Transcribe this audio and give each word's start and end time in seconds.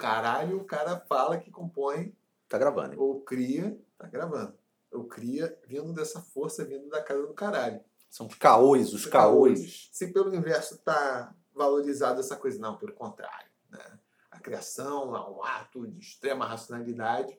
caralho, 0.00 0.58
o 0.58 0.64
cara 0.64 0.98
fala 1.08 1.38
que 1.38 1.50
compõe 1.50 2.14
Tá 2.48 2.58
gravando. 2.58 2.94
hein? 2.94 2.98
ou 2.98 3.20
cria, 3.20 3.78
tá 3.96 4.08
gravando. 4.08 4.54
Ou 4.90 5.04
cria 5.04 5.56
vindo 5.68 5.92
dessa 5.92 6.20
força, 6.20 6.64
vindo 6.64 6.88
da 6.88 7.00
casa 7.02 7.24
do 7.26 7.32
caralho. 7.34 7.80
São 8.08 8.26
os 8.26 8.34
caôs, 8.34 8.92
os 8.92 9.06
caôs. 9.06 9.88
Se 9.92 10.12
pelo 10.12 10.34
inverso 10.34 10.78
tá 10.78 11.32
valorizado 11.54 12.18
essa 12.18 12.34
coisa, 12.34 12.58
não, 12.58 12.76
pelo 12.76 12.92
contrário. 12.92 13.48
Né? 13.70 13.98
A 14.32 14.40
criação 14.40 15.14
é 15.14 15.30
um 15.30 15.44
ato 15.44 15.86
de 15.86 16.00
extrema 16.00 16.44
racionalidade. 16.44 17.38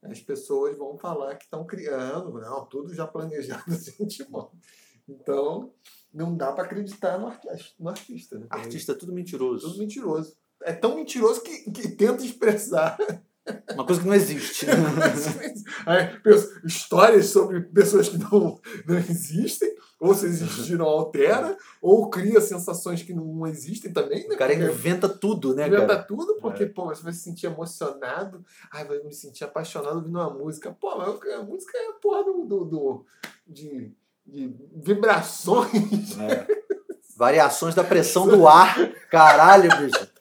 As 0.00 0.20
pessoas 0.20 0.76
vão 0.78 0.96
falar 0.96 1.34
que 1.36 1.44
estão 1.44 1.66
criando, 1.66 2.32
não, 2.40 2.64
tudo 2.66 2.94
já 2.94 3.04
planejado 3.06 3.64
de 3.76 3.96
antemão. 4.00 4.52
Então, 5.08 5.72
não 6.14 6.36
dá 6.36 6.52
para 6.52 6.64
acreditar 6.64 7.18
no 7.18 7.26
artista. 7.26 7.74
No 7.80 7.88
artista, 7.88 8.38
né? 8.38 8.46
Artista 8.48 8.92
é 8.92 8.94
tudo 8.94 9.12
mentiroso. 9.12 9.66
Tudo 9.66 9.78
mentiroso. 9.80 10.36
É 10.64 10.72
tão 10.72 10.96
mentiroso 10.96 11.40
que, 11.42 11.70
que 11.70 11.88
tenta 11.88 12.24
expressar 12.24 12.96
Uma 13.74 13.84
coisa 13.84 14.00
que 14.00 14.06
não 14.06 14.14
existe. 14.14 14.66
Aí, 15.86 16.06
pensa, 16.22 16.60
histórias 16.64 17.26
sobre 17.26 17.60
pessoas 17.60 18.08
que 18.08 18.16
não, 18.18 18.60
não 18.86 18.96
existem, 18.98 19.74
ou 19.98 20.14
se 20.14 20.26
existiram, 20.26 20.84
altera, 20.88 21.56
ou 21.80 22.08
cria 22.08 22.40
sensações 22.40 23.02
que 23.02 23.12
não 23.12 23.44
existem 23.46 23.92
também, 23.92 24.28
né? 24.28 24.34
O 24.34 24.38
cara 24.38 24.54
inventa 24.54 25.08
tudo, 25.08 25.54
né, 25.56 25.66
inventa 25.66 25.86
cara? 25.86 26.02
tudo, 26.04 26.36
porque, 26.40 26.64
É. 26.64 26.68
pô, 26.68 26.86
você 26.86 27.02
vai 27.02 27.12
se 27.12 27.20
sentir 27.20 27.46
emocionado, 27.46 28.44
ai, 28.72 28.84
vai 28.84 28.98
me 29.02 29.12
sentir 29.12 29.42
apaixonado 29.44 29.96
ouvindo 29.96 30.18
uma 30.18 30.30
música. 30.30 30.70
Pô, 30.80 30.96
mas 30.96 31.08
a 31.32 31.42
música 31.42 31.76
é 31.78 31.88
a 31.88 31.92
porra 31.94 32.24
do, 32.24 32.44
do, 32.44 32.64
do- 32.64 33.06
de, 33.46 33.92
de 34.24 34.54
vibrações. 34.74 36.16
É. 36.18 36.46
Variações 37.16 37.74
da 37.74 37.84
pressão 37.84 38.26
do 38.28 38.46
ar. 38.48 38.76
Caralho, 39.10 39.68
bicho. 39.78 40.11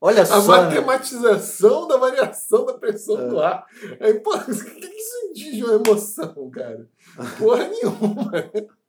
Olha 0.00 0.22
A 0.22 0.26
só, 0.26 0.40
né? 0.40 0.46
matematização 0.68 1.86
da 1.86 1.96
variação 1.98 2.64
da 2.64 2.74
pressão 2.78 3.18
É. 3.20 3.28
do 3.28 3.38
ar. 3.40 3.66
Aí, 4.00 4.14
pô, 4.20 4.30
o 4.34 4.44
que 4.44 4.86
isso 4.86 5.32
diz 5.34 5.56
de 5.56 5.64
uma 5.64 5.74
emoção, 5.74 6.50
cara? 6.50 6.88
Porra 7.38 7.68
nenhuma. 7.68 8.30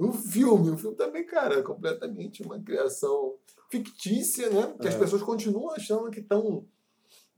Um 0.00 0.12
filme, 0.12 0.68
o 0.70 0.76
filme 0.76 0.96
também, 0.96 1.24
cara, 1.24 1.60
é 1.60 1.62
completamente 1.62 2.42
uma 2.42 2.58
criação 2.60 3.36
fictícia, 3.70 4.50
né? 4.50 4.74
Que 4.80 4.88
as 4.88 4.96
É. 4.96 4.98
pessoas 4.98 5.22
continuam 5.22 5.70
achando 5.70 6.10
que 6.10 6.18
estão. 6.18 6.66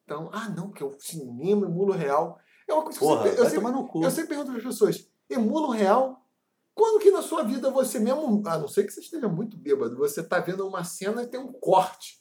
Tão, 0.06 0.30
ah, 0.32 0.48
não, 0.48 0.70
que 0.70 0.82
o 0.82 0.96
cinema 0.98 1.66
emula 1.66 1.94
o 1.94 1.98
real. 1.98 2.38
É 2.66 2.72
uma 2.72 2.82
coisa 2.84 2.98
que 2.98 3.04
eu 3.04 3.08
Porra, 3.08 3.22
sempre, 3.24 3.38
eu 3.38 3.50
sempre, 3.50 4.04
eu 4.04 4.10
sempre 4.10 4.28
pergunto 4.28 4.48
para 4.50 4.58
as 4.60 4.64
pessoas: 4.64 5.06
emula 5.28 5.68
o 5.68 5.72
real? 5.72 6.24
Quando 6.74 7.02
que 7.02 7.10
na 7.10 7.20
sua 7.20 7.42
vida 7.44 7.70
você 7.70 7.98
mesmo, 7.98 8.42
a 8.46 8.56
não 8.58 8.66
ser 8.66 8.84
que 8.84 8.92
você 8.92 9.00
esteja 9.00 9.28
muito 9.28 9.58
bêbado, 9.58 9.94
você 9.98 10.22
tá 10.22 10.40
vendo 10.40 10.66
uma 10.66 10.84
cena 10.84 11.22
e 11.22 11.26
tem 11.26 11.38
um 11.38 11.52
corte. 11.52 12.18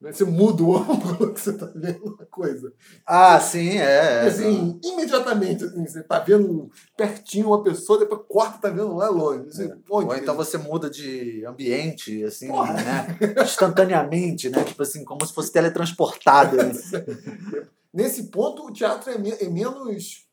Né? 0.00 0.12
Você 0.12 0.24
muda 0.24 0.62
o 0.62 0.76
ângulo 0.78 1.34
que 1.34 1.40
você 1.40 1.52
tá 1.56 1.66
vendo 1.74 2.04
uma 2.04 2.26
coisa. 2.26 2.72
Ah, 3.04 3.40
sim, 3.40 3.78
é. 3.78 3.82
é. 4.24 4.26
assim, 4.28 4.78
imediatamente, 4.84 5.64
assim, 5.64 5.84
você 5.86 6.02
tá 6.04 6.20
vendo 6.20 6.70
pertinho 6.96 7.48
uma 7.48 7.62
pessoa, 7.64 7.98
depois 7.98 8.20
corta, 8.28 8.58
tá 8.58 8.68
vendo 8.70 8.94
lá 8.94 9.08
longe. 9.08 9.46
Você, 9.46 9.74
onde? 9.90 10.08
Ou 10.10 10.16
então 10.16 10.36
você 10.36 10.56
muda 10.56 10.88
de 10.88 11.44
ambiente, 11.44 12.22
assim, 12.24 12.46
Porra. 12.48 12.74
né? 12.74 13.18
Instantaneamente, 13.42 14.48
né? 14.50 14.62
Tipo 14.64 14.82
assim, 14.82 15.04
como 15.04 15.26
se 15.26 15.34
fosse 15.34 15.50
teletransportado. 15.52 16.56
né? 16.56 16.70
Nesse 17.92 18.24
ponto, 18.24 18.66
o 18.66 18.72
teatro 18.72 19.10
é, 19.10 19.18
me- 19.18 19.30
é 19.32 19.48
menos. 19.48 20.26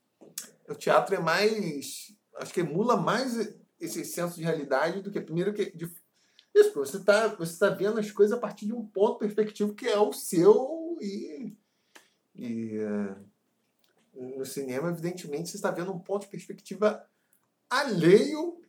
O 0.69 0.75
teatro 0.75 1.15
é 1.15 1.19
mais. 1.19 2.13
Acho 2.37 2.53
que 2.53 2.59
emula 2.59 2.97
mais 2.97 3.49
esse 3.79 4.03
senso 4.05 4.35
de 4.35 4.43
realidade 4.43 5.01
do 5.01 5.09
que 5.09 5.19
primeiro 5.21 5.53
que. 5.53 5.75
De, 5.75 5.89
isso, 6.55 6.73
você 6.73 6.97
está 6.97 7.27
você 7.27 7.59
tá 7.59 7.69
vendo 7.69 7.99
as 7.99 8.09
coisas 8.11 8.35
a 8.35 8.39
partir 8.39 8.65
de 8.65 8.73
um 8.73 8.85
ponto 8.85 9.19
perspectivo 9.19 9.73
que 9.73 9.87
é 9.87 9.99
o 9.99 10.13
seu 10.13 10.97
e. 11.01 11.55
e 12.33 12.77
eh, 12.77 13.15
no 14.15 14.45
cinema, 14.45 14.89
evidentemente, 14.89 15.49
você 15.49 15.57
está 15.57 15.69
vendo 15.69 15.91
um 15.91 15.99
ponto 15.99 16.21
de 16.21 16.29
perspectiva 16.29 17.05
alheio 17.69 18.61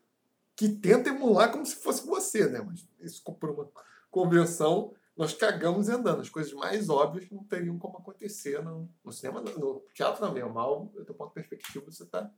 que 0.57 0.69
tenta 0.69 1.11
emular 1.11 1.53
como 1.53 1.65
se 1.65 1.77
fosse 1.77 2.05
você, 2.05 2.49
né? 2.49 2.61
Mas 2.61 2.85
isso 3.01 3.23
por 3.23 3.51
uma 3.51 3.71
convenção 4.11 4.93
nós 5.17 5.33
cagamos 5.33 5.89
andando. 5.89 6.21
As 6.21 6.29
coisas 6.29 6.53
mais 6.53 6.89
óbvias 6.89 7.31
não 7.31 7.43
teriam 7.45 7.79
como 7.79 7.99
acontecer 7.99 8.63
no, 8.63 8.89
no 9.03 9.13
cinema, 9.13 9.41
no, 9.41 9.59
no 9.59 9.85
teatro 9.95 10.21
também. 10.21 10.43
É 10.43 10.47
mal, 10.47 10.87
do 10.87 11.15
ponto 11.15 11.29
de 11.29 11.35
perspectiva, 11.35 11.85
você 11.87 12.03
está. 12.03 12.31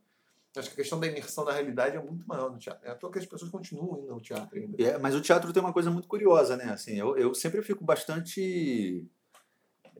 Acho 0.55 0.69
que 0.69 0.73
a 0.73 0.77
questão 0.77 0.99
da 0.99 1.07
imersão 1.07 1.45
na 1.45 1.51
realidade 1.51 1.95
é 1.95 2.01
muito 2.01 2.27
maior 2.27 2.51
no 2.51 2.57
teatro. 2.57 2.87
É 2.87 2.91
à 2.91 2.95
toa 2.95 3.11
que 3.11 3.19
as 3.19 3.25
pessoas 3.25 3.51
continuam 3.51 3.99
indo 4.01 4.11
ao 4.11 4.19
teatro 4.19 4.57
ainda. 4.57 4.81
É, 4.83 4.97
mas 4.97 5.13
o 5.13 5.21
teatro 5.21 5.53
tem 5.53 5.61
uma 5.61 5.71
coisa 5.73 5.91
muito 5.91 6.07
curiosa, 6.07 6.57
né? 6.57 6.65
Assim, 6.65 6.95
eu, 6.95 7.15
eu 7.17 7.33
sempre 7.35 7.61
fico 7.61 7.83
bastante 7.83 9.05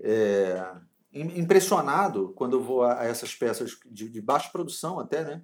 é, 0.02 0.72
im- 1.14 1.40
impressionado 1.40 2.34
quando 2.36 2.58
eu 2.58 2.64
vou 2.64 2.84
a, 2.84 3.02
a 3.02 3.06
essas 3.06 3.36
peças 3.36 3.78
de, 3.86 4.10
de 4.10 4.22
baixa 4.22 4.50
produção 4.50 5.00
até, 5.00 5.24
né? 5.24 5.44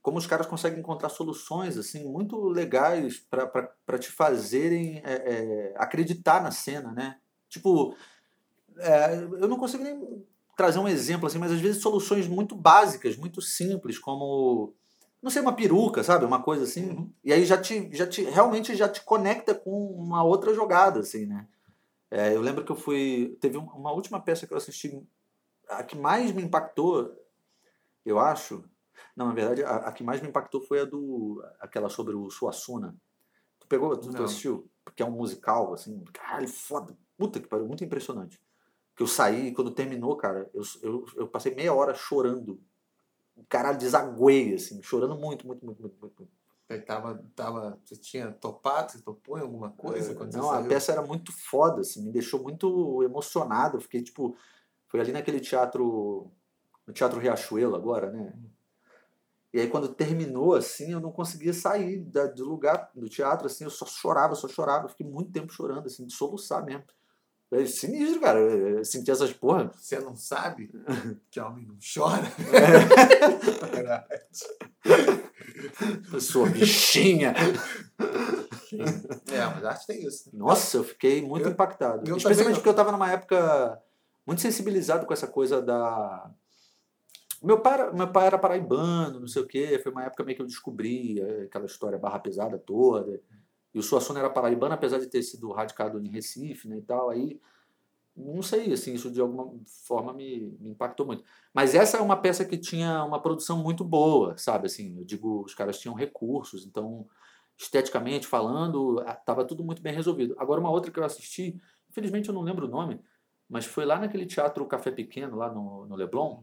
Como 0.00 0.16
os 0.16 0.26
caras 0.26 0.46
conseguem 0.46 0.78
encontrar 0.78 1.10
soluções 1.10 1.76
assim 1.76 2.04
muito 2.04 2.40
legais 2.48 3.18
para 3.18 3.98
te 3.98 4.10
fazerem 4.10 5.02
é, 5.04 5.12
é, 5.12 5.74
acreditar 5.76 6.42
na 6.42 6.50
cena, 6.50 6.92
né? 6.92 7.18
Tipo, 7.50 7.94
é, 8.78 9.14
eu 9.16 9.48
não 9.48 9.58
consigo 9.58 9.82
nem 9.82 10.24
trazer 10.58 10.80
um 10.80 10.88
exemplo 10.88 11.28
assim, 11.28 11.38
mas 11.38 11.52
às 11.52 11.60
vezes 11.60 11.80
soluções 11.80 12.26
muito 12.26 12.56
básicas, 12.56 13.16
muito 13.16 13.40
simples, 13.40 13.96
como 13.96 14.74
não 15.22 15.30
sei, 15.30 15.40
uma 15.40 15.54
peruca, 15.54 16.02
sabe? 16.02 16.24
Uma 16.24 16.42
coisa 16.42 16.64
assim. 16.64 16.90
Uhum. 16.90 17.12
E 17.24 17.32
aí 17.32 17.44
já 17.44 17.56
te, 17.60 17.88
já 17.92 18.06
te 18.06 18.22
realmente 18.24 18.74
já 18.74 18.88
te 18.88 19.02
conecta 19.02 19.54
com 19.54 19.86
uma 19.92 20.22
outra 20.24 20.52
jogada, 20.52 21.00
assim, 21.00 21.26
né? 21.26 21.46
É, 22.10 22.34
eu 22.34 22.40
lembro 22.40 22.64
que 22.64 22.72
eu 22.72 22.76
fui. 22.76 23.36
Teve 23.40 23.56
um- 23.56 23.66
uma 23.66 23.92
última 23.92 24.20
peça 24.20 24.46
que 24.46 24.52
eu 24.52 24.56
assisti, 24.56 25.00
a 25.68 25.82
que 25.84 25.96
mais 25.96 26.32
me 26.32 26.42
impactou, 26.42 27.14
eu 28.04 28.18
acho. 28.18 28.64
Não, 29.16 29.26
na 29.26 29.34
verdade, 29.34 29.62
a, 29.62 29.76
a 29.76 29.92
que 29.92 30.02
mais 30.02 30.20
me 30.20 30.28
impactou 30.28 30.60
foi 30.60 30.80
a 30.80 30.84
do. 30.84 31.42
aquela 31.60 31.88
sobre 31.88 32.14
o 32.16 32.30
Suassuna. 32.30 32.96
Tu 33.60 33.66
pegou? 33.68 33.96
Tu, 33.96 34.10
tu 34.10 34.22
assistiu? 34.24 34.68
Porque 34.84 35.02
é 35.02 35.06
um 35.06 35.10
musical, 35.12 35.72
assim. 35.74 36.02
Caralho, 36.12 36.48
foda. 36.48 36.96
Puta 37.16 37.38
que 37.40 37.48
pariu, 37.48 37.66
muito 37.66 37.84
impressionante. 37.84 38.40
Que 38.98 39.04
eu 39.04 39.06
saí, 39.06 39.54
quando 39.54 39.70
terminou, 39.70 40.16
cara, 40.16 40.50
eu, 40.52 40.62
eu, 40.82 41.06
eu 41.14 41.28
passei 41.28 41.54
meia 41.54 41.72
hora 41.72 41.94
chorando. 41.94 42.60
Caralho, 43.48 43.78
desaguei, 43.78 44.54
assim, 44.54 44.82
chorando 44.82 45.14
muito, 45.16 45.46
muito, 45.46 45.64
muito, 45.64 45.80
muito, 45.80 45.96
muito. 46.00 46.28
Aí 46.68 46.80
tava, 46.80 47.24
tava, 47.36 47.78
você 47.84 47.94
tinha 47.94 48.32
topado, 48.32 48.90
você 48.90 49.00
topou 49.00 49.38
em 49.38 49.42
alguma 49.42 49.70
coisa? 49.70 50.16
quando 50.16 50.32
Não, 50.34 50.42
você 50.42 50.56
a 50.56 50.62
peça 50.62 50.90
era 50.90 51.00
muito 51.00 51.30
foda, 51.30 51.82
assim, 51.82 52.06
me 52.06 52.10
deixou 52.10 52.42
muito 52.42 53.00
emocionado. 53.04 53.76
Eu 53.76 53.80
fiquei, 53.80 54.02
tipo, 54.02 54.36
foi 54.88 54.98
ali 54.98 55.12
naquele 55.12 55.38
teatro, 55.38 56.32
no 56.84 56.92
Teatro 56.92 57.20
Riachuelo 57.20 57.76
agora, 57.76 58.10
né? 58.10 58.36
E 59.54 59.60
aí 59.60 59.70
quando 59.70 59.94
terminou, 59.94 60.56
assim, 60.56 60.90
eu 60.90 60.98
não 61.00 61.12
conseguia 61.12 61.54
sair 61.54 62.00
da- 62.00 62.26
do 62.26 62.44
lugar, 62.44 62.90
do 62.92 63.08
teatro, 63.08 63.46
assim, 63.46 63.62
eu 63.62 63.70
só 63.70 63.86
chorava, 63.86 64.34
só 64.34 64.48
chorava. 64.48 64.86
Eu 64.86 64.88
fiquei 64.90 65.06
muito 65.06 65.30
tempo 65.30 65.52
chorando, 65.52 65.86
assim, 65.86 66.04
de 66.04 66.12
soluçar 66.12 66.64
mesmo. 66.64 66.82
É 67.50 67.64
sinistro, 67.64 68.20
cara. 68.20 68.38
Eu 68.38 68.84
senti 68.84 69.10
essas 69.10 69.32
porra. 69.32 69.70
Você 69.74 69.98
não 70.00 70.14
sabe 70.14 70.70
que 71.30 71.40
homem 71.40 71.66
não 71.66 71.78
chora? 71.80 72.22
Sua 76.20 76.48
bichinha. 76.48 77.34
é, 79.32 79.44
mas 79.54 79.64
a 79.64 79.70
arte 79.70 79.86
tem 79.86 80.06
isso. 80.06 80.30
né? 80.32 80.38
Nossa, 80.38 80.76
eu 80.76 80.84
fiquei 80.84 81.22
muito 81.22 81.46
Eu- 81.46 81.52
impactado. 81.52 82.08
eu 82.08 82.16
Especialmente 82.16 82.56
porque 82.56 82.68
eu 82.68 82.72
estava 82.72 82.92
numa 82.92 83.10
época 83.10 83.80
muito 84.26 84.42
sensibilizado 84.42 85.06
com 85.06 85.12
essa 85.12 85.26
coisa 85.26 85.60
da. 85.62 86.30
Meu 87.42 87.60
pai, 87.60 87.74
era, 87.74 87.92
meu 87.92 88.08
pai 88.10 88.26
era 88.26 88.38
paraibano, 88.38 89.20
não 89.20 89.28
sei 89.28 89.42
o 89.42 89.46
quê. 89.46 89.78
Foi 89.82 89.92
uma 89.92 90.04
época 90.04 90.24
meio 90.24 90.36
que 90.36 90.42
eu 90.42 90.46
descobri 90.46 91.20
eh, 91.20 91.42
aquela 91.44 91.66
história 91.66 91.96
barra 91.98 92.18
pesada 92.18 92.58
toda. 92.58 93.20
E 93.74 93.78
o 93.78 93.82
Suassuna 93.82 94.20
era 94.20 94.30
paraibano, 94.30 94.74
apesar 94.74 94.98
de 94.98 95.06
ter 95.06 95.22
sido 95.22 95.50
radicado 95.52 96.00
em 96.00 96.08
Recife 96.08 96.68
né, 96.68 96.78
e 96.78 96.82
tal. 96.82 97.10
Aí, 97.10 97.40
não 98.16 98.42
sei, 98.42 98.72
assim, 98.72 98.94
isso 98.94 99.10
de 99.10 99.20
alguma 99.20 99.52
forma 99.86 100.12
me, 100.12 100.56
me 100.60 100.70
impactou 100.70 101.06
muito. 101.06 101.22
Mas 101.52 101.74
essa 101.74 101.98
é 101.98 102.00
uma 102.00 102.16
peça 102.16 102.44
que 102.44 102.56
tinha 102.56 103.04
uma 103.04 103.20
produção 103.20 103.62
muito 103.62 103.84
boa, 103.84 104.36
sabe? 104.36 104.66
Assim, 104.66 104.98
eu 104.98 105.04
digo, 105.04 105.42
os 105.44 105.54
caras 105.54 105.78
tinham 105.78 105.94
recursos, 105.94 106.66
então, 106.66 107.06
esteticamente 107.56 108.26
falando, 108.26 109.00
estava 109.08 109.44
tudo 109.44 109.64
muito 109.64 109.82
bem 109.82 109.94
resolvido. 109.94 110.34
Agora, 110.38 110.60
uma 110.60 110.70
outra 110.70 110.90
que 110.90 110.98
eu 110.98 111.04
assisti, 111.04 111.60
infelizmente 111.90 112.28
eu 112.28 112.34
não 112.34 112.42
lembro 112.42 112.66
o 112.66 112.70
nome, 112.70 113.00
mas 113.48 113.64
foi 113.64 113.84
lá 113.84 113.98
naquele 113.98 114.26
teatro 114.26 114.66
Café 114.66 114.90
Pequeno, 114.90 115.36
lá 115.36 115.50
no, 115.50 115.86
no 115.86 115.96
Leblon, 115.96 116.42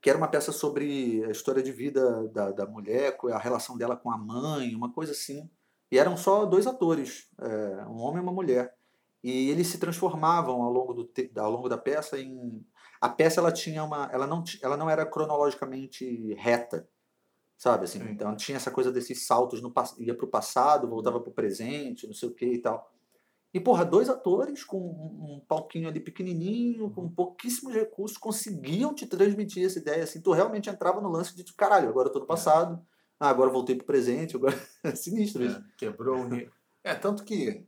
que 0.00 0.10
era 0.10 0.18
uma 0.18 0.28
peça 0.28 0.52
sobre 0.52 1.24
a 1.24 1.30
história 1.30 1.62
de 1.62 1.72
vida 1.72 2.28
da, 2.28 2.50
da 2.50 2.66
mulher, 2.66 3.16
a 3.32 3.38
relação 3.38 3.76
dela 3.76 3.96
com 3.96 4.10
a 4.10 4.18
mãe, 4.18 4.74
uma 4.74 4.92
coisa 4.92 5.12
assim. 5.12 5.48
E 5.90 5.98
eram 5.98 6.16
só 6.16 6.44
dois 6.44 6.66
atores, 6.66 7.28
é, 7.40 7.86
um 7.86 8.00
homem 8.00 8.18
e 8.18 8.22
uma 8.22 8.32
mulher. 8.32 8.74
E 9.22 9.48
eles 9.50 9.68
se 9.68 9.78
transformavam 9.78 10.62
ao 10.62 10.70
longo, 10.70 10.92
do 10.92 11.10
ao 11.36 11.50
longo 11.50 11.68
da 11.68 11.78
peça 11.78 12.18
em. 12.18 12.64
A 13.00 13.08
peça 13.08 13.40
ela 13.40 13.52
tinha 13.52 13.82
uma. 13.82 14.10
Ela 14.12 14.26
não, 14.26 14.44
ela 14.62 14.76
não 14.76 14.90
era 14.90 15.06
cronologicamente 15.06 16.34
reta, 16.34 16.86
sabe? 17.56 17.84
Assim, 17.84 18.00
Sim. 18.00 18.10
então 18.10 18.36
tinha 18.36 18.56
essa 18.56 18.70
coisa 18.70 18.92
desses 18.92 19.26
saltos, 19.26 19.62
no, 19.62 19.72
ia 19.98 20.14
para 20.14 20.26
o 20.26 20.30
passado, 20.30 20.88
voltava 20.88 21.20
para 21.20 21.30
o 21.30 21.34
presente, 21.34 22.06
não 22.06 22.14
sei 22.14 22.28
o 22.28 22.34
que 22.34 22.46
e 22.46 22.58
tal. 22.58 22.92
E, 23.54 23.60
porra, 23.60 23.84
dois 23.84 24.10
atores 24.10 24.64
com 24.64 24.78
um 24.78 25.40
palquinho 25.46 25.88
ali 25.88 26.00
pequenininho, 26.00 26.90
com 26.90 27.08
pouquíssimos 27.08 27.72
recursos, 27.72 28.18
conseguiam 28.18 28.92
te 28.92 29.06
transmitir 29.06 29.64
essa 29.64 29.78
ideia. 29.78 30.02
Assim, 30.02 30.20
tu 30.20 30.32
realmente 30.32 30.68
entrava 30.68 31.00
no 31.00 31.08
lance 31.08 31.36
de, 31.36 31.44
caralho, 31.54 31.88
agora 31.88 32.08
eu 32.08 32.12
tô 32.12 32.18
no 32.18 32.26
passado, 32.26 32.84
ah, 33.18 33.28
agora 33.28 33.50
voltei 33.50 33.76
pro 33.76 33.86
presente, 33.86 34.36
agora... 34.36 34.54
é 34.82 34.94
sinistro 34.94 35.44
isso. 35.44 35.56
É, 35.56 35.64
quebrou 35.76 36.20
o 36.20 36.28
nível. 36.28 36.52
É, 36.82 36.94
tanto 36.94 37.24
que 37.24 37.66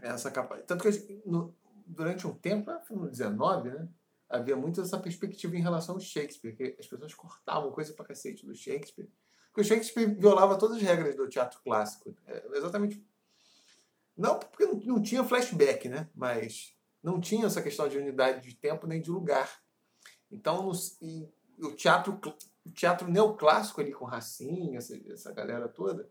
essa 0.00 0.30
capa... 0.30 0.58
Tanto 0.58 0.82
que 0.82 1.22
no, 1.24 1.54
durante 1.86 2.26
um 2.26 2.34
tempo, 2.34 2.70
no 2.90 3.08
19, 3.08 3.70
né? 3.70 3.88
Havia 4.28 4.56
muito 4.56 4.80
essa 4.80 4.98
perspectiva 4.98 5.56
em 5.56 5.62
relação 5.62 5.94
ao 5.94 6.00
Shakespeare, 6.00 6.56
que 6.56 6.76
as 6.78 6.86
pessoas 6.86 7.14
cortavam 7.14 7.70
coisa 7.70 7.92
pra 7.92 8.04
cacete 8.04 8.44
do 8.44 8.54
Shakespeare. 8.56 9.08
Porque 9.48 9.60
o 9.60 9.64
Shakespeare 9.64 10.12
violava 10.14 10.58
todas 10.58 10.78
as 10.78 10.82
regras 10.82 11.14
do 11.14 11.28
teatro 11.28 11.60
clássico. 11.62 12.14
É 12.26 12.44
exatamente 12.54 13.04
não 14.16 14.38
porque 14.38 14.64
não 14.66 15.02
tinha 15.02 15.22
flashback, 15.22 15.88
né? 15.88 16.08
Mas 16.14 16.74
não 17.02 17.20
tinha 17.20 17.46
essa 17.46 17.62
questão 17.62 17.86
de 17.88 17.98
unidade 17.98 18.48
de 18.48 18.56
tempo 18.56 18.86
nem 18.86 19.00
de 19.00 19.10
lugar. 19.10 19.60
Então, 20.30 20.62
no, 20.62 20.72
o 21.68 21.72
teatro 21.72 22.18
o 22.66 22.70
teatro 22.72 23.10
neoclássico 23.10 23.80
ali 23.80 23.92
com 23.92 24.04
Racine, 24.04 24.76
essa, 24.76 24.96
essa 25.10 25.32
galera 25.32 25.68
toda, 25.68 26.08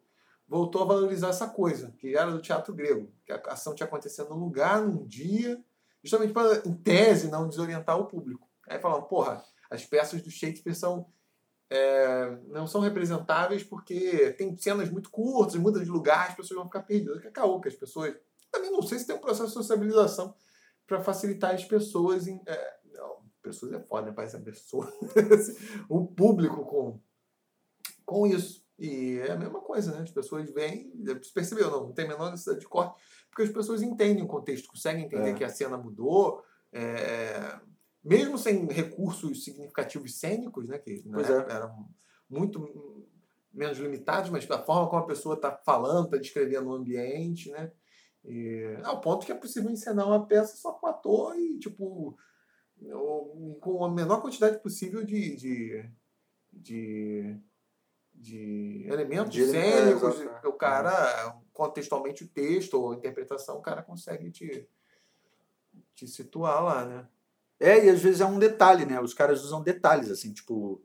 voltou 0.48 0.84
a 0.84 0.86
valorizar 0.86 1.30
essa 1.30 1.50
coisa, 1.50 1.94
que 1.98 2.16
era 2.16 2.32
do 2.32 2.42
teatro 2.42 2.74
grego, 2.74 3.12
que 3.26 3.32
a 3.32 3.42
ação 3.48 3.76
tinha 3.76 3.88
acontecido 3.88 4.30
num 4.30 4.40
lugar, 4.40 4.82
num 4.82 5.06
dia, 5.06 5.62
justamente 6.04 6.34
para, 6.34 6.62
em 6.68 6.74
tese, 6.74 7.30
não 7.30 7.48
desorientar 7.48 8.00
o 8.00 8.06
público. 8.06 8.48
Aí 8.68 8.80
falavam, 8.80 9.08
porra, 9.08 9.44
as 9.70 9.86
peças 9.86 10.22
do 10.22 10.30
Shakespeare 10.30 10.76
são 10.76 11.08
é, 11.70 12.38
não 12.48 12.68
são 12.68 12.80
representáveis 12.80 13.64
porque 13.64 14.32
tem 14.38 14.56
cenas 14.58 14.90
muito 14.90 15.10
curtas, 15.10 15.56
muda 15.56 15.84
de 15.84 15.90
lugar, 15.90 16.30
as 16.30 16.36
pessoas 16.36 16.58
vão 16.58 16.66
ficar 16.66 16.84
perdidas. 16.84 17.22
Que 17.22 17.28
é 17.28 17.32
caô, 17.32 17.60
que 17.60 17.68
as 17.68 17.76
pessoas. 17.76 18.16
Também 18.52 18.72
não 18.72 18.82
sei 18.82 19.00
se 19.00 19.08
tem 19.08 19.16
um 19.16 19.20
processo 19.20 19.48
de 19.48 19.54
sociabilização 19.54 20.36
para 20.86 21.02
facilitar 21.02 21.54
as 21.54 21.66
pessoas 21.66 22.28
em. 22.28 22.42
É, 22.46 22.76
pessoas 23.46 23.74
é 23.74 23.80
foda, 23.80 24.08
né? 24.08 24.14
Parece 24.14 24.36
a 24.36 24.42
pessoa. 24.42 24.92
o 25.88 26.06
público 26.08 26.66
com, 26.66 27.00
com 28.06 28.28
isso. 28.28 28.66
E 28.78 29.20
é 29.20 29.32
a 29.32 29.38
mesma 29.38 29.62
coisa, 29.62 29.94
né? 29.94 30.02
As 30.02 30.12
pessoas 30.12 30.50
vêm. 30.52 30.92
Você 31.06 31.32
percebeu, 31.34 31.72
não, 31.72 31.88
não 31.88 31.94
tem 31.94 32.06
a 32.06 32.10
menor 32.10 32.32
necessidade 32.32 32.62
de 32.62 32.68
corte, 32.68 33.02
porque 33.30 33.44
as 33.44 33.50
pessoas 33.50 33.82
entendem 33.82 34.24
o 34.24 34.28
contexto, 34.28 34.68
conseguem 34.68 35.06
entender 35.06 35.30
é. 35.30 35.34
que 35.34 35.44
a 35.44 35.50
cena 35.50 35.78
mudou. 35.78 36.44
É, 36.74 37.60
mesmo 38.04 38.38
sem 38.38 38.66
recursos 38.68 39.44
significativos 39.44 40.20
cênicos, 40.20 40.68
né, 40.68 40.78
que 40.78 41.02
né, 41.08 41.22
é. 41.22 41.54
eram 41.54 41.88
muito 42.30 43.08
menos 43.54 43.78
limitados, 43.78 44.30
mas 44.30 44.50
a 44.52 44.62
forma 44.62 44.90
como 44.90 45.04
a 45.04 45.08
pessoa 45.08 45.36
está 45.36 45.52
falando, 45.66 46.06
está 46.06 46.18
descrevendo 46.18 46.70
o 46.70 46.74
ambiente, 46.74 47.50
né, 47.50 47.72
e, 48.28 48.78
ao 48.84 49.00
ponto 49.02 49.26
que 49.26 49.32
é 49.32 49.36
possível 49.36 49.70
encenar 49.70 50.08
uma 50.08 50.26
peça 50.26 50.58
só 50.58 50.74
com 50.74 50.88
ator 50.88 51.38
e, 51.38 51.60
tipo, 51.60 52.18
com 53.60 53.84
a 53.84 53.90
menor 53.90 54.22
quantidade 54.22 54.60
possível 54.60 55.04
de, 55.04 55.36
de, 55.36 55.90
de, 56.54 57.38
de 58.14 58.86
elementos 58.88 59.34
de 59.34 59.46
cênicos, 59.46 60.22
é, 60.22 60.48
o 60.48 60.54
cara, 60.54 61.38
contextualmente 61.54 62.24
o 62.24 62.28
texto 62.28 62.76
ou 62.76 62.92
a 62.92 62.96
interpretação, 62.96 63.58
o 63.58 63.62
cara 63.62 63.82
consegue 63.82 64.30
te, 64.30 64.68
te 65.96 66.08
situar 66.08 66.64
lá, 66.64 66.86
né. 66.86 67.08
É, 67.60 67.86
e 67.86 67.90
às 67.90 68.02
vezes 68.02 68.22
é 68.22 68.26
um 68.26 68.38
detalhe, 68.38 68.86
né? 68.86 69.00
Os 69.00 69.14
caras 69.14 69.44
usam 69.44 69.64
detalhes, 69.64 70.12
assim, 70.12 70.34
tipo, 70.34 70.82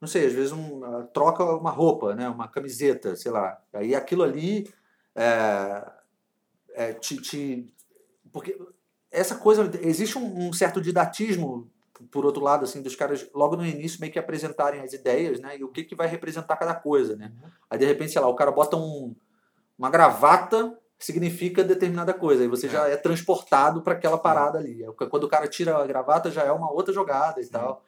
não 0.00 0.08
sei, 0.08 0.26
às 0.26 0.32
vezes 0.32 0.52
um, 0.52 0.84
uh, 0.84 1.06
troca 1.08 1.44
uma 1.44 1.70
roupa, 1.70 2.14
né? 2.14 2.28
Uma 2.28 2.48
camiseta, 2.48 3.14
sei 3.14 3.30
lá. 3.30 3.62
Aí 3.72 3.94
aquilo 3.94 4.24
ali 4.24 4.68
é, 5.14 5.92
é, 6.74 6.92
te, 6.92 7.20
te, 7.20 7.72
Porque 8.32 8.58
essa 9.18 9.36
coisa. 9.36 9.70
Existe 9.82 10.18
um, 10.18 10.48
um, 10.48 10.52
certo 10.52 10.80
didatismo, 10.80 11.70
por 12.10 12.24
outro 12.24 12.42
lado, 12.42 12.64
assim, 12.64 12.80
dos 12.80 12.94
caras 12.94 13.28
logo 13.34 13.56
no 13.56 13.66
início 13.66 14.00
meio 14.00 14.12
que 14.12 14.18
apresentarem 14.18 14.80
as 14.80 14.92
ideias, 14.92 15.40
né? 15.40 15.58
E 15.58 15.64
o 15.64 15.68
que, 15.68 15.84
que 15.84 15.94
vai 15.94 16.06
representar 16.06 16.56
cada 16.56 16.74
coisa, 16.74 17.16
né? 17.16 17.32
Uhum. 17.34 17.50
Aí 17.70 17.78
de 17.78 17.84
repente, 17.84 18.12
sei 18.12 18.20
lá, 18.20 18.28
o 18.28 18.36
cara 18.36 18.50
bota 18.50 18.76
um, 18.76 19.14
uma 19.78 19.90
gravata 19.90 20.76
significa 20.98 21.62
determinada 21.62 22.12
coisa. 22.12 22.42
Aí 22.42 22.48
você 22.48 22.66
é. 22.66 22.70
já 22.70 22.88
é 22.88 22.96
transportado 22.96 23.82
para 23.82 23.94
aquela 23.94 24.18
parada 24.18 24.58
ali. 24.58 24.82
É 24.82 25.06
quando 25.06 25.24
o 25.24 25.28
cara 25.28 25.46
tira 25.46 25.76
a 25.76 25.86
gravata, 25.86 26.30
já 26.30 26.42
é 26.42 26.52
uma 26.52 26.70
outra 26.70 26.92
jogada 26.92 27.40
e 27.40 27.44
Sim. 27.44 27.52
tal. 27.52 27.84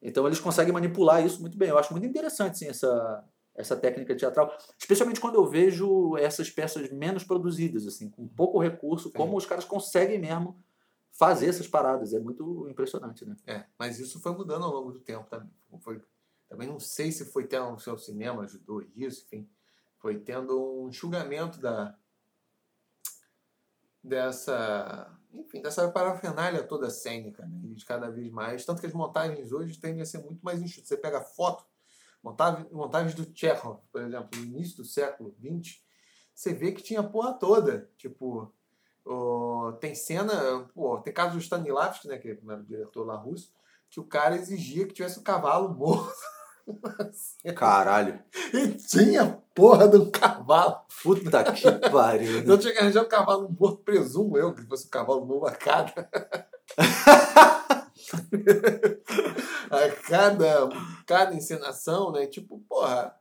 Então 0.00 0.26
eles 0.26 0.40
conseguem 0.40 0.72
manipular 0.72 1.24
isso 1.24 1.40
muito 1.40 1.58
bem. 1.58 1.68
Eu 1.68 1.78
acho 1.78 1.92
muito 1.92 2.06
interessante 2.06 2.58
sim, 2.58 2.68
essa, 2.68 3.24
essa 3.58 3.76
técnica 3.76 4.16
teatral, 4.16 4.56
especialmente 4.78 5.20
quando 5.20 5.34
eu 5.34 5.44
vejo 5.44 6.16
essas 6.16 6.48
peças 6.48 6.88
menos 6.90 7.24
produzidas, 7.24 7.88
assim, 7.88 8.08
com 8.08 8.26
pouco 8.28 8.60
recurso, 8.60 9.10
como 9.10 9.36
os 9.36 9.44
caras 9.44 9.64
conseguem 9.64 10.18
mesmo 10.18 10.56
fazer 11.10 11.48
essas 11.48 11.66
paradas. 11.66 12.14
É 12.14 12.20
muito 12.20 12.68
impressionante, 12.70 13.26
né? 13.26 13.36
É, 13.44 13.64
mas 13.76 13.98
isso 13.98 14.20
foi 14.20 14.32
mudando 14.32 14.64
ao 14.64 14.72
longo 14.72 14.92
do 14.92 15.00
tempo 15.00 15.28
também. 15.28 15.50
Foi, 15.80 16.00
também 16.48 16.68
não 16.68 16.78
sei 16.78 17.10
se 17.10 17.24
foi 17.24 17.48
tendo 17.48 17.74
o 17.74 17.80
seu 17.80 17.98
cinema 17.98 18.44
ajudou 18.44 18.86
isso, 18.94 19.24
enfim, 19.26 19.50
foi 19.98 20.16
tendo 20.20 20.80
um 20.80 20.88
enxugamento 20.88 21.60
da, 21.60 21.98
dessa, 24.04 25.18
enfim, 25.32 25.60
dessa 25.60 25.90
parafernália 25.90 26.62
toda 26.62 26.90
cênica, 26.90 27.44
né? 27.44 27.60
E 27.64 27.74
de 27.74 27.84
cada 27.84 28.08
vez 28.08 28.30
mais. 28.30 28.64
Tanto 28.64 28.80
que 28.80 28.86
as 28.86 28.94
montagens 28.94 29.50
hoje 29.50 29.80
tendem 29.80 30.00
a 30.00 30.06
ser 30.06 30.18
muito 30.18 30.40
mais 30.44 30.62
enxutas. 30.62 30.88
Você 30.88 30.96
pega 30.96 31.20
foto, 31.20 31.66
montagens 32.22 33.14
do 33.14 33.26
Chekhov, 33.34 33.80
por 33.90 34.02
exemplo, 34.02 34.28
no 34.38 34.44
início 34.44 34.76
do 34.78 34.84
século 34.84 35.34
XX, 35.40 35.80
você 36.34 36.52
vê 36.52 36.72
que 36.72 36.82
tinha 36.82 37.00
a 37.00 37.08
porra 37.08 37.34
toda. 37.34 37.90
Tipo, 37.96 38.52
oh, 39.04 39.72
tem 39.80 39.94
cena, 39.94 40.68
pô, 40.74 40.98
tem 41.00 41.12
caso 41.12 41.34
do 41.34 41.40
Stanislavski, 41.40 42.08
né, 42.08 42.18
que 42.18 42.28
é 42.30 42.34
o 42.34 42.62
diretor 42.62 43.04
lá 43.04 43.16
russo, 43.16 43.52
que 43.90 43.98
o 43.98 44.04
cara 44.04 44.36
exigia 44.36 44.86
que 44.86 44.94
tivesse 44.94 45.18
um 45.18 45.22
cavalo 45.22 45.74
morto. 45.74 46.14
Caralho. 47.56 48.22
E 48.52 48.68
tinha 48.74 49.42
porra 49.54 49.88
de 49.88 49.96
um 49.96 50.10
cavalo. 50.10 50.80
Puta 51.02 51.44
que 51.52 51.70
pariu. 51.90 52.32
Né? 52.32 52.38
Então 52.40 52.58
tinha 52.58 52.72
que 52.72 52.78
arranjar 52.78 53.02
um 53.02 53.08
cavalo 53.08 53.48
morto, 53.58 53.82
presumo 53.82 54.36
eu, 54.36 54.54
que 54.54 54.62
fosse 54.66 54.86
um 54.86 54.90
cavalo 54.90 55.24
novo 55.24 55.46
a 55.46 55.52
cada. 55.52 56.08
a 59.70 59.90
cada, 60.08 60.68
cada 61.06 61.34
encenação, 61.34 62.12
né? 62.12 62.26
Tipo, 62.26 62.60
porra. 62.68 63.14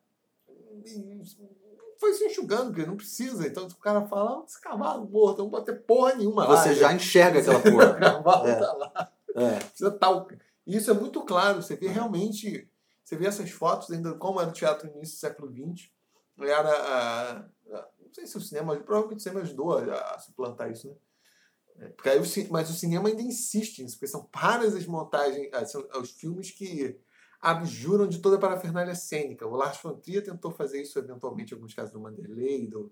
Foi 1.99 2.13
se 2.13 2.25
enxugando, 2.25 2.71
porque 2.71 2.85
não 2.85 2.95
precisa. 2.95 3.47
Então 3.47 3.65
o 3.65 3.75
cara 3.75 4.05
fala, 4.07 4.43
esse 4.45 4.61
cavalo 4.61 5.09
morto, 5.09 5.43
não 5.43 5.49
pode 5.49 5.65
ter 5.65 5.81
porra 5.81 6.15
nenhuma 6.15 6.45
Você 6.45 6.69
lá, 6.69 6.75
já 6.75 6.93
enxerga 6.93 7.39
aquela 7.39 7.59
porra. 7.59 7.91
o 7.97 7.99
cavalo 7.99 8.47
é. 8.47 8.55
tá 8.55 8.73
lá. 8.73 9.11
É. 9.35 9.59
Precisa 9.59 9.91
tal. 9.91 10.27
Isso 10.65 10.91
é 10.91 10.93
muito 10.93 11.21
claro, 11.23 11.61
você 11.61 11.75
vê 11.75 11.87
realmente 11.87 12.69
você 13.07 13.15
vê 13.15 13.25
essas 13.25 13.49
fotos 13.49 13.89
ainda 13.89 14.13
como 14.15 14.41
era 14.41 14.49
o 14.49 14.53
teatro 14.53 14.85
no 14.89 14.97
início 14.97 15.15
do 15.15 15.19
século 15.19 15.49
XX. 15.49 15.89
Era. 16.41 16.69
A, 16.69 17.31
a, 17.39 17.87
não 18.01 18.13
sei 18.13 18.27
se 18.27 18.37
o 18.37 18.41
cinema. 18.41 18.75
Provavelmente 18.75 19.19
o 19.19 19.23
cinema 19.23 19.41
ajudou 19.43 19.77
a, 19.77 20.13
a 20.13 20.19
suplantar 20.19 20.69
isso, 20.69 20.89
né? 20.89 20.95
É, 21.79 21.89
porque 21.89 22.09
aí 22.09 22.19
o, 22.19 22.23
mas 22.51 22.69
o 22.69 22.73
cinema 22.73 23.09
ainda 23.09 23.21
insiste 23.21 23.83
nisso, 23.83 23.95
porque 23.95 24.07
são 24.07 24.27
várias 24.33 24.75
as 24.75 24.85
montagens, 24.85 25.49
ah, 25.53 25.65
são 25.65 25.87
os 25.99 26.11
filmes 26.11 26.51
que 26.51 26.99
abjuram 27.39 28.07
de 28.07 28.19
toda 28.19 28.37
a 28.37 28.39
parafernália 28.39 28.95
cênica. 28.95 29.45
O 29.45 29.55
Lars 29.55 29.77
von 29.81 29.95
Trier 29.95 30.23
tentou 30.23 30.51
fazer 30.51 30.81
isso 30.81 30.97
eventualmente 30.97 31.53
em 31.53 31.55
alguns 31.55 31.73
casos 31.73 31.91
do 31.91 31.99
Manderley, 31.99 32.67
do, 32.67 32.91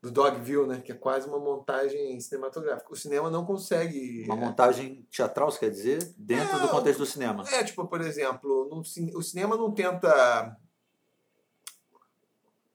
do 0.00 0.10
Dogville, 0.12 0.66
né? 0.66 0.80
Que 0.80 0.92
é 0.92 0.94
quase 0.94 1.26
uma 1.28 1.38
montagem 1.38 2.18
cinematográfica. 2.20 2.92
O 2.92 2.96
cinema 2.96 3.28
não 3.30 3.44
consegue. 3.44 4.24
Uma 4.26 4.36
montagem 4.36 5.06
teatral, 5.10 5.50
você 5.50 5.58
quer 5.58 5.70
dizer? 5.70 6.14
Dentro 6.16 6.56
é, 6.56 6.60
do 6.60 6.68
contexto 6.68 7.00
do 7.00 7.06
cinema. 7.06 7.44
É, 7.50 7.64
tipo, 7.64 7.84
por 7.86 8.00
exemplo, 8.00 8.68
no, 8.70 8.80
o 9.18 9.22
cinema 9.22 9.56
não 9.56 9.72
tenta. 9.72 10.56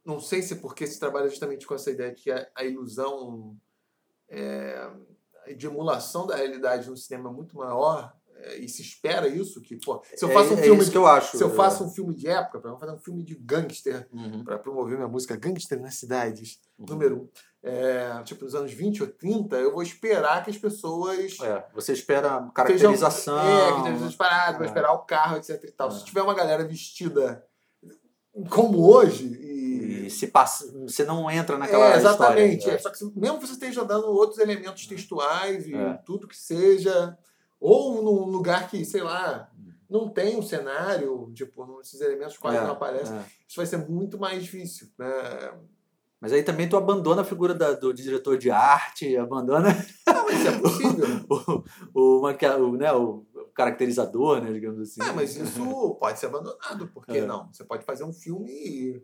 Não 0.04 0.20
sei 0.20 0.42
se 0.42 0.54
é 0.54 0.58
porque 0.58 0.86
se 0.86 1.00
trabalha 1.00 1.30
justamente 1.30 1.66
com 1.66 1.75
essa 1.75 1.92
ideia 1.92 2.13
de 2.13 2.22
que 2.22 2.32
a, 2.32 2.50
a 2.56 2.63
ilusão 2.63 3.56
é, 4.29 4.89
de 5.55 5.67
emulação 5.67 6.27
da 6.27 6.36
realidade 6.36 6.89
no 6.89 6.98
cinema 6.98 7.29
é 7.29 7.33
muito 7.33 7.55
maior 7.55 8.13
é, 8.41 8.57
e 8.57 8.69
se 8.69 8.81
espera 8.81 9.27
isso 9.27 9.62
que 9.62 9.75
pô, 9.77 10.01
se 10.15 10.24
eu 10.24 10.29
faço 10.29 10.53
um 10.53 10.57
é, 10.57 10.62
filme 10.62 10.86
de, 10.86 10.91
que 10.91 10.98
eu 10.98 11.05
acho 11.05 11.38
se 11.38 11.43
eu 11.43 11.50
faço 11.50 11.83
um 11.83 11.89
filme 11.89 12.13
de 12.13 12.27
época 12.27 12.59
para 12.59 12.77
fazer 12.77 12.93
um 12.93 13.00
filme 13.00 13.24
de 13.24 13.36
gangster 13.36 14.07
uhum. 14.13 14.43
para 14.43 14.57
promover 14.57 14.95
minha 14.95 15.07
música 15.07 15.36
gangster 15.36 15.79
nas 15.79 15.95
cidades 15.95 16.59
uhum. 16.77 16.86
número 16.88 17.15
um, 17.17 17.29
é, 17.62 18.21
tipo 18.24 18.45
nos 18.45 18.55
anos 18.55 18.71
20 18.71 19.03
ou 19.03 19.09
30 19.09 19.57
eu 19.57 19.74
vou 19.74 19.83
esperar 19.83 20.43
que 20.43 20.50
as 20.50 20.57
pessoas 20.57 21.38
é, 21.41 21.65
você 21.74 21.91
espera 21.91 22.50
caracterização 22.53 23.39
é, 23.39 23.74
que 23.74 23.77
estejam 23.79 24.07
disparados, 24.07 24.57
vai 24.57 24.67
é. 24.67 24.69
esperar 24.69 24.93
o 24.93 25.00
carro 25.00 25.38
etc 25.38 25.62
e 25.63 25.71
tal 25.71 25.91
se 25.91 26.05
tiver 26.05 26.21
uma 26.21 26.33
galera 26.33 26.63
vestida 26.63 27.45
como 28.50 28.88
hoje 28.88 29.49
e, 29.89 30.08
e 30.08 30.10
se 30.10 30.27
passa 30.27 30.72
você 30.88 31.03
não 31.03 31.29
entra 31.29 31.58
naquela 31.58 31.93
é, 31.93 31.98
exatamente 31.98 32.58
história, 32.60 32.79
só 32.79 32.89
que 32.89 33.03
mesmo 33.19 33.39
que 33.39 33.48
você 33.48 33.53
esteja 33.53 33.84
dando 33.84 34.08
outros 34.08 34.39
elementos 34.39 34.86
textuais 34.86 35.67
e 35.67 35.74
tudo 36.05 36.27
que 36.27 36.38
seja 36.38 37.17
ou 37.60 38.01
num 38.01 38.25
lugar 38.31 38.69
que, 38.69 38.86
sei 38.86 39.01
lá, 39.01 39.50
não 39.89 40.08
tem 40.08 40.38
um 40.38 40.41
cenário, 40.41 41.31
tipo, 41.34 41.81
esses 41.81 42.00
elementos 42.00 42.38
quase 42.38 42.58
é, 42.58 42.62
não 42.62 42.72
aparecem. 42.72 43.17
É. 43.17 43.24
Isso 43.48 43.58
vai 43.58 43.65
ser 43.65 43.77
muito 43.89 44.17
mais 44.17 44.43
difícil. 44.43 44.88
Né? 44.98 45.08
Mas 46.22 46.31
aí 46.31 46.43
também 46.43 46.69
tu 46.69 46.77
abandona 46.77 47.22
a 47.22 47.25
figura 47.25 47.53
da- 47.53 47.74
do 47.74 47.93
diretor 47.93 48.38
de 48.38 48.51
arte, 48.51 49.17
abandona 49.17 49.69
Não, 50.08 50.25
mas 50.25 50.39
isso 50.39 50.48
é 50.48 50.60
possível. 50.60 51.05
o, 51.93 52.22
o, 52.22 52.27
o, 52.27 52.77
né, 52.77 52.91
o 52.93 53.25
caracterizador, 53.53 54.41
né, 54.41 54.51
digamos 54.53 54.79
assim. 54.81 55.01
É, 55.01 55.12
mas 55.12 55.36
isso 55.36 55.96
pode 56.00 56.19
ser 56.19 56.27
abandonado, 56.27 56.88
por 56.88 57.05
que 57.05 57.17
É. 57.17 57.25
não? 57.25 57.51
Você 57.51 57.63
pode 57.63 57.84
fazer 57.84 58.03
um 58.03 58.13
filme 58.13 59.01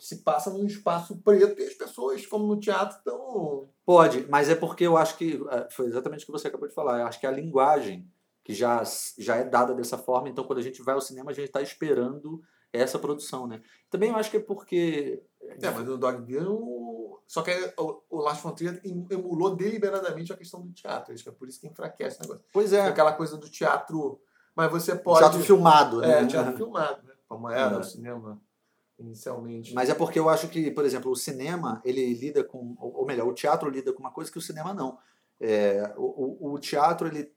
se 0.00 0.16
passa 0.22 0.50
num 0.50 0.66
espaço 0.66 1.16
preto 1.22 1.60
e 1.60 1.64
as 1.66 1.74
pessoas, 1.74 2.26
como 2.26 2.46
no 2.46 2.58
teatro, 2.60 2.98
estão. 2.98 3.68
Pode, 3.84 4.26
mas 4.28 4.48
é 4.50 4.54
porque 4.54 4.84
eu 4.84 4.96
acho 4.96 5.16
que 5.16 5.40
é, 5.50 5.68
foi 5.70 5.86
exatamente 5.86 6.22
o 6.24 6.26
que 6.26 6.32
você 6.32 6.48
acabou 6.48 6.68
de 6.68 6.74
falar. 6.74 7.00
Eu 7.00 7.06
acho 7.06 7.18
que 7.20 7.26
a 7.26 7.30
linguagem 7.30 8.06
que 8.44 8.52
já, 8.54 8.82
já 9.18 9.36
é 9.36 9.44
dada 9.44 9.74
dessa 9.74 9.98
forma, 9.98 10.28
então 10.28 10.44
quando 10.44 10.58
a 10.60 10.62
gente 10.62 10.82
vai 10.82 10.94
ao 10.94 11.00
cinema, 11.00 11.30
a 11.30 11.34
gente 11.34 11.46
está 11.46 11.60
esperando 11.62 12.40
essa 12.72 12.98
produção, 12.98 13.46
né? 13.46 13.60
Também 13.90 14.10
eu 14.10 14.16
acho 14.16 14.30
que 14.30 14.36
é 14.36 14.40
porque. 14.40 15.22
É, 15.62 15.70
mas 15.70 15.84
no 15.86 15.96
Dogville. 15.96 16.46
o- 16.48 17.18
Só 17.26 17.42
que 17.42 17.50
o, 17.78 18.02
o 18.10 18.18
Lars 18.20 18.38
von 18.40 18.52
Trier 18.52 18.80
em- 18.84 19.04
emulou 19.10 19.56
deliberadamente 19.56 20.32
a 20.32 20.36
questão 20.36 20.60
do 20.60 20.72
teatro. 20.72 21.12
Acho 21.12 21.22
que 21.24 21.28
é 21.28 21.32
por 21.32 21.48
isso 21.48 21.60
que 21.60 21.66
enfraquece 21.66 22.18
o 22.18 22.22
negócio. 22.22 22.44
Pois 22.52 22.72
é, 22.72 22.82
Aquela 22.82 23.12
coisa 23.14 23.36
do 23.36 23.48
teatro. 23.48 24.20
Mas 24.54 24.70
você 24.70 24.94
pode. 24.94 25.20
teatro 25.20 25.40
filmado, 25.40 26.00
né? 26.00 26.22
É, 26.22 26.26
teatro 26.26 26.56
filmado, 26.56 27.02
né? 27.06 27.14
Como 27.28 27.48
era 27.50 27.74
É. 27.74 27.78
o 27.78 27.82
cinema 27.82 28.40
inicialmente. 28.98 29.74
Mas 29.74 29.88
é 29.90 29.94
porque 29.94 30.18
eu 30.18 30.28
acho 30.28 30.48
que, 30.48 30.70
por 30.70 30.84
exemplo, 30.84 31.10
o 31.10 31.16
cinema, 31.16 31.80
ele 31.84 32.14
lida 32.14 32.42
com, 32.42 32.76
ou 32.78 33.06
melhor, 33.06 33.26
o 33.28 33.34
teatro 33.34 33.68
lida 33.70 33.92
com 33.92 34.00
uma 34.00 34.12
coisa 34.12 34.30
que 34.30 34.38
o 34.38 34.42
cinema 34.42 34.72
não. 34.72 34.98
É, 35.40 35.92
o, 35.96 36.48
o, 36.48 36.54
o 36.54 36.58
teatro, 36.58 37.06
ele, 37.08 37.30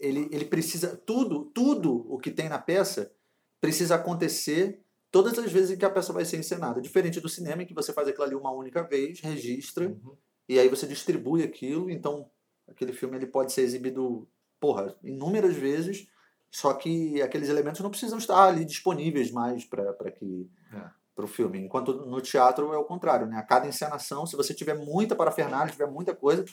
ele, 0.00 0.28
ele 0.32 0.44
precisa, 0.46 0.96
tudo, 0.96 1.44
tudo 1.46 2.06
o 2.08 2.18
que 2.18 2.30
tem 2.30 2.48
na 2.48 2.58
peça 2.58 3.12
precisa 3.60 3.94
acontecer 3.96 4.80
todas 5.10 5.38
as 5.38 5.52
vezes 5.52 5.70
em 5.70 5.76
que 5.76 5.84
a 5.84 5.90
peça 5.90 6.12
vai 6.12 6.24
ser 6.24 6.38
encenada. 6.38 6.80
Diferente 6.80 7.20
do 7.20 7.28
cinema, 7.28 7.62
em 7.62 7.66
que 7.66 7.74
você 7.74 7.92
faz 7.92 8.08
aquilo 8.08 8.24
ali 8.24 8.34
uma 8.34 8.50
única 8.50 8.82
vez, 8.82 9.20
registra, 9.20 9.86
Uhum. 9.88 10.16
e 10.48 10.58
aí 10.58 10.68
você 10.68 10.86
distribui 10.86 11.42
aquilo, 11.42 11.88
então 11.88 12.28
aquele 12.66 12.92
filme 12.92 13.16
ele 13.16 13.26
pode 13.26 13.52
ser 13.52 13.60
exibido, 13.62 14.26
porra, 14.58 14.96
inúmeras 15.02 15.54
vezes, 15.54 16.08
só 16.54 16.72
que 16.72 17.20
aqueles 17.20 17.48
elementos 17.48 17.80
não 17.80 17.90
precisam 17.90 18.16
estar 18.16 18.44
ali 18.44 18.64
disponíveis 18.64 19.32
mais 19.32 19.64
para 19.64 19.92
que 20.12 20.48
É. 20.72 20.88
para 21.12 21.24
o 21.24 21.28
filme. 21.28 21.58
Enquanto 21.58 22.06
no 22.06 22.20
teatro 22.20 22.72
é 22.72 22.78
o 22.78 22.84
contrário, 22.84 23.26
né? 23.26 23.36
A 23.36 23.42
cada 23.42 23.66
encenação, 23.66 24.24
se 24.24 24.36
você 24.36 24.54
tiver 24.54 24.74
muita 24.74 25.16
parafernália, 25.16 25.72
tiver 25.72 25.90
muita 25.90 26.14
coisa, 26.14 26.44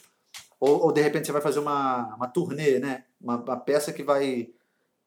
ou, 0.60 0.86
ou 0.86 0.92
de 0.92 1.02
repente 1.02 1.28
você 1.28 1.32
vai 1.32 1.42
fazer 1.42 1.60
uma, 1.60 2.16
uma 2.16 2.28
turnê, 2.28 2.80
né? 2.80 3.06
Uma, 3.22 3.38
uma 3.38 3.58
peça 3.60 3.94
que 3.94 4.02
vai 4.02 4.50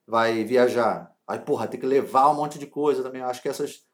vai 0.07 0.45
viajar. 0.45 1.13
Aí, 1.27 1.41
porra, 1.41 1.67
tem 1.67 1.81
que 1.81 1.87
levar 1.87 2.31
um 2.31 2.35
monte 2.37 2.57
de 2.57 2.67
coisa 2.67 3.03
também. 3.03 3.21
Eu 3.23 3.29
acho 3.29 3.43
que 3.43 3.49
essas 3.49 3.85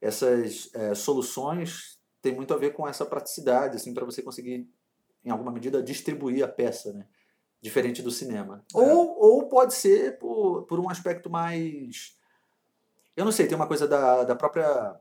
essas 0.00 0.70
é, 0.74 0.94
soluções 0.94 1.98
têm 2.22 2.34
muito 2.34 2.54
a 2.54 2.56
ver 2.56 2.72
com 2.72 2.88
essa 2.88 3.04
praticidade, 3.04 3.76
assim, 3.76 3.92
para 3.92 4.04
você 4.06 4.22
conseguir, 4.22 4.66
em 5.24 5.30
alguma 5.30 5.52
medida, 5.52 5.82
distribuir 5.82 6.42
a 6.42 6.48
peça, 6.48 6.92
né? 6.94 7.06
Diferente 7.62 8.02
do 8.02 8.10
cinema. 8.10 8.64
É. 8.74 8.76
Ou, 8.78 9.16
ou 9.20 9.48
pode 9.48 9.72
ser 9.74 10.18
por, 10.18 10.64
por 10.64 10.80
um 10.80 10.90
aspecto 10.90 11.30
mais. 11.30 12.18
Eu 13.16 13.24
não 13.24 13.30
sei, 13.32 13.46
tem 13.46 13.54
uma 13.56 13.68
coisa 13.68 13.86
da, 13.86 14.24
da 14.24 14.34
própria 14.34 14.98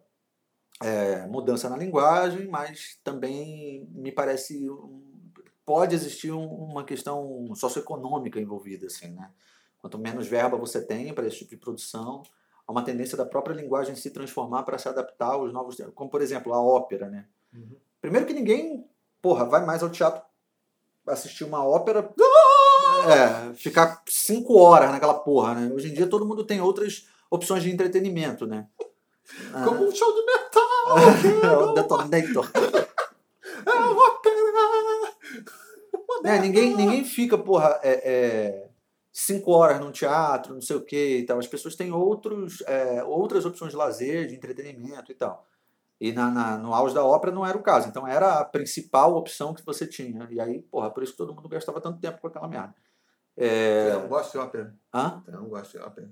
é, 0.84 1.26
mudança 1.28 1.68
na 1.70 1.76
linguagem, 1.78 2.48
mas 2.48 3.00
também 3.04 3.88
me 3.92 4.12
parece. 4.12 4.68
pode 5.66 5.96
existir 5.96 6.32
um- 6.32 6.46
uma 6.66 6.84
questão 6.84 7.54
socioeconômica 7.56 8.40
envolvida, 8.40 8.88
assim, 8.88 9.10
né? 9.12 9.32
Quanto 9.80 9.98
menos 9.98 10.28
verba 10.28 10.56
você 10.58 10.86
tem 10.86 11.14
para 11.14 11.26
esse 11.26 11.38
tipo 11.40 11.52
de 11.52 11.58
produção, 11.58 12.22
há 12.68 12.72
uma 12.72 12.84
tendência 12.84 13.18
da 13.18 13.26
própria 13.26 13.56
linguagem 13.56 13.96
se 13.96 14.12
transformar 14.12 14.64
para 14.64 14.78
se 14.78 14.88
adaptar 14.88 15.32
aos 15.34 15.52
novos 15.52 15.76
tempos. 15.76 15.94
Como, 15.96 16.10
por 16.12 16.22
exemplo, 16.22 16.54
a 16.54 16.62
ópera, 16.62 17.10
né? 17.10 17.26
Uhum. 17.54 17.76
Primeiro 18.00 18.28
que 18.28 18.34
ninguém, 18.34 18.88
porra, 19.22 19.46
vai 19.46 19.66
mais 19.66 19.82
ao 19.82 19.90
teatro 19.90 20.22
assistir 21.08 21.44
uma 21.44 21.66
ópera. 21.66 22.04
É, 23.10 23.54
ficar 23.56 24.02
cinco 24.08 24.58
horas 24.58 24.92
naquela 24.92 25.14
porra, 25.16 25.56
né? 25.56 25.72
Hoje 25.74 25.90
em 25.90 25.94
dia 25.94 26.08
todo 26.08 26.26
mundo 26.26 26.44
tem 26.46 26.62
outras 26.62 27.08
opções 27.30 27.64
de 27.64 27.72
entretenimento, 27.72 28.46
né? 28.46 28.68
Ah, 29.54 29.64
Como 29.66 29.88
um 29.88 29.92
show 29.96 30.14
de 30.14 30.26
metal! 30.26 31.70
o 31.70 31.74
Detonator. 31.74 32.52
É 33.66 33.72
uma 33.72 33.92
ópera! 34.08 34.36
É, 36.24 36.40
ninguém, 36.40 36.76
ninguém 36.76 37.04
fica, 37.04 37.38
porra, 37.38 37.80
é, 37.84 37.92
é, 38.14 38.70
cinco 39.12 39.52
horas 39.52 39.80
num 39.80 39.92
teatro, 39.92 40.54
não 40.54 40.62
sei 40.62 40.76
o 40.76 40.82
que 40.84 41.18
e 41.20 41.26
tal. 41.26 41.40
As 41.40 41.48
pessoas 41.48 41.76
têm 41.76 41.92
outros, 41.92 42.62
é, 42.68 43.04
outras 43.04 43.46
opções 43.46 43.72
de 43.72 43.78
lazer, 43.78 44.28
de 44.28 44.36
entretenimento 44.36 45.12
e 45.12 45.16
tal. 45.16 45.48
E 46.00 46.12
na, 46.12 46.30
na- 46.32 46.58
no 46.58 46.74
auge 46.74 46.94
da 46.96 47.06
ópera 47.06 47.32
não 47.34 47.46
era 47.46 47.58
o 47.58 47.62
caso. 47.64 47.88
Então 47.88 48.08
era 48.08 48.40
a 48.40 48.46
principal 48.46 49.16
opção 49.16 49.54
que 49.54 49.66
você 49.66 49.86
tinha. 49.88 50.28
E 50.32 50.40
aí, 50.40 50.62
porra, 50.64 50.90
por 50.90 51.04
isso 51.04 51.12
que 51.14 51.18
todo 51.18 51.34
mundo 51.34 51.48
gastava 51.50 51.80
tanto 51.82 52.00
tempo 52.00 52.20
com 52.20 52.28
aquela 52.28 52.48
merda. 52.48 52.74
É, 53.38 53.92
Eu 53.92 54.02
não 54.02 54.08
gosto 54.08 54.32
de 54.32 54.38
ópera. 54.38 54.76
hã? 54.94 55.24
Não 55.28 55.46
gosto 55.50 55.72
de 55.72 55.78
ópera. 55.84 56.10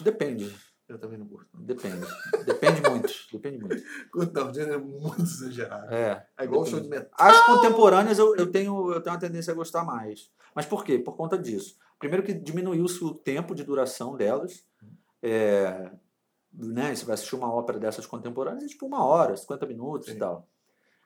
Depende. 0.00 0.54
Eu 0.88 0.98
também 0.98 1.18
não 1.18 1.26
curto. 1.26 1.48
Depende. 1.54 2.04
Depende 2.44 2.82
muito. 2.90 3.12
Depende 3.32 3.58
muito. 3.58 3.82
Curto 4.10 4.32
não, 4.34 4.50
o 4.50 4.54
gênero 4.54 4.74
é 4.74 4.78
muito 4.78 5.22
exagerado. 5.22 5.94
É. 5.94 6.26
É 6.36 6.44
igual 6.44 6.62
o 6.62 6.66
show 6.66 6.80
de 6.80 6.88
metal. 6.88 7.08
As 7.16 7.46
contemporâneas 7.46 8.18
eu, 8.18 8.34
eu, 8.34 8.50
tenho, 8.50 8.92
eu 8.92 9.00
tenho 9.00 9.14
uma 9.14 9.20
tendência 9.20 9.52
a 9.52 9.54
gostar 9.54 9.84
mais. 9.84 10.32
Mas 10.52 10.66
por 10.66 10.84
quê? 10.84 10.98
Por 10.98 11.16
conta 11.16 11.38
disso. 11.38 11.76
Primeiro 11.96 12.24
que 12.24 12.34
diminuiu-se 12.34 13.04
o 13.04 13.14
tempo 13.14 13.54
de 13.54 13.62
duração 13.62 14.16
delas. 14.16 14.64
É, 15.22 15.92
né, 16.52 16.92
você 16.92 17.04
vai 17.04 17.14
assistir 17.14 17.36
uma 17.36 17.52
ópera 17.52 17.78
dessas 17.78 18.04
contemporâneas, 18.04 18.64
é 18.64 18.66
tipo 18.66 18.86
uma 18.86 19.04
hora, 19.04 19.36
50 19.36 19.66
minutos 19.66 20.08
Sim. 20.08 20.16
e 20.16 20.18
tal. 20.18 20.48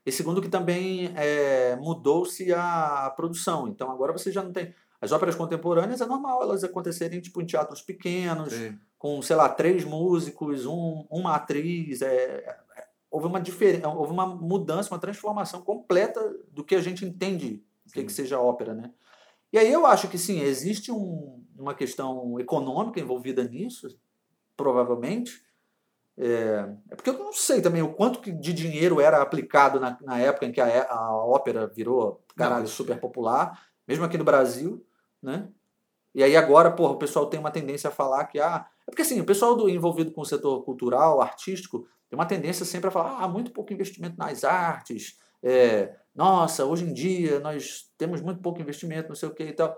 E 0.07 0.13
segundo 0.13 0.41
que 0.41 0.49
também 0.49 1.13
é, 1.17 1.77
mudou-se 1.77 2.53
a 2.55 3.13
produção. 3.15 3.69
Então 3.69 3.91
agora 3.91 4.13
você 4.13 4.33
já 4.33 4.43
não 4.43 4.53
tem... 4.53 4.75
As 5.05 5.13
óperas 5.13 5.35
contemporâneas 5.35 6.01
é 6.01 6.07
normal 6.07 6.43
elas 6.43 6.65
acontecerem 6.65 7.21
tipo 7.21 7.43
em 7.43 7.47
teatros 7.47 7.83
pequenos, 7.83 8.55
Sim. 8.55 8.79
com, 8.99 9.21
sei 9.21 9.37
lá, 9.37 9.51
três 9.51 9.85
músicos, 9.85 10.65
um, 10.65 11.07
uma 11.11 11.35
atriz. 11.35 12.01
É, 12.01 12.07
é, 12.07 12.87
houve, 13.11 13.27
uma 13.27 13.39
diferença, 13.39 13.87
houve 13.89 14.13
uma 14.13 14.27
mudança, 14.27 14.93
uma 14.93 14.99
transformação 14.99 15.61
completa 15.61 16.35
do 16.51 16.65
que 16.65 16.75
a 16.75 16.81
gente 16.81 17.05
entende 17.05 17.63
que, 17.93 18.01
Sim. 18.01 18.07
que 18.07 18.13
seja 18.13 18.41
ópera, 18.41 18.73
né? 18.73 18.91
E 19.53 19.59
aí 19.59 19.71
eu 19.71 19.85
acho 19.87 20.09
que 20.09 20.19
sim, 20.19 20.41
existe 20.41 20.91
um, 20.91 21.45
uma 21.57 21.75
questão 21.75 22.41
econômica 22.41 22.99
envolvida 22.99 23.45
nisso, 23.45 23.97
provavelmente. 24.57 25.45
É, 26.17 26.75
é 26.91 26.97
porque 26.97 27.11
eu 27.11 27.19
não 27.19 27.33
sei 27.33 27.61
também 27.61 27.83
o 27.83 27.93
quanto 27.93 28.33
de 28.33 28.53
dinheiro 28.53 29.01
era 29.01 29.21
aplicado 29.21 29.79
na, 29.79 29.99
na 30.01 30.19
época 30.19 30.47
em 30.47 30.53
que 30.53 30.61
a, 30.61 30.91
a 30.91 31.15
ópera 31.15 31.67
virou 31.67 32.25
caralho, 32.35 32.67
super 32.67 32.99
popular, 32.99 33.69
mesmo 33.87 34.05
aqui 34.05 34.17
no 34.17 34.25
Brasil, 34.25 34.85
né? 35.25 35.49
E 36.15 36.23
aí 36.23 36.37
agora, 36.37 36.71
porra, 36.71 36.93
o 36.93 36.99
pessoal 36.99 37.27
tem 37.27 37.41
uma 37.41 37.51
tendência 37.51 37.89
a 37.89 37.93
falar 37.93 38.27
que 38.27 38.39
ah, 38.39 38.65
é 38.87 38.91
porque 38.91 39.03
assim, 39.03 39.21
o 39.21 39.25
pessoal 39.25 39.57
do 39.57 39.69
envolvido 39.69 40.13
com 40.13 40.21
o 40.21 40.25
setor 40.25 40.63
cultural, 40.63 41.21
artístico, 41.21 41.89
tem 42.09 42.17
uma 42.17 42.27
tendência 42.27 42.65
sempre 42.65 42.89
a 42.89 42.93
falar, 42.93 43.19
ah, 43.21 43.27
muito 43.29 43.51
pouco 43.51 43.73
investimento 43.73 44.17
nas 44.17 44.45
artes, 44.45 45.19
é, 45.43 45.95
nossa, 46.15 46.65
hoje 46.65 46.85
em 46.85 46.93
dia 46.93 47.41
nós 47.41 47.93
temos 47.99 48.21
muito 48.23 48.41
pouco 48.41 48.61
investimento, 48.61 49.09
não 49.09 49.17
sei 49.17 49.29
o 49.29 49.35
que 49.35 49.43
e 49.43 49.53
tal. 49.53 49.77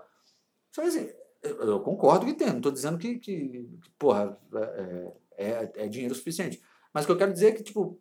Só 0.71 0.83
assim, 0.83 1.09
eu, 1.41 1.79
concordo 1.81 2.25
que 2.25 2.33
tem, 2.33 2.47
não 2.47 2.57
estou 2.57 2.71
dizendo 2.71 2.97
que, 2.97 3.17
que, 3.17 3.49
que, 3.49 3.89
porra, 3.97 4.37
é, 4.55 5.13
é, 5.37 5.71
é 5.75 5.87
dinheiro 5.87 6.13
suficiente. 6.15 6.61
Mas 6.93 7.03
o 7.03 7.07
que 7.07 7.11
eu 7.13 7.17
quero 7.17 7.33
dizer 7.33 7.47
é 7.47 7.51
que, 7.51 7.63
tipo, 7.63 7.99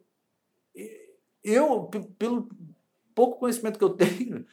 eu, 1.43 1.85
pe- 1.85 2.07
pelo 2.19 2.49
pouco 3.15 3.39
conhecimento 3.39 3.79
que 3.79 3.85
eu 3.85 3.91
tenho, 3.97 4.45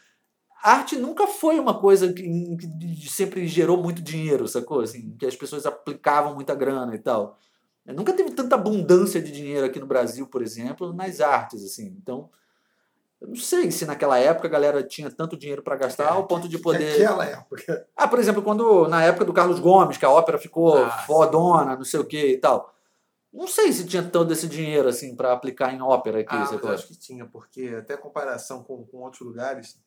a 0.64 0.72
arte 0.76 0.96
nunca 0.96 1.28
foi 1.28 1.60
uma 1.60 1.78
coisa 1.78 2.14
que, 2.14 2.24
que 2.24 3.10
sempre 3.10 3.46
gerou 3.46 3.78
muito 3.78 4.02
dinheiro, 4.02 4.48
sacou? 4.48 4.80
Assim, 4.80 5.14
que 5.20 5.26
as 5.26 5.36
pessoas 5.36 5.66
aplicavam 5.66 6.34
muita 6.34 6.56
grana 6.56 6.96
e 6.96 7.00
tal. 7.00 7.38
Nunca 7.86 8.14
teve 8.14 8.32
tanta 8.32 8.56
abundância 8.56 9.22
de 9.22 9.30
dinheiro 9.30 9.66
aqui 9.66 9.78
no 9.78 9.86
Brasil, 9.86 10.26
por 10.26 10.42
exemplo, 10.42 10.94
nas 10.94 11.20
artes, 11.20 11.66
assim. 11.66 11.94
Então, 12.02 12.30
eu 13.20 13.28
não 13.28 13.36
sei 13.36 13.72
se 13.72 13.86
naquela 13.86 14.18
época 14.18 14.48
a 14.48 14.52
galera 14.52 14.82
tinha 14.82 15.12
tanto 15.12 15.36
dinheiro 15.36 15.62
para 15.62 15.76
gastar 15.76 16.08
ao 16.08 16.26
ponto 16.28 16.48
de 16.48 16.58
poder. 16.58 16.92
Naquela 17.00 17.26
época. 17.26 17.86
Ah, 17.94 18.08
por 18.08 18.20
exemplo, 18.20 18.42
quando 18.42 18.88
na 18.88 19.04
época 19.04 19.26
do 19.26 19.34
Carlos 19.34 19.60
Gomes, 19.60 19.98
que 19.98 20.06
a 20.06 20.10
ópera 20.10 20.38
ficou 20.38 20.78
Ah, 20.78 20.90
fodona, 21.06 21.76
não 21.76 21.84
sei 21.84 22.00
o 22.00 22.06
que 22.06 22.26
e 22.26 22.38
tal. 22.38 22.74
Não 23.34 23.48
sei 23.48 23.74
se 23.74 23.86
tinha 23.86 24.04
todo 24.04 24.32
esse 24.32 24.48
dinheiro 24.48 24.88
assim 24.88 25.14
para 25.14 25.34
aplicar 25.34 25.74
em 25.74 25.82
ópera 25.82 26.22
aqui, 26.22 26.36
Ah, 26.36 26.40
mas 26.40 26.52
eu 26.52 26.70
acho 26.70 26.88
que 26.88 26.98
tinha, 26.98 27.26
porque 27.26 27.76
até 27.78 27.98
comparação 27.98 28.64
com, 28.64 28.86
com 28.86 29.00
outros 29.00 29.22
lugares 29.28 29.78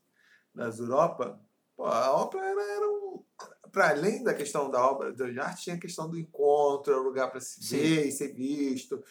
das 0.57 0.79
Europa, 0.79 1.39
pô, 1.77 1.85
a 1.85 2.13
ópera 2.17 2.45
era, 2.47 2.63
era 2.63 2.89
um. 2.89 3.23
Para 3.71 3.91
além 3.91 4.25
da 4.25 4.33
questão 4.33 4.71
da 4.71 4.85
obra 4.91 5.13
de 5.13 5.39
arte, 5.39 5.65
tinha 5.65 5.77
a 5.77 5.81
questão 5.81 6.09
do 6.09 6.19
encontro, 6.19 6.93
era 6.93 7.01
um 7.03 7.05
lugar 7.05 7.31
para 7.31 7.41
se 7.41 7.63
Sim. 7.63 7.77
ver 7.77 8.07
e 8.07 8.13
ser 8.13 8.33
visto. 8.33 9.03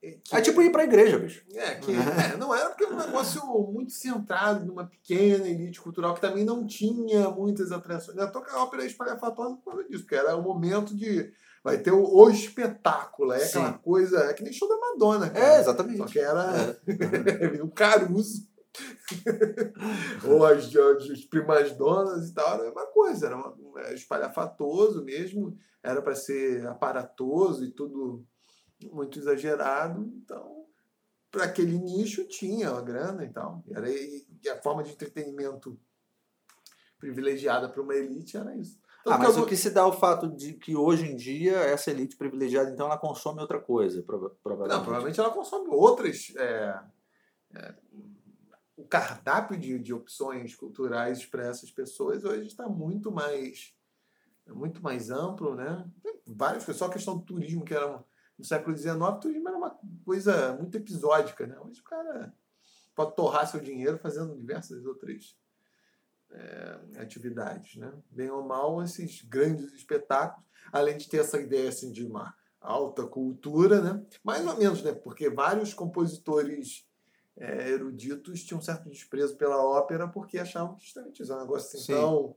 que- 0.00 0.20
É 0.32 0.40
tipo 0.40 0.62
ir 0.62 0.72
pra 0.72 0.84
igreja, 0.84 1.18
bicho. 1.18 1.44
É, 1.52 1.74
que 1.74 1.92
é, 1.92 2.36
não 2.38 2.54
era 2.54 2.70
porque 2.70 2.84
era 2.84 2.94
um 2.94 2.98
negócio 2.98 3.44
muito 3.70 3.92
centrado 3.92 4.64
numa 4.64 4.86
pequena 4.86 5.46
elite 5.46 5.80
cultural 5.80 6.14
que 6.14 6.20
também 6.22 6.44
não 6.44 6.64
tinha 6.66 7.28
muitas 7.28 7.70
atrações. 7.70 8.16
Eu 8.16 8.32
toco 8.32 8.48
a 8.50 8.62
ópera 8.62 8.86
espalhafatosa 8.86 9.56
por 9.56 9.72
causa 9.72 9.88
disso, 9.88 10.04
porque 10.04 10.14
era 10.16 10.34
o 10.36 10.42
momento 10.42 10.96
de. 10.96 11.30
Vai 11.62 11.76
ter 11.76 11.90
o, 11.90 12.02
o 12.02 12.30
espetáculo, 12.30 13.32
é 13.32 13.44
aquela 13.44 13.72
Sim. 13.72 13.78
coisa. 13.82 14.18
É 14.20 14.32
que 14.32 14.42
nem 14.44 14.52
show 14.52 14.68
da 14.68 14.78
Madonna, 14.78 15.26
É, 15.26 15.30
cara. 15.30 15.60
exatamente. 15.60 15.98
Só 15.98 16.06
que 16.06 16.18
era 16.18 16.78
É. 16.86 17.62
o 17.62 17.68
Caruso. 17.74 18.47
Ou 20.28 20.44
as, 20.44 20.74
as, 20.74 21.10
as 21.10 21.24
primas 21.24 21.72
donas 21.76 22.28
e 22.28 22.34
tal, 22.34 22.54
era 22.54 22.62
a 22.62 22.66
mesma 22.66 22.86
coisa, 22.86 23.26
era 23.26 23.36
uma, 23.36 23.54
era 23.80 23.94
espalhafatoso 23.94 25.04
mesmo, 25.04 25.56
era 25.82 26.02
para 26.02 26.14
ser 26.14 26.66
aparatoso 26.66 27.64
e 27.64 27.70
tudo 27.70 28.24
muito 28.92 29.18
exagerado, 29.18 30.02
então 30.22 30.66
para 31.30 31.44
aquele 31.44 31.78
nicho 31.78 32.26
tinha 32.26 32.70
a 32.70 32.80
grana 32.80 33.24
e 33.24 33.28
tal. 33.30 33.62
Era, 33.70 33.90
e 33.90 34.26
a 34.48 34.60
forma 34.62 34.82
de 34.82 34.92
entretenimento 34.92 35.78
privilegiada 36.98 37.68
para 37.68 37.82
uma 37.82 37.94
elite 37.94 38.36
era 38.36 38.54
isso. 38.56 38.80
Tanto 39.04 39.14
Ah, 39.14 39.18
mas 39.18 39.36
eu- 39.36 39.42
o 39.44 39.46
que 39.46 39.56
se 39.56 39.70
dá 39.70 39.82
ao 39.82 39.92
fato 39.98 40.28
de 40.28 40.54
que 40.54 40.74
hoje 40.74 41.06
em 41.06 41.14
dia 41.16 41.56
essa 41.58 41.90
elite 41.90 42.16
privilegiada, 42.16 42.70
então, 42.70 42.86
ela 42.86 42.98
consome 42.98 43.40
outra 43.40 43.60
coisa, 43.60 44.02
prova- 44.02 44.34
provavelmente. 44.42 44.76
Não, 44.78 44.82
provavelmente 44.84 45.20
ela 45.20 45.30
consome 45.30 45.68
outras. 45.70 46.32
é, 46.36 46.80
é, 47.54 47.74
o 47.92 48.07
cardápio 48.88 49.58
de, 49.58 49.78
de 49.78 49.92
opções 49.92 50.54
culturais 50.54 51.24
para 51.24 51.46
essas 51.46 51.70
pessoas 51.70 52.24
hoje 52.24 52.46
está 52.46 52.68
muito 52.68 53.10
mais 53.12 53.74
muito 54.46 54.82
mais 54.82 55.10
amplo, 55.10 55.54
né? 55.54 55.84
Várias 56.26 56.64
só 56.64 56.86
a 56.86 56.92
questão 56.92 57.18
do 57.18 57.24
turismo, 57.24 57.64
que 57.64 57.74
era 57.74 58.02
no 58.38 58.44
século 58.44 58.76
XIX, 58.76 58.96
o 58.96 59.20
turismo 59.20 59.48
era 59.48 59.58
uma 59.58 59.78
coisa 60.04 60.54
muito 60.56 60.76
episódica, 60.76 61.46
né? 61.46 61.58
Hoje 61.60 61.80
o 61.80 61.84
cara 61.84 62.32
pode 62.94 63.14
torrar 63.14 63.46
seu 63.46 63.60
dinheiro 63.60 63.98
fazendo 63.98 64.36
diversas 64.36 64.84
outras 64.86 65.36
é, 66.30 66.80
atividades, 66.98 67.76
né? 67.76 67.92
Bem 68.10 68.30
ou 68.30 68.42
mal, 68.42 68.82
esses 68.82 69.22
grandes 69.22 69.72
espetáculos, 69.72 70.46
além 70.72 70.96
de 70.96 71.08
ter 71.08 71.18
essa 71.18 71.40
ideia 71.40 71.68
assim, 71.68 71.92
de 71.92 72.04
uma 72.04 72.34
alta 72.60 73.06
cultura, 73.06 73.80
né? 73.80 74.06
Mais 74.22 74.46
ou 74.46 74.56
menos, 74.56 74.82
né? 74.82 74.92
Porque 74.92 75.28
vários 75.28 75.74
compositores 75.74 76.87
é, 77.38 77.70
eruditos 77.70 78.42
tinham 78.42 78.58
um 78.58 78.62
certo 78.62 78.88
desprezo 78.88 79.36
pela 79.36 79.62
ópera 79.62 80.08
porque 80.08 80.38
achavam 80.38 80.74
que 80.74 80.84
justamente 80.84 81.22
isso 81.22 81.32
é 81.32 81.36
um 81.36 81.40
negócio 81.40 81.66
assim 81.66 81.78
Sim. 81.78 81.92
tão... 81.92 82.36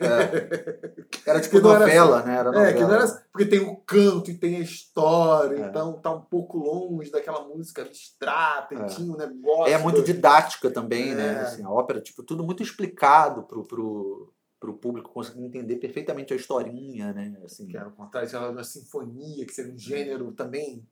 É. 0.00 1.04
Era 1.30 1.40
tipo 1.40 1.60
não 1.60 1.70
era 1.70 1.80
novela, 1.80 2.22
né? 2.22 2.38
Era 2.38 2.48
É, 2.48 2.72
que 2.72 2.80
não 2.80 2.88
novela. 2.88 3.04
era... 3.04 3.26
Porque 3.30 3.44
tem 3.44 3.60
o 3.60 3.76
canto 3.76 4.30
e 4.30 4.34
tem 4.38 4.56
a 4.56 4.60
história, 4.60 5.56
É. 5.64 5.68
então 5.68 6.00
tá 6.00 6.10
um 6.10 6.22
pouco 6.22 6.56
longe 6.56 7.10
daquela 7.10 7.46
música 7.46 7.82
abstrata 7.82 8.74
e 8.74 8.78
É. 8.78 8.86
tinha 8.86 9.12
um 9.12 9.16
negócio... 9.16 9.72
É 9.72 9.76
muito 9.76 10.02
didática 10.02 10.70
também, 10.70 11.14
né? 11.14 11.34
É. 11.34 11.40
Assim, 11.40 11.62
a 11.62 11.70
ópera, 11.70 12.00
tipo, 12.00 12.22
tudo 12.22 12.42
muito 12.44 12.62
explicado 12.62 13.42
pro, 13.42 13.62
pro, 13.62 14.32
pro 14.58 14.74
público 14.74 15.12
conseguir 15.12 15.44
entender 15.44 15.76
perfeitamente 15.76 16.32
a 16.32 16.36
historinha, 16.36 17.12
né? 17.12 17.38
Assim, 17.44 17.66
que 17.66 17.76
era 17.76 17.88
o 17.88 17.92
contrário, 17.92 18.30
lá, 18.32 18.50
uma 18.50 18.64
sinfonia, 18.64 19.44
que 19.44 19.52
seria 19.52 19.74
um 19.74 19.78
gênero 19.78 20.32
também 20.32 20.86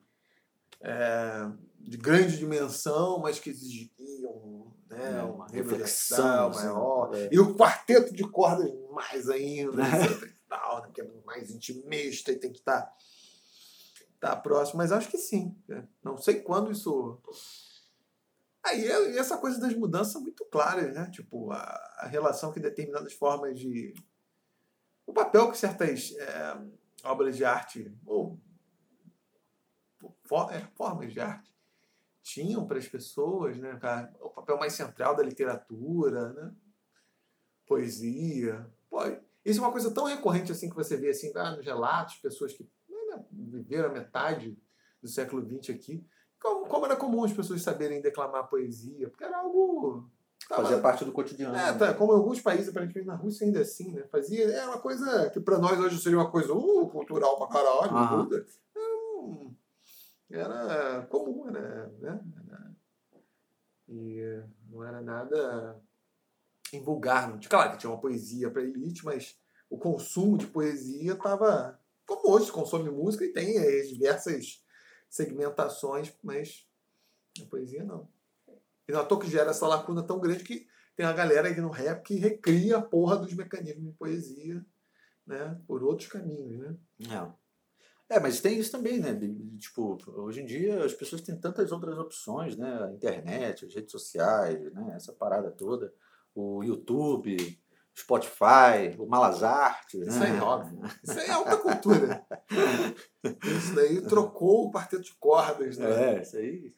é, 0.81 1.51
de 1.79 1.97
grande 1.97 2.37
dimensão, 2.37 3.19
mas 3.19 3.39
que 3.39 3.51
exigiam 3.51 4.73
né, 4.89 5.19
É, 5.19 5.23
uma 5.23 5.47
reflexão 5.47 5.63
reflexão, 5.63 6.49
assim, 6.49 6.67
maior. 6.67 7.15
é. 7.15 7.29
E 7.33 7.39
o 7.39 7.55
quarteto 7.55 8.15
de 8.15 8.23
cordas 8.25 8.73
mais 8.93 9.29
ainda, 9.29 9.83
tal, 10.49 10.83
né, 10.83 10.91
que 10.93 11.01
é 11.01 11.11
mais 11.25 11.51
intimista 11.51 12.33
e 12.33 12.39
tem 12.39 12.53
que 12.53 12.59
estar 12.59 12.93
tá 14.21 14.37
próximo. 14.37 14.79
Mas 14.79 14.93
acho 14.93 15.09
que 15.09 15.19
sim. 15.19 15.57
né? 15.69 15.87
Não 16.03 16.17
sei 16.17 16.41
quando 16.41 16.71
isso... 16.71 17.21
Aí 18.65 18.85
e 18.85 19.19
essa 19.19 19.39
coisa 19.39 19.61
das 19.61 19.75
mudanças 19.75 20.13
são 20.13 20.23
muito 20.23 20.45
claras, 20.47 20.93
né? 20.93 21.09
Tipo, 21.13 21.53
a, 21.53 21.59
a 21.99 22.07
relação 22.09 22.53
que 22.53 22.59
determinadas 22.59 23.13
formas 23.13 23.57
de. 23.57 23.95
O 25.07 25.13
papel 25.13 25.53
que 25.53 25.57
certas 25.57 26.13
é, 26.19 26.59
obras 27.05 27.37
de 27.37 27.45
arte, 27.45 27.97
ou 28.05 28.41
for- 30.25 30.53
é, 30.53 30.61
formas 30.75 31.13
de 31.13 31.21
arte, 31.21 31.51
tinham 32.23 32.67
para 32.67 32.79
as 32.79 32.89
pessoas, 32.89 33.57
né? 33.59 33.77
cara? 33.81 34.13
O 34.21 34.31
papel 34.31 34.59
mais 34.59 34.73
central 34.73 35.15
da 35.15 35.23
literatura, 35.23 36.33
né? 36.33 36.53
Poesia. 37.67 38.67
Pô, 38.89 38.99
isso 39.45 39.61
é 39.61 39.63
uma 39.63 39.73
coisa 39.73 39.91
tão 39.93 40.05
recorrente 40.05 40.53
assim 40.53 40.69
que 40.69 40.77
você 40.77 40.97
vê 40.97 41.11
assim, 41.11 41.33
ah, 41.37 41.53
nos 41.57 41.65
relatos, 41.65 42.17
pessoas 42.17 42.53
que 42.53 42.69
né, 42.89 43.25
viveram 43.31 43.91
a 43.91 43.93
metade 43.93 44.57
do 45.03 45.09
século 45.09 45.43
XX 45.47 45.75
aqui. 45.77 46.07
Como, 46.41 46.67
como 46.67 46.87
era 46.87 46.97
comum 46.97 47.25
as 47.25 47.33
pessoas 47.33 47.63
saberem 47.63 48.01
declamar 48.01 48.49
poesia, 48.49 49.09
porque 49.09 49.25
era 49.25 49.39
algo. 49.39 50.09
tava- 50.49 50.63
fazia 50.63 50.81
parte 50.81 51.05
do 51.05 51.13
cotidiano. 51.13 51.57
é, 51.57 51.73
tá, 51.73 51.95
como 51.95 52.13
em 52.13 52.17
alguns 52.17 52.41
países, 52.41 52.69
aparentemente 52.69 53.07
na 53.07 53.17
Rússia 53.17 53.47
ainda 53.47 53.61
assim, 53.61 53.93
né? 53.93 54.05
Fazia. 54.11 54.45
É 54.45 54.67
uma 54.67 54.79
coisa 54.79 55.31
que 55.31 55.41
para 55.41 55.59
nós 55.59 55.79
hoje 55.81 55.99
seria 56.01 56.19
uma 56.19 56.31
coisa 56.31 56.53
uh, 56.53 56.89
cultural 56.89 57.37
pra 57.39 57.49
caralho. 57.49 57.97
Aham. 57.97 58.25
tudo. 58.29 58.47
Hum, 58.77 59.55
Era 60.31 61.07
comum, 61.07 61.49
era, 61.49 61.89
né? 62.01 62.21
E 63.89 64.19
eh, 64.19 64.45
não 64.69 64.85
era 64.85 65.01
nada 65.01 65.81
em 66.73 66.83
vulgar. 66.83 67.29
Não. 67.29 67.41
Claro 67.41 67.73
que 67.73 67.79
tinha 67.79 67.91
uma 67.91 68.01
poesia 68.01 68.51
para 68.51 68.63
elite, 68.63 69.05
mas 69.05 69.39
o 69.71 69.79
consumo 69.79 70.37
de 70.37 70.47
poesia 70.47 71.13
estava. 71.13 71.81
Como 72.05 72.31
hoje 72.33 72.53
consome 72.53 72.91
música 72.91 73.25
e 73.25 73.33
tem 73.33 73.59
as 73.59 73.89
diversas 73.89 74.65
segmentações, 75.09 76.13
mas 76.23 76.67
a 77.41 77.47
poesia 77.47 77.85
não. 77.85 78.09
E 78.89 78.93
não 78.93 79.01
é 79.01 79.05
toa 79.05 79.21
que 79.21 79.31
gera 79.31 79.51
essa 79.51 79.67
lacuna 79.67 80.03
tão 80.03 80.21
grande 80.21 80.45
que 80.45 80.69
tem 80.95 81.05
a 81.05 81.13
galera 81.13 81.49
aí 81.49 81.61
no 81.61 81.71
rap 81.71 82.05
que 82.05 82.15
recria 82.15 82.79
a 82.79 82.83
porra 82.83 83.17
dos 83.17 83.33
mecanismos 83.35 83.91
de 83.91 83.99
poesia, 83.99 84.65
né? 85.27 85.61
Por 85.67 85.83
outros 85.83 86.09
caminhos, 86.09 86.59
né? 86.59 86.77
É. 87.01 87.46
É, 88.09 88.21
mas 88.21 88.41
tem 88.41 88.59
isso 88.59 88.71
também, 88.71 89.01
né? 89.01 89.19
Tipo, 89.59 89.99
hoje 90.21 90.41
em 90.41 90.47
dia 90.47 90.85
as 90.85 90.93
pessoas 90.93 91.23
têm 91.23 91.37
tantas 91.37 91.73
outras 91.73 91.99
opções, 91.99 92.57
né? 92.57 92.85
A 92.85 92.93
internet, 92.93 93.65
as 93.65 93.75
redes 93.75 93.91
sociais, 93.91 94.73
né? 94.73 94.93
Essa 94.95 95.13
parada 95.13 95.51
toda. 95.51 95.93
O 96.35 96.63
YouTube, 96.63 97.37
Spotify, 97.99 98.95
o 98.99 99.07
Malas 99.07 99.43
Artes, 99.43 100.01
né? 100.01 100.07
Isso 100.07 100.23
aí, 100.23 100.41
óbvio. 100.41 100.81
Isso 101.03 101.19
aí 101.19 101.27
é 101.27 101.31
alta 101.33 101.57
cultura. 101.59 102.27
Isso 103.23 103.75
daí 103.75 104.03
trocou 104.03 104.67
o 104.67 104.73
quarteto 104.73 105.03
de 105.03 105.15
cordas, 105.15 105.79
né? 105.79 106.17
É, 106.17 106.23
isso 106.23 106.37
aí. 106.37 106.75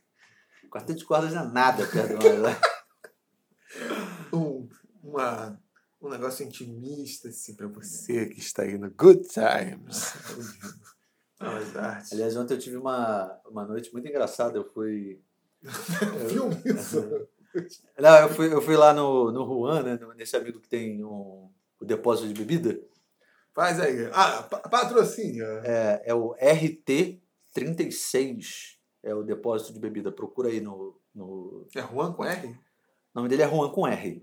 Quarteto 0.70 1.00
de 1.00 1.04
cordas 1.04 1.34
não 1.34 1.42
é 1.42 1.52
nada 1.52 1.86
perto 1.86 2.18
do. 2.18 2.18
Um, 4.32 4.66
uma, 5.02 5.60
um 6.00 6.08
negócio 6.08 6.44
intimista, 6.44 7.28
assim, 7.28 7.54
pra 7.54 7.66
você 7.66 8.26
que 8.26 8.40
está 8.40 8.62
aí 8.62 8.78
no 8.78 8.90
Good 8.90 9.28
Times. 9.28 10.14
As 11.40 11.76
artes. 11.76 12.12
Aliás, 12.12 12.36
ontem 12.36 12.54
eu 12.54 12.58
tive 12.58 12.76
uma, 12.76 13.40
uma 13.46 13.64
noite 13.64 13.92
muito 13.92 14.08
engraçada. 14.08 14.58
Eu 14.58 14.64
fui. 14.64 15.20
Viu 16.28 16.50
isso? 16.64 17.28
Não, 17.98 18.16
eu 18.18 18.28
fui, 18.28 18.52
eu 18.52 18.60
fui 18.60 18.76
lá 18.76 18.92
no, 18.92 19.32
no 19.32 19.46
Juan, 19.46 19.82
né? 19.82 19.98
Nesse 20.16 20.36
amigo 20.36 20.60
que 20.60 20.68
tem 20.68 21.02
um, 21.04 21.50
o 21.80 21.84
depósito 21.84 22.28
de 22.28 22.34
bebida. 22.34 22.78
Faz 23.54 23.80
aí. 23.80 24.08
Ah, 24.12 24.42
pa- 24.42 24.60
patrocínio. 24.60 25.44
É, 25.64 26.02
é 26.06 26.14
o 26.14 26.34
RT36, 26.36 28.76
é 29.02 29.14
o 29.14 29.22
depósito 29.22 29.72
de 29.72 29.80
bebida. 29.80 30.12
Procura 30.12 30.48
aí 30.48 30.60
no. 30.60 31.00
no... 31.14 31.66
É 31.74 31.80
Juan 31.80 32.12
com 32.12 32.24
R? 32.24 32.48
O 32.48 32.56
nome 33.14 33.28
dele 33.28 33.42
é 33.42 33.48
Juan 33.48 33.70
com 33.70 33.86
R. 33.86 34.22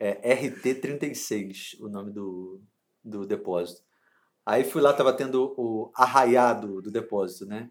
é 0.00 0.36
RT36, 0.36 1.78
o 1.80 1.88
nome 1.88 2.10
do, 2.10 2.60
do 3.04 3.26
depósito. 3.26 3.84
Aí 4.46 4.62
fui 4.62 4.80
lá, 4.80 4.92
tava 4.92 5.12
tendo 5.12 5.52
o 5.58 5.90
arraiado 5.92 6.80
do 6.80 6.90
depósito, 6.90 7.44
né? 7.46 7.68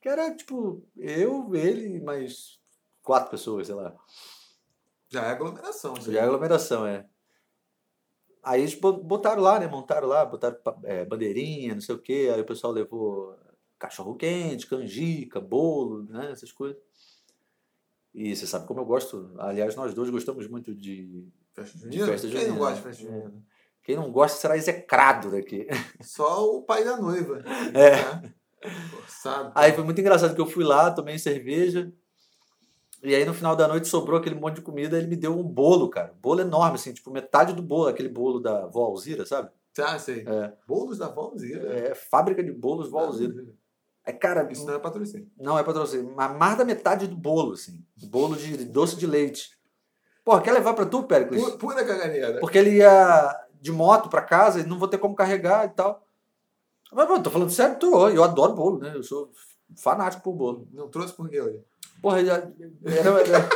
Que 0.00 0.08
era 0.08 0.34
tipo 0.34 0.82
eu, 0.96 1.54
ele, 1.54 1.96
e 1.96 2.00
mais 2.00 2.58
quatro 3.02 3.30
pessoas, 3.30 3.66
sei 3.66 3.76
lá. 3.76 3.94
Já 5.10 5.22
é 5.24 5.30
aglomeração. 5.30 5.94
Já 6.00 6.20
é 6.20 6.24
aglomeração, 6.24 6.86
é. 6.86 7.06
Aí 8.42 8.62
eles 8.62 8.74
bo- 8.74 9.02
botaram 9.02 9.42
lá, 9.42 9.58
né? 9.60 9.66
Montaram 9.66 10.08
lá, 10.08 10.24
botaram 10.24 10.56
é, 10.84 11.04
bandeirinha, 11.04 11.74
não 11.74 11.80
sei 11.82 11.94
o 11.94 11.98
quê. 12.00 12.30
Aí 12.34 12.40
o 12.40 12.46
pessoal 12.46 12.72
levou 12.72 13.36
cachorro 13.78 14.14
quente, 14.16 14.66
canjica, 14.66 15.40
bolo, 15.40 16.04
né? 16.04 16.30
Essas 16.32 16.52
coisas. 16.52 16.80
E 18.14 18.34
você 18.34 18.46
sabe 18.46 18.66
como 18.66 18.80
eu 18.80 18.84
gosto. 18.84 19.34
Aliás, 19.38 19.74
nós 19.76 19.92
dois 19.94 20.08
gostamos 20.10 20.46
muito 20.48 20.74
de. 20.74 21.26
Festa 21.52 21.78
De 21.78 21.84
junina? 21.84 22.06
festa 22.06 22.28
Quem 22.28 22.36
junina, 22.36 22.50
não 22.52 22.58
gosta 22.58 22.74
de 22.74 22.80
né? 22.80 22.90
festa 22.92 23.02
junina? 23.04 23.44
Quem 23.84 23.96
não 23.96 24.10
gosta 24.10 24.38
será 24.38 24.56
execrado 24.56 25.30
daqui. 25.30 25.66
Só 26.00 26.44
o 26.56 26.62
pai 26.62 26.82
da 26.84 26.96
noiva. 26.96 27.42
É. 27.74 27.96
Né? 28.22 28.32
Forçado. 28.90 29.52
Aí 29.54 29.72
foi 29.72 29.84
muito 29.84 30.00
engraçado 30.00 30.34
que 30.34 30.40
eu 30.40 30.46
fui 30.46 30.64
lá, 30.64 30.90
tomei 30.90 31.18
cerveja. 31.18 31.92
E 33.02 33.14
aí 33.14 33.24
no 33.26 33.34
final 33.34 33.54
da 33.54 33.68
noite 33.68 33.86
sobrou 33.86 34.18
aquele 34.18 34.34
monte 34.36 34.56
de 34.56 34.62
comida, 34.62 34.96
ele 34.96 35.06
me 35.06 35.16
deu 35.16 35.38
um 35.38 35.42
bolo, 35.42 35.90
cara. 35.90 36.14
Bolo 36.22 36.40
enorme, 36.40 36.76
assim, 36.76 36.94
tipo 36.94 37.10
metade 37.10 37.52
do 37.52 37.60
bolo, 37.62 37.88
aquele 37.88 38.08
bolo 38.08 38.40
da 38.40 38.66
vó 38.66 38.84
Alzira, 38.86 39.26
sabe? 39.26 39.50
Ah, 39.78 39.98
sei. 39.98 40.24
É. 40.26 40.52
Bolos 40.66 40.96
da 40.98 41.08
Valzira. 41.08 41.68
É 41.90 41.94
fábrica 41.94 42.42
de 42.42 42.52
bolos 42.52 42.88
vó 42.90 43.00
Alzira. 43.00 43.44
Aí, 44.06 44.14
cara, 44.14 44.50
Isso 44.50 44.64
não 44.64 44.74
é 44.74 44.78
patrocínio. 44.78 45.28
não 45.38 45.58
é 45.58 45.62
patrocínio, 45.62 46.10
mas 46.16 46.34
mais 46.38 46.56
da 46.56 46.64
metade 46.64 47.06
do 47.06 47.16
bolo, 47.16 47.52
assim. 47.52 47.84
Bolo 48.04 48.36
de 48.36 48.64
doce 48.64 48.96
de 48.96 49.06
leite. 49.06 49.50
Porra, 50.24 50.40
quer 50.40 50.52
levar 50.52 50.72
pra 50.72 50.86
tu, 50.86 51.02
Péricles? 51.02 51.42
Pu- 51.42 51.58
Pura 51.58 51.84
caganeira. 51.84 52.38
Porque 52.40 52.56
ele 52.56 52.76
ia 52.76 53.43
de 53.64 53.72
moto 53.72 54.10
pra 54.10 54.20
casa 54.20 54.60
e 54.60 54.66
não 54.66 54.78
vou 54.78 54.86
ter 54.86 54.98
como 54.98 55.14
carregar 55.14 55.64
e 55.64 55.70
tal. 55.70 56.06
Mas, 56.92 57.08
mano, 57.08 57.22
tô 57.22 57.30
falando 57.30 57.50
sério, 57.50 57.78
tô. 57.78 58.08
Eu 58.10 58.22
adoro 58.22 58.52
bolo, 58.54 58.78
né? 58.78 58.92
Eu 58.94 59.02
sou 59.02 59.30
fanático 59.82 60.22
por 60.22 60.34
bolo. 60.34 60.68
Não 60.70 60.86
trouxe 60.90 61.14
por 61.14 61.30
quê, 61.30 61.40
olha? 61.40 61.64
Porra, 62.02 62.22
já- 62.22 62.46
era- 62.84 63.20
era- 63.22 63.48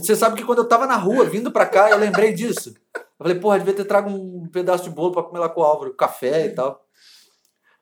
você 0.00 0.14
sabe 0.14 0.36
que 0.36 0.44
quando 0.44 0.58
eu 0.58 0.68
tava 0.68 0.86
na 0.86 0.94
rua, 0.96 1.24
vindo 1.24 1.50
pra 1.50 1.66
cá, 1.66 1.90
eu 1.90 1.98
lembrei 1.98 2.32
disso. 2.32 2.74
Eu 2.96 3.02
falei, 3.26 3.34
porra, 3.40 3.58
devia 3.58 3.74
ter 3.74 3.84
trago 3.84 4.08
um 4.08 4.48
pedaço 4.48 4.84
de 4.84 4.90
bolo 4.90 5.10
pra 5.12 5.24
comer 5.24 5.40
lá 5.40 5.48
com 5.48 5.60
o 5.60 5.64
Álvaro, 5.64 5.92
café 5.94 6.46
e 6.46 6.50
tal. 6.54 6.86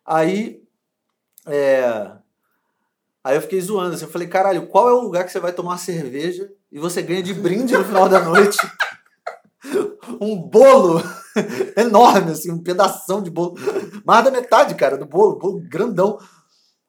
Aí, 0.06 0.62
é... 1.46 2.12
Aí 3.22 3.36
eu 3.36 3.42
fiquei 3.42 3.60
zoando, 3.60 3.94
assim, 3.94 4.04
eu 4.06 4.10
falei, 4.10 4.26
caralho, 4.26 4.66
qual 4.68 4.88
é 4.88 4.92
o 4.94 5.00
lugar 5.00 5.24
que 5.24 5.30
você 5.30 5.38
vai 5.38 5.52
tomar 5.52 5.76
cerveja 5.76 6.50
e 6.72 6.78
você 6.78 7.02
ganha 7.02 7.22
de 7.22 7.34
brinde 7.34 7.76
no 7.76 7.84
final 7.84 8.08
da 8.08 8.20
noite 8.20 8.56
um 10.20 10.36
bolo 10.40 11.00
enorme, 11.76 12.32
assim, 12.32 12.50
um 12.50 12.62
pedação 12.62 13.22
de 13.22 13.30
bolo. 13.30 13.54
Mais 14.04 14.24
da 14.24 14.30
metade, 14.30 14.74
cara, 14.74 14.96
do 14.96 15.06
bolo, 15.06 15.38
bolo 15.38 15.60
grandão. 15.68 16.18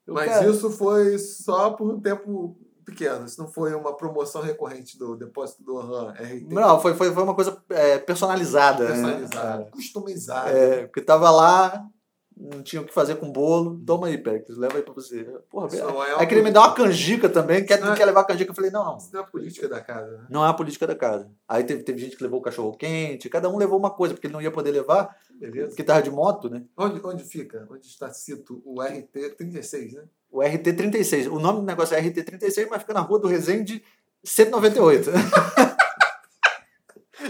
Eu, 0.05 0.13
Mas 0.13 0.29
cara, 0.29 0.49
isso 0.49 0.69
foi 0.69 1.17
só 1.17 1.71
por 1.71 1.89
um 1.89 1.99
tempo 1.99 2.57
pequeno. 2.83 3.25
Isso 3.25 3.41
não 3.41 3.49
foi 3.49 3.73
uma 3.73 3.95
promoção 3.95 4.41
recorrente 4.41 4.97
do 4.97 5.15
depósito 5.15 5.63
do 5.63 5.77
RAM 5.77 6.11
RT. 6.11 6.47
Não, 6.49 6.79
foi, 6.79 6.93
foi, 6.93 7.11
foi 7.11 7.23
uma 7.23 7.35
coisa 7.35 7.57
é, 7.69 7.97
personalizada. 7.97 8.83
né? 8.83 8.89
Personalizado, 8.91 9.71
customizado. 9.71 10.49
É, 10.49 10.83
porque 10.85 11.01
tava 11.01 11.29
lá, 11.31 11.85
não 12.35 12.61
tinha 12.63 12.81
o 12.81 12.85
que 12.85 12.93
fazer 12.93 13.15
com 13.15 13.31
bolo. 13.31 13.79
Toma 13.85 14.07
aí, 14.07 14.17
Péricles, 14.17 14.57
leva 14.57 14.77
aí 14.77 14.83
pra 14.83 14.93
você. 14.93 15.23
Porra, 15.49 15.67
Isso 15.67 15.77
velho. 15.77 15.87
não 15.89 16.03
é 16.03 16.07
Aí 16.07 16.13
uma 16.15 16.25
queria 16.25 16.43
me 16.43 16.51
dar 16.51 16.61
uma 16.61 16.73
canjica 16.73 17.29
também. 17.29 17.65
Quer, 17.65 17.81
Ah. 17.83 17.93
quer 17.95 18.05
levar 18.05 18.23
canjica? 18.25 18.51
Eu 18.51 18.55
falei, 18.55 18.71
não, 18.71 18.97
Isso 18.97 19.09
não 19.13 19.19
é 19.19 19.23
a 19.23 19.27
política 19.27 19.67
da 19.69 19.79
casa, 19.81 20.11
né? 20.17 20.25
não 20.29 20.45
é 20.45 20.49
a 20.49 20.53
política 20.53 20.87
da 20.87 20.95
casa. 20.95 21.29
Aí 21.47 21.63
teve, 21.63 21.83
teve 21.83 21.99
gente 21.99 22.15
que 22.17 22.23
levou 22.23 22.39
o 22.39 22.43
cachorro 22.43 22.75
quente, 22.77 23.29
cada 23.29 23.49
um 23.49 23.57
levou 23.57 23.77
uma 23.77 23.91
coisa, 23.91 24.13
porque 24.13 24.27
ele 24.27 24.33
não 24.33 24.41
ia 24.41 24.51
poder 24.51 24.71
levar, 24.71 25.15
Beleza? 25.31 25.67
porque 25.67 25.83
tava 25.83 26.01
de 26.01 26.09
moto, 26.11 26.49
né? 26.49 26.63
Onde, 26.77 26.99
onde 27.05 27.23
fica? 27.23 27.67
Onde 27.69 27.85
está 27.87 28.09
cito 28.11 28.61
o 28.65 28.75
RT36, 28.81 29.93
né? 29.93 30.03
O 30.31 30.39
RT36. 30.39 31.27
O 31.31 31.39
nome 31.39 31.59
do 31.59 31.65
negócio 31.65 31.95
é 31.95 32.01
RT36, 32.01 32.67
mas 32.69 32.81
fica 32.81 32.93
na 32.93 33.01
rua 33.01 33.19
do 33.19 33.27
Resende 33.27 33.83
198. 34.23 35.11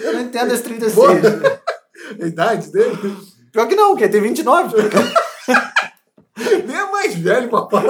Eu 0.01 0.13
não 0.13 0.21
entendo 0.21 0.53
esse 0.53 0.63
36. 0.63 0.95
Boa. 0.95 1.09
A 2.21 2.25
idade 2.25 2.71
dele? 2.71 2.97
Pior 3.53 3.67
que 3.67 3.75
não, 3.75 3.91
porque 3.91 4.09
tem 4.09 4.19
29. 4.21 4.75
Nem 6.65 6.75
é 6.75 6.91
mais 6.91 7.13
velho, 7.15 7.49
papai. 7.49 7.83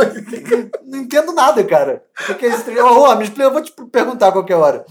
Não 0.84 1.00
entendo 1.00 1.32
nada, 1.34 1.64
cara. 1.66 2.06
Porque 2.28 2.48
Ô, 2.82 3.10
ô, 3.10 3.16
me 3.16 3.24
explica, 3.24 3.44
eu 3.46 3.54
vou 3.54 3.62
te 3.64 3.72
perguntar 3.90 4.28
a 4.28 4.32
qualquer 4.34 4.56
hora. 4.56 4.86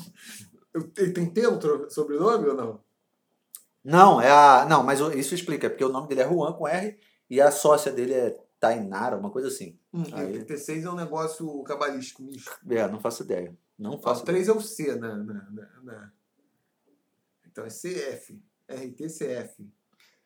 Ele 0.97 1.13
tem 1.13 1.27
tempo 1.27 1.91
sobrenome 1.91 2.49
ou 2.49 2.55
não? 2.55 2.81
Não, 3.85 4.21
é 4.21 4.31
a. 4.31 4.65
Não, 4.69 4.83
mas 4.83 5.01
o- 5.03 5.13
isso 5.13 5.35
explica, 5.35 5.69
porque 5.69 5.85
o 5.85 5.91
nome 5.91 6.09
dele 6.09 6.23
é 6.23 6.29
Juan 6.29 6.53
com 6.55 6.67
R 6.67 6.99
e 7.29 7.41
a 7.41 7.51
sócia 7.51 7.93
dele 7.93 8.15
é 8.15 8.39
Tainara, 8.59 9.17
uma 9.19 9.31
coisa 9.31 9.49
assim. 9.49 9.79
Aí. 10.15 10.31
O 10.31 10.33
36 10.47 10.85
é 10.87 10.91
um 10.91 10.95
negócio 10.95 11.63
cabalístico. 11.65 12.23
É, 12.71 12.89
não 12.89 13.01
faço 13.01 13.23
ideia. 13.25 13.55
Não 13.79 13.97
O 13.97 13.99
faço 13.99 14.25
3 14.25 14.49
é 14.49 14.53
o 14.53 14.61
C, 14.61 14.95
na, 14.95 15.15
na, 15.17 15.35
na- 15.51 15.69
na- 15.83 16.13
Então 17.47 17.65
é 17.67 17.69
CF. 17.69 18.41
RTCF. 18.69 19.69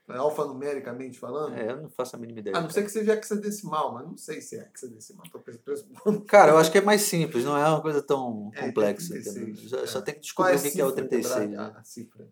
É 0.08 0.16
Alfanumericamente 0.18 1.18
falando? 1.18 1.56
É, 1.56 1.72
eu 1.72 1.82
não 1.82 1.90
faço 1.90 2.14
a 2.14 2.18
mínima 2.18 2.38
ideia. 2.38 2.56
A 2.56 2.60
não 2.60 2.70
ser 2.70 2.84
que 2.84 2.90
seja 2.90 3.14
hexadecimal, 3.14 3.92
mas 3.92 4.06
não 4.06 4.16
sei 4.16 4.40
se 4.40 4.56
é 4.56 4.68
hexadecimal. 4.72 5.26
Tô 5.32 5.40
pressupondo. 5.40 6.20
Cara, 6.26 6.52
eu 6.52 6.58
acho 6.58 6.70
que 6.70 6.78
é 6.78 6.80
mais 6.80 7.02
simples, 7.02 7.44
não 7.44 7.56
é 7.56 7.68
uma 7.68 7.82
coisa 7.82 8.00
tão 8.00 8.52
É, 8.54 8.66
complexa. 8.66 9.14
36, 9.14 9.36
entendeu? 9.36 9.68
Só, 9.68 9.78
é. 9.78 9.86
só 9.86 10.00
tem 10.00 10.14
que 10.14 10.20
descobrir 10.20 10.52
é 10.52 10.56
o 10.56 10.62
que 10.62 10.70
que 10.70 10.80
é 10.80 10.84
o 10.84 10.90
cifra, 10.90 11.08
36. 11.08 11.40
lembrar 11.40 11.70
né? 11.70 11.74
A 11.76 11.82
cifra. 11.82 12.28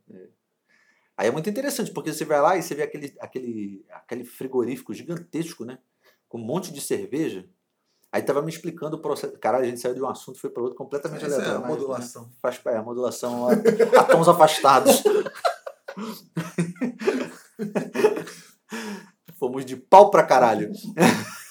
Aí 1.16 1.28
é 1.28 1.30
muito 1.30 1.50
interessante, 1.50 1.90
porque 1.90 2.12
você 2.12 2.24
vai 2.24 2.40
lá 2.40 2.56
e 2.56 2.62
você 2.62 2.74
vê 2.74 2.82
aquele, 2.82 3.14
aquele, 3.20 3.84
aquele 3.90 4.24
frigorífico 4.24 4.94
gigantesco, 4.94 5.64
né? 5.64 5.78
Com 6.28 6.38
um 6.38 6.44
monte 6.44 6.72
de 6.72 6.80
cerveja. 6.80 7.48
Aí 8.12 8.22
tava 8.22 8.42
me 8.42 8.50
explicando 8.50 8.96
o 8.96 9.00
processo. 9.00 9.36
Caralho, 9.38 9.64
a 9.64 9.68
gente 9.68 9.80
saiu 9.80 9.94
de 9.94 10.00
um 10.00 10.08
assunto 10.08 10.36
e 10.36 10.40
foi 10.40 10.50
para 10.50 10.62
outro 10.62 10.78
completamente 10.78 11.24
Essa 11.24 11.34
é 11.34 11.38
a 11.38 11.40
aleatório. 11.40 11.60
mas, 11.62 11.70
né, 11.70 11.76
modulação. 11.76 12.30
Faz 12.40 12.60
é, 12.66 12.76
a 12.76 12.82
modulação 12.82 13.48
a, 13.48 13.52
a 14.00 14.04
tons 14.04 14.28
afastados. 14.28 15.02
Fomos 19.38 19.64
de 19.64 19.76
pau 19.76 20.10
pra 20.10 20.24
caralho. 20.24 20.70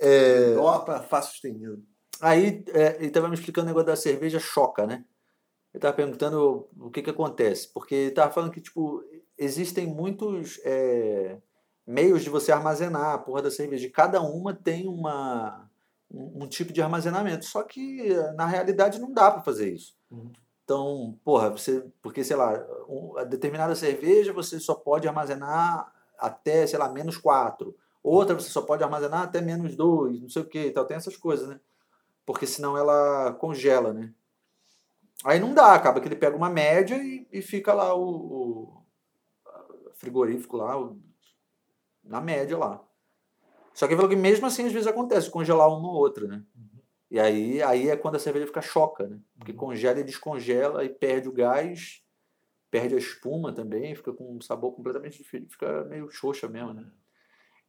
É, 0.00 0.54
Dó 0.54 0.78
para 0.78 1.02
Fá 1.02 1.20
sustenido. 1.20 1.82
Aí 2.20 2.64
é, 2.68 2.96
ele 2.96 3.06
estava 3.06 3.28
me 3.28 3.34
explicando 3.34 3.66
o 3.66 3.68
negócio 3.68 3.86
da 3.86 3.96
cerveja 3.96 4.38
choca, 4.38 4.86
né? 4.86 5.04
Ele 5.74 5.78
estava 5.78 5.94
perguntando 5.94 6.68
o 6.78 6.90
que 6.90 7.02
que 7.02 7.10
acontece. 7.10 7.72
Porque 7.72 7.94
ele 7.94 8.08
estava 8.10 8.32
falando 8.32 8.52
que, 8.52 8.60
tipo, 8.60 9.02
existem 9.36 9.86
muitos 9.86 10.60
é, 10.64 11.38
meios 11.86 12.22
de 12.22 12.30
você 12.30 12.52
armazenar 12.52 13.14
a 13.14 13.18
porra 13.18 13.42
da 13.42 13.50
cerveja. 13.50 13.86
E 13.86 13.90
cada 13.90 14.20
uma 14.20 14.54
tem 14.54 14.88
uma, 14.88 15.68
um, 16.10 16.44
um 16.44 16.48
tipo 16.48 16.72
de 16.72 16.82
armazenamento. 16.82 17.44
Só 17.44 17.62
que, 17.62 18.08
na 18.34 18.46
realidade, 18.46 19.00
não 19.00 19.12
dá 19.12 19.30
para 19.30 19.42
fazer 19.42 19.72
isso. 19.72 19.96
Uhum. 20.10 20.32
Então, 20.68 21.18
porra, 21.24 21.48
você, 21.48 21.80
porque, 22.02 22.22
sei 22.22 22.36
lá, 22.36 22.52
um, 22.86 23.16
a 23.16 23.24
determinada 23.24 23.74
cerveja 23.74 24.34
você 24.34 24.60
só 24.60 24.74
pode 24.74 25.08
armazenar 25.08 25.90
até, 26.18 26.66
sei 26.66 26.78
lá, 26.78 26.90
menos 26.90 27.16
4. 27.16 27.74
Outra 28.02 28.34
você 28.34 28.50
só 28.50 28.60
pode 28.60 28.84
armazenar 28.84 29.22
até 29.22 29.40
menos 29.40 29.74
2, 29.74 30.20
não 30.20 30.28
sei 30.28 30.42
o 30.42 30.46
que 30.46 30.66
e 30.66 30.70
tal. 30.70 30.84
Tem 30.84 30.98
essas 30.98 31.16
coisas, 31.16 31.48
né? 31.48 31.58
Porque 32.26 32.46
senão 32.46 32.76
ela 32.78 33.32
congela, 33.34 33.92
né? 33.94 34.12
Aí 35.24 35.38
não 35.40 35.54
dá, 35.54 35.74
acaba 35.74 36.00
que 36.00 36.08
ele 36.08 36.16
pega 36.16 36.36
uma 36.36 36.48
média 36.50 36.96
e, 36.96 37.26
e 37.32 37.42
fica 37.42 37.72
lá 37.74 37.94
o, 37.94 38.02
o 38.02 38.82
frigorífico 39.94 40.56
lá, 40.56 40.76
o- 40.78 40.98
na 42.02 42.20
média 42.20 42.56
lá. 42.58 42.82
Só 43.74 43.88
que 43.88 43.96
que 43.96 44.16
mesmo 44.16 44.46
assim 44.46 44.66
às 44.66 44.72
vezes 44.72 44.88
acontece, 44.88 45.30
congelar 45.30 45.68
uma 45.68 45.88
ou 45.88 45.96
outra, 45.96 46.26
né? 46.28 46.42
E 47.10 47.18
aí, 47.18 47.62
aí 47.62 47.88
é 47.88 47.96
quando 47.96 48.16
a 48.16 48.18
cerveja 48.18 48.46
fica 48.46 48.60
choca, 48.60 49.06
né? 49.06 49.18
Porque 49.38 49.52
congela 49.52 49.98
e 50.00 50.04
descongela 50.04 50.84
e 50.84 50.88
perde 50.90 51.28
o 51.28 51.32
gás, 51.32 52.02
perde 52.70 52.94
a 52.94 52.98
espuma 52.98 53.52
também, 53.52 53.94
fica 53.94 54.12
com 54.12 54.36
um 54.36 54.40
sabor 54.40 54.74
completamente 54.74 55.18
diferente, 55.18 55.52
fica 55.52 55.84
meio 55.84 56.10
xoxa 56.10 56.48
mesmo, 56.48 56.74
né? 56.74 56.84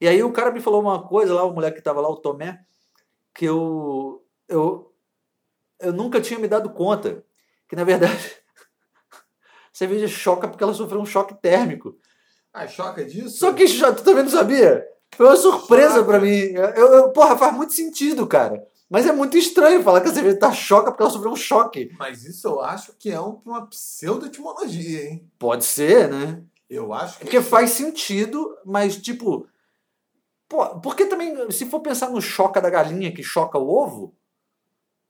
E 0.02 0.08
aí 0.08 0.22
o 0.24 0.32
cara 0.34 0.52
me 0.52 0.60
falou 0.62 0.82
uma 0.82 1.08
coisa 1.08 1.34
lá, 1.34 1.44
o 1.44 1.54
moleque 1.54 1.78
que 1.78 1.84
tava 1.84 2.02
lá, 2.02 2.10
o 2.10 2.18
Tomé, 2.18 2.60
que 3.34 3.46
eu, 3.46 4.26
eu, 4.48 4.94
eu 5.80 5.94
nunca 5.94 6.20
tinha 6.22 6.40
me 6.40 6.48
dado 6.48 6.70
conta 6.72 7.24
que, 7.68 7.76
na 7.76 7.84
verdade, 7.86 8.38
a 9.14 9.74
cerveja 9.74 10.08
choca 10.08 10.48
porque 10.48 10.64
ela 10.64 10.74
sofreu 10.74 11.00
um 11.02 11.06
choque 11.06 11.34
térmico. 11.42 11.98
Ah, 12.54 12.68
choca 12.68 13.06
disso? 13.06 13.38
Só 13.38 13.54
que 13.54 13.66
tu 13.66 14.04
também 14.04 14.24
não 14.24 14.32
sabia? 14.32 14.86
Foi 15.16 15.26
uma 15.28 15.36
surpresa 15.36 16.04
pra 16.04 16.20
mim. 16.20 16.30
Eu, 16.54 16.66
eu- 16.88 17.12
porra, 17.12 17.38
faz 17.38 17.56
muito 17.56 17.74
sentido, 17.74 18.28
cara. 18.28 18.66
Mas 18.90 19.06
é 19.06 19.12
muito 19.12 19.38
estranho 19.38 19.84
falar 19.84 20.02
que 20.02 20.10
a 20.10 20.14
cerveja 20.14 20.40
tá 20.40 20.52
choca 20.52 20.92
porque 20.92 21.04
ela 21.04 21.12
sofreu 21.12 21.32
um 21.32 21.36
choque. 21.36 21.92
Mas 22.00 22.26
isso 22.26 22.48
eu 22.48 22.60
acho 22.62 22.94
que 22.98 23.12
é 23.12 23.22
um- 23.22 23.40
uma 23.46 23.68
pseudo-etimologia, 23.68 25.10
hein? 25.10 25.30
Pode 25.38 25.64
ser, 25.64 26.10
né? 26.10 26.42
Eu 26.70 26.92
acho 26.94 27.18
que. 27.20 27.26
Porque 27.26 27.42
faz 27.42 27.72
sentido, 27.72 28.56
mas 28.66 28.98
tipo. 28.98 29.48
Pô, 30.48 30.66
porque 30.80 31.06
também, 31.06 31.52
se 31.52 31.68
for 31.68 31.82
pensar 31.82 32.10
no 32.10 32.20
choca 32.22 32.60
da 32.60 32.70
galinha 32.72 33.14
que 33.14 33.22
choca 33.22 33.60
o 33.60 33.70
ovo, 33.70 34.16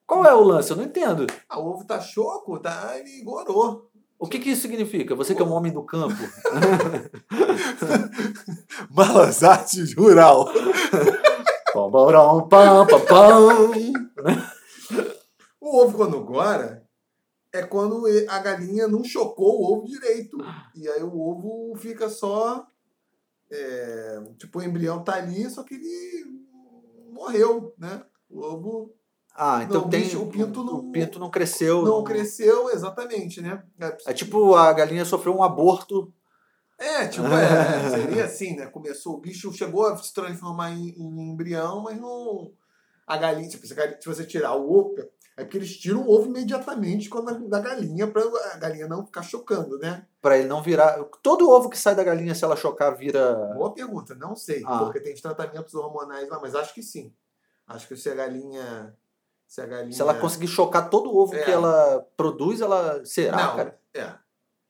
qual 0.05 0.25
é 0.25 0.33
o 0.33 0.41
lance? 0.43 0.71
Eu 0.71 0.77
não 0.77 0.83
entendo. 0.83 1.25
Ah, 1.47 1.59
o 1.59 1.67
ovo 1.69 1.85
tá 1.85 2.01
choco, 2.01 2.59
tá? 2.59 2.97
Ele 2.97 3.21
gorou. 3.23 3.89
O 4.17 4.27
que, 4.27 4.37
que 4.39 4.49
isso 4.49 4.63
significa? 4.63 5.15
Você 5.15 5.33
que 5.33 5.41
é 5.41 5.45
um 5.45 5.53
homem 5.53 5.71
do 5.71 5.83
campo. 5.83 6.13
Malas 8.91 9.43
Artes 9.43 9.93
Rural. 9.95 10.49
Pam, 11.87 12.47
pam, 12.47 12.85
pam, 12.87 12.87
pam, 13.05 13.05
pam. 14.15 14.49
O 15.61 15.77
ovo 15.83 15.97
quando 15.97 16.23
gora 16.23 16.83
é 17.53 17.63
quando 17.63 18.03
a 18.27 18.39
galinha 18.39 18.87
não 18.87 19.03
chocou 19.03 19.59
o 19.61 19.73
ovo 19.77 19.85
direito. 19.87 20.37
E 20.75 20.87
aí 20.89 21.03
o 21.03 21.19
ovo 21.19 21.75
fica 21.77 22.09
só. 22.09 22.65
é, 23.51 24.21
tipo, 24.37 24.59
o 24.59 24.63
embrião 24.63 25.03
tá 25.03 25.15
ali, 25.15 25.49
só 25.49 25.63
que 25.63 25.73
ele 25.75 26.25
morreu, 27.11 27.73
né? 27.77 28.03
O 28.29 28.41
ovo 28.41 28.93
Ah, 29.35 29.63
então 29.63 29.81
Não, 29.81 29.87
o 29.87 29.89
tem. 29.89 30.01
bicho- 30.03 30.21
o 30.21 30.27
pinto 30.29 30.61
o 30.61 30.65
não- 30.65 30.91
pinto 30.91 31.17
não 31.19 31.29
cresceu. 31.31 31.81
não 31.83 32.03
cresceu 32.03 32.69
exatamente, 32.71 33.41
né? 33.41 33.63
É 34.05 34.11
tipo 34.13 34.53
a 34.55 34.71
galinha 34.73 35.05
sofreu 35.05 35.33
um 35.35 35.41
aborto. 35.43 36.13
É, 36.79 37.07
tipo, 37.07 37.27
é, 37.27 37.89
seria 37.91 38.25
assim, 38.25 38.55
né? 38.55 38.65
Começou, 38.67 39.15
o 39.15 39.19
bicho 39.19 39.51
chegou 39.53 39.85
a 39.85 39.97
se 39.97 40.13
transformar 40.13 40.71
em, 40.71 40.89
em 40.97 41.31
embrião, 41.31 41.81
mas 41.81 41.99
não. 41.99 42.51
A 43.05 43.17
galinha, 43.17 43.49
tipo, 43.49 43.65
se, 43.67 43.75
você 44.05 44.25
tirar 44.25 44.55
o 44.55 44.71
ovo. 44.71 44.95
É 45.35 45.43
porque 45.43 45.57
eles 45.57 45.77
tiram 45.77 46.01
o 46.01 46.09
ovo 46.11 46.27
imediatamente 46.27 47.09
quando 47.09 47.47
da 47.47 47.59
galinha, 47.61 48.05
pra 48.07 48.21
a 48.53 48.57
galinha 48.57 48.87
não 48.87 49.05
ficar 49.05 49.21
chocando, 49.21 49.77
né? 49.79 50.05
Pra 50.21 50.37
ele 50.37 50.49
não 50.49 50.61
virar. 50.61 51.01
Todo 51.23 51.49
ovo 51.49 51.69
que 51.69 51.77
sai 51.77 51.95
da 51.95 52.03
galinha, 52.03 52.35
se 52.35 52.43
ela 52.43 52.57
chocar, 52.57 52.95
vira. 52.97 53.35
Boa 53.55 53.73
pergunta, 53.73 54.13
não 54.15 54.35
sei, 54.35 54.61
Ah. 54.65 54.79
porque 54.79 54.99
tem 54.99 55.13
os 55.13 55.21
tratamentos 55.21 55.73
hormonais 55.73 56.27
lá, 56.29 56.39
mas 56.41 56.55
acho 56.55 56.73
que 56.73 56.83
sim. 56.83 57.13
Acho 57.65 57.87
que 57.87 57.95
se 57.95 58.09
a 58.09 58.15
galinha. 58.15 58.93
Se 59.47 59.61
a 59.61 59.65
galinha. 59.65 59.93
Se 59.93 60.01
ela 60.01 60.13
conseguir 60.13 60.47
chocar 60.47 60.89
todo 60.89 61.09
o 61.09 61.17
ovo 61.17 61.33
É. 61.33 61.43
que 61.43 61.51
ela 61.51 62.05
produz, 62.17 62.59
ela. 62.59 63.03
Será, 63.05 63.37
não, 63.37 63.55
cara? 63.55 63.79
É. 63.93 64.13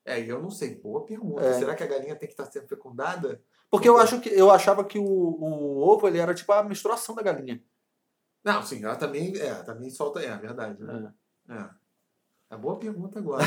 É, 0.09 0.19
eu 0.19 0.41
não 0.41 0.49
sei. 0.49 0.75
Boa 0.75 1.05
pergunta. 1.05 1.43
É. 1.43 1.53
Será 1.53 1.75
que 1.75 1.83
a 1.83 1.87
galinha 1.87 2.15
tem 2.15 2.27
que 2.27 2.33
estar 2.33 2.45
sendo 2.45 2.67
fecundada? 2.67 3.41
Porque 3.69 3.87
eu, 3.87 3.97
acho 3.97 4.19
que, 4.19 4.29
eu 4.29 4.49
achava 4.49 4.83
que 4.83 4.97
o, 4.97 5.05
o 5.05 5.77
ovo 5.87 6.07
ele 6.07 6.17
era 6.17 6.33
tipo 6.33 6.51
a 6.51 6.63
menstruação 6.63 7.13
da 7.13 7.21
galinha. 7.21 7.63
Não, 8.43 8.63
sim, 8.63 8.83
ela 8.83 8.95
também, 8.95 9.37
é, 9.37 9.53
também 9.63 9.89
solta. 9.89 10.19
É, 10.21 10.27
é 10.27 10.37
verdade, 10.37 10.83
né? 10.83 11.13
É. 11.49 11.69
É 12.51 12.57
boa 12.57 12.79
pergunta 12.79 13.19
agora. 13.19 13.43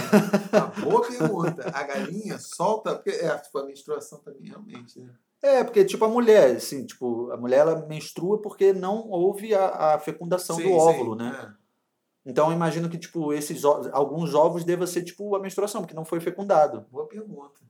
a 0.53 0.67
boa 0.81 1.05
pergunta. 1.05 1.69
A 1.75 1.83
galinha 1.83 2.39
solta. 2.39 2.95
Porque, 2.95 3.11
é, 3.11 3.37
tipo, 3.37 3.59
a 3.59 3.67
menstruação 3.67 4.21
também, 4.21 4.49
realmente, 4.49 5.01
né? 5.01 5.13
É, 5.43 5.65
porque 5.65 5.85
tipo 5.85 6.05
a 6.05 6.09
mulher, 6.09 6.55
assim, 6.55 6.87
tipo, 6.87 7.29
a 7.33 7.37
mulher 7.37 7.59
ela 7.59 7.85
menstrua 7.87 8.41
porque 8.41 8.73
não 8.73 9.11
houve 9.11 9.53
a, 9.53 9.95
a 9.95 9.99
fecundação 9.99 10.55
Sim, 10.55 10.63
do 10.63 10.69
sim, 10.69 10.75
óvulo, 10.75 11.17
né? 11.17 11.37
é. 11.59 11.62
Então 12.25 12.49
eu 12.49 12.53
imagino 12.53 12.89
que 12.89 12.99
tipo 12.99 13.33
esses 13.33 13.65
alguns 13.65 14.35
ovos 14.35 14.65
deva 14.65 14.87
ser 14.87 15.03
tipo 15.03 15.35
a 15.35 15.41
menstruação, 15.41 15.81
porque 15.81 15.95
não 15.95 16.05
foi 16.05 16.21
fecundado. 16.21 16.87
Boa 16.91 17.07
pergunta. 17.07 17.61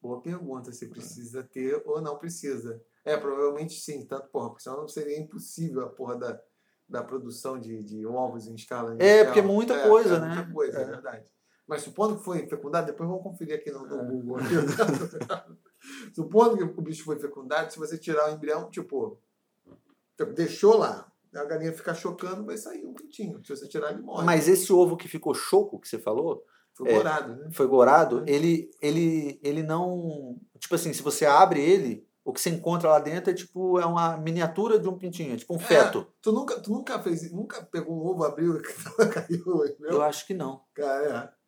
Boa 0.00 0.20
pergunta. 0.20 0.72
Se 0.72 0.88
precisa 0.88 1.42
ter 1.42 1.82
ou 1.86 2.00
não 2.00 2.18
precisa. 2.18 2.82
É, 3.04 3.16
provavelmente 3.16 3.74
sim. 3.74 4.04
Tanto, 4.04 4.28
porra, 4.28 4.48
porque 4.48 4.62
senão 4.62 4.86
seria 4.86 5.18
impossível 5.18 5.84
a 5.84 5.88
porra 5.88 6.16
da, 6.16 6.40
da 6.88 7.02
produção 7.02 7.58
de, 7.58 7.82
de 7.82 8.06
ovos 8.06 8.46
em 8.46 8.54
escala 8.54 8.96
É, 8.98 9.24
porque 9.24 9.40
é 9.40 9.42
muita 9.42 9.88
coisa, 9.88 10.18
né? 10.18 10.34
Muita 10.34 10.52
coisa, 10.52 10.78
é. 10.78 10.82
É. 10.82 10.84
verdade. 10.84 11.26
Mas 11.66 11.82
supondo 11.82 12.18
que 12.18 12.24
foi 12.24 12.46
fecundado, 12.46 12.86
depois 12.86 13.08
vamos 13.08 13.22
conferir 13.22 13.54
aqui 13.54 13.70
no, 13.70 13.86
no 13.86 14.00
É. 14.00 14.04
Google. 14.04 14.36
supondo 16.12 16.56
que 16.56 16.64
o 16.64 16.82
bicho 16.82 17.04
foi 17.04 17.18
fecundado, 17.18 17.72
se 17.72 17.78
você 17.78 17.96
tirar 17.96 18.30
o 18.30 18.34
embrião, 18.34 18.68
tipo, 18.68 19.18
deixou 20.34 20.76
lá, 20.76 21.11
a 21.34 21.44
galinha 21.44 21.72
ficar 21.72 21.94
chocando, 21.94 22.44
vai 22.44 22.56
sair 22.56 22.84
um 22.84 22.92
pintinho. 22.94 23.40
Se 23.44 23.56
você 23.56 23.66
tirar, 23.68 23.92
ele 23.92 24.02
morre. 24.02 24.24
Mas 24.24 24.48
esse 24.48 24.72
ovo 24.72 24.96
que 24.96 25.08
ficou 25.08 25.34
choco, 25.34 25.80
que 25.80 25.88
você 25.88 25.98
falou, 25.98 26.44
foi 26.74 26.90
é. 26.90 26.94
morado, 26.94 27.36
né? 27.36 27.48
foi 27.52 27.66
gorado, 27.66 28.24
É. 28.26 28.30
ele, 28.30 28.70
ele, 28.80 29.40
ele 29.42 29.62
não. 29.62 30.36
Tipo 30.58 30.74
assim, 30.74 30.92
se 30.92 31.02
você 31.02 31.24
abre 31.26 31.60
ele, 31.60 32.06
o 32.24 32.32
que 32.32 32.40
você 32.40 32.50
encontra 32.50 32.88
lá 32.88 32.98
dentro 32.98 33.30
é 33.30 33.34
tipo 33.34 33.78
é 33.80 33.84
uma 33.86 34.16
miniatura 34.16 34.78
de 34.78 34.88
um 34.88 34.96
pintinho, 34.96 35.34
é 35.34 35.36
tipo 35.36 35.54
um 35.54 35.58
feto. 35.58 36.06
Tu 36.20 36.30
nunca, 36.32 36.60
tu 36.60 36.70
nunca 36.70 36.98
fez, 37.02 37.30
nunca 37.32 37.62
pegou 37.64 37.96
um 37.96 38.06
ovo, 38.06 38.24
abriu 38.24 38.56
e 38.56 38.62
caiu, 39.12 39.42
Eu 39.64 39.76
meu? 39.80 40.02
acho 40.02 40.26
que 40.26 40.34
não. 40.34 40.62
Cara, 40.74 41.34
é. 41.38 41.42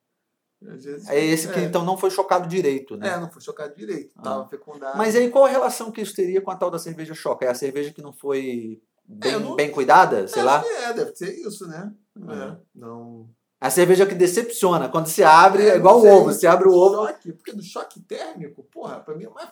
Vezes- 0.67 1.09
É 1.11 1.23
esse 1.23 1.49
que 1.53 1.59
é. 1.61 1.65
então 1.65 1.85
não 1.85 1.97
foi 1.97 2.11
chocado 2.11 2.49
direito, 2.49 2.97
né? 2.97 3.09
É, 3.11 3.21
não 3.21 3.31
foi 3.31 3.43
chocado 3.43 3.75
direito. 3.77 4.15
Ah. 4.17 4.23
Tava 4.23 4.49
fecundado. 4.49 4.97
Mas 4.97 5.15
aí 5.15 5.29
qual 5.31 5.45
a 5.45 5.49
relação 5.49 5.93
que 5.93 6.01
isso 6.01 6.15
teria 6.15 6.41
com 6.41 6.51
a 6.51 6.57
tal 6.57 6.71
da 6.71 6.79
cerveja 6.79 7.13
choca? 7.15 7.45
É 7.45 7.51
a 7.51 7.55
cerveja 7.55 7.93
que 7.93 8.01
não 8.01 8.13
foi 8.15 8.81
bem, 9.07 9.33
É, 9.33 9.39
não- 9.39 9.57
bem 9.57 9.71
cuidada, 9.71 10.27
sei 10.29 10.43
lá? 10.43 10.65
É, 10.67 10.93
deve 10.93 11.15
ser 11.15 11.33
isso, 11.35 11.67
né? 11.67 11.93
É. 12.29 12.33
É, 12.35 12.57
não. 12.75 13.29
A 13.61 13.71
cerveja 13.71 14.07
que 14.07 14.15
decepciona. 14.15 14.89
Quando 14.89 15.07
se 15.09 15.23
abre, 15.25 15.63
é, 15.65 15.69
É, 15.71 15.77
igual 15.77 16.01
o 16.01 16.07
ovo. 16.07 16.25
Você 16.33 16.47
abre 16.47 16.69
o 16.69 16.73
ovo. 16.73 17.07
Choque, 17.07 17.33
porque 17.33 17.53
do 17.53 17.63
choque 17.63 18.01
térmico, 18.01 18.63
porra, 18.65 19.01
pra 19.01 19.15
mim 19.17 19.25
é 19.25 19.31
mais. 19.31 19.49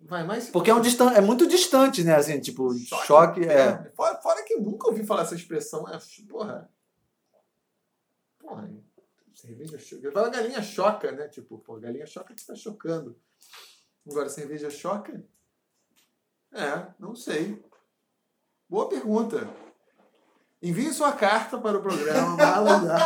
Vai 0.00 0.24
mais. 0.24 0.48
Porque 0.50 0.70
é, 0.70 0.74
um 0.74 0.80
distan 0.80 1.10
é 1.12 1.20
muito 1.20 1.46
distante, 1.46 2.02
né? 2.04 2.14
Assim, 2.16 2.38
tipo, 2.40 2.72
choque, 3.06 3.40
é. 3.42 3.46
térmico. 3.72 3.96
Fora, 3.96 4.16
fora 4.20 4.42
que 4.44 4.54
eu 4.54 4.60
nunca 4.62 4.88
ouvi 4.88 5.04
falar 5.04 5.22
essa 5.22 5.34
expressão. 5.34 5.86
É, 5.88 5.98
porra. 6.28 6.70
Porra. 8.38 8.70
Cerveja 9.34 9.78
choca. 9.78 10.12
Fala 10.12 10.28
galinha 10.30 10.62
choca, 10.62 11.12
né? 11.12 11.28
Tipo, 11.28 11.58
pô, 11.58 11.78
galinha 11.78 12.06
choca 12.06 12.34
que 12.34 12.44
tá 12.44 12.54
chocando. 12.54 13.16
Agora, 14.06 14.28
cerveja 14.28 14.68
choca? 14.70 15.24
É, 16.52 16.86
não 16.98 17.14
sei. 17.14 17.62
Boa 18.68 18.88
pergunta. 18.88 19.48
Envie 20.62 20.92
sua 20.92 21.12
carta 21.12 21.58
para 21.58 21.78
o 21.78 21.82
programa 21.82 22.36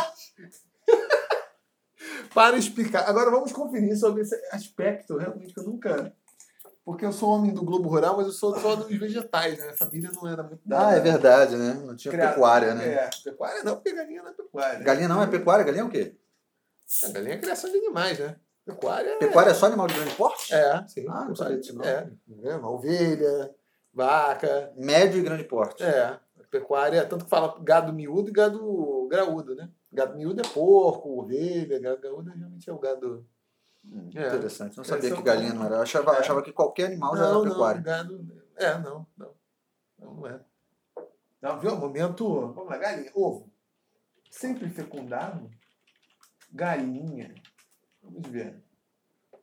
para 2.33 2.57
explicar. 2.57 3.07
Agora 3.07 3.29
vamos 3.29 3.51
conferir 3.51 3.95
sobre 3.97 4.21
esse 4.23 4.35
aspecto, 4.51 5.17
realmente, 5.17 5.53
que 5.53 5.59
eu 5.59 5.63
nunca. 5.63 6.15
Porque 6.83 7.05
eu 7.05 7.13
sou 7.13 7.29
homem 7.29 7.53
do 7.53 7.63
Globo 7.63 7.87
Rural, 7.87 8.17
mas 8.17 8.25
eu 8.25 8.33
sou 8.33 8.59
só 8.59 8.75
dos 8.75 8.87
vegetais, 8.89 9.57
né? 9.57 9.69
A 9.69 9.73
família 9.77 10.11
não 10.11 10.27
era 10.27 10.43
muito. 10.43 10.61
Ah, 10.69 10.91
é 10.93 10.99
verdade, 10.99 11.55
né? 11.55 11.73
Não 11.75 11.95
tinha 11.95 12.11
criada- 12.11 12.33
pecuária, 12.33 12.73
né? 12.75 12.93
É, 12.93 13.09
pecuária 13.23 13.63
não, 13.63 13.75
porque 13.75 13.93
galinha 13.93 14.21
não 14.21 14.29
é 14.29 14.33
pecuária. 14.33 14.79
Galinha 14.79 15.07
não 15.07 15.23
é 15.23 15.27
pecuária? 15.27 15.63
Galinha 15.63 15.83
é 15.83 15.85
o 15.85 15.89
quê? 15.89 16.17
A 17.05 17.09
galinha 17.09 17.35
é 17.35 17.37
criação 17.37 17.71
de 17.71 17.77
animais, 17.77 18.19
né? 18.19 18.35
Pecuária 18.65 19.09
é. 19.11 19.17
Pecuária 19.17 19.51
é 19.51 19.53
só 19.53 19.65
animal 19.65 19.87
de 19.87 19.93
grande 19.95 20.15
porte? 20.15 20.53
É, 20.53 20.87
sim. 20.87 21.05
Ah, 21.09 21.25
não 21.25 21.35
sabia 21.35 21.57
disso, 21.57 21.75
não. 21.75 21.83
É, 21.83 22.09
é, 22.43 22.55
uma 22.55 22.69
ovelha, 22.71 23.53
vaca. 23.93 24.71
Médio 24.77 25.19
e 25.19 25.23
grande 25.23 25.43
porte. 25.43 25.83
É, 25.83 26.17
pecuária, 26.49 27.05
tanto 27.05 27.25
que 27.25 27.29
fala 27.29 27.57
gado 27.61 27.91
miúdo 27.91 28.29
e 28.29 28.31
gado 28.33 29.07
graúdo, 29.09 29.55
né? 29.55 29.69
Gado 29.91 30.15
miúdo 30.15 30.39
é 30.41 30.47
porco, 30.47 31.19
ovelha, 31.19 31.79
gado 31.79 31.99
graúdo 32.01 32.31
realmente 32.31 32.69
é 32.69 32.73
o 32.73 32.79
gado. 32.79 33.25
Hum, 33.85 34.09
É. 34.15 34.27
Interessante. 34.27 34.77
Não 34.77 34.83
Esse 34.83 34.91
sabia 34.93 35.11
é 35.11 35.15
que 35.15 35.21
galinha 35.21 35.53
não 35.53 35.65
era. 35.65 35.75
Eu 35.75 35.81
achava, 35.81 36.13
É. 36.15 36.19
achava 36.19 36.41
que 36.41 36.53
qualquer 36.53 36.85
animal 36.85 37.17
já 37.17 37.23
não, 37.29 37.41
era 37.41 37.49
pecuária. 37.49 37.77
não, 37.81 37.83
gado. 37.83 38.43
É, 38.55 38.77
não, 38.77 39.07
não. 39.17 39.33
Não, 39.99 40.13
não 40.15 40.27
é. 40.27 40.39
Não, 41.41 41.59
viu? 41.59 41.75
Momento. 41.75 42.53
Vamos 42.53 42.69
lá, 42.69 42.77
galinha. 42.77 43.11
Ovo. 43.13 43.51
Sempre 44.29 44.69
fecundado. 44.69 45.49
Galinha. 46.51 47.33
Vamos 48.03 48.27
ver. 48.27 48.61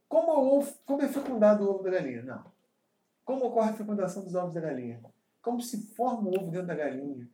Como, 0.08 0.64
como 0.84 1.02
é 1.02 1.08
fecundado 1.08 1.64
o 1.64 1.70
ovo 1.70 1.82
da 1.84 1.90
galinha? 1.90 2.22
Não. 2.22 2.44
Como 3.24 3.46
ocorre 3.46 3.70
a 3.70 3.74
fecundação 3.74 4.24
dos 4.24 4.34
ovos 4.34 4.54
da 4.54 4.60
galinha? 4.60 5.00
Como 5.40 5.60
se 5.60 5.94
forma 5.94 6.28
o 6.28 6.34
ovo 6.36 6.50
dentro 6.50 6.66
da 6.66 6.74
galinha? 6.74 7.28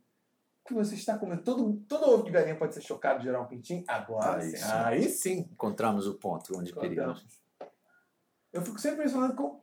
O 0.63 0.69
que 0.69 0.75
você 0.75 0.95
está 0.95 1.17
comendo? 1.17 1.43
Todo, 1.43 1.73
todo 1.89 2.11
ovo 2.11 2.25
de 2.25 2.31
galinha 2.31 2.57
pode 2.57 2.75
ser 2.75 2.83
chocado 2.83 3.23
gerar 3.23 3.41
um 3.41 3.47
pintinho? 3.47 3.85
Agora 3.89 4.43
Aí 4.43 4.57
sim. 4.57 4.73
Aí 4.73 5.09
sim. 5.09 5.39
Encontramos 5.53 6.07
o 6.07 6.15
ponto 6.15 6.59
onde 6.59 6.73
queríamos. 6.73 7.25
Eu 8.53 8.63
fico 8.63 8.79
sempre 8.79 8.99
impressionado 8.99 9.35
com 9.35 9.61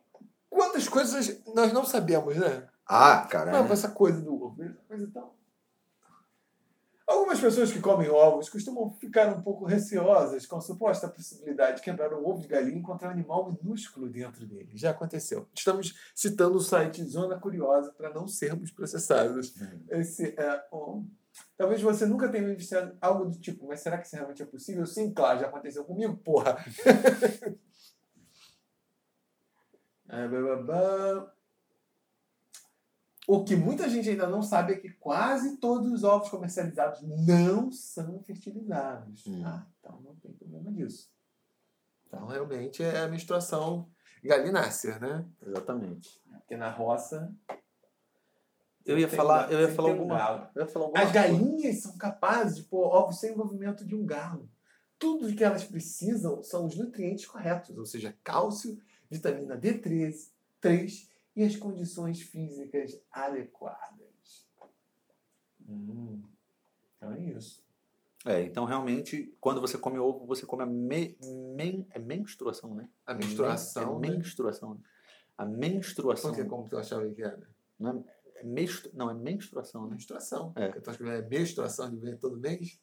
quantas 0.50 0.88
coisas 0.88 1.44
nós 1.54 1.74
não 1.74 1.86
sabemos, 1.86 2.36
né? 2.38 2.68
Ah, 2.86 3.28
cara. 3.30 3.52
Não, 3.52 3.72
essa 3.72 3.90
coisa 3.90 4.22
do 4.22 4.34
ovo. 4.34 4.64
essa 4.64 4.82
Coisa 4.88 5.12
tão... 5.12 5.32
Algumas 7.06 7.40
pessoas 7.40 7.72
que 7.72 7.82
comem 7.82 8.10
ovos 8.10 8.50
costumam 8.50 8.92
ficar 8.94 9.28
um 9.36 9.42
pouco 9.42 9.66
receosas 9.66 10.46
com 10.46 10.56
a 10.56 10.62
suposta 10.62 11.10
possibilidade 11.10 11.78
de 11.78 11.84
quebrar 11.84 12.14
um 12.14 12.26
ovo 12.26 12.42
de 12.42 12.48
galinha 12.48 12.78
e 12.78 12.80
encontrar 12.80 13.10
um 13.10 13.12
animal 13.12 13.52
minúsculo 13.52 14.08
dentro 14.08 14.46
dele. 14.46 14.72
Já 14.74 14.92
aconteceu. 14.92 15.48
Estamos 15.54 15.94
citando 16.16 16.58
o 16.58 16.62
site 16.62 17.04
Zona 17.04 17.38
Curiosa 17.38 17.92
para 17.92 18.14
não 18.14 18.28
sermos 18.28 18.72
processados. 18.72 19.54
Esse 19.90 20.34
é 20.38 20.64
um... 20.72 21.06
Talvez 21.58 21.82
você 21.82 22.06
nunca 22.06 22.30
tenha 22.30 22.48
investigado 22.48 22.96
algo 23.02 23.26
do 23.26 23.40
tipo, 23.40 23.68
mas 23.68 23.82
será 23.82 23.98
que 23.98 24.06
isso 24.06 24.16
realmente 24.16 24.44
é 24.44 24.46
possível? 24.46 24.86
Sim, 24.86 25.12
claro, 25.12 25.40
já 25.40 25.48
aconteceu 25.48 25.84
comigo, 25.84 26.16
porra. 26.18 26.58
É, 30.10 30.28
blá, 30.28 30.42
blá, 30.42 30.56
blá. 30.58 31.33
O 33.28 33.44
que 33.44 33.56
muita 33.56 33.88
gente 33.88 34.10
ainda 34.10 34.28
não 34.28 34.42
sabe 34.42 34.74
é 34.74 34.78
que 34.78 34.90
quase 34.90 35.58
todos 35.58 35.92
os 35.92 36.04
ovos 36.04 36.30
comercializados 36.30 37.02
não 37.02 37.72
são 37.72 38.22
fertilizados. 38.22 39.26
Hum. 39.28 39.44
Ah, 39.46 39.66
então 39.80 40.02
não 40.02 40.16
tem 40.16 40.34
problema 40.34 40.72
disso. 40.72 41.10
Então, 42.08 42.28
realmente 42.28 42.84
é 42.84 43.00
a 43.00 43.08
menstruação 43.08 43.90
galinácea, 44.24 45.00
né? 45.00 45.26
Exatamente. 45.46 46.22
Porque 46.40 46.58
na 46.58 46.70
roça. 46.70 47.34
Eu 48.86 49.00
ia 49.00 49.08
falar, 49.08 49.50
eu 49.52 49.62
ia 49.62 49.74
falar 49.74 49.90
um 49.90 49.92
alguma, 49.94 50.52
eu 50.54 50.62
ia 50.64 50.68
falar 50.68 50.86
alguma 50.86 51.04
As 51.04 51.12
coisa. 51.12 51.28
galinhas 51.28 51.82
são 51.82 51.98
capazes 51.98 52.58
de 52.58 52.64
pôr 52.64 52.86
ovos 52.86 53.18
sem 53.18 53.32
envolvimento 53.32 53.86
de 53.86 53.96
um 53.96 54.06
galo. 54.06 54.50
Tudo 55.00 55.34
que 55.34 55.44
elas 55.44 55.64
precisam 55.64 56.44
são 56.44 56.66
os 56.66 56.76
nutrientes 56.76 57.26
corretos, 57.26 57.78
ou 57.78 57.86
seja, 57.86 58.14
cálcio, 58.22 58.78
vitamina 59.10 59.58
D3 59.58 60.34
3, 60.64 61.10
e 61.36 61.44
as 61.44 61.56
condições 61.56 62.22
físicas 62.22 63.02
adequadas. 63.12 64.48
Hum, 65.68 66.22
então 66.98 67.14
é 67.14 67.22
isso. 67.22 67.64
É, 68.26 68.42
então 68.42 68.64
realmente, 68.66 69.36
quando 69.40 69.60
você 69.60 69.78
come 69.78 70.00
ovo, 70.00 70.26
você 70.26 70.46
come 70.46 70.64
a 70.64 70.66
me, 70.66 71.18
men, 71.56 71.86
é 71.92 72.00
menstruação, 72.00 72.74
né? 72.74 72.88
A 73.06 73.14
menstruação. 73.14 73.98
É 73.98 74.08
né? 74.08 74.18
menstruação. 74.18 74.82
A 75.38 75.46
menstruação. 75.46 76.32
Por 76.32 76.42
que, 76.42 76.50
como 76.50 76.70
tu 76.70 76.78
achava 76.78 77.10
que 77.10 77.22
era? 77.22 77.50
Não 77.78 77.92
é, 77.92 78.40
é 78.40 78.44
menstru, 78.44 78.92
não, 78.94 79.10
é 79.10 79.14
menstruação, 79.14 79.86
né? 79.88 79.96
Menstruação. 79.96 80.54
É. 80.56 80.70
Tu 80.70 80.90
acha 80.90 80.98
que 80.98 81.10
é 81.10 81.22
menstruação 81.22 81.90
de 81.90 81.98
ver 81.98 82.18
todo 82.18 82.38
mês? 82.38 82.80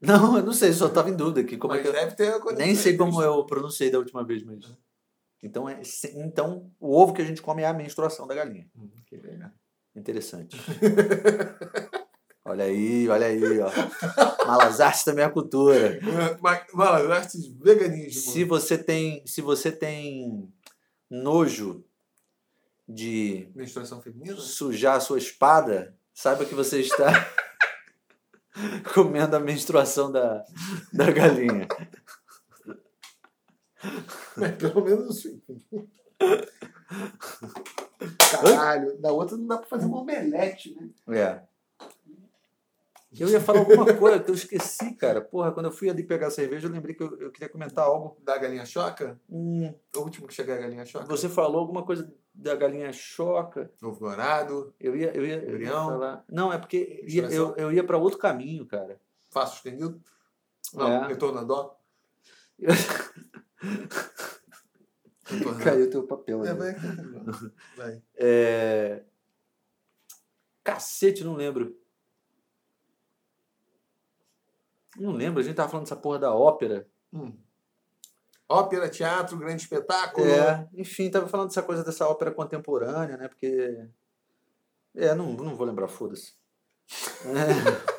Não, 0.00 0.38
eu 0.38 0.44
não 0.44 0.52
sei, 0.52 0.72
só 0.72 0.86
estava 0.86 1.10
em 1.10 1.16
dúvida 1.16 1.40
aqui. 1.40 1.56
Como 1.56 1.74
é 1.74 1.76
Mas 1.76 1.82
que 1.82 1.88
eu, 1.88 1.92
deve 1.92 2.14
ter 2.14 2.32
a 2.32 2.52
nem 2.52 2.74
sei 2.74 2.96
como 2.96 3.20
eu 3.20 3.44
pronunciei 3.44 3.90
da 3.90 3.98
última 3.98 4.24
vez, 4.24 4.44
mas. 4.44 4.64
Então, 5.42 5.68
é, 5.68 5.80
então, 6.14 6.70
o 6.80 6.94
ovo 6.96 7.12
que 7.12 7.22
a 7.22 7.24
gente 7.24 7.40
come 7.42 7.62
é 7.62 7.66
a 7.66 7.72
menstruação 7.72 8.26
da 8.26 8.34
galinha. 8.34 8.66
Hum, 8.76 8.90
que 9.06 9.16
legal. 9.16 9.50
Interessante. 9.94 10.56
Olha 12.44 12.64
aí, 12.64 13.08
olha 13.08 13.26
aí, 13.26 13.60
ó. 13.60 13.70
Malas 14.46 14.80
artes 14.80 15.04
também 15.04 15.24
é 15.24 15.28
cultura. 15.28 15.98
Ma- 16.40 16.64
Malas 16.72 17.10
artes, 17.10 17.46
veganismo. 17.46 18.32
Se 18.32 18.42
você 18.44 18.78
tem, 18.78 19.22
se 19.26 19.40
você 19.42 19.70
tem 19.70 20.50
nojo 21.10 21.84
de 22.88 23.50
Menstruação 23.54 24.00
feminina? 24.00 24.36
sujar 24.36 24.96
a 24.96 25.00
sua 25.00 25.18
espada, 25.18 25.94
saiba 26.14 26.44
que 26.46 26.54
você 26.54 26.80
está 26.80 27.06
comendo 28.94 29.36
a 29.36 29.40
menstruação 29.40 30.10
da, 30.10 30.42
da 30.92 31.10
galinha. 31.10 31.68
Mas 34.36 34.56
pelo 34.56 34.82
menos. 34.84 35.26
Caralho, 38.30 38.98
da 39.00 39.12
outra 39.12 39.36
não 39.36 39.46
dá 39.46 39.58
pra 39.58 39.66
fazer 39.68 39.86
uma 39.86 40.00
omelete, 40.00 40.74
né? 41.06 41.16
É. 41.16 41.42
Eu 43.18 43.28
ia 43.28 43.40
falar 43.40 43.60
alguma 43.60 43.86
coisa 43.96 44.20
que 44.20 44.30
eu 44.30 44.34
esqueci, 44.34 44.94
cara. 44.94 45.20
Porra, 45.20 45.50
quando 45.50 45.66
eu 45.66 45.72
fui 45.72 45.88
ali 45.88 46.02
pegar 46.04 46.30
cerveja, 46.30 46.68
eu 46.68 46.72
lembrei 46.72 46.94
que 46.94 47.02
eu, 47.02 47.18
eu 47.18 47.30
queria 47.32 47.48
comentar 47.48 47.84
algo. 47.84 48.16
Da 48.22 48.36
galinha 48.36 48.66
choca? 48.66 49.18
Hum, 49.30 49.72
O 49.96 50.00
último 50.00 50.26
que 50.28 50.34
chegar 50.34 50.54
é 50.54 50.58
a 50.58 50.60
galinha 50.62 50.84
choca? 50.84 51.06
você 51.06 51.28
falou 51.28 51.58
alguma 51.60 51.82
coisa 51.84 52.12
da 52.34 52.54
galinha 52.54 52.92
choca. 52.92 53.72
Ovo 53.82 53.98
dourado, 53.98 54.74
Eu 54.78 54.94
ia, 54.94 55.10
eu 55.16 55.24
ia, 55.24 55.42
eu 55.42 55.60
ia 55.60 55.70
falar. 55.72 56.24
Não, 56.28 56.52
é 56.52 56.58
porque 56.58 57.02
ia- 57.08 57.30
eu, 57.30 57.56
eu 57.56 57.72
ia 57.72 57.82
para 57.82 57.96
outro 57.96 58.18
caminho, 58.18 58.66
cara. 58.66 59.00
fácil 59.30 59.56
estendido. 59.56 60.00
Não, 60.74 61.04
É. 61.04 61.08
retorno 61.08 61.38
a 61.40 61.44
dó. 61.44 61.78
Caiu 65.62 65.86
o 65.86 65.90
teu 65.90 66.06
papel 66.06 66.44
É, 66.44 66.54
vai, 66.54 66.74
vai. 67.76 68.02
É... 68.16 69.04
Cacete, 70.64 71.24
não 71.24 71.34
lembro. 71.34 71.76
Não 74.96 75.12
lembro, 75.12 75.40
a 75.40 75.42
gente 75.42 75.54
tava 75.56 75.68
falando 75.68 75.84
dessa 75.84 75.96
porra 75.96 76.18
da 76.18 76.34
ópera. 76.34 76.88
Hum. 77.12 77.32
Ópera, 78.48 78.88
teatro, 78.88 79.38
grande 79.38 79.62
espetáculo. 79.62 80.26
É, 80.26 80.68
enfim, 80.74 81.10
tava 81.10 81.28
falando 81.28 81.48
dessa 81.48 81.62
coisa 81.62 81.84
dessa 81.84 82.08
ópera 82.08 82.32
contemporânea, 82.32 83.16
né? 83.16 83.28
Porque. 83.28 83.86
É, 84.94 85.14
não, 85.14 85.32
não 85.32 85.56
vou 85.56 85.66
lembrar, 85.66 85.88
foda-se. 85.88 86.34
É. 87.24 87.98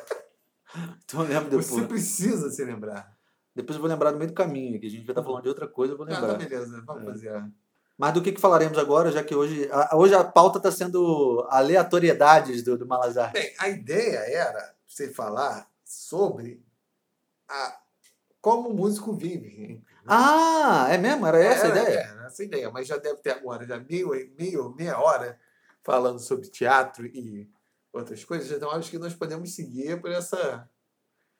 Então 1.04 1.22
eu 1.22 1.28
lembro 1.28 1.50
depois. 1.50 1.66
Você 1.66 1.86
precisa 1.86 2.50
se 2.50 2.64
lembrar. 2.64 3.16
Depois 3.54 3.76
eu 3.76 3.80
vou 3.80 3.90
lembrar 3.90 4.12
no 4.12 4.18
meio 4.18 4.30
do 4.30 4.34
caminho, 4.34 4.78
que 4.80 4.86
a 4.86 4.90
gente 4.90 5.04
vai 5.04 5.12
estar 5.12 5.22
falando 5.22 5.42
de 5.42 5.48
outra 5.48 5.66
coisa, 5.66 5.92
eu 5.94 5.96
vou 5.96 6.06
Ah, 6.06 6.10
tá 6.10 6.20
lembrar. 6.20 6.38
beleza. 6.38 6.82
Vamos 6.86 7.02
É. 7.02 7.06
fazer. 7.06 7.28
a- 7.30 7.48
Mas 7.98 8.14
do 8.14 8.22
que, 8.22 8.32
que 8.32 8.40
falaremos 8.40 8.78
agora, 8.78 9.12
já 9.12 9.22
que 9.22 9.34
hoje. 9.34 9.68
A, 9.70 9.94
hoje 9.96 10.14
a 10.14 10.24
pauta 10.24 10.58
está 10.58 10.70
sendo 10.70 11.46
aleatoriedades 11.50 12.62
do, 12.62 12.78
do 12.78 12.86
Malazar. 12.86 13.32
Bem, 13.32 13.52
a 13.58 13.68
ideia 13.68 14.18
era 14.20 14.74
você 14.86 15.08
falar 15.12 15.68
sobre 15.84 16.62
a, 17.48 17.78
como 18.40 18.70
o 18.70 18.74
músico 18.74 19.12
vive. 19.12 19.82
Ah, 20.06 20.86
é 20.90 20.96
mesmo? 20.96 21.26
Era 21.26 21.38
essa 21.44 21.66
a 21.66 21.68
Era- 21.70 21.82
ideia? 21.82 21.98
Era 22.00 22.26
essa 22.26 22.42
a 22.42 22.44
ideia, 22.46 22.70
mas 22.70 22.86
já 22.88 22.96
deve 22.96 23.20
ter 23.20 23.30
agora 23.32 23.66
já 23.66 23.78
meio, 23.78 24.10
meio, 24.38 24.74
meia 24.74 24.98
hora 24.98 25.38
falando 25.82 26.18
sobre 26.18 26.48
teatro 26.48 27.04
e 27.06 27.48
outras 27.92 28.24
coisas. 28.24 28.50
Então 28.50 28.70
acho 28.70 28.90
que 28.90 28.98
nós 28.98 29.12
podemos 29.14 29.54
seguir 29.54 30.00
por 30.00 30.10
essa. 30.10 30.66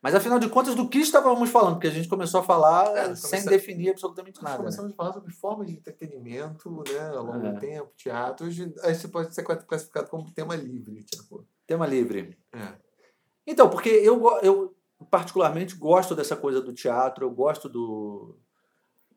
Mas 0.03 0.15
afinal 0.15 0.39
de 0.39 0.49
contas, 0.49 0.75
do 0.75 0.89
que 0.89 0.99
estávamos 0.99 1.51
falando? 1.51 1.75
Porque 1.75 1.89
a 1.89 1.91
gente 1.91 2.09
começou 2.09 2.41
a 2.41 2.43
falar 2.43 2.97
É, 2.97 3.15
sem 3.15 3.45
definir 3.45 3.91
absolutamente 3.91 4.37
Nós 4.37 4.45
nada. 4.45 4.57
né? 4.57 4.59
começamos 4.65 4.93
a 4.93 4.95
falar 4.97 5.13
sobre 5.13 5.31
formas 5.33 5.67
de 5.67 5.75
entretenimento 5.75 6.83
né, 6.89 7.09
ao 7.15 7.25
longo 7.25 7.47
É. 7.47 7.53
do 7.53 7.61
tempo, 7.61 7.91
teatro. 7.97 8.47
Hoje, 8.47 8.73
isso 8.91 9.09
pode 9.11 9.35
ser 9.35 9.43
classificado 9.43 10.09
como 10.09 10.31
tema 10.33 10.57
livre. 10.57 11.03
Tipo. 11.05 11.47
Tema 11.67 11.87
livre. 11.87 12.39
É. 12.53 12.73
Então, 13.47 13.69
porque 13.69 13.91
eu, 13.91 14.27
eu 14.43 14.75
particularmente 15.11 15.75
gosto 15.77 16.15
dessa 16.15 16.35
coisa 16.35 16.63
do 16.63 16.73
teatro, 16.73 17.27
eu 17.27 17.31
gosto 17.31 17.69
do. 17.69 18.39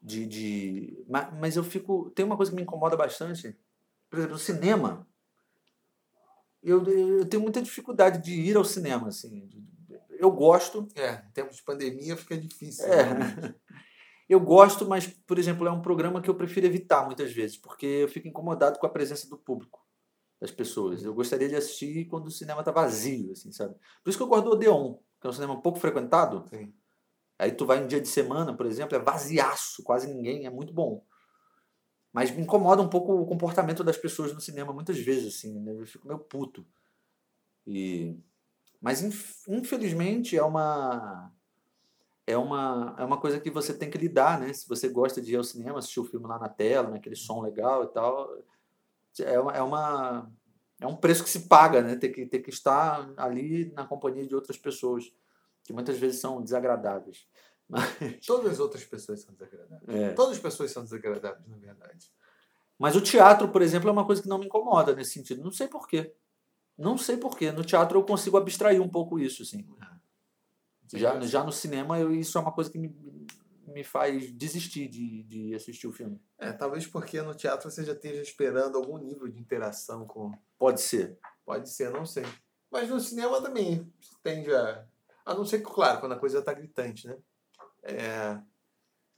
De, 0.01 0.25
de, 0.25 1.05
ma- 1.07 1.31
mas 1.39 1.55
eu 1.55 1.63
fico. 1.63 2.09
Tem 2.11 2.25
uma 2.25 2.35
coisa 2.35 2.51
que 2.51 2.57
me 2.57 2.61
incomoda 2.63 2.97
bastante. 2.97 3.57
Por 4.09 4.19
exemplo, 4.19 4.35
o 4.35 4.39
cinema. 4.39 5.07
Eu, 6.61 6.83
eu 6.87 7.25
tenho 7.25 7.41
muita 7.43 7.61
dificuldade 7.61 8.21
de 8.21 8.33
ir 8.33 8.55
ao 8.57 8.65
cinema. 8.65 9.07
Assim. 9.07 9.49
Eu 10.23 10.31
gosto, 10.31 10.87
É, 10.95 11.23
em 11.27 11.31
tempos 11.31 11.57
de 11.57 11.63
pandemia 11.63 12.15
fica 12.15 12.37
difícil. 12.37 12.85
É. 12.85 13.13
né? 13.13 13.55
Eu 14.29 14.39
gosto, 14.39 14.87
mas, 14.87 15.05
por 15.05 15.37
exemplo, 15.37 15.67
é 15.67 15.71
um 15.71 15.81
programa 15.81 16.21
que 16.21 16.29
eu 16.29 16.33
prefiro 16.33 16.65
evitar 16.65 17.05
muitas 17.05 17.31
vezes, 17.33 17.57
porque 17.57 17.85
eu 17.85 18.07
fico 18.07 18.25
incomodado 18.25 18.79
com 18.79 18.85
a 18.87 18.89
presença 18.89 19.29
do 19.29 19.37
público, 19.37 19.85
das 20.39 20.49
pessoas. 20.49 21.03
Eu 21.03 21.13
gostaria 21.13 21.49
de 21.49 21.57
assistir 21.57 22.05
quando 22.05 22.27
o 22.27 22.31
cinema 22.31 22.61
está 22.61 22.71
vazio, 22.71 23.33
assim, 23.33 23.51
sabe? 23.51 23.75
Por 24.01 24.09
isso 24.09 24.17
que 24.17 24.23
eu 24.23 24.27
gosto 24.27 24.45
do 24.45 24.51
Odeon, 24.51 24.95
que 25.19 25.27
é 25.27 25.29
um 25.29 25.33
cinema 25.33 25.61
pouco 25.61 25.77
frequentado. 25.77 26.47
Sim. 26.49 26.73
Aí 27.37 27.51
tu 27.51 27.65
vai 27.65 27.83
em 27.83 27.87
dia 27.87 27.99
de 27.99 28.07
semana, 28.07 28.55
por 28.55 28.65
exemplo, 28.65 28.95
é 28.95 28.99
vaziaço, 28.99 29.83
quase 29.83 30.07
ninguém, 30.07 30.45
é 30.45 30.49
muito 30.49 30.73
bom. 30.73 31.05
Mas 32.13 32.31
me 32.31 32.41
incomoda 32.41 32.81
um 32.81 32.89
pouco 32.89 33.13
o 33.13 33.25
comportamento 33.25 33.83
das 33.83 33.97
pessoas 33.97 34.33
no 34.33 34.39
cinema, 34.39 34.71
muitas 34.71 34.97
vezes, 34.97 35.35
assim, 35.35 35.59
né? 35.59 35.73
Eu 35.73 35.85
fico 35.85 36.07
meio 36.07 36.19
puto. 36.19 36.65
E... 37.67 38.17
Mas, 38.83 39.01
inf- 39.01 39.47
infelizmente, 39.47 40.37
é 40.37 40.43
uma... 40.43 41.31
É 42.27 42.37
uma, 42.37 42.95
é 42.97 43.03
uma 43.03 43.19
coisa 43.19 43.39
que 43.39 43.49
você 43.49 43.73
tem 43.73 43.89
que 43.89 43.97
lidar, 43.97 44.39
né? 44.39 44.53
Se 44.53 44.67
você 44.67 44.87
gosta 44.87 45.21
de 45.21 45.33
ir 45.33 45.35
ao 45.35 45.43
cinema, 45.43 45.79
assistir 45.79 45.99
o 45.99 46.05
filme 46.05 46.25
lá 46.25 46.37
na 46.39 46.47
tela, 46.47 46.89
naquele 46.89 47.15
som 47.17 47.41
legal 47.41 47.83
e 47.83 47.87
tal, 47.87 48.37
é 49.19 49.39
uma, 49.39 49.51
é 49.51 49.61
uma 49.61 50.31
é 50.79 50.87
um 50.87 50.95
preço 50.95 51.23
que 51.23 51.29
se 51.29 51.47
paga, 51.47 51.81
né? 51.81 51.95
Ter 51.95 52.09
que, 52.09 52.25
ter 52.25 52.39
que 52.39 52.49
estar 52.49 53.13
ali 53.17 53.71
na 53.73 53.85
companhia 53.85 54.25
de 54.25 54.35
outras 54.35 54.57
pessoas, 54.57 55.13
que 55.63 55.73
muitas 55.73 55.97
vezes 55.97 56.19
são 56.19 56.41
desagradáveis. 56.41 57.27
Todas 58.25 58.53
as 58.53 58.59
outras 58.59 58.83
pessoas 58.83 59.21
são 59.21 59.33
desagradáveis. 59.33 60.01
É. 60.01 60.13
Todas 60.13 60.33
as 60.33 60.39
pessoas 60.39 60.71
são 60.71 60.83
desagradáveis, 60.83 61.47
na 61.47 61.57
verdade. 61.57 62.11
Mas 62.77 62.95
o 62.95 63.01
teatro, 63.01 63.49
por 63.49 63.61
exemplo, 63.61 63.89
é 63.89 63.91
uma 63.91 64.05
coisa 64.05 64.21
que 64.21 64.27
não 64.27 64.37
me 64.37 64.45
incomoda 64.45 64.95
nesse 64.95 65.11
sentido. 65.11 65.43
Não 65.43 65.51
sei 65.51 65.67
porquê. 65.67 66.13
Não 66.77 66.97
sei 66.97 67.17
porquê. 67.17 67.51
No 67.51 67.63
teatro 67.63 67.99
eu 67.99 68.03
consigo 68.03 68.37
abstrair 68.37 68.81
um 68.81 68.89
pouco 68.89 69.19
isso, 69.19 69.43
assim. 69.43 69.65
Já, 70.93 71.19
já 71.21 71.43
no 71.43 71.51
cinema, 71.51 71.99
eu, 71.99 72.13
isso 72.13 72.37
é 72.37 72.41
uma 72.41 72.51
coisa 72.51 72.69
que 72.69 72.77
me, 72.77 72.95
me 73.67 73.83
faz 73.83 74.31
desistir 74.31 74.87
de, 74.87 75.23
de 75.23 75.55
assistir 75.55 75.87
o 75.87 75.91
filme. 75.91 76.21
É, 76.37 76.51
talvez 76.51 76.85
porque 76.85 77.21
no 77.21 77.33
teatro 77.33 77.69
você 77.69 77.83
já 77.83 77.93
esteja 77.93 78.21
esperando 78.21 78.77
algum 78.77 78.97
nível 78.97 79.27
de 79.27 79.39
interação 79.39 80.05
com. 80.05 80.31
Pode 80.57 80.81
ser. 80.81 81.17
Pode 81.45 81.69
ser, 81.69 81.89
não 81.89 82.05
sei. 82.05 82.25
Mas 82.71 82.89
no 82.89 82.99
cinema 82.99 83.41
também 83.41 83.91
tende 84.21 84.53
a. 84.53 84.85
A 85.25 85.33
não 85.33 85.45
ser 85.45 85.59
que, 85.59 85.71
claro, 85.71 85.99
quando 85.99 86.13
a 86.13 86.19
coisa 86.19 86.39
está 86.39 86.53
gritante, 86.53 87.07
né? 87.07 87.17
É. 87.81 88.39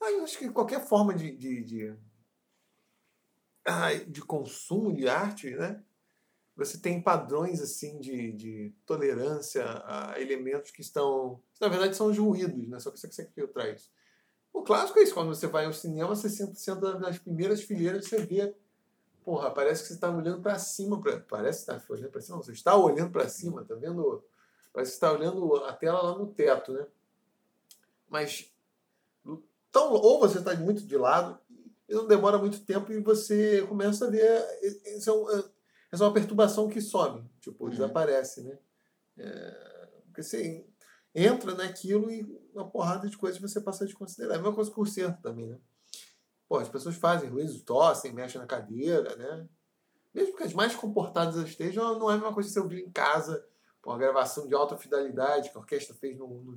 ah, 0.01 0.11
eu 0.11 0.23
acho 0.23 0.37
que 0.37 0.49
qualquer 0.49 0.85
forma 0.85 1.13
de. 1.13 1.35
de, 1.35 1.63
de, 1.63 1.97
ah, 3.65 3.93
de 3.93 4.21
consumo 4.21 4.93
de 4.93 5.09
arte, 5.09 5.51
né? 5.51 5.83
Você 6.55 6.77
tem 6.77 7.01
padrões 7.01 7.61
assim 7.61 7.99
de, 7.99 8.31
de 8.31 8.73
tolerância 8.85 9.65
a 9.85 10.19
elementos 10.19 10.71
que 10.71 10.81
estão. 10.81 11.41
Na 11.59 11.67
verdade, 11.67 11.95
são 11.95 12.07
os 12.07 12.17
ruídos, 12.17 12.67
né? 12.69 12.79
Só 12.79 12.91
que 12.91 12.99
você 12.99 13.07
consegue 13.07 13.33
filtrar 13.33 13.73
isso. 13.73 13.91
O 14.53 14.63
clássico 14.63 14.97
é 14.99 15.03
isso, 15.03 15.13
quando 15.13 15.27
você 15.35 15.47
vai 15.47 15.65
ao 15.65 15.73
cinema, 15.73 16.15
você 16.15 16.29
senta, 16.29 16.55
senta 16.55 16.97
nas 16.97 17.17
primeiras 17.17 17.61
fileiras, 17.61 18.05
você 18.05 18.19
vê. 18.19 18.55
Porra, 19.25 19.51
parece 19.51 19.81
que 19.81 19.87
você 19.89 19.95
está 19.95 20.09
olhando 20.09 20.41
para 20.41 20.57
cima. 20.57 21.01
Pra, 21.01 21.19
parece 21.19 21.65
que 21.65 21.71
está 21.71 21.93
olhando 21.93 22.11
para 22.11 22.21
cima. 22.21 22.37
Não, 22.37 22.43
você 22.43 22.51
está 22.53 22.75
olhando 22.77 23.11
para 23.11 23.27
cima, 23.27 23.65
tá 23.65 23.75
vendo? 23.75 24.23
Parece 24.71 24.91
que 24.91 24.95
está 24.95 25.11
olhando 25.11 25.55
a 25.57 25.73
tela 25.73 26.01
lá 26.01 26.17
no 26.17 26.27
teto, 26.27 26.71
né? 26.71 26.85
Mas. 28.07 28.49
Então, 29.25 29.91
ou 29.91 30.21
você 30.21 30.37
está 30.37 30.55
muito 30.55 30.85
de 30.85 30.97
lado, 30.97 31.37
e 31.89 31.93
não 31.93 32.07
demora 32.07 32.37
muito 32.37 32.61
tempo 32.61 32.93
e 32.93 32.99
você 33.01 33.65
começa 33.67 34.05
a 34.07 34.09
ver. 34.09 34.41
Isso 34.95 35.09
é, 35.09 35.13
um, 35.13 35.43
essa 35.95 36.03
é 36.03 36.07
uma 36.07 36.13
perturbação 36.13 36.67
que 36.67 36.81
some, 36.81 37.27
tipo, 37.39 37.63
Uhum. 37.63 37.69
desaparece, 37.69 38.43
né? 38.43 38.59
É, 39.17 39.89
porque 40.05 40.21
você 40.21 40.65
entra 41.13 41.55
naquilo 41.55 42.11
e 42.11 42.21
uma 42.53 42.69
porrada 42.69 43.09
de 43.09 43.17
coisas 43.17 43.39
você 43.39 43.61
passa 43.61 43.83
a 43.83 43.87
desconsiderar. 43.87 44.33
É 44.35 44.35
a 44.35 44.41
mesma 44.41 44.53
coisa 44.53 44.69
com 44.69 44.81
o 44.81 44.85
centro 44.85 45.21
também, 45.21 45.47
né? 45.47 45.57
Pô, 46.47 46.57
as 46.57 46.69
pessoas 46.69 46.95
fazem 46.95 47.29
ruídos, 47.29 47.63
tossem, 47.63 48.13
mexem 48.13 48.39
na 48.39 48.45
cadeira, 48.45 49.15
né? 49.15 49.47
Mesmo 50.13 50.35
que 50.37 50.43
as 50.43 50.53
mais 50.53 50.75
comportadas 50.75 51.35
estejam, 51.37 51.97
não 51.97 52.09
é 52.09 52.13
a 52.13 52.17
mesma 52.17 52.33
coisa 52.33 52.47
que 52.47 52.53
você 52.53 52.59
ouvir 52.59 52.81
em 52.81 52.91
casa, 52.91 53.45
pô, 53.81 53.91
uma 53.91 53.97
gravação 53.97 54.47
de 54.47 54.53
alta 54.53 54.77
fidelidade 54.77 55.49
que 55.49 55.57
a 55.57 55.61
orquestra 55.61 55.95
fez 55.95 56.17
num, 56.17 56.27
num, 56.27 56.55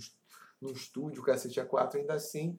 num 0.61 0.73
estúdio, 0.73 1.23
cacete 1.23 1.61
A4, 1.61 1.97
ainda 1.97 2.15
assim. 2.15 2.59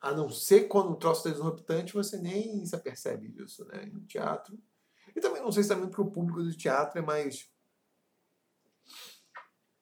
A 0.00 0.12
não 0.12 0.28
ser 0.28 0.68
quando 0.68 0.90
o 0.92 0.96
troço 0.96 1.28
é 1.28 1.30
exorbitante, 1.30 1.92
você 1.94 2.18
nem 2.18 2.64
se 2.66 2.74
apercebe 2.74 3.28
disso, 3.28 3.64
né? 3.66 3.86
No 3.86 4.00
teatro. 4.00 4.58
E 5.14 5.20
também 5.20 5.42
não 5.42 5.52
sei 5.52 5.62
se 5.62 5.68
também 5.68 5.88
porque 5.88 6.02
o 6.02 6.10
público 6.10 6.42
do 6.42 6.56
teatro 6.56 6.98
é 6.98 7.02
mais. 7.02 7.50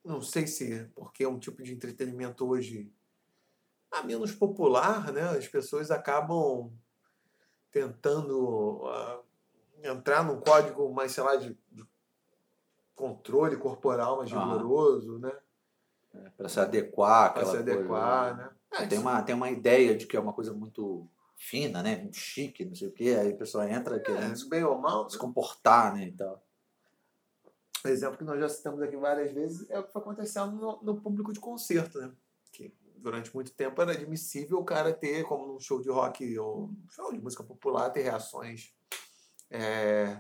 Não 0.05 0.20
sei 0.20 0.47
se 0.47 0.72
é 0.72 0.85
porque 0.95 1.24
é 1.24 1.28
um 1.28 1.39
tipo 1.39 1.62
de 1.62 1.72
entretenimento 1.72 2.49
hoje 2.49 2.93
ah, 3.91 4.03
menos 4.03 4.33
popular, 4.33 5.12
né? 5.12 5.22
As 5.31 5.49
pessoas 5.49 5.91
acabam 5.91 6.72
tentando 7.70 8.83
ah, 8.87 9.20
entrar 9.83 10.24
num 10.24 10.41
código 10.41 10.93
mais, 10.93 11.12
sei 11.12 11.24
lá, 11.24 11.37
de, 11.37 11.59
de 11.70 11.85
controle 12.95 13.57
corporal 13.57 14.18
mais 14.18 14.33
Aham. 14.33 14.53
rigoroso, 14.53 15.18
né? 15.18 15.33
Para 16.37 16.49
se 16.49 16.59
adequar 16.59 17.33
Para 17.33 17.45
se 17.45 17.57
coisa, 17.57 17.72
adequar, 17.72 18.37
né? 18.37 18.51
É, 18.72 18.87
Tem 18.87 18.99
uma, 18.99 19.22
tem 19.22 19.35
uma 19.35 19.51
ideia 19.51 19.97
de 19.97 20.07
que 20.07 20.16
é 20.16 20.20
uma 20.20 20.33
coisa 20.33 20.53
muito 20.53 21.09
fina, 21.41 21.82
né? 21.82 21.97
Muito 21.97 22.18
chique, 22.18 22.66
não 22.66 22.74
sei 22.74 22.88
o 22.88 22.93
quê. 22.93 23.16
Aí 23.18 23.32
a 23.32 23.36
pessoa 23.36 23.68
entra 23.68 23.99
querendo 23.99 24.32
é, 24.32 24.36
se 24.36 24.47
bem 24.47 24.62
ou 24.62 24.78
mal, 24.78 25.09
se 25.09 25.16
comportar, 25.16 25.95
né? 25.95 26.09
E 26.09 26.12
tal. 26.12 26.45
O 27.82 27.88
exemplo 27.88 28.18
que 28.18 28.24
nós 28.24 28.38
já 28.38 28.49
citamos 28.49 28.82
aqui 28.82 28.95
várias 28.95 29.32
vezes 29.32 29.68
é 29.70 29.78
o 29.78 29.84
que 29.84 29.91
foi 29.91 30.03
acontecendo 30.03 30.53
no, 30.53 30.82
no 30.82 31.01
público 31.01 31.32
de 31.32 31.41
concerto, 31.41 31.99
né? 31.99 32.12
Que 32.53 32.74
durante 32.97 33.34
muito 33.34 33.53
tempo 33.53 33.80
era 33.80 33.93
admissível 33.93 34.59
o 34.59 34.64
cara 34.64 34.93
ter, 34.93 35.24
como 35.24 35.47
num 35.47 35.59
show 35.59 35.80
de 35.80 35.88
rock 35.88 36.38
ou 36.38 36.64
um 36.64 36.91
show 36.91 37.11
de 37.11 37.18
música 37.18 37.43
popular, 37.43 37.88
ter 37.88 38.03
reações 38.03 38.74
é, 39.51 40.18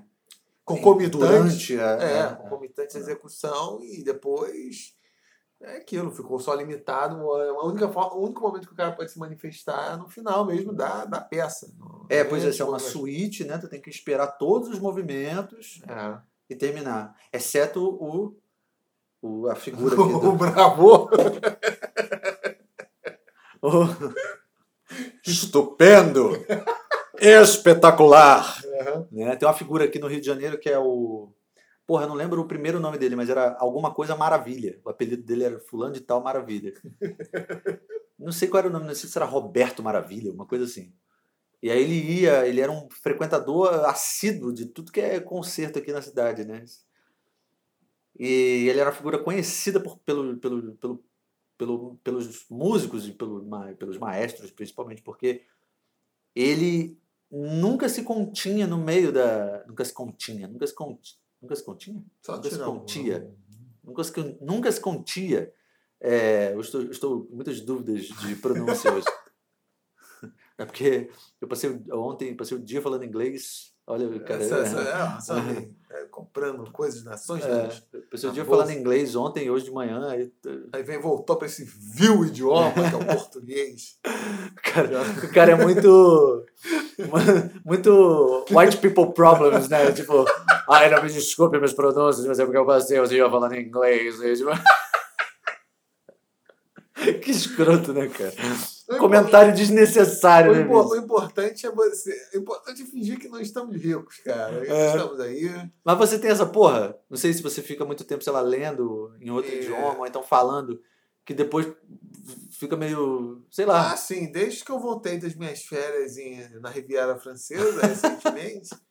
concomitantes. 0.64 1.78
A, 1.78 2.02
É, 2.02 2.20
é, 2.20 2.34
concomitantes 2.34 2.96
à 2.96 2.98
execução 2.98 3.84
e 3.84 4.02
depois 4.02 4.96
é 5.62 5.76
aquilo, 5.76 6.10
ficou 6.10 6.38
só 6.38 6.54
limitado. 6.54 7.16
A 7.32 7.66
única, 7.66 7.88
forma- 7.88 8.14
o 8.16 8.24
único 8.24 8.40
momento 8.40 8.66
que 8.66 8.72
o 8.72 8.76
cara 8.76 8.92
pode 8.92 9.10
se 9.12 9.18
manifestar 9.18 9.92
é 9.92 9.96
no 9.96 10.08
final 10.08 10.44
mesmo 10.44 10.72
da, 10.72 11.04
da 11.04 11.20
peça. 11.20 11.70
É, 12.08 12.24
pois 12.24 12.44
é, 12.44 12.62
é 12.62 12.64
uma 12.64 12.78
suíte, 12.78 13.44
né? 13.44 13.58
Tu 13.58 13.68
tem 13.68 13.80
que 13.80 13.90
esperar 13.90 14.26
todos 14.38 14.68
os 14.70 14.78
movimentos 14.78 15.82
É. 15.88 16.18
e 16.48 16.56
terminar. 16.56 17.14
Exceto 17.32 17.84
o, 17.84 18.36
o 19.20 19.48
a 19.48 19.54
figura 19.54 19.94
aqui 20.02 20.02
o 20.02 20.18
do, 20.18 20.32
Bravo! 20.32 21.10
o- 23.62 23.86
Estupendo! 25.26 26.30
Espetacular! 27.20 28.60
Né? 29.12 29.36
Tem 29.36 29.46
uma 29.46 29.54
figura 29.54 29.84
aqui 29.84 29.98
no 29.98 30.06
Rio 30.06 30.20
de 30.20 30.26
Janeiro 30.26 30.58
que 30.58 30.70
é 30.70 30.78
o. 30.78 31.30
Porra, 31.90 32.04
eu 32.04 32.08
não 32.08 32.14
lembro 32.14 32.40
o 32.40 32.46
primeiro 32.46 32.78
nome 32.78 32.96
dele, 32.98 33.16
mas 33.16 33.28
era 33.28 33.56
alguma 33.58 33.92
coisa 33.92 34.14
Maravilha. 34.14 34.80
O 34.84 34.90
apelido 34.90 35.24
dele 35.24 35.42
era 35.42 35.58
Fulano 35.58 35.92
de 35.92 36.00
Tal 36.00 36.22
Maravilha. 36.22 36.72
Não 38.16 38.30
sei 38.30 38.46
qual 38.46 38.60
era 38.60 38.68
o 38.68 38.72
nome, 38.72 38.86
não 38.86 38.94
sei 38.94 39.08
se 39.08 39.18
era 39.18 39.24
Roberto 39.24 39.82
Maravilha, 39.82 40.30
uma 40.30 40.46
coisa 40.46 40.66
assim. 40.66 40.92
E 41.60 41.68
aí 41.70 41.82
ele 41.82 42.20
ia, 42.20 42.46
ele 42.46 42.60
era 42.60 42.70
um 42.70 42.88
frequentador 42.90 43.86
assíduo 43.86 44.52
de 44.52 44.66
tudo 44.66 44.92
que 44.92 45.00
é 45.00 45.18
concerto 45.18 45.78
aqui 45.80 45.90
na 45.90 46.02
cidade, 46.02 46.44
né? 46.44 46.64
E 48.16 48.68
ele 48.68 48.78
era 48.78 48.90
uma 48.90 48.96
figura 48.96 49.18
conhecida 49.18 49.80
por, 49.80 49.96
pelo, 50.00 50.36
pelo, 50.36 50.74
pelo, 50.76 51.04
pelo, 51.56 51.96
pelos 52.04 52.46
músicos 52.50 53.08
e 53.08 53.12
pelo, 53.12 53.42
pelos 53.78 53.96
maestros, 53.98 54.52
principalmente, 54.52 55.02
porque 55.02 55.44
ele 56.36 57.00
nunca 57.30 57.88
se 57.88 58.04
continha 58.04 58.66
no 58.66 58.78
meio 58.78 59.10
da. 59.10 59.64
Nunca 59.66 59.84
se 59.84 59.94
continha, 59.94 60.46
nunca 60.46 60.66
se 60.66 60.74
continha. 60.74 61.19
Nunca 61.40 61.56
se 61.56 61.64
continha? 61.64 62.02
Só 62.22 62.36
Nunca 62.36 62.50
se 62.50 62.60
um- 62.60 62.64
contia. 62.64 63.30
Nunca 63.82 64.04
se, 64.04 64.12
nunca 64.40 64.72
se 64.72 64.80
contia. 64.80 65.52
É, 66.00 66.52
eu 66.54 66.60
estou, 66.60 66.82
estou 66.84 67.24
com 67.26 67.34
muitas 67.34 67.60
dúvidas 67.60 68.04
de 68.04 68.36
pronúncia 68.36 68.92
hoje. 68.92 69.06
É 70.58 70.66
porque 70.66 71.08
eu 71.40 71.48
passei 71.48 71.80
ontem, 71.90 72.36
passei 72.36 72.54
o 72.54 72.60
dia 72.60 72.82
falando 72.82 73.02
inglês. 73.02 73.72
Olha, 73.86 74.20
cara. 74.20 74.42
Essa, 74.44 74.56
é- 74.58 74.60
essa, 74.60 74.80
é, 74.82 75.20
sabe, 75.20 75.74
é, 75.90 76.04
comprando 76.04 76.70
coisas, 76.70 77.02
nações, 77.02 77.42
é, 77.42 77.48
né? 77.48 77.68
passei 78.10 78.28
o 78.28 78.30
na 78.30 78.34
dia 78.34 78.44
bolsa. 78.44 78.64
falando 78.66 78.78
inglês 78.78 79.16
ontem 79.16 79.48
hoje 79.48 79.64
de 79.64 79.70
manhã. 79.70 80.06
Aí, 80.10 80.30
Aí 80.74 80.82
vem 80.82 81.00
voltou 81.00 81.36
para 81.36 81.46
esse 81.46 81.64
vil 81.64 82.26
idioma 82.26 82.74
que 82.74 82.94
é 82.94 82.96
o 82.98 83.06
português. 83.16 83.98
cara, 84.62 85.00
o 85.24 85.32
cara 85.32 85.52
é 85.52 85.54
muito. 85.56 86.44
Muito 87.64 88.44
white 88.50 88.76
people 88.76 89.14
problems, 89.14 89.70
né? 89.70 89.90
Tipo, 89.92 90.26
ai, 90.70 90.88
não 90.90 91.02
me 91.02 91.10
desculpe 91.10 91.58
meus 91.58 91.72
pronúncios, 91.72 92.24
mas 92.26 92.38
é 92.38 92.44
porque 92.44 92.58
eu 92.58 92.66
passei 92.66 92.98
o 93.00 93.06
dia 93.06 93.28
falando 93.28 93.54
inglês. 93.56 94.16
tipo, 94.18 94.50
Que 97.22 97.30
escroto, 97.30 97.92
né, 97.94 98.08
cara? 98.08 98.32
Comentário 98.98 99.54
desnecessário, 99.54 100.50
O, 100.50 100.54
né? 100.54 100.62
impo- 100.62 100.82
bicho? 100.82 100.94
o 100.94 100.96
importante 100.98 101.66
é 101.66 101.70
você. 101.70 102.12
O 102.34 102.38
importante 102.38 102.82
é 102.82 102.84
fingir 102.86 103.18
que 103.18 103.28
nós 103.28 103.42
estamos 103.42 103.74
ricos, 103.76 104.16
cara. 104.18 104.66
É. 104.66 104.88
Estamos 104.88 105.18
aí. 105.20 105.48
Mas 105.84 105.96
você 105.96 106.18
tem 106.18 106.30
essa 106.30 106.44
porra? 106.44 106.94
Não 107.08 107.16
sei 107.16 107.32
se 107.32 107.42
você 107.42 107.62
fica 107.62 107.84
muito 107.86 108.04
tempo, 108.04 108.22
sei 108.22 108.32
lá, 108.32 108.40
lendo 108.42 109.14
em 109.20 109.30
outro 109.30 109.50
É. 109.50 109.54
idioma, 109.60 109.98
ou 110.00 110.06
então 110.06 110.22
falando, 110.22 110.82
que 111.24 111.32
depois 111.32 111.66
fica 112.58 112.76
meio. 112.76 113.42
sei 113.50 113.64
lá. 113.64 113.92
Ah, 113.92 113.96
sim, 113.96 114.30
desde 114.30 114.62
que 114.64 114.70
eu 114.72 114.78
voltei 114.80 115.18
das 115.18 115.34
minhas 115.34 115.62
férias 115.62 116.18
em- 116.18 116.58
na 116.60 116.68
Riviera 116.68 117.16
Francesa 117.16 117.80
recentemente, 117.86 118.68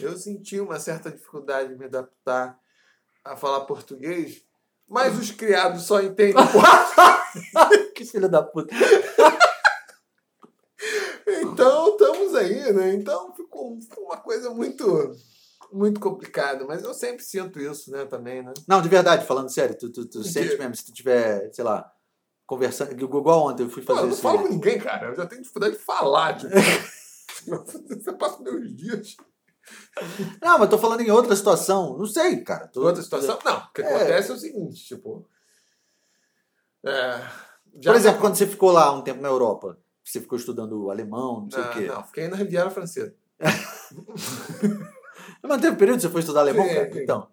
eu 0.00 0.16
senti 0.16 0.60
uma 0.60 0.78
certa 0.78 1.10
dificuldade 1.10 1.70
de 1.70 1.76
me 1.76 1.86
adaptar 1.86 2.58
a 3.24 3.36
falar 3.36 3.62
português, 3.62 4.42
mas 4.88 5.18
os 5.18 5.30
criados 5.30 5.82
só 5.82 6.00
entendem 6.00 6.34
português. 6.34 7.92
que 7.94 8.04
filho 8.04 8.28
da 8.28 8.42
puta. 8.42 8.74
Então, 11.26 11.90
estamos 11.90 12.34
aí, 12.34 12.72
né? 12.72 12.94
Então, 12.94 13.32
ficou 13.34 13.78
uma 13.98 14.16
coisa 14.16 14.50
muito, 14.50 15.14
muito 15.72 16.00
complicada, 16.00 16.64
mas 16.64 16.82
eu 16.82 16.92
sempre 16.92 17.22
sinto 17.22 17.60
isso, 17.60 17.90
né, 17.90 18.04
também, 18.04 18.42
né? 18.42 18.52
Não, 18.66 18.82
de 18.82 18.88
verdade, 18.88 19.26
falando 19.26 19.48
sério, 19.48 19.76
tu, 19.78 19.90
tu, 19.90 20.06
tu 20.06 20.24
sente 20.24 20.56
mesmo, 20.58 20.74
se 20.74 20.86
tu 20.86 20.92
tiver, 20.92 21.52
sei 21.52 21.64
lá, 21.64 21.90
conversando. 22.46 22.92
Igual 22.92 23.48
ontem 23.48 23.62
eu 23.62 23.70
fui 23.70 23.82
fazer 23.82 24.00
eu 24.00 24.06
não 24.08 24.16
falo 24.16 24.42
com 24.42 24.48
ninguém, 24.48 24.78
cara. 24.78 25.08
Eu 25.08 25.14
já 25.14 25.26
tenho 25.26 25.42
dificuldade 25.42 25.76
de 25.76 25.82
falar, 25.82 26.36
tipo. 26.36 26.52
Você 27.46 28.12
passa 28.12 28.42
meus 28.42 28.74
dias. 28.74 29.16
Não, 30.42 30.58
mas 30.58 30.68
tô 30.70 30.78
falando 30.78 31.00
em 31.02 31.10
outra 31.10 31.36
situação. 31.36 31.96
Não 31.96 32.06
sei, 32.06 32.42
cara. 32.42 32.66
Tô- 32.68 32.84
Outra 32.84 33.02
situação? 33.02 33.38
Não, 33.44 33.58
o 33.58 33.72
que 33.72 33.82
É. 33.82 33.86
acontece 33.86 34.30
é 34.30 34.34
o 34.34 34.38
seguinte, 34.38 34.84
tipo. 34.84 35.26
É, 36.84 37.20
Por 37.84 37.94
exemplo, 37.94 38.20
quando 38.20 38.34
você 38.36 38.46
ficou 38.46 38.72
lá 38.72 38.90
um 38.92 39.02
tempo 39.02 39.20
na 39.22 39.28
Europa, 39.28 39.78
você 40.04 40.20
ficou 40.20 40.36
estudando 40.36 40.90
alemão, 40.90 41.42
não 41.42 41.50
sei 41.50 41.60
o 41.60 41.64
não, 41.64 41.72
quê. 41.72 41.86
não, 41.86 42.04
fiquei 42.04 42.28
na 42.28 42.36
Riviera 42.36 42.70
Francesa. 42.70 43.14
Mas 45.42 45.60
teve 45.60 45.74
um 45.74 45.78
período 45.78 45.96
que 45.96 46.02
você 46.02 46.08
foi 46.10 46.20
estudar 46.20 46.40
alemão, 46.40 46.66
Sim, 46.66 46.74
cara? 46.74 46.92
sim. 46.92 47.02
Então. 47.02 47.28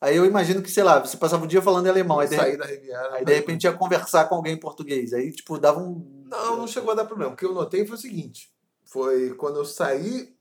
Aí 0.00 0.16
eu 0.16 0.26
imagino 0.26 0.60
que, 0.62 0.70
sei 0.70 0.82
lá, 0.82 0.98
você 1.00 1.16
passava 1.16 1.44
o 1.44 1.46
dia 1.46 1.62
falando 1.62 1.86
em 1.86 1.90
alemão, 1.90 2.18
aí 2.20 2.28
de, 2.28 2.36
saí 2.36 2.56
da 2.58 2.66
Riviera. 2.66 3.14
aí 3.14 3.24
de 3.24 3.32
repente 3.34 3.64
ia 3.64 3.72
conversar 3.72 4.26
com 4.28 4.34
alguém 4.34 4.52
em 4.54 4.60
português. 4.60 5.14
Aí, 5.14 5.32
tipo, 5.32 5.58
dava 5.58 5.80
um. 5.80 6.24
Não, 6.26 6.56
não 6.58 6.66
chegou 6.66 6.92
a 6.92 6.94
dar 6.94 7.06
problema. 7.06 7.32
O 7.32 7.36
que 7.36 7.44
eu 7.46 7.54
notei 7.54 7.86
foi 7.86 7.96
o 7.96 8.00
seguinte: 8.00 8.50
foi 8.84 9.32
quando 9.34 9.56
eu 9.56 9.64
saí. 9.64 10.33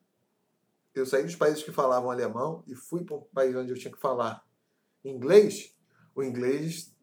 Eu 0.95 1.05
saí 1.05 1.23
dos 1.23 1.35
países 1.35 1.63
que 1.63 1.71
falavam 1.71 2.11
alemão 2.11 2.63
e 2.67 2.75
fui 2.75 3.03
para 3.03 3.15
um 3.15 3.21
país 3.33 3.55
onde 3.55 3.71
eu 3.71 3.77
tinha 3.77 3.91
que 3.93 3.99
falar 3.99 4.43
inglês. 5.03 5.73
O 6.15 6.21
inglês 6.23 6.93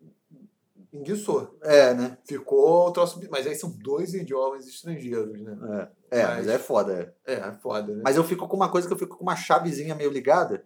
enguiçou. 0.93 1.59
É, 1.63 1.93
né? 1.95 2.19
Ficou 2.25 2.89
o 2.89 2.93
troço. 2.93 3.21
Mas 3.31 3.47
aí 3.47 3.55
são 3.55 3.71
dois 3.71 4.15
idiomas 4.15 4.67
estrangeiros, 4.67 5.41
né? 5.41 5.89
É, 6.11 6.21
é 6.21 6.27
Mas- 6.27 6.37
mas 6.39 6.49
é 6.49 6.59
foda. 6.59 7.15
É. 7.25 7.35
É, 7.35 7.39
é 7.39 7.53
foda, 7.55 7.95
né? 7.95 8.03
Mas 8.05 8.17
eu 8.17 8.25
fico 8.25 8.47
com 8.49 8.57
uma 8.57 8.71
coisa 8.71 8.87
que 8.87 8.95
eu 8.95 8.99
fico 8.99 9.17
com 9.17 9.23
uma 9.23 9.37
chavezinha 9.37 9.95
meio 9.95 10.11
ligada. 10.11 10.65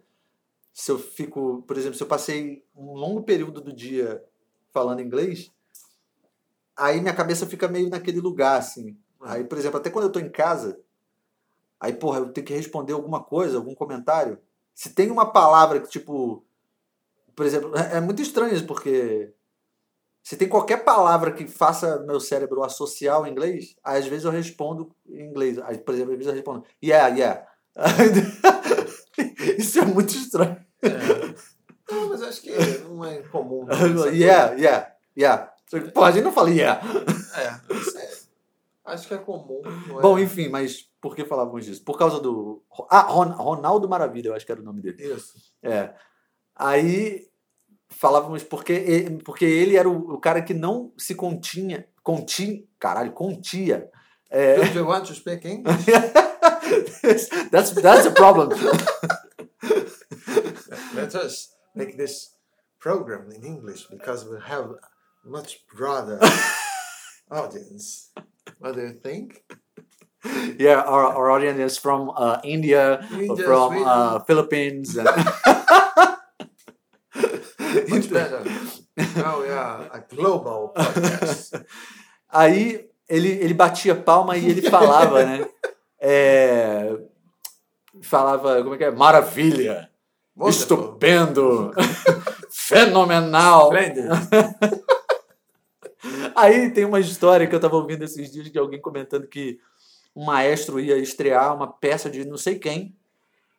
Se 0.73 0.91
eu 0.91 0.99
fico, 0.99 1.63
por 1.63 1.77
exemplo, 1.77 1.95
se 1.97 2.03
eu 2.03 2.07
passei 2.07 2.65
um 2.75 2.93
longo 2.93 3.23
período 3.23 3.61
do 3.61 3.73
dia 3.73 4.23
falando 4.71 5.01
inglês, 5.01 5.51
aí 6.75 6.99
minha 6.99 7.13
cabeça 7.15 7.45
fica 7.47 7.67
meio 7.67 7.89
naquele 7.89 8.19
lugar, 8.19 8.59
assim. 8.59 8.97
Aí, 9.21 9.43
por 9.43 9.57
exemplo, 9.57 9.77
até 9.79 9.89
quando 9.89 10.05
eu 10.05 10.11
tô 10.11 10.19
em 10.19 10.29
casa, 10.29 10.79
aí, 11.79 11.93
porra, 11.93 12.19
eu 12.19 12.31
tenho 12.33 12.45
que 12.47 12.53
responder 12.53 12.93
alguma 12.93 13.23
coisa, 13.23 13.57
algum 13.57 13.75
comentário. 13.75 14.37
Se 14.73 14.89
tem 14.93 15.11
uma 15.11 15.31
palavra 15.31 15.79
que, 15.79 15.89
tipo. 15.89 16.43
Por 17.35 17.45
exemplo, 17.45 17.73
é 17.77 17.97
é 17.97 18.01
muito 18.01 18.21
estranho 18.21 18.53
isso, 18.53 18.65
porque. 18.65 19.33
Se 20.23 20.35
tem 20.37 20.49
qualquer 20.49 20.83
palavra 20.83 21.31
que 21.31 21.47
faça 21.47 21.99
meu 21.99 22.19
cérebro 22.19 22.63
associar 22.63 23.17
ao 23.17 23.27
inglês, 23.27 23.75
aí 23.83 23.99
às 23.99 24.07
vezes 24.07 24.25
eu 24.25 24.31
respondo 24.31 24.95
em 25.07 25.23
inglês. 25.23 25.59
Aí, 25.59 25.77
por 25.77 25.93
exemplo, 25.93 26.13
às 26.13 26.17
vezes 26.17 26.27
eu 26.31 26.35
respondo, 26.35 26.65
yeah, 26.83 27.15
yeah. 27.15 27.47
Isso 29.57 29.79
é 29.79 29.85
muito 29.85 30.15
estranho. 30.15 30.57
É. 30.81 30.89
Não, 31.91 32.09
mas 32.09 32.21
acho 32.23 32.41
que 32.41 32.51
não 32.89 33.05
é 33.05 33.19
comum. 33.23 33.67
essa 33.69 34.09
yeah, 34.09 34.53
yeah, 34.55 34.91
yeah. 35.15 35.51
Pô, 35.93 36.03
a 36.03 36.11
gente 36.11 36.23
não 36.23 36.31
fala 36.31 36.49
yeah. 36.49 36.81
É, 37.35 37.73
isso 37.75 37.97
é- 37.97 38.14
acho 38.85 39.07
que 39.07 39.13
é 39.13 39.17
comum. 39.17 39.61
é? 39.65 40.01
Bom, 40.01 40.17
enfim, 40.19 40.47
mas 40.49 40.89
por 41.01 41.15
que 41.15 41.25
falávamos 41.25 41.65
disso? 41.65 41.83
Por 41.83 41.97
causa 41.97 42.19
do. 42.19 42.63
Ah, 42.89 43.01
Ron- 43.01 43.35
Ronaldo 43.35 43.87
Maravilha, 43.89 44.29
eu 44.29 44.35
acho 44.35 44.45
que 44.45 44.51
era 44.51 44.61
o 44.61 44.65
nome 44.65 44.81
dele. 44.81 45.13
Isso. 45.13 45.33
É. 45.63 45.93
Aí 46.55 47.27
falávamos 47.89 48.43
porque 48.43 48.73
ele, 48.73 49.23
porque 49.23 49.45
ele 49.45 49.75
era 49.77 49.89
o, 49.89 50.19
cara 50.19 50.41
que 50.41 50.53
não 50.53 50.91
se 50.97 51.15
continha. 51.15 51.87
Continha. 52.03 52.63
Caralho, 52.79 53.11
contia. 53.11 53.89
É, 54.29 54.57
Do 54.69 54.79
you 54.79 54.85
want 54.87 55.05
to 55.07 55.13
speak 55.13 55.47
English? 55.47 55.85
that's, 57.51 57.71
that's 57.73 58.05
a 58.07 58.11
problem. 58.11 58.49
Let 60.95 61.13
us 61.15 61.49
make 61.75 61.95
this 61.97 62.31
program 62.79 63.29
in 63.31 63.43
English 63.43 63.87
because 63.89 64.25
we 64.27 64.37
have 64.39 64.69
much 65.23 65.63
broader 65.75 66.19
audience. 67.31 68.11
What 68.59 68.75
do 68.75 68.81
you 68.81 68.93
think? 68.93 69.41
Yeah, 70.57 70.81
our, 70.81 71.05
our 71.13 71.29
audience 71.31 71.59
is 71.59 71.77
from 71.77 72.09
uh, 72.15 72.39
India, 72.43 73.05
India, 73.13 73.45
from 73.45 73.69
Sweden. 73.73 73.87
uh, 73.87 74.19
Philippines. 74.25 74.97
and- 74.97 75.07
Não, 79.15 79.43
é 79.43 79.51
a, 79.53 79.89
a 79.91 79.97
Global 79.99 80.69
Podcast. 80.69 81.51
Aí 82.29 82.87
ele, 83.07 83.29
ele 83.29 83.53
batia 83.53 83.93
palma 83.95 84.35
e 84.37 84.49
ele 84.49 84.69
falava, 84.69 85.23
né? 85.25 85.45
É, 85.99 86.97
falava, 88.01 88.61
como 88.63 88.75
é 88.75 88.77
que 88.77 88.83
é? 88.85 88.91
Maravilha! 88.91 89.89
Wonderful. 90.35 90.49
Estupendo! 90.49 91.71
Fenomenal! 92.51 93.71
Aí 96.35 96.69
tem 96.69 96.83
uma 96.83 96.99
história 96.99 97.47
que 97.47 97.55
eu 97.55 97.59
tava 97.59 97.77
ouvindo 97.77 98.03
esses 98.03 98.31
dias 98.31 98.51
de 98.51 98.59
alguém 98.59 98.81
comentando 98.81 99.27
que 99.27 99.57
um 100.15 100.25
maestro 100.25 100.79
ia 100.79 100.97
estrear 100.97 101.55
uma 101.55 101.67
peça 101.67 102.09
de 102.09 102.25
não 102.25 102.37
sei 102.37 102.59
quem 102.59 102.95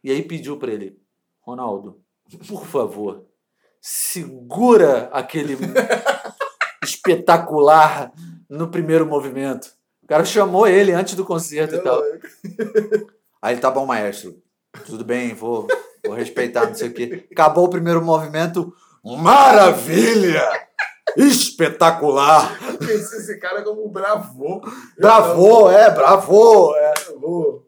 e 0.04 0.10
aí 0.10 0.22
pediu 0.22 0.56
para 0.56 0.72
ele, 0.72 0.96
Ronaldo, 1.40 2.00
por 2.46 2.66
favor, 2.66 3.24
segura 3.80 5.08
aquele 5.12 5.56
espetacular 6.82 8.12
no 8.48 8.68
primeiro 8.68 9.06
movimento. 9.06 9.74
O 10.02 10.06
cara 10.06 10.24
chamou 10.24 10.68
ele 10.68 10.92
antes 10.92 11.14
do 11.14 11.24
concerto 11.24 11.74
e 11.74 11.78
tal. 11.80 12.00
Aí 13.42 13.54
ele, 13.54 13.60
tá 13.60 13.68
bom, 13.70 13.84
maestro. 13.84 14.40
Tudo 14.86 15.04
bem, 15.04 15.34
vou, 15.34 15.66
vou 16.04 16.14
respeitar, 16.14 16.66
não 16.66 16.74
sei 16.74 16.88
o 16.88 16.94
quê. 16.94 17.26
Acabou 17.32 17.64
o 17.64 17.70
primeiro 17.70 18.04
movimento. 18.04 18.72
Maravilha! 19.04 20.65
Espetacular! 21.16 22.58
Pensei 22.78 23.18
esse 23.18 23.38
cara 23.38 23.62
como 23.62 23.88
bravô. 23.88 24.60
Bravo, 24.98 25.70
é, 25.70 25.90
bravo! 25.90 26.74
É. 26.76 26.92
Bravô. 26.94 27.66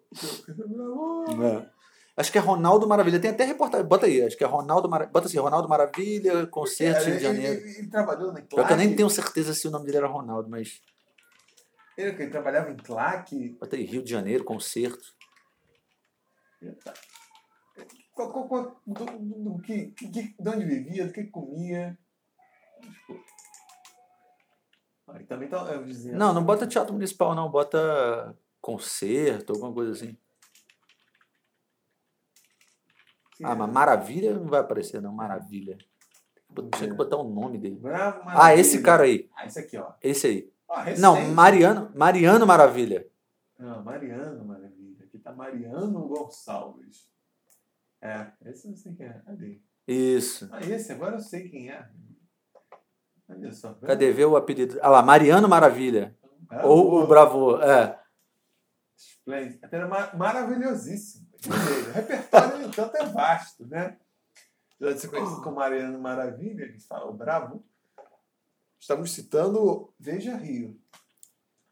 Bravô. 0.57 1.45
É. 1.45 1.71
Acho 2.17 2.33
que 2.33 2.39
é 2.39 2.41
Ronaldo 2.41 2.87
Maravilha. 2.89 3.21
Tem 3.21 3.31
até 3.31 3.45
reportagem. 3.45 3.87
Bota 3.87 4.07
aí, 4.07 4.21
acho 4.23 4.37
que 4.37 4.43
é 4.43 4.47
Ronaldo 4.47 4.89
Maravilha. 4.89 5.13
Bota 5.13 5.29
assim, 5.29 5.39
Ronaldo 5.39 5.69
Maravilha, 5.69 6.47
concerto 6.49 7.05
Rio 7.05 7.17
de 7.19 7.25
Ele, 7.25 7.35
Janeiro. 7.35 7.61
ele, 7.61 7.79
ele 7.79 7.89
trabalhou 7.89 8.33
na 8.33 8.43
Pior 8.43 8.67
que 8.67 8.73
eu 8.73 8.77
nem 8.77 8.87
Claque. 8.87 8.97
tenho 8.97 9.11
certeza 9.11 9.55
se 9.55 9.69
o 9.69 9.71
nome 9.71 9.87
dele 9.87 9.99
era 9.99 10.09
Ronaldo, 10.09 10.49
mas. 10.51 10.81
Ele, 11.97 12.13
que 12.15 12.23
ele 12.23 12.31
trabalhava 12.33 12.71
em 12.73 12.77
Claque. 12.77 13.57
Bota 13.61 13.77
aí, 13.77 13.85
Rio 13.85 14.03
de 14.03 14.11
Janeiro, 14.11 14.43
concerto. 14.43 15.15
Qual, 18.13 18.33
qual, 18.33 18.49
qual, 18.49 18.81
do, 18.85 19.05
do, 19.05 19.51
do 19.55 19.63
que, 19.63 19.87
que- 19.93 20.35
de 20.39 20.49
onde 20.49 20.65
vivia, 20.65 21.07
do 21.07 21.13
que 21.13 21.25
comia. 21.25 21.97
Tipo, 22.81 23.25
Aí 25.09 25.25
também 25.25 25.49
tá 25.49 25.57
eu 25.73 25.85
dizendo. 25.85 26.19
Não, 26.19 26.35
não 26.35 26.45
bota 26.45 26.67
teatro 26.67 26.93
municipal, 26.93 27.35
não. 27.35 27.51
Bota 27.51 28.37
concerto, 28.61 29.53
alguma 29.53 29.73
coisa 29.73 29.93
assim. 29.93 30.17
Ah, 33.43 33.55
mas 33.55 33.71
Maravilha 33.73 34.35
não 34.35 34.47
vai 34.47 34.61
aparecer, 34.61 35.01
não. 35.01 35.13
Maravilha. 35.13 35.79
Tinha 36.77 36.91
que 36.91 36.97
botar 36.97 37.17
o 37.17 37.29
nome 37.29 37.59
dele. 37.59 37.77
Bravo, 37.77 38.23
Ah, 38.27 38.55
esse 38.55 38.83
cara 38.83 39.05
aí. 39.05 39.31
Ah, 39.35 39.47
esse 39.47 39.59
aqui, 39.61 39.77
ó. 39.77 39.93
Esse 40.03 40.27
aí. 40.27 40.53
Ah. 40.69 40.85
Não, 40.99 41.29
Mariano, 41.33 41.91
Mariano 41.95 42.47
Maravilha. 42.47 43.07
Não, 43.59 43.83
Mariano 43.83 44.45
Maravilha. 44.45 45.05
Aqui 45.05 45.19
tá 45.19 45.33
Mariano 45.33 46.07
Gonçalves. 46.09 47.09
É, 48.01 48.33
esse 48.47 48.67
eu 48.67 48.71
não 48.71 48.77
sei 48.79 48.95
quem 48.95 49.07
é. 49.07 49.23
Cadê? 49.25 49.61
Isso. 49.87 50.49
Ah, 50.53 50.61
esse 50.61 50.93
agora 50.93 51.17
eu 51.17 51.21
sei 51.21 51.49
quem 51.49 51.71
é. 51.71 51.89
Olha 53.29 53.53
só. 53.53 53.75
Cadê? 53.75 54.11
Vê 54.13 54.25
o 54.25 54.37
apelido. 54.37 54.79
Ah 54.83 54.89
lá, 54.91 55.03
Mariano 55.03 55.49
Maravilha. 55.49 56.17
Ah, 56.49 56.67
Ou 56.67 57.03
o 57.03 57.07
Bravo. 57.07 57.61
É. 57.63 57.99
Esplêndido. 58.97 59.69
Era 59.71 59.87
ma- 59.87 60.13
maravilhosíssimo. 60.15 61.29
O 61.47 61.93
repertório, 61.93 62.59
no 62.59 62.65
entanto, 62.69 62.97
é 62.97 63.05
vasto, 63.07 63.67
né? 63.67 63.97
Já 64.81 64.93
de 64.93 65.01
ser 65.01 65.09
conhecido 65.09 65.43
como 65.43 65.57
Mariano 65.57 65.99
Maravilha, 66.01 66.63
eles 66.65 66.87
falam 66.87 67.13
bravo. 67.17 67.65
Estamos 68.81 69.13
citando 69.13 69.93
Veja 69.99 70.37
Rio. 70.37 70.81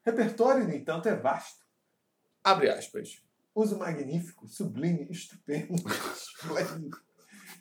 Repertório, 0.04 0.64
no 0.64 0.74
entanto, 0.74 1.08
é 1.08 1.16
vasto. 1.16 1.64
Abre 2.44 2.68
aspas. 2.68 3.22
Uso 3.54 3.78
magnífico, 3.78 4.46
sublime, 4.46 5.06
estupendo, 5.10 5.74
esplêndido. 6.14 7.00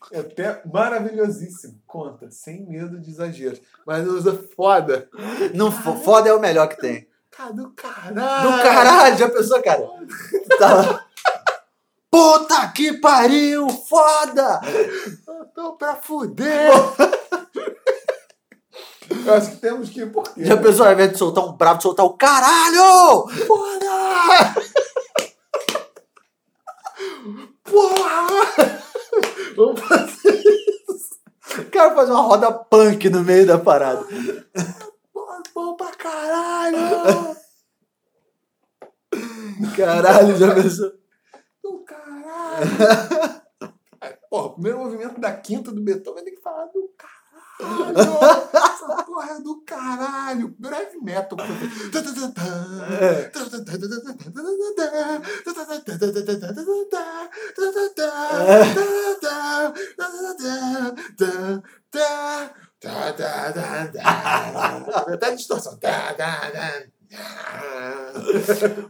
É 0.11 0.19
até 0.19 0.61
maravilhosíssimo. 0.71 1.81
Conta, 1.87 2.29
sem 2.31 2.65
medo 2.67 2.99
de 2.99 3.09
exageros. 3.09 3.59
Mas 3.85 4.07
usa 4.07 4.39
foda. 4.55 5.09
Não, 5.53 5.71
fo- 5.71 5.95
foda 5.97 6.29
é 6.29 6.33
o 6.33 6.39
melhor 6.39 6.67
que 6.69 6.77
tem. 6.79 7.07
Cara 7.31 7.51
do 7.53 7.69
caralho. 7.71 8.15
Do 8.51 8.63
caralho, 8.63 9.17
já 9.17 9.29
pensou, 9.29 9.61
cara? 9.61 9.87
Tá. 10.57 11.05
Puta 12.09 12.67
que 12.69 12.93
pariu, 12.99 13.67
foda! 13.69 14.61
Tô 15.53 15.73
pra 15.73 15.95
fuder. 15.97 16.71
Eu 19.25 19.33
acho 19.33 19.51
que 19.51 19.57
temos 19.57 19.89
que 19.89 19.99
ir 20.01 20.11
por 20.11 20.23
quê? 20.33 20.45
Já 20.45 20.55
pensou, 20.55 20.85
ao 20.85 20.93
invés 20.93 21.11
de 21.11 21.17
soltar 21.17 21.43
um 21.43 21.51
bravo, 21.51 21.81
soltar 21.81 22.05
o 22.05 22.13
caralho! 22.13 23.27
Porra! 23.47 24.55
Porra! 27.63 28.84
Vamos 29.55 29.79
fazer 29.81 30.43
O 31.59 31.71
cara 31.71 31.95
faz 31.95 32.09
uma 32.09 32.21
roda 32.21 32.51
punk 32.51 33.09
no 33.09 33.23
meio 33.23 33.47
da 33.47 33.57
parada. 33.57 34.05
bom 35.53 35.75
pra 35.75 35.91
caralho! 35.91 37.35
Caralho, 39.75 40.35
já 40.37 40.53
pensou? 40.53 40.91
Do 41.63 41.79
caralho! 41.79 42.65
Porra, 44.29 44.47
o 44.47 44.53
primeiro 44.53 44.79
movimento 44.79 45.19
da 45.19 45.31
quinta 45.31 45.71
do 45.71 45.81
Beethoven 45.81 46.23
tem 46.25 46.35
que 46.35 46.41
falar 46.41 46.65
do 46.65 46.84
caralho! 47.59 48.49
Essa 48.53 49.03
porra 49.03 49.31
é 49.31 49.41
do 49.41 49.61
caralho! 49.65 50.55
Breve 50.59 50.97
metal. 51.01 51.37
Até 65.13 65.31
distorção. 65.35 65.77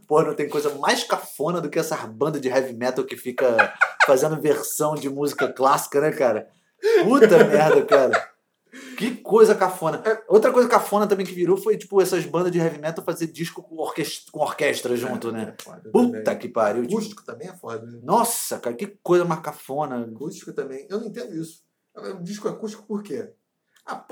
Pô, 0.07 0.21
não 0.23 0.33
tem 0.33 0.49
coisa 0.49 0.73
mais 0.75 1.03
cafona 1.03 1.61
do 1.61 1.69
que 1.69 1.79
essas 1.79 2.03
bandas 2.05 2.41
de 2.41 2.49
heavy 2.49 2.73
metal 2.73 3.05
que 3.05 3.15
fica 3.15 3.73
fazendo 4.05 4.41
versão 4.41 4.95
de 4.95 5.09
música 5.09 5.51
clássica, 5.51 6.01
né, 6.01 6.11
cara? 6.11 6.47
Puta 7.03 7.43
merda, 7.43 7.85
cara. 7.85 8.34
Que 8.97 9.15
coisa 9.17 9.53
cafona. 9.55 10.03
Outra 10.27 10.51
coisa 10.51 10.67
cafona 10.69 11.07
também 11.07 11.25
que 11.25 11.33
virou 11.33 11.57
foi, 11.57 11.77
tipo, 11.77 12.01
essas 12.01 12.25
bandas 12.25 12.51
de 12.51 12.59
heavy 12.59 12.79
metal 12.79 13.03
fazer 13.03 13.27
disco 13.27 13.61
com 13.61 13.75
orquestra, 13.77 14.31
com 14.31 14.39
orquestra 14.39 14.95
junto, 14.95 15.31
né? 15.31 15.55
Puta 15.91 16.35
que 16.35 16.47
pariu. 16.47 16.83
tipo, 16.83 16.95
Acústico 16.95 17.23
também 17.23 17.49
é 17.49 17.55
foda. 17.55 17.85
né? 17.85 17.99
nossa, 18.03 18.59
cara, 18.59 18.75
que 18.75 18.87
coisa 19.03 19.25
mais 19.25 19.41
cafona. 19.41 20.01
Acústico 20.01 20.53
também. 20.53 20.87
Eu 20.89 20.99
não 20.99 21.07
entendo 21.07 21.35
isso. 21.35 21.63
Disco 22.21 22.47
acústico 22.47 22.83
por 22.83 23.03
quê? 23.03 23.31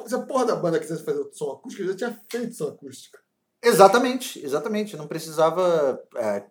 Se 0.05 0.15
a 0.15 0.19
porra 0.19 0.45
da 0.45 0.55
banda 0.55 0.79
quisesse 0.79 1.03
fazer 1.03 1.27
som 1.33 1.51
acústico, 1.51 1.83
eu 1.83 1.87
já 1.89 1.95
tinha 1.95 2.21
feito 2.29 2.53
som 2.53 2.67
acústico. 2.67 3.17
Exatamente, 3.61 4.43
exatamente. 4.43 4.95
Não 4.95 5.07
precisava 5.07 6.01
é, 6.15 6.43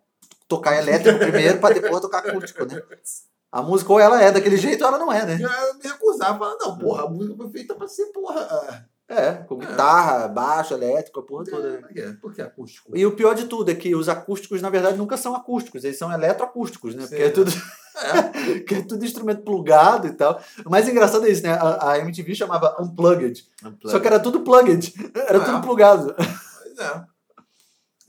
tocar 0.49 0.77
elétrico 0.77 1.19
primeiro 1.19 1.59
pra 1.61 1.73
depois 1.73 2.01
tocar 2.01 2.19
acústico, 2.19 2.65
né? 2.65 2.83
A 3.53 3.61
música 3.63 3.93
ou 3.93 4.01
ela 4.01 4.21
é 4.23 4.33
daquele 4.33 4.57
jeito 4.57 4.81
ou 4.83 4.89
ela 4.89 4.99
não 4.99 5.13
é, 5.13 5.27
né? 5.27 5.35
Eu 5.35 5.75
me 5.75 5.83
recusava, 5.83 6.39
falava, 6.39 6.57
não, 6.61 6.79
porra, 6.79 7.05
a 7.05 7.09
música 7.11 7.37
foi 7.37 7.51
feita 7.51 7.75
pra 7.75 7.87
ser, 7.87 8.07
porra. 8.07 8.41
ah, 8.51 8.83
É, 9.09 9.33
com 9.35 9.59
guitarra, 9.59 10.27
baixo, 10.27 10.73
elétrico, 10.73 11.21
a 11.21 11.23
porra 11.23 11.45
toda. 11.45 11.71
né? 11.73 11.77
Por 11.79 11.89
quê? 11.93 12.17
Por 12.23 12.35
que 12.35 12.41
acústico? 12.41 12.97
E 12.97 13.05
o 13.05 13.15
pior 13.15 13.35
de 13.35 13.45
tudo 13.45 13.71
é 13.71 13.75
que 13.75 13.95
os 13.95 14.09
acústicos, 14.09 14.63
na 14.63 14.71
verdade, 14.71 14.97
nunca 14.97 15.19
são 15.19 15.35
acústicos, 15.37 15.85
eles 15.85 15.99
são 15.99 16.11
eletroacústicos, 16.11 16.95
né? 16.95 17.03
Sim, 17.03 17.09
Porque 17.11 17.23
é 17.25 17.29
tudo, 17.31 17.51
que 18.67 18.75
é 18.75 18.83
tudo 18.83 19.05
instrumento 19.05 19.43
plugado 19.43 20.07
e 20.07 20.13
tal. 20.13 20.41
O 20.65 20.71
mais 20.71 20.89
engraçado 20.89 21.27
é 21.27 21.31
isso, 21.31 21.43
né? 21.43 21.51
A, 21.53 21.91
a 21.93 21.99
MTV 21.99 22.35
chamava 22.35 22.75
Unplugged. 22.81 23.45
Só 23.85 24.01
que 24.01 24.07
era 24.07 24.19
tudo 24.19 24.41
plugged. 24.41 24.95
Era 25.15 25.39
Ah. 25.43 25.45
tudo 25.45 25.61
plugado. 25.61 26.15
Pois 26.17 26.79
é. 26.79 27.12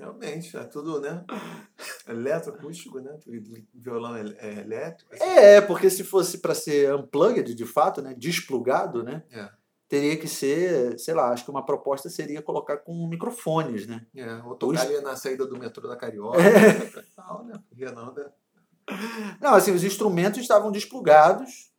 Realmente, 0.04 0.58
é 0.58 0.64
tudo, 0.66 1.00
né? 1.00 1.24
Eletroacústico, 2.06 3.00
né? 3.00 3.18
Violão 3.74 4.18
é, 4.18 4.24
é 4.38 4.60
elétrico. 4.60 5.16
assim. 5.16 5.24
É, 5.24 5.62
porque 5.62 5.90
se 5.90 6.04
fosse 6.04 6.40
para 6.40 6.54
ser 6.54 6.94
unplugged, 6.94 7.56
de 7.56 7.66
fato, 7.66 8.02
né? 8.02 8.14
Desplugado, 8.18 9.02
né? 9.02 9.24
É. 9.32 9.50
Teria 9.88 10.18
que 10.18 10.28
ser, 10.28 11.00
sei 11.00 11.14
lá, 11.14 11.30
acho 11.30 11.46
que 11.46 11.52
uma 11.52 11.66
proposta 11.66 12.10
seria 12.10 12.42
colocar 12.42 12.78
com 12.78 13.08
microfones, 13.08 13.88
né? 13.88 14.06
É, 14.14 14.36
ou 14.44 14.56
tocar 14.56 14.82
ali 14.82 15.00
na 15.00 15.16
saída 15.16 15.46
do 15.46 15.58
metrô 15.58 15.88
da 15.88 15.96
Carioca. 15.96 16.38
É. 16.38 17.04
Tal, 17.16 17.46
né? 17.46 17.58
Porque 17.70 17.86
não, 17.86 18.14
né? 18.14 18.26
Não, 19.40 19.54
assim, 19.54 19.72
os 19.72 19.86
instrumentos 19.86 20.42
estavam 20.42 20.70
desplugados 20.70 21.72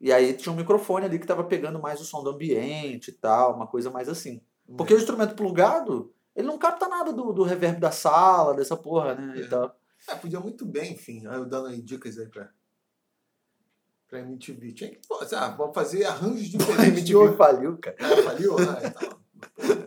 e 0.00 0.10
aí 0.10 0.32
tinha 0.32 0.50
um 0.50 0.56
microfone 0.56 1.04
ali 1.04 1.18
que 1.18 1.24
estava 1.24 1.44
pegando 1.44 1.78
mais 1.78 2.00
o 2.00 2.06
som 2.06 2.22
do 2.22 2.30
ambiente 2.30 3.08
e 3.08 3.12
tal, 3.12 3.54
uma 3.54 3.66
coisa 3.66 3.90
mais 3.90 4.08
assim. 4.08 4.40
Porque 4.78 4.94
o 4.94 4.96
instrumento 4.98 5.34
plugado, 5.34 6.14
ele 6.40 6.46
não 6.48 6.58
capta 6.58 6.88
nada 6.88 7.12
do, 7.12 7.32
do 7.32 7.42
reverb 7.42 7.78
da 7.80 7.90
sala, 7.90 8.54
dessa 8.54 8.76
porra, 8.76 9.14
né? 9.14 9.34
E 9.38 9.42
É. 9.42 9.46
tal. 9.46 9.76
É, 10.08 10.14
podia 10.14 10.40
muito 10.40 10.64
bem, 10.64 10.92
enfim. 10.94 11.24
Eu 11.26 11.44
dando 11.44 11.66
aí 11.68 11.80
dicas 11.82 12.18
aí 12.18 12.26
pra. 12.26 12.48
pra 14.08 14.20
MTV. 14.20 14.72
Tinha 14.72 14.90
que, 14.90 15.00
pô, 15.06 15.20
ah, 15.36 15.48
vamos 15.50 15.74
fazer 15.74 16.04
arranjos 16.04 16.54
A 16.54 16.58
diferentes 16.58 17.04
de 17.04 17.12
MTV 17.14 17.16
outro. 17.16 17.36
faliu, 17.36 17.78
cara. 17.78 17.96
Ah, 18.00 18.22
faliu? 18.22 18.56
Ah, 18.58 18.80
então. 18.84 19.20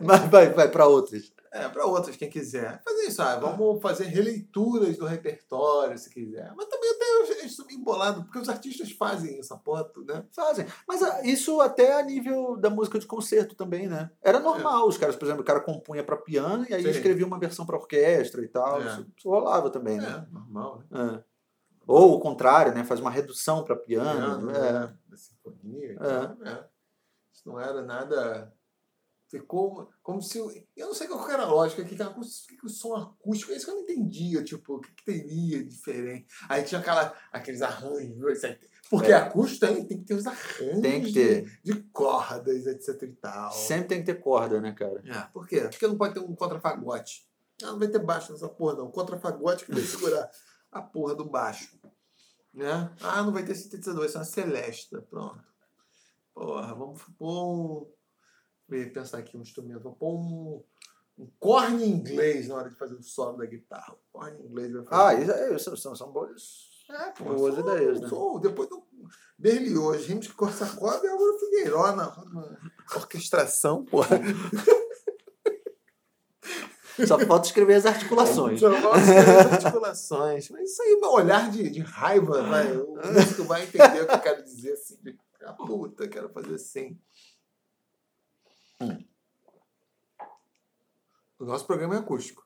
Mas 0.02 0.30
vai, 0.30 0.50
vai 0.52 0.68
pra 0.70 0.86
outras. 0.86 1.32
É, 1.54 1.68
para 1.68 1.86
outras, 1.86 2.16
quem 2.16 2.28
quiser. 2.28 2.82
Fazer 2.82 3.02
isso, 3.02 3.22
ah, 3.22 3.36
vamos 3.36 3.80
fazer 3.80 4.06
releituras 4.06 4.98
do 4.98 5.06
repertório, 5.06 5.96
se 5.96 6.10
quiser. 6.10 6.52
Mas 6.56 6.66
também 6.66 6.90
até 6.90 7.46
estou 7.46 7.64
meio 7.64 7.78
embolado, 7.78 8.24
porque 8.24 8.40
os 8.40 8.48
artistas 8.48 8.90
fazem 8.90 9.38
essa 9.38 9.56
porra, 9.56 9.88
né? 10.04 10.24
Fazem. 10.32 10.66
Mas 10.88 11.00
ah, 11.00 11.22
isso 11.22 11.60
até 11.60 12.00
a 12.00 12.02
nível 12.02 12.56
da 12.56 12.68
música 12.68 12.98
de 12.98 13.06
concerto 13.06 13.54
também, 13.54 13.86
né? 13.86 14.10
Era 14.20 14.40
normal. 14.40 14.88
Os 14.88 14.98
caras, 14.98 15.14
por 15.14 15.26
exemplo, 15.26 15.42
o 15.42 15.46
cara 15.46 15.60
compunha 15.60 16.02
pra 16.02 16.16
piano 16.16 16.66
e 16.68 16.74
aí 16.74 16.82
Sim. 16.82 16.90
escrevia 16.90 17.24
uma 17.24 17.38
versão 17.38 17.64
pra 17.64 17.78
orquestra 17.78 18.42
e 18.42 18.48
tal. 18.48 18.82
É. 18.82 18.86
Isso, 18.86 19.06
isso 19.16 19.30
rolava 19.30 19.70
também, 19.70 19.98
né? 19.98 20.26
É, 20.28 20.34
normal, 20.34 20.82
né? 20.90 21.20
É. 21.20 21.34
Ou 21.86 22.16
o 22.16 22.20
contrário, 22.20 22.74
né? 22.74 22.82
Faz 22.82 22.98
uma 22.98 23.10
redução 23.10 23.62
pra 23.62 23.76
piano. 23.76 24.40
Piano, 24.40 24.50
é. 24.50 24.72
né? 24.72 24.94
Da 25.06 25.16
sinfonia. 25.16 25.92
e 25.92 25.96
tal, 25.96 26.36
é. 26.44 26.64
Isso 27.32 27.48
não 27.48 27.60
era 27.60 27.80
nada. 27.80 28.52
Ficou 29.28 29.90
como 30.02 30.20
se. 30.22 30.38
Eu 30.76 30.86
não 30.88 30.94
sei 30.94 31.08
qual 31.08 31.28
era 31.30 31.42
a 31.44 31.48
lógica, 31.48 31.82
que, 31.84 31.96
que, 31.96 32.04
que, 32.56 32.66
o 32.66 32.68
som 32.68 32.94
acústico, 32.94 33.52
é 33.52 33.56
isso 33.56 33.64
que 33.64 33.70
eu 33.70 33.76
não 33.76 33.82
entendia, 33.82 34.44
tipo, 34.44 34.74
o 34.76 34.80
que, 34.80 34.92
que 34.92 35.04
teria 35.04 35.64
diferente. 35.64 36.26
Aí 36.48 36.62
tinha 36.62 36.80
aquela, 36.80 37.12
aqueles 37.32 37.62
arranjos. 37.62 38.40
Porque 38.90 39.10
É. 39.10 39.14
acústico 39.14 39.66
tem, 39.66 39.84
tem 39.86 39.98
que 39.98 40.04
ter 40.04 40.14
os 40.14 40.26
arranjos 40.26 40.80
Tem 40.82 41.00
que 41.02 41.10
de- 41.10 41.12
ter. 41.14 41.60
De, 41.64 41.82
cordas, 41.84 42.66
etc 42.66 43.02
e 43.02 43.12
tal. 43.14 43.50
Sempre 43.50 43.88
tem 43.88 44.00
que 44.00 44.06
ter 44.12 44.20
corda, 44.20 44.60
né, 44.60 44.72
cara? 44.72 45.02
É, 45.06 45.20
por 45.32 45.48
quê? 45.48 45.62
Porque 45.62 45.86
não 45.86 45.96
pode 45.96 46.14
ter 46.14 46.20
um 46.20 46.34
contrafagote. 46.36 47.26
Ah, 47.62 47.68
não 47.72 47.78
vai 47.78 47.88
ter 47.88 47.98
baixo 48.00 48.30
nessa 48.32 48.48
porra, 48.48 48.74
não. 48.76 48.90
Contrafagote 48.90 49.64
que 49.64 49.72
vai 49.72 49.82
segurar 49.82 50.30
a 50.70 50.82
porra 50.82 51.14
do 51.14 51.24
baixo. 51.24 51.78
Né? 52.52 52.90
Ah, 53.00 53.22
não 53.22 53.32
vai 53.32 53.44
ter 53.44 53.54
sintetizador, 53.54 54.02
vai 54.02 54.08
ser 54.10 54.18
uma 54.18 54.24
celesta. 54.24 55.00
Pronto. 55.08 55.42
Porra, 56.34 56.74
vamos 56.74 57.02
pôr 57.18 57.44
um. 57.44 57.94
Pensar 58.92 59.18
aqui 59.18 59.36
um 59.36 59.40
instrumento. 59.42 59.80
Vou 59.80 59.92
pôr 59.94 60.14
um, 60.14 60.62
um 61.18 61.28
corne 61.38 61.86
inglês 61.86 62.48
na 62.48 62.56
hora 62.56 62.70
de 62.70 62.76
fazer 62.76 62.94
o 62.94 63.02
solo 63.02 63.38
da 63.38 63.46
guitarra. 63.46 63.92
O 63.94 64.18
corne 64.18 64.42
inglês 64.42 64.72
vai 64.72 64.84
fazer. 64.84 65.02
Ah, 65.02 65.14
isso, 65.22 65.30
é- 65.32 65.54
isso 65.56 65.76
são, 65.76 65.94
são 65.96 66.10
boas. 66.12 66.72
É, 66.90 67.10
pô, 67.12 67.24
boas 67.24 67.54
sou- 67.54 67.62
ideias, 67.74 68.00
né? 68.00 68.08
sou- 68.08 68.38
depois 68.40 68.68
do 68.68 68.82
Berlioz, 69.38 70.04
Rimes 70.06 70.26
de 70.26 70.34
Korsakov 70.34 71.02
e 71.02 71.08
Álvaro 71.08 71.38
Figueiró 71.38 71.92
na, 71.96 72.14
orquestração, 72.94 73.84
porra. 73.84 74.20
Só 77.08 77.18
falta 77.18 77.46
escrever 77.46 77.74
as 77.74 77.86
articulações. 77.86 78.60
Só 78.60 78.70
falta 78.80 78.98
escrever 78.98 79.30
as 79.40 79.52
articulações. 79.64 80.50
Mas 80.50 80.70
isso 80.70 80.82
aí, 80.82 80.96
meu 81.00 81.10
olhar 81.10 81.50
de, 81.50 81.68
de 81.68 81.80
raiva, 81.80 82.42
vai, 82.42 82.76
o 82.76 82.94
músico 83.12 83.44
vai 83.44 83.64
entender 83.64 84.02
o 84.02 84.06
que 84.06 84.14
eu 84.14 84.20
quero 84.20 84.44
dizer 84.44 84.72
assim. 84.74 84.96
De, 85.02 85.18
ah, 85.42 85.52
puta, 85.54 86.06
quero 86.06 86.28
fazer 86.28 86.54
assim. 86.54 86.96
Hum. 88.84 89.04
O 91.38 91.44
nosso 91.44 91.66
programa 91.66 91.96
é 91.96 91.98
acústico. 91.98 92.44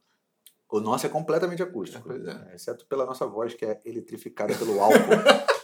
O 0.71 0.81
nosso 0.81 1.07
é 1.07 1.09
completamente 1.09 1.63
acústico. 1.63 2.11
É. 2.13 2.55
Exceto 2.55 2.87
pela 2.87 3.07
nossa 3.07 3.27
voz, 3.27 3.55
que 3.55 3.65
é 3.65 3.81
eletrificada 3.85 4.55
pelo 4.55 4.81
álcool. 4.81 4.99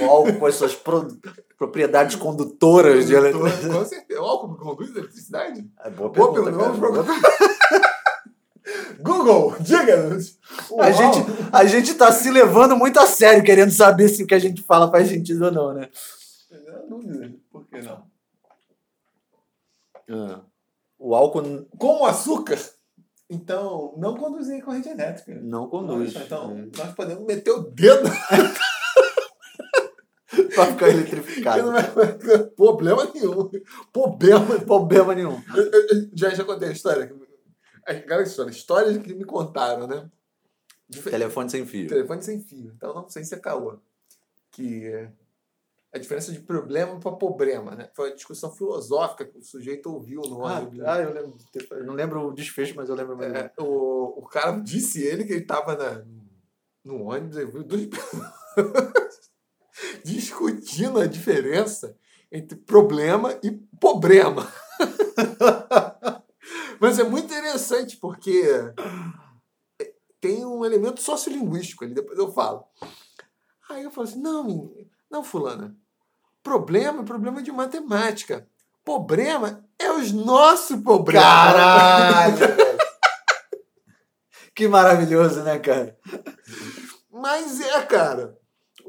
o 0.00 0.04
álcool 0.10 0.38
com 0.38 0.46
as 0.46 0.54
suas 0.54 0.74
pro- 0.74 1.16
propriedades 1.56 2.16
condutoras 2.16 3.06
de 3.06 3.14
eletricidade. 3.14 3.78
Com 3.78 3.84
certeza. 3.84 4.20
O 4.20 4.24
álcool 4.24 4.56
conduz 4.56 4.90
eletricidade? 4.90 5.70
É 5.80 5.90
boa 5.90 6.10
Boa 6.10 6.32
pergunta, 6.32 6.58
pergunta, 6.58 7.02
cara. 7.02 7.02
vamos 7.02 7.22
Google, 9.02 9.56
diga-nos. 9.60 10.38
A 10.80 10.90
gente, 10.90 11.18
a 11.52 11.64
gente 11.64 11.94
tá 11.94 12.12
se 12.12 12.30
levando 12.30 12.76
muito 12.76 12.98
a 13.00 13.06
sério, 13.06 13.42
querendo 13.44 13.72
saber 13.72 14.08
se 14.08 14.22
o 14.22 14.26
que 14.26 14.34
a 14.34 14.38
gente 14.38 14.62
fala 14.62 14.90
faz 14.90 15.08
sentido 15.08 15.46
ou 15.46 15.50
não, 15.52 15.74
né? 15.74 15.88
Não 16.88 17.00
dúvida. 17.00 17.32
Por 17.50 17.66
que 17.66 17.80
não? 17.82 18.02
O 20.98 21.14
álcool 21.14 21.66
Com 21.78 22.02
o 22.02 22.06
açúcar, 22.06 22.58
então, 23.30 23.94
não 23.96 24.14
conduzir 24.16 24.62
corrente 24.62 24.88
elétrica. 24.88 25.40
não 25.42 25.68
conduz. 25.68 26.14
Então, 26.14 26.54
né? 26.54 26.68
nós 26.76 26.94
podemos 26.94 27.24
meter 27.24 27.50
o 27.50 27.62
dedo 27.62 28.08
pra 30.54 30.66
ficar 30.66 30.88
eletrificado. 30.90 31.72
não 31.72 32.50
problema 32.54 33.10
nenhum. 33.14 33.50
Problema. 33.92 34.60
Problema 34.60 35.14
nenhum. 35.14 35.42
Eu- 35.56 35.64
eu- 35.64 35.86
eu 35.88 36.08
já, 36.14 36.28
já 36.30 36.44
contei 36.44 36.68
a 36.68 36.72
história. 36.72 37.10
Aquela 37.86 38.22
história. 38.22 38.50
Histórias 38.50 38.98
que 38.98 39.14
me 39.14 39.24
contaram, 39.24 39.86
né? 39.86 40.08
Telefone 41.00 41.50
sem 41.50 41.66
fio. 41.66 41.88
Telefone 41.88 42.22
sem 42.22 42.40
fio. 42.40 42.72
Então, 42.76 42.94
não 42.94 43.08
sei 43.08 43.24
se 43.24 43.34
é 43.34 43.38
caô. 43.38 43.78
Que 44.50 44.86
é 44.86 45.10
a 45.94 45.98
diferença 45.98 46.32
de 46.32 46.40
problema 46.40 46.98
para 46.98 47.12
problema, 47.12 47.74
né? 47.74 47.90
Foi 47.94 48.08
uma 48.10 48.16
discussão 48.16 48.50
filosófica 48.50 49.24
que 49.26 49.38
o 49.38 49.42
sujeito 49.42 49.92
ouviu 49.92 50.22
no 50.22 50.46
Ah, 50.46 50.60
ônibus. 50.60 50.80
ah, 50.86 51.00
eu 51.00 51.12
lembro. 51.12 51.36
Eu 51.70 51.84
não 51.84 51.94
lembro 51.94 52.28
o 52.28 52.32
desfecho, 52.34 52.74
mas 52.76 52.88
eu 52.88 52.94
lembro 52.94 53.16
menos. 53.16 53.36
É, 53.36 53.52
o, 53.58 54.20
o 54.20 54.28
cara 54.28 54.52
disse 54.58 55.02
ele 55.02 55.24
que 55.24 55.32
ele 55.32 55.42
estava 55.42 55.76
na, 55.76 56.02
no 56.84 57.02
ônibus 57.04 57.36
e 57.36 57.44
viu 57.44 57.62
duas 57.62 57.86
pessoas 57.86 58.32
discutindo 60.04 60.98
a 60.98 61.06
diferença 61.06 61.94
entre 62.30 62.56
problema 62.56 63.38
e 63.42 63.50
problema. 63.78 64.50
Mas 66.80 66.98
é 66.98 67.04
muito 67.04 67.26
interessante 67.26 67.96
porque 67.98 68.42
tem 70.22 70.46
um 70.46 70.64
elemento 70.64 71.02
sociolinguístico 71.02 71.84
ali, 71.84 71.92
depois 71.92 72.16
eu 72.16 72.32
falo. 72.32 72.64
Aí 73.68 73.82
eu 73.82 73.90
falo 73.90 74.06
assim: 74.06 74.20
não, 74.20 74.72
não, 75.10 75.24
fulana. 75.24 75.76
Problema 76.44 77.02
é 77.02 77.04
problema 77.04 77.42
de 77.42 77.50
matemática. 77.50 78.48
Problema 78.84 79.68
é 79.78 79.90
os 79.90 80.12
nossos 80.12 80.80
problemas. 80.80 81.28
Caralho. 81.28 82.36
Que 84.54 84.68
maravilhoso, 84.68 85.42
né, 85.44 85.58
cara? 85.58 85.98
Mas 87.10 87.58
é, 87.58 87.80
cara. 87.86 88.38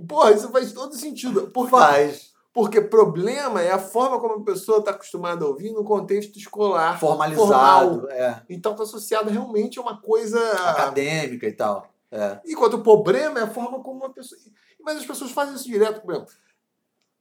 Porra, 0.10 0.34
isso 0.34 0.52
faz 0.52 0.74
todo 0.74 0.94
sentido. 0.94 1.50
Por? 1.52 1.70
Faz. 1.70 2.33
Porque 2.54 2.80
problema 2.80 3.62
é 3.64 3.72
a 3.72 3.80
forma 3.80 4.20
como 4.20 4.36
a 4.36 4.44
pessoa 4.44 4.78
está 4.78 4.92
acostumada 4.92 5.44
a 5.44 5.48
ouvir 5.48 5.72
no 5.72 5.84
contexto 5.84 6.38
escolar. 6.38 7.00
Formalizado, 7.00 8.02
formal. 8.02 8.10
é. 8.12 8.44
Então 8.48 8.74
está 8.74 8.84
associado 8.84 9.32
realmente 9.32 9.80
a 9.80 9.82
uma 9.82 10.00
coisa. 10.00 10.40
Acadêmica 10.70 11.48
e 11.48 11.52
tal. 11.52 11.92
É. 12.12 12.40
Enquanto 12.46 12.76
o 12.76 12.84
problema 12.84 13.40
é 13.40 13.44
a 13.44 13.50
forma 13.50 13.82
como 13.82 14.06
uma 14.06 14.14
pessoa. 14.14 14.40
Mas 14.80 14.98
as 14.98 15.06
pessoas 15.06 15.32
fazem 15.32 15.56
isso 15.56 15.66
direto, 15.66 16.02
por 16.02 16.14
exemplo. 16.14 16.32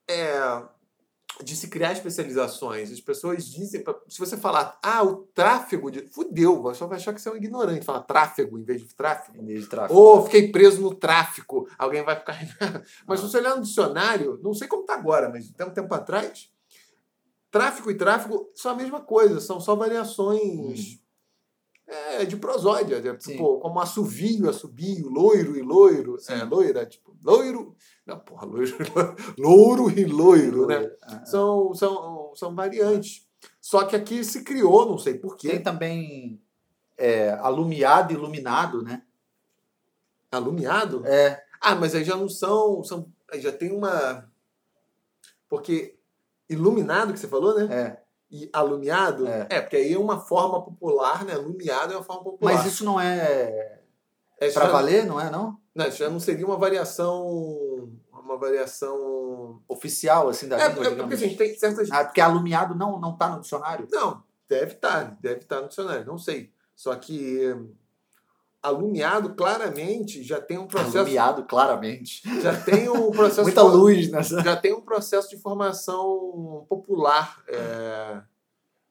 É, 0.06 0.62
de 1.42 1.56
se 1.56 1.68
criar 1.68 1.92
especializações. 1.92 2.92
As 2.92 3.00
pessoas 3.00 3.46
dizem. 3.46 3.82
pra- 3.82 3.98
Se 4.08 4.18
você 4.18 4.36
falar, 4.36 4.78
ah, 4.82 5.02
o 5.02 5.16
tráfego 5.34 5.90
de. 5.90 6.06
Fudeu, 6.08 6.62
pessoal 6.62 6.90
vai 6.90 6.98
achar 6.98 7.14
que 7.14 7.20
você 7.20 7.28
é 7.28 7.32
um 7.32 7.36
ignorante. 7.36 7.84
Fala 7.84 8.00
tráfego 8.02 8.58
em 8.58 8.62
vez 8.62 8.82
de 8.82 8.94
tráfego. 8.94 9.38
Em 9.42 9.46
vez 9.46 9.62
de 9.62 9.66
tráfego. 9.68 9.98
Ou 9.98 10.24
fiquei 10.24 10.50
preso 10.52 10.80
no 10.82 10.94
tráfico. 10.94 11.66
Alguém 11.78 12.04
vai 12.04 12.16
ficar. 12.16 12.36
mas 13.06 13.20
se 13.20 13.28
você 13.28 13.38
olhar 13.38 13.56
no 13.56 13.62
dicionário, 13.62 14.38
não 14.42 14.52
sei 14.52 14.68
como 14.68 14.82
está 14.82 14.94
agora, 14.94 15.28
mas 15.28 15.50
até 15.50 15.64
um 15.64 15.70
tempo 15.70 15.92
atrás, 15.94 16.50
tráfico 17.50 17.90
e 17.90 17.94
tráfego 17.96 18.50
são 18.54 18.72
a 18.72 18.76
mesma 18.76 19.00
coisa, 19.00 19.40
são 19.40 19.60
só 19.60 19.74
variações 19.74 20.98
é, 21.86 22.24
de 22.24 22.36
prosódia. 22.36 23.00
Tipo, 23.16 23.58
como 23.58 23.80
assovio, 23.80 24.48
assobio, 24.48 25.08
loiro 25.08 25.56
e 25.56 25.62
loiro. 25.62 26.18
Sim. 26.18 26.34
É, 26.34 26.44
loira, 26.44 26.86
tipo, 26.86 27.11
loiro. 27.22 27.76
Não, 28.06 28.18
porra, 28.18 28.46
loiro, 28.46 28.76
louro 29.38 29.90
e 29.90 30.04
loiro, 30.04 30.66
né? 30.66 30.90
É. 31.02 31.24
São, 31.24 31.74
são, 31.74 32.32
são 32.34 32.54
variantes. 32.54 33.26
Só 33.60 33.84
que 33.84 33.96
aqui 33.96 34.24
se 34.24 34.42
criou, 34.44 34.86
não 34.86 34.98
sei 34.98 35.14
Tem 35.14 35.22
porquê, 35.22 35.58
também 35.58 36.40
é, 36.96 37.30
alumiado 37.30 38.12
e 38.12 38.14
iluminado, 38.14 38.82
né? 38.82 39.02
alumiado. 40.36 41.06
É. 41.06 41.42
Ah, 41.60 41.74
mas 41.74 41.94
aí 41.94 42.04
já 42.04 42.16
não 42.16 42.28
são. 42.28 42.82
são 42.82 43.12
aí 43.30 43.40
já 43.40 43.52
tem 43.52 43.70
uma. 43.70 44.28
Porque 45.48 45.98
iluminado 46.48 47.12
que 47.12 47.20
você 47.20 47.28
falou, 47.28 47.54
né? 47.54 47.68
é. 47.74 48.02
E 48.30 48.48
alumiado. 48.52 49.26
É. 49.26 49.60
porque 49.60 49.76
aí 49.76 49.92
é 49.92 49.98
uma 49.98 50.18
forma 50.18 50.64
popular, 50.64 51.24
né? 51.24 51.34
Alumiado 51.34 51.92
é 51.92 51.96
uma 51.96 52.02
forma 52.02 52.24
popular. 52.24 52.54
Mas 52.54 52.66
isso 52.66 52.82
não 52.82 52.98
é 52.98 53.81
é, 54.46 54.50
já- 54.50 54.66
valer, 54.66 55.06
não 55.06 55.20
é, 55.20 55.30
não? 55.30 55.58
Não, 55.74 55.86
isso 55.86 55.98
já 55.98 56.10
não 56.10 56.20
seria 56.20 56.44
uma 56.46 56.56
variação. 56.58 57.88
Uma 58.12 58.36
variação. 58.36 59.60
Oficial, 59.68 60.28
assim, 60.28 60.46
da 60.48 60.58
É, 60.58 60.68
língua, 60.68 60.86
é 60.86 60.90
digamos. 60.90 61.10
porque 61.14 61.24
assim, 61.26 61.36
tem 61.36 61.58
certas. 61.58 61.90
Ah, 61.90 62.04
porque 62.04 62.20
alumiado 62.20 62.74
não, 62.74 62.98
não 63.00 63.16
tá 63.16 63.28
no 63.28 63.40
dicionário? 63.40 63.86
Não, 63.90 64.22
deve 64.48 64.72
estar, 64.74 65.16
deve 65.20 65.40
estar 65.40 65.60
no 65.60 65.68
dicionário, 65.68 66.04
não 66.06 66.16
sei. 66.18 66.52
Só 66.76 66.94
que 66.94 67.54
alumiado 68.62 69.34
claramente 69.34 70.22
já 70.22 70.40
tem 70.40 70.56
um 70.58 70.66
processo. 70.66 70.98
Alumiado, 70.98 71.44
claramente. 71.44 72.22
Já 72.40 72.54
tem 72.60 72.88
um 72.88 73.10
processo. 73.12 73.42
Muita 73.42 73.62
luz 73.62 74.10
nessa. 74.10 74.40
já 74.42 74.56
tem 74.56 74.72
um 74.72 74.80
processo 74.80 75.28
de 75.28 75.36
formação 75.36 76.64
popular 76.68 77.42
é, 77.48 78.22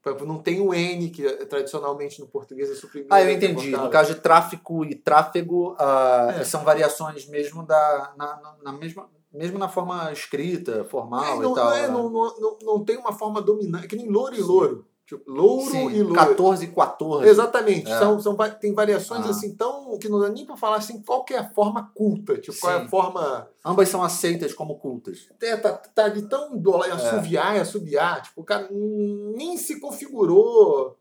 Por 0.02 0.10
exemplo, 0.10 0.28
não 0.28 0.40
tem 0.40 0.60
o 0.60 0.74
N, 0.74 1.10
que 1.12 1.26
é, 1.26 1.46
tradicionalmente 1.46 2.20
no 2.20 2.28
português 2.28 2.70
é 2.72 2.76
suprimido. 2.76 3.10
Ah, 3.12 3.22
eu 3.22 3.30
é 3.30 3.34
entendi. 3.34 3.70
No 3.70 3.90
caso 3.90 4.16
de 4.16 4.20
tráfico 4.20 4.84
e 4.84 4.96
tráfego, 4.96 5.76
ah, 5.80 6.34
É. 6.40 6.44
são 6.44 6.64
variações 6.64 7.28
mesmo 7.28 7.64
da, 7.64 8.14
na, 8.18 8.26
na- 8.42 8.56
na 8.64 8.72
mesma, 8.74 9.08
mesmo 9.32 9.60
na 9.60 9.70
forma 9.70 10.12
escrita, 10.12 10.84
formal 10.86 11.24
É, 11.24 11.36
e 11.36 11.40
não, 11.40 11.54
tal. 11.54 11.66
não, 11.66 11.74
é, 11.76 11.82
né? 11.82 11.88
não, 11.90 12.10
não, 12.10 12.40
não, 12.40 12.58
não 12.64 12.84
tem 12.84 12.98
uma 12.98 13.14
forma 13.14 13.42
dominante, 13.42 13.88
que 13.88 13.96
nem 13.96 14.10
louro 14.10 14.36
e 14.36 14.42
louro. 14.42 14.86
Tipo, 15.12 15.30
louro 15.30 15.70
Sim, 15.72 15.90
e 15.90 16.02
louro. 16.02 16.16
14 16.16 16.64
e 16.64 16.68
14. 16.70 17.28
Exatamente. 17.28 17.92
É. 17.92 18.00
São, 18.00 18.18
são, 18.22 18.38
tem 18.62 18.74
variações 18.74 19.26
Ah. 19.26 19.30
assim 19.32 19.54
tão. 19.56 19.98
que 20.00 20.08
não 20.08 20.20
dá 20.22 20.30
nem 20.30 20.46
pra 20.46 20.56
falar 20.56 20.78
assim 20.78 21.02
qual 21.02 21.26
que 21.26 21.34
é 21.34 21.40
a 21.40 21.50
forma 21.50 21.92
culta. 21.94 22.38
Tipo, 22.38 22.58
qual 22.60 22.72
é 22.74 22.78
a 22.78 22.82
Sim. 22.84 22.88
forma. 22.88 23.48
Ambas 23.64 23.90
são 23.90 24.02
aceitas 24.02 24.54
como 24.54 24.80
cultas. 24.80 25.28
É, 25.42 25.58
tá, 25.58 25.74
tá 25.74 26.08
de 26.08 26.22
tão 26.24 26.58
dólar, 26.58 26.88
É. 26.88 26.92
assoviar 26.94 27.58
e 27.58 27.60
assobiar. 27.60 28.22
Tipo, 28.24 28.42
o 28.42 28.44
cara 28.46 28.68
nem 28.72 29.58
se 29.58 29.80
configurou 29.82 30.96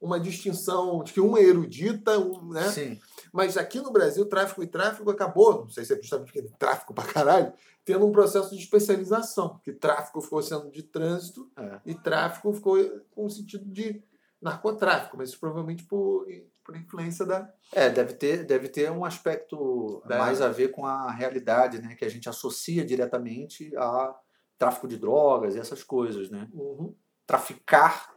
uma 0.00 0.20
distinção 0.20 1.02
de 1.02 1.12
que 1.12 1.20
uma 1.20 1.38
é 1.38 1.44
erudita, 1.44 2.18
um, 2.18 2.50
né? 2.52 2.68
Sim. 2.70 3.00
Mas 3.32 3.56
aqui 3.56 3.80
no 3.80 3.90
Brasil, 3.90 4.24
tráfico 4.26 4.62
e 4.62 4.66
tráfico 4.66 5.10
acabou, 5.10 5.60
não 5.62 5.68
sei 5.68 5.84
se 5.84 5.92
é 5.94 5.96
justamente 5.96 6.32
porque 6.32 6.48
tráfico 6.58 6.92
pra 6.94 7.04
caralho, 7.04 7.52
tendo 7.84 8.06
um 8.06 8.12
processo 8.12 8.50
de 8.54 8.60
especialização. 8.62 9.60
Que 9.64 9.72
tráfico 9.72 10.20
ficou 10.20 10.42
sendo 10.42 10.70
de 10.70 10.82
trânsito 10.82 11.50
É. 11.56 11.80
e 11.86 11.94
tráfico 11.94 12.52
ficou 12.52 12.76
com 13.14 13.26
o 13.26 13.30
sentido 13.30 13.64
de 13.70 14.02
narcotráfico, 14.40 15.16
mas 15.16 15.30
isso 15.30 15.40
provavelmente 15.40 15.84
por, 15.84 16.26
por 16.64 16.76
influência 16.76 17.24
da. 17.24 17.50
É, 17.72 17.88
deve 17.88 18.12
ter, 18.14 18.44
deve 18.44 18.68
ter 18.68 18.90
um 18.90 19.04
aspecto 19.04 20.02
Da- 20.06 20.18
mais 20.18 20.40
a 20.42 20.48
ver 20.48 20.68
com 20.68 20.84
a 20.86 21.10
realidade, 21.10 21.80
né? 21.80 21.94
Que 21.94 22.04
a 22.04 22.08
gente 22.10 22.28
associa 22.28 22.84
diretamente 22.84 23.74
a 23.76 24.14
tráfico 24.58 24.86
de 24.86 24.96
drogas 24.98 25.54
e 25.54 25.58
essas 25.58 25.82
coisas, 25.82 26.30
né? 26.30 26.48
Uhum. 26.52 26.94
Traficar, 27.26 28.14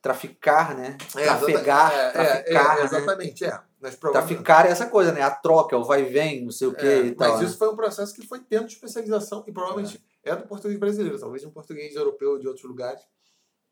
traficar, 0.00 0.76
né? 0.76 0.96
É, 1.16 1.24
Trafegar, 1.24 1.92
é, 1.92 2.06
é, 2.06 2.10
traficar, 2.10 2.76
é, 2.76 2.78
né? 2.78 2.84
exatamente, 2.84 3.44
é. 3.44 3.60
Mas 3.80 3.96
Traficar 3.96 4.66
é 4.66 4.70
essa 4.70 4.86
coisa, 4.86 5.12
né? 5.12 5.22
A 5.22 5.30
troca, 5.30 5.76
o 5.76 5.84
vai 5.84 6.02
e 6.02 6.12
vem, 6.12 6.44
não 6.44 6.50
sei 6.50 6.66
o 6.66 6.74
quê 6.74 6.86
É, 6.86 6.98
e 7.06 7.14
tal. 7.14 7.30
mas 7.30 7.40
né? 7.40 7.46
isso 7.46 7.58
foi 7.58 7.68
um 7.68 7.76
processo 7.76 8.12
que 8.14 8.26
foi 8.26 8.40
tendo 8.40 8.66
especialização 8.66 9.44
e 9.46 9.52
provavelmente 9.52 10.02
é, 10.24 10.34
do 10.34 10.46
português 10.46 10.78
brasileiro, 10.80 11.18
talvez 11.18 11.44
um 11.44 11.50
português 11.50 11.94
europeu 11.94 12.38
de 12.38 12.48
outros 12.48 12.64
lugares. 12.64 13.02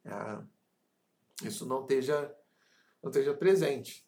é, 0.05 0.39
isso 1.47 1.67
não 1.67 1.83
esteja, 1.83 2.33
não 3.03 3.11
esteja 3.11 3.35
presente. 3.35 4.07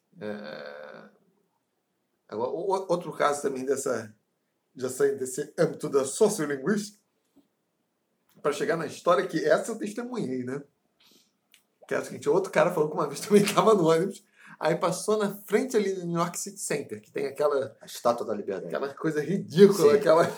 Agora, 2.29 2.51
outro 2.51 3.13
caso 3.13 3.43
também 3.43 3.65
dessa, 3.65 4.15
já 4.77 4.89
saindo 4.89 5.19
desse 5.19 5.53
âmbito 5.59 5.89
da 5.89 6.05
sociolinguística, 6.05 6.99
para 8.41 8.53
chegar 8.53 8.77
na 8.77 8.87
história 8.87 9.27
que 9.27 9.45
essa 9.45 9.73
eu 9.73 9.79
testemunhei, 9.79 10.45
né? 10.45 10.63
Que 11.89 11.95
é 11.95 11.99
o 11.99 12.05
seguinte, 12.05 12.29
outro 12.29 12.53
cara 12.53 12.71
falou 12.71 12.91
que 12.91 12.95
uma 12.95 13.09
vez 13.09 13.19
também 13.27 13.43
estava 13.43 13.73
no 13.73 13.89
ônibus, 13.89 14.23
aí 14.61 14.77
passou 14.77 15.17
na 15.17 15.35
frente 15.47 15.75
ali 15.75 15.95
do 15.95 16.05
New 16.05 16.19
York 16.19 16.39
City 16.39 16.61
Center, 16.61 17.01
que 17.01 17.11
tem 17.11 17.27
aquela 17.27 17.75
A 17.81 17.87
Estátua 17.87 18.27
da 18.27 18.35
Liberdade. 18.35 18.67
Aquela 18.67 18.93
coisa 18.93 19.23
ridícula, 19.23 19.93
Sim. 19.93 19.97
aquela. 19.97 20.31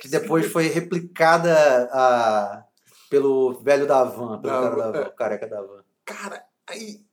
Que 0.00 0.08
depois 0.08 0.46
foi 0.46 0.66
replicada 0.66 1.52
ah, 1.92 2.64
pelo 3.08 3.60
velho 3.62 3.86
da 3.86 4.02
van, 4.04 4.40
pelo 4.40 4.52
Da 4.52 4.60
cara 4.60 4.76
da 4.76 4.90
van, 4.90 4.98
é. 4.98 5.10
careca 5.10 5.46
da 5.46 5.62
van. 5.62 5.84
Cara, 6.04 6.44
aí. 6.66 7.06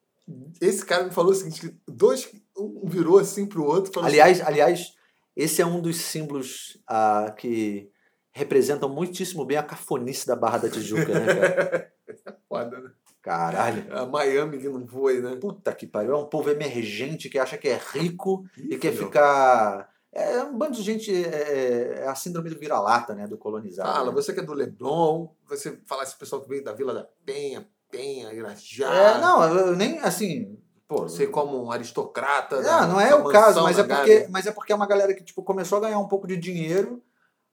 Esse 0.59 0.83
cara 0.83 1.03
me 1.03 1.11
falou 1.11 1.31
o 1.31 1.35
seguinte: 1.35 1.79
dois. 1.87 2.31
Um 2.57 2.87
virou 2.87 3.19
assim 3.19 3.45
pro 3.45 3.65
outro. 3.65 4.03
Aliás, 4.03 4.41
aliás, 4.41 4.93
esse 5.35 5.61
é 5.61 5.65
um 5.65 5.81
dos 5.81 5.97
símbolos 5.97 6.81
ah, 6.87 7.33
que 7.37 7.91
representam 8.31 8.89
muitíssimo 8.89 9.45
bem 9.45 9.57
a 9.57 9.63
cafonice 9.63 10.25
da 10.25 10.35
Barra 10.35 10.59
da 10.59 10.69
Tijuca, 10.69 11.19
né, 11.19 11.25
cara? 11.35 11.93
assim, 12.09 12.37
foda, 12.47 12.79
né? 12.79 12.91
Caralho. 13.25 13.87
A 13.91 14.05
Miami 14.05 14.59
que 14.59 14.69
não 14.69 14.85
foi, 14.85 15.19
né? 15.19 15.35
Puta 15.37 15.73
que 15.73 15.87
pariu. 15.87 16.13
É 16.13 16.17
um 16.17 16.25
povo 16.27 16.47
emergente 16.51 17.27
que 17.27 17.39
acha 17.39 17.57
que 17.57 17.67
é 17.67 17.81
rico 17.91 18.45
e 18.55 18.77
quer 18.77 18.91
filho. 18.91 19.05
ficar. 19.07 19.89
É 20.13 20.43
um 20.43 20.55
bando 20.55 20.73
de 20.77 20.83
gente. 20.83 21.11
É, 21.11 22.01
é 22.03 22.07
a 22.07 22.13
síndrome 22.13 22.51
do 22.51 22.59
vira-lata, 22.59 23.15
né? 23.15 23.25
Do 23.25 23.35
colonizado. 23.35 23.91
Fala, 23.91 24.11
né? 24.11 24.13
você 24.15 24.31
que 24.31 24.41
é 24.41 24.43
do 24.43 24.53
Leblon, 24.53 25.29
você 25.49 25.75
fala 25.87 26.03
esse 26.03 26.15
pessoal 26.15 26.39
que 26.43 26.47
veio 26.47 26.63
da 26.63 26.71
Vila 26.71 26.93
da 26.93 27.07
Penha, 27.25 27.67
Penha, 27.89 28.31
Irajá. 28.31 28.93
É, 28.93 29.19
não, 29.19 29.43
eu 29.57 29.75
nem 29.75 29.97
assim. 30.01 30.55
Pô, 30.87 31.09
Você 31.09 31.25
como 31.25 31.63
um 31.65 31.71
aristocrata. 31.71 32.57
Não, 32.57 32.63
da- 32.63 32.85
não 32.87 33.01
é 33.01 33.15
o 33.15 33.23
caso, 33.23 33.63
mas 33.63 33.79
é, 33.79 33.83
porque, 33.83 34.27
mas 34.29 34.45
é 34.45 34.51
porque 34.51 34.71
é 34.71 34.75
uma 34.75 34.85
galera 34.85 35.15
que 35.15 35.23
tipo, 35.23 35.41
começou 35.41 35.79
a 35.79 35.81
ganhar 35.81 35.97
um 35.97 36.07
pouco 36.07 36.27
de 36.27 36.37
dinheiro, 36.37 37.01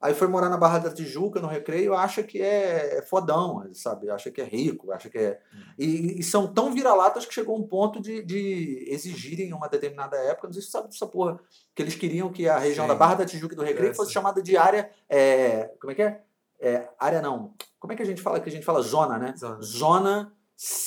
aí 0.03 0.13
foi 0.13 0.27
morar 0.27 0.49
na 0.49 0.57
Barra 0.57 0.81
da 0.81 0.93
Tijuca, 0.93 1.41
no 1.41 1.47
Recreio, 1.47 1.95
acha 1.95 2.23
que 2.23 2.43
é 2.43 3.01
fodão, 3.09 3.65
sabe? 3.73 4.11
Acha 4.11 4.31
que 4.31 4.41
é 4.41 4.45
rico, 4.45 4.91
acha 4.93 5.09
que 5.09 5.17
é. 5.17 5.41
E, 5.79 6.19
e 6.19 6.23
são 6.23 6.53
tão 6.53 6.73
vira-latas 6.75 7.25
que 7.25 7.33
chegou 7.33 7.57
um 7.57 7.67
ponto 7.67 8.03
de, 8.03 8.23
de 8.23 8.85
exigirem 8.89 9.51
em 9.51 9.53
uma 9.53 9.69
determinada 9.69 10.17
época, 10.17 10.49
não 10.49 10.53
sei 10.53 10.61
se 10.61 10.69
você 10.69 10.73
sabe 10.73 10.89
dessa 10.89 11.07
porra, 11.07 11.39
que 11.75 11.81
eles 11.81 11.95
queriam 11.95 12.33
que 12.33 12.49
a 12.49 12.59
região 12.59 12.85
Sim. 12.85 12.89
da 12.89 12.95
Barra 12.97 13.15
da 13.15 13.25
Tijuca 13.25 13.55
e 13.55 13.57
do 13.57 13.63
Recreio 13.63 13.93
É, 13.93 13.95
fosse 13.95 14.13
chamada 14.13 14.43
de 14.43 14.57
área. 14.57 14.91
é, 15.09 15.71
como 15.81 15.93
é 15.93 15.95
que 15.95 16.03
é? 16.03 16.21
É, 16.61 16.89
área 16.99 17.23
não. 17.23 17.55
Como 17.81 17.93
é 17.93 17.97
que 17.97 18.03
a 18.03 18.07
gente 18.07 18.21
fala? 18.23 18.39
Que 18.39 18.49
a 18.49 18.53
gente 18.53 18.65
fala 18.65 18.81
zona, 18.83 19.19
né? 19.19 19.35
Zona. 19.37 19.63
Zona. 19.63 20.33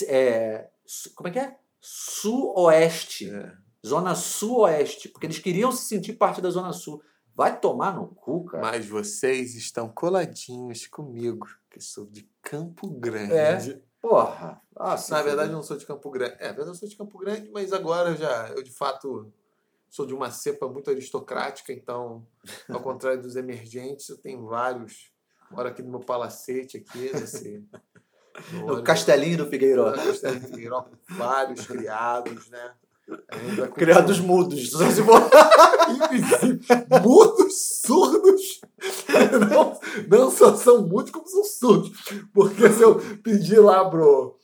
é, 0.07 0.67
como 1.15 1.27
é 1.27 1.31
que 1.31 1.39
é? 1.39 1.55
Sul-Oeste. 1.81 3.29
É. 3.29 3.51
Zona 3.85 4.15
Sul-Oeste, 4.15 5.09
porque 5.09 5.27
eles 5.27 5.37
queriam 5.37 5.71
se 5.71 5.85
sentir 5.85 6.13
parte 6.13 6.41
da 6.41 6.49
Zona 6.49 6.73
Sul. 6.73 7.01
Vai 7.35 7.59
tomar 7.59 7.95
no 7.95 8.07
cu, 8.07 8.45
cara. 8.45 8.63
Mas 8.63 8.87
vocês 8.87 9.55
estão 9.55 9.89
coladinhos 9.89 10.87
comigo, 10.87 11.47
que 11.69 11.81
sou 11.81 12.05
de 12.05 12.29
Campo 12.41 12.89
Grande. 12.89 13.33
É. 13.33 13.81
Porra. 14.01 14.61
Ah, 14.75 14.95
se 14.95 15.11
Na 15.11 15.21
verdade, 15.21 15.49
eu 15.49 15.55
não 15.55 15.63
sou 15.63 15.77
de 15.77 15.85
Campo 15.85 16.09
Grande. 16.09 16.35
É, 16.39 16.47
na 16.47 16.53
verdade, 16.53 16.69
eu 16.69 16.75
sou 16.75 16.87
de 16.87 16.95
Campo 16.95 17.17
Grande, 17.17 17.51
mas 17.51 17.73
agora 17.73 18.11
eu 18.11 18.15
já, 18.15 18.49
eu 18.55 18.63
de 18.63 18.71
fato 18.71 19.33
sou 19.89 20.05
de 20.05 20.13
uma 20.13 20.31
cepa 20.31 20.67
muito 20.67 20.89
aristocrática, 20.89 21.73
então, 21.73 22.25
ao 22.69 22.81
contrário 22.81 23.21
dos 23.21 23.35
emergentes, 23.35 24.07
eu 24.09 24.17
tenho 24.17 24.45
vários. 24.45 25.11
Moro 25.51 25.67
aqui 25.67 25.81
no 25.81 25.89
meu 25.89 25.99
palacete, 25.99 26.77
aqui, 26.77 27.11
nesse. 27.13 27.63
No 28.65 28.83
Castelinho 28.83 29.37
do 29.37 29.47
Figueiró. 29.47 29.91
No 29.91 29.95
Castelo 29.95 30.37
de 30.41 30.47
Figueiró, 30.47 30.81
com 30.81 30.97
vários 31.15 31.65
criados, 31.65 32.49
né? 32.49 32.75
Criados 33.75 34.19
mudos. 34.19 34.71
mudos, 37.03 37.81
surdos. 37.83 38.61
Não, 39.49 39.79
não 40.07 40.31
só 40.31 40.55
são 40.55 40.87
mudos, 40.87 41.11
como 41.11 41.27
são 41.27 41.43
surdos. 41.43 41.91
Porque 42.33 42.69
se 42.69 42.81
eu 42.81 42.95
pedir 43.23 43.59
lá 43.59 43.89
pro, 43.89 44.37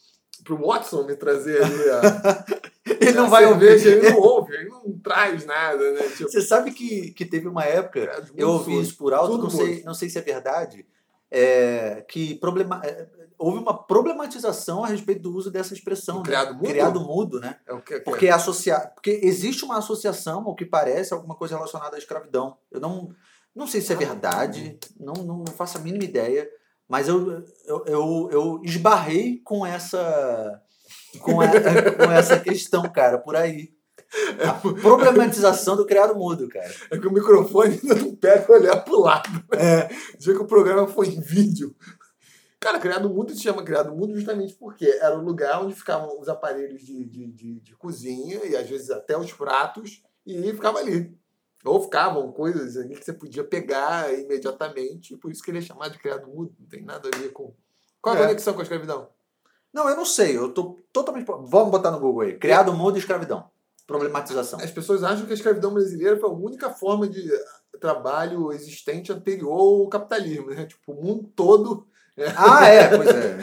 pro 0.43 0.57
Watson 0.57 1.03
me 1.03 1.15
trazer 1.15 1.63
ali 1.63 1.89
a, 1.89 2.45
Ele 2.99 3.13
não 3.13 3.25
a 3.25 3.29
vai 3.29 3.45
ouvir. 3.45 3.85
ele 3.87 4.09
não 4.09 4.19
ouve, 4.19 4.53
ele 4.53 4.69
não 4.69 4.99
traz 5.03 5.45
nada, 5.45 5.91
né? 5.91 6.01
Tipo, 6.09 6.29
Você 6.29 6.41
sabe 6.41 6.71
que, 6.71 7.11
que 7.11 7.25
teve 7.25 7.47
uma 7.47 7.63
época, 7.63 8.25
eu 8.35 8.49
ouvi 8.49 8.79
isso 8.79 8.97
por 8.97 9.13
alto, 9.13 9.37
não 9.37 9.49
sei, 9.49 9.83
não 9.83 9.93
sei 9.93 10.09
se 10.09 10.17
é 10.17 10.21
verdade, 10.21 10.85
é, 11.29 12.03
que 12.07 12.35
problema, 12.35 12.81
é, 12.83 13.07
houve 13.41 13.57
uma 13.57 13.75
problematização 13.75 14.83
a 14.83 14.87
respeito 14.87 15.21
do 15.23 15.35
uso 15.35 15.49
dessa 15.51 15.73
expressão. 15.73 16.17
Né? 16.17 16.23
criado 16.23 16.53
mudo? 16.53 16.67
Criado 16.67 16.99
mudo, 17.01 17.39
né? 17.39 17.57
é 17.67 17.73
o 17.73 17.81
que, 17.81 17.95
que 17.95 17.99
Porque, 18.01 18.29
associa... 18.29 18.79
Porque 18.93 19.19
existe 19.23 19.65
uma 19.65 19.77
associação, 19.79 20.43
ao 20.45 20.55
que 20.55 20.65
parece, 20.65 21.13
alguma 21.13 21.35
coisa 21.35 21.55
relacionada 21.55 21.95
à 21.95 21.99
escravidão. 21.99 22.57
Eu 22.71 22.79
não, 22.79 23.09
não 23.55 23.65
sei 23.67 23.81
se 23.81 23.91
é 23.91 23.95
Ah, 23.95 23.99
verdade, 23.99 24.77
não, 24.99 25.13
não, 25.13 25.37
não 25.39 25.53
faço 25.53 25.77
a 25.77 25.81
mínima 25.81 26.03
ideia, 26.03 26.47
mas 26.87 27.07
eu, 27.07 27.43
eu, 27.65 27.83
eu, 27.85 28.29
eu 28.31 28.61
esbarrei 28.63 29.39
com 29.43 29.65
essa, 29.65 30.61
com, 31.21 31.41
a- 31.41 31.47
com 31.97 32.11
essa 32.11 32.39
questão, 32.39 32.83
cara, 32.91 33.17
por 33.17 33.35
aí. 33.35 33.73
A 34.45 34.53
problematização 34.53 35.77
do 35.77 35.85
criado 35.85 36.13
mudo, 36.15 36.49
cara. 36.49 36.69
é 36.91 36.97
que 36.97 37.07
o 37.07 37.13
microfone 37.13 37.79
ainda 37.81 37.95
não 38.03 38.13
pega 38.15 38.51
olhar 38.51 38.77
pro 38.83 38.99
lado. 38.99 39.29
É. 39.53 39.89
Já 40.19 40.33
que 40.33 40.39
o 40.41 40.47
programa 40.47 40.85
foi 40.87 41.07
em 41.07 41.21
vídeo. 41.21 41.73
Cara, 42.61 42.79
Criado 42.79 43.09
Mudo 43.09 43.33
se 43.33 43.41
chama 43.41 43.63
Criado 43.63 43.91
Mudo 43.91 44.13
justamente 44.15 44.53
porque 44.53 44.85
era 44.85 45.17
o 45.17 45.23
lugar 45.23 45.63
onde 45.63 45.73
ficavam 45.73 46.19
os 46.19 46.29
aparelhos 46.29 46.79
de, 46.83 47.03
de, 47.05 47.27
de, 47.31 47.59
de 47.59 47.75
cozinha 47.75 48.45
e 48.45 48.55
às 48.55 48.69
vezes 48.69 48.91
até 48.91 49.17
os 49.17 49.33
pratos 49.33 50.03
e 50.23 50.53
ficava 50.53 50.77
ali. 50.77 51.17
Ou 51.65 51.81
ficavam 51.81 52.31
coisas 52.31 52.77
ali 52.77 52.95
que 52.95 53.03
você 53.03 53.13
podia 53.13 53.43
pegar 53.43 54.13
imediatamente, 54.13 55.17
por 55.17 55.31
isso 55.31 55.41
que 55.41 55.49
ele 55.49 55.57
é 55.57 55.61
chamado 55.61 55.91
de 55.93 55.97
Criado 55.97 56.27
Mudo. 56.27 56.53
Não 56.59 56.67
tem 56.67 56.83
nada 56.85 57.09
a 57.11 57.17
ver 57.17 57.29
com. 57.29 57.51
Qual 57.99 58.15
a 58.15 58.19
É. 58.19 58.21
conexão 58.27 58.53
com 58.53 58.59
a 58.59 58.63
escravidão? 58.63 59.09
Não, 59.73 59.89
eu 59.89 59.95
não 59.95 60.05
sei, 60.05 60.37
eu 60.37 60.53
tô 60.53 60.77
totalmente. 60.93 61.25
Vamos 61.25 61.71
botar 61.71 61.89
no 61.89 61.99
Google 61.99 62.21
aí. 62.21 62.37
Criado 62.37 62.71
mudo 62.73 62.97
e 62.97 62.99
escravidão. 62.99 63.49
Problematização. 63.87 64.59
As 64.59 64.69
pessoas 64.71 65.03
acham 65.03 65.25
que 65.25 65.31
a 65.31 65.35
escravidão 65.35 65.73
brasileira 65.73 66.15
foi 66.19 66.29
a 66.29 66.33
única 66.33 66.69
forma 66.69 67.07
de 67.07 67.27
trabalho 67.79 68.51
existente 68.51 69.11
anterior 69.11 69.51
ao 69.83 69.89
capitalismo, 69.89 70.51
né? 70.51 70.65
Tipo, 70.67 70.91
o 70.91 71.03
mundo 71.03 71.31
todo 71.35 71.87
Ah, 72.37 72.67
é, 72.67 72.97
pois 72.97 73.09
é. 73.09 73.37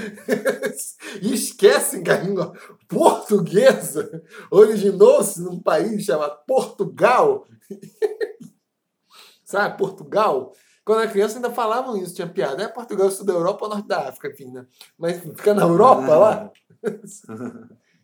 e 1.23 1.33
esquecem 1.35 2.03
que 2.03 2.11
a 2.11 2.19
língua 2.19 2.53
portuguesa 2.87 4.23
originou-se 4.51 5.41
num 5.41 5.61
país 5.61 6.05
chamado 6.05 6.39
Portugal. 6.47 7.47
Sabe, 9.45 9.79
Portugal? 9.79 10.53
Quando 10.85 11.03
era 11.03 11.11
criança 11.11 11.37
ainda 11.37 11.51
falavam 11.51 11.97
isso, 11.97 12.14
tinha 12.14 12.29
piada. 12.29 12.62
É 12.62 12.69
Portugal, 12.69 13.11
sul 13.11 13.25
da 13.25 13.33
Europa 13.33 13.64
ou 13.64 13.71
norte 13.71 13.89
da 13.89 14.09
África, 14.09 14.29
enfim, 14.29 14.51
né? 14.51 14.66
Mas 14.97 15.21
fica 15.21 15.55
na 15.55 15.62
Europa 15.62 16.16
lá. 16.16 16.53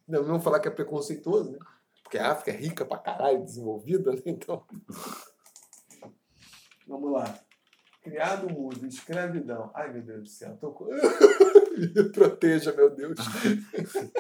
Não, 0.07 0.21
não 0.21 0.25
vamos 0.25 0.45
falar 0.45 0.61
que 0.61 0.69
é 0.69 0.71
preconceituoso, 0.71 1.53
né? 1.53 1.59
Porque 2.03 2.19
a 2.19 2.33
África 2.33 2.51
é 2.51 2.61
rica 2.61 2.85
pra 2.85 2.99
caralho, 2.99 3.45
desenvolvida, 3.45 4.12
né? 4.12 4.21
Então. 4.27 4.62
Vamos 6.87 7.12
lá. 7.12 7.39
Criado 8.05 8.51
mudo, 8.51 8.87
escravidão. 8.87 9.71
Ai, 9.75 9.93
meu 9.93 10.03
Deus 10.03 10.23
do 10.23 10.29
céu. 10.29 10.57
Tô... 10.59 10.73
com- 10.73 10.85
Me 10.85 11.89
proteja, 12.13 12.73
meu 12.73 12.95
Deus. 12.95 13.19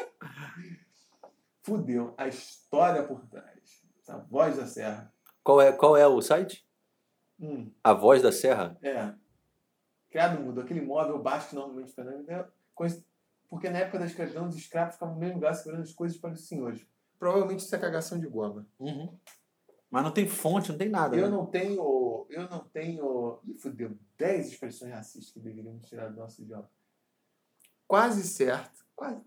Fudeu. 1.62 2.14
A 2.16 2.26
história 2.26 3.02
por 3.02 3.20
trás. 3.26 3.84
A 4.08 4.16
voz 4.16 4.56
da 4.56 4.66
serra. 4.66 5.12
Qual 5.42 5.60
é, 5.60 5.70
qual 5.70 5.96
é 5.96 6.06
o 6.06 6.20
site? 6.22 6.66
Hum, 7.38 7.70
A 7.82 7.92
Voz 7.92 8.22
da 8.22 8.32
Serra? 8.32 8.78
é. 8.82 9.12
Criado 10.08 10.40
mudo, 10.40 10.60
aquele 10.60 10.80
móvel 10.80 11.18
baixo 11.18 11.50
que 11.50 11.56
normalmente 11.56 11.92
Porque 13.50 13.68
na 13.68 13.80
época 13.80 13.98
da 13.98 14.06
escravidão, 14.06 14.48
os 14.48 14.56
escravos 14.56 14.94
ficavam 14.94 15.14
no 15.14 15.20
mesmo 15.20 15.36
lugar 15.36 15.54
segurando 15.54 15.82
as 15.82 15.92
coisas 15.92 16.16
para 16.16 16.32
os 16.32 16.46
senhores. 16.46 16.86
Provavelmente 17.18 17.60
isso 17.60 17.74
é 17.74 17.78
cagação 17.78 18.18
de 18.18 18.26
goma. 18.26 18.66
Mas 19.90 20.04
não 20.04 20.12
tem 20.12 20.28
fonte, 20.28 20.70
não 20.70 20.78
tem 20.78 20.88
nada. 20.88 21.16
Eu 21.16 21.26
né? 21.26 21.36
não 21.36 21.46
tenho. 21.46 21.82
Eu 22.28 22.48
não 22.48 22.64
tenho. 22.68 23.40
Ih, 23.44 23.54
fudeu. 23.54 23.96
10 24.18 24.52
expressões 24.52 24.92
racistas 24.92 25.32
que 25.32 25.40
deveríamos 25.40 25.86
tirar 25.86 26.08
do 26.08 26.16
nosso 26.16 26.42
idioma. 26.42 26.70
Quase 27.86 28.22
certo. 28.22 28.84
Quase. 28.94 29.20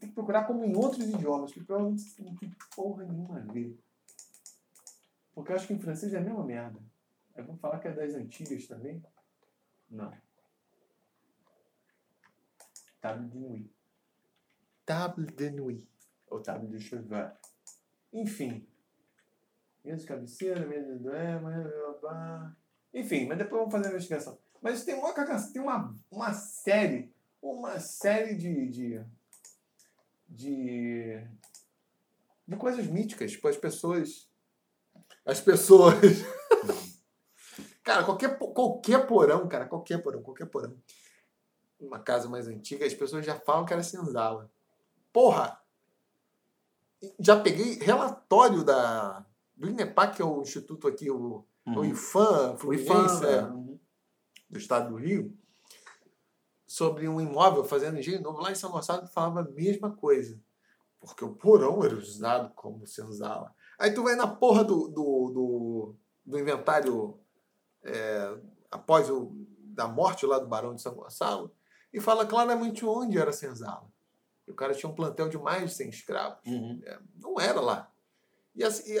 Tem 0.00 0.08
que 0.08 0.14
procurar 0.14 0.46
como 0.46 0.64
em 0.64 0.76
outros 0.76 1.08
idiomas, 1.08 1.52
que 1.52 1.62
provavelmente 1.62 2.22
não 2.22 2.34
tem 2.36 2.54
porra 2.74 3.04
nenhuma 3.04 3.38
a 3.38 3.52
ver. 3.52 3.78
Porque 5.34 5.50
eu 5.50 5.56
acho 5.56 5.66
que 5.66 5.72
em 5.72 5.80
francês 5.80 6.12
é 6.14 6.18
a 6.18 6.20
mesma 6.20 6.44
merda. 6.44 6.80
Aí 7.34 7.42
vamos 7.42 7.60
falar 7.60 7.80
que 7.80 7.88
é 7.88 7.92
das 7.92 8.14
antigas 8.14 8.66
também? 8.66 9.02
Não. 9.90 10.12
Table 13.00 13.28
de 13.28 13.38
nuit. 13.38 13.70
Table 14.86 15.26
de 15.26 15.50
nuit. 15.50 15.88
Ou 16.28 16.40
table 16.40 16.68
de 16.68 16.80
cheval. 16.80 17.36
Enfim. 18.12 18.66
Mesa 19.84 20.00
de 20.00 20.06
cabeceira, 20.06 20.66
mesa 20.66 20.96
de 20.96 20.98
blá, 22.00 22.56
Enfim, 22.92 23.26
mas 23.26 23.36
depois 23.36 23.60
vamos 23.60 23.72
fazer 23.72 23.88
a 23.88 23.90
investigação. 23.90 24.38
Mas 24.62 24.82
tem 24.82 24.94
uma 24.94 25.12
tem 25.52 25.60
uma, 25.60 25.94
uma 26.10 26.32
série, 26.32 27.12
uma 27.42 27.78
série 27.78 28.34
de, 28.34 28.66
de, 28.70 29.04
de, 30.26 31.28
de 32.48 32.56
coisas 32.56 32.86
míticas, 32.86 33.32
tipo, 33.32 33.46
as 33.46 33.58
pessoas. 33.58 34.26
As 35.26 35.38
pessoas. 35.38 35.94
cara, 37.84 38.04
qualquer, 38.04 38.38
qualquer 38.38 39.06
porão, 39.06 39.46
cara, 39.46 39.66
qualquer 39.66 40.02
porão, 40.02 40.22
qualquer 40.22 40.46
porão. 40.46 40.74
Uma 41.78 41.98
casa 41.98 42.26
mais 42.26 42.48
antiga, 42.48 42.86
as 42.86 42.94
pessoas 42.94 43.26
já 43.26 43.38
falam 43.38 43.66
que 43.66 43.72
era 43.74 43.82
senzala. 43.82 44.50
Porra! 45.12 45.60
Já 47.20 47.38
peguei 47.38 47.78
relatório 47.80 48.64
da, 48.64 49.26
do 49.56 49.68
INEPAC, 49.68 50.16
que 50.16 50.22
é 50.22 50.24
o 50.24 50.42
instituto 50.42 50.88
aqui, 50.88 51.10
o, 51.10 51.16
o 51.16 51.44
Uhum. 51.66 51.92
O 52.52 52.58
Fluminense, 52.58 52.90
IFAM, 52.90 53.26
é, 53.26 53.34
é. 53.36 53.42
do 54.50 54.58
estado 54.58 54.90
do 54.90 54.96
Rio, 54.96 55.36
sobre 56.66 57.08
um 57.08 57.20
imóvel 57.20 57.64
fazendo 57.64 57.98
engenho 57.98 58.20
novo 58.20 58.40
lá 58.40 58.50
em 58.50 58.54
São 58.54 58.70
Gonçalo 58.70 59.06
falava 59.06 59.40
a 59.40 59.50
mesma 59.50 59.94
coisa. 59.94 60.40
Porque 61.00 61.24
o 61.24 61.34
porão 61.34 61.84
era 61.84 61.94
usado 61.94 62.52
como 62.54 62.86
senzala. 62.86 63.54
Aí 63.78 63.92
tu 63.92 64.02
vai 64.02 64.14
na 64.14 64.26
porra 64.26 64.64
do, 64.64 64.88
do, 64.88 65.30
do, 65.30 65.96
do 66.24 66.38
inventário 66.38 67.18
é, 67.82 68.38
após 68.70 69.10
o, 69.10 69.32
da 69.58 69.86
morte 69.86 70.26
lá 70.26 70.38
do 70.38 70.46
Barão 70.46 70.74
de 70.74 70.82
São 70.82 70.94
Gonçalo 70.94 71.54
e 71.92 72.00
fala 72.00 72.26
claramente 72.26 72.84
onde 72.84 73.18
era 73.18 73.32
senzala. 73.32 73.92
E 74.46 74.50
o 74.50 74.54
cara 74.54 74.74
tinha 74.74 74.90
um 74.90 74.94
plantel 74.94 75.28
de 75.28 75.38
mais 75.38 75.70
de 75.70 75.76
100 75.76 75.88
escravos. 75.90 76.38
Uhum. 76.46 76.80
Não 77.16 77.40
era 77.40 77.60
lá. 77.60 77.93
E, 78.54 78.64
assim, 78.64 78.96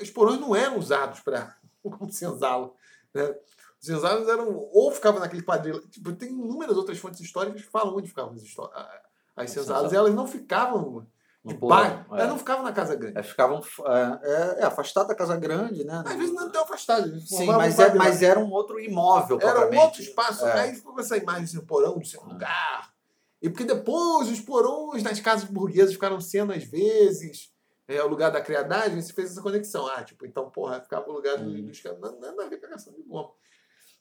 os 0.00 0.10
porões 0.10 0.40
não 0.40 0.54
eram 0.54 0.78
usados 0.78 1.20
para 1.20 1.56
como 1.82 2.10
senzala. 2.12 2.72
Né? 3.14 3.34
Os 3.80 3.86
senzalas 3.86 4.28
eram. 4.28 4.54
Ou 4.72 4.90
ficavam 4.90 5.20
naquele 5.20 5.42
quadril. 5.42 5.80
Tipo, 5.88 6.12
tem 6.12 6.30
inúmeras 6.30 6.76
outras 6.76 6.98
fontes 6.98 7.20
históricas 7.20 7.62
que 7.62 7.68
falam 7.68 7.96
onde 7.96 8.08
ficavam 8.08 8.34
as, 8.34 8.42
as 8.42 9.00
As 9.36 9.50
senzalas. 9.50 9.92
E 9.92 9.96
elas 9.96 10.14
não 10.14 10.26
ficavam 10.26 11.06
No 11.44 11.52
de 11.52 11.58
bairro. 11.58 12.04
é. 12.14 12.20
Elas 12.20 12.28
não 12.28 12.38
ficavam 12.38 12.64
na 12.64 12.72
casa 12.72 12.94
grande. 12.94 13.18
É, 13.18 13.22
ficavam 13.22 13.60
é, 13.60 14.20
é, 14.22 14.60
é, 14.60 14.64
afastado 14.64 15.08
da 15.08 15.14
casa 15.14 15.36
grande, 15.36 15.84
né? 15.84 16.02
Às 16.04 16.16
vezes 16.16 16.34
não 16.34 16.50
tão 16.50 16.62
afastado. 16.62 17.06
eles 17.08 17.28
Sim, 17.28 17.46
mas, 17.46 17.78
é, 17.78 17.94
mas 17.94 18.22
era 18.22 18.40
um 18.40 18.50
outro 18.50 18.80
imóvel, 18.80 19.38
Era 19.40 19.70
um 19.70 19.78
outro 19.78 20.00
espaço. 20.00 20.44
É. 20.46 20.60
Aí 20.60 20.74
ficou 20.74 20.98
essa 20.98 21.16
imagem 21.16 21.44
de 21.44 21.50
ser 21.50 21.62
porão, 21.62 21.98
de 21.98 22.08
ser 22.08 22.18
um 22.18 22.28
lugar. 22.28 22.92
E 23.40 23.50
porque 23.50 23.64
depois 23.64 24.28
os 24.30 24.40
porões 24.40 25.02
nas 25.02 25.20
casas 25.20 25.44
burguesas 25.48 25.92
ficaram 25.92 26.20
sendo, 26.20 26.52
às 26.52 26.64
vezes, 26.64 27.50
é, 27.88 28.02
o 28.02 28.08
lugar 28.08 28.30
da 28.32 28.40
criadagem, 28.40 29.00
se 29.00 29.12
fez 29.12 29.30
essa 29.32 29.42
conexão. 29.42 29.86
Ah, 29.86 30.02
tipo, 30.02 30.26
então, 30.26 30.50
porra, 30.50 30.80
ficava 30.80 31.08
o 31.08 31.12
lugar 31.12 31.38
do, 31.38 31.48
Hum. 31.50 31.66
dos 31.66 31.80
caras. 31.80 32.00
Nada 32.00 32.18
nada 32.20 32.44
a 32.44 32.48
ver 32.48 32.58
com 32.58 32.66
a 32.66 32.70
questão 32.70 32.92
de 32.94 33.02
goma. 33.02 33.30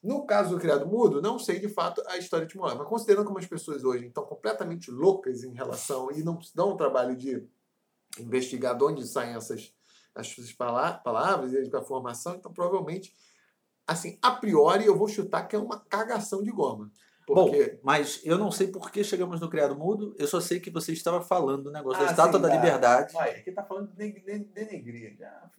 No 0.03 0.25
caso 0.25 0.51
do 0.51 0.59
criado 0.59 0.85
mudo, 0.85 1.21
não 1.21 1.39
sei 1.39 1.59
de 1.59 1.67
fato 1.69 2.01
a 2.07 2.17
história 2.17 2.45
de 2.45 2.55
Moab, 2.55 2.77
mas 2.77 2.87
considerando 2.87 3.25
como 3.25 3.39
as 3.39 3.45
pessoas 3.47 3.83
hoje 3.83 4.05
estão 4.07 4.23
completamente 4.23 4.91
loucas 4.91 5.43
em 5.43 5.51
relação 5.53 6.11
e 6.11 6.23
não 6.23 6.39
se 6.41 6.55
dão 6.55 6.69
o 6.73 6.77
trabalho 6.77 7.15
de 7.15 7.43
investigar 8.19 8.77
de 8.77 8.83
onde 8.83 9.05
saem 9.07 9.33
essas, 9.35 9.73
essas 10.13 10.51
pala- 10.53 10.93
palavras 10.93 11.51
e 11.53 11.75
a 11.75 11.81
formação, 11.81 12.35
então 12.35 12.53
provavelmente, 12.53 13.15
assim, 13.87 14.17
a 14.21 14.31
priori 14.31 14.85
eu 14.85 14.95
vou 14.95 15.07
chutar 15.07 15.47
que 15.47 15.55
é 15.55 15.59
uma 15.59 15.79
cagação 15.79 16.43
de 16.43 16.51
goma. 16.51 16.91
Bom, 17.27 17.33
Porque 17.49 17.79
mas 17.81 18.21
eu 18.23 18.37
não 18.37 18.51
sei 18.51 18.67
por 18.67 18.91
que 18.91 19.03
chegamos 19.03 19.41
no 19.41 19.49
criado 19.49 19.75
mudo, 19.75 20.15
eu 20.19 20.27
só 20.27 20.39
sei 20.39 20.59
que 20.59 20.69
você 20.69 20.93
estava 20.93 21.21
falando 21.21 21.63
do 21.63 21.71
negócio 21.71 21.99
da 22.03 22.07
Ah, 22.07 22.11
Estátua 22.11 22.33
sim, 22.39 22.41
da 22.43 22.49
tá. 22.49 22.55
Liberdade. 22.55 23.13
Vai, 23.13 23.31
aqui 23.39 23.51
tá 23.51 23.63
falando 23.63 23.91
de 23.91 23.97
neg- 23.97 24.23
de- 24.23 24.39
denegrir. 24.45 25.17
Já, 25.17 25.49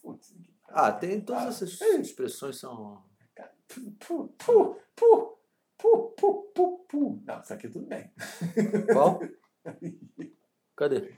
putz, 0.00 0.34
Ah, 0.68 0.90
tem 0.92 1.20
todas 1.20 1.42
Ah, 1.44 1.48
essas 1.48 1.80
é. 1.82 1.96
expressões 1.96 2.58
são. 2.58 3.02
Pu, 3.68 3.90
pu, 3.98 4.28
pu, 4.38 4.76
pu, 4.96 5.38
pu, 5.76 6.08
pu, 6.16 6.42
pu, 6.54 6.78
pu. 6.88 7.22
Não, 7.26 7.40
isso 7.40 7.52
aqui 7.52 7.68
tudo 7.68 7.86
bem. 7.86 8.10
Qual? 8.92 9.20
Cadê? 10.76 11.12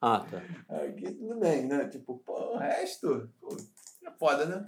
Ah, 0.00 0.24
tá. 0.30 0.42
Aqui 0.84 1.12
tudo 1.12 1.36
bem, 1.38 1.66
né? 1.66 1.86
Tipo, 1.88 2.18
pô, 2.18 2.54
o 2.54 2.56
resto. 2.58 3.30
Pô, 3.40 3.56
é 4.04 4.10
foda, 4.18 4.46
né? 4.46 4.64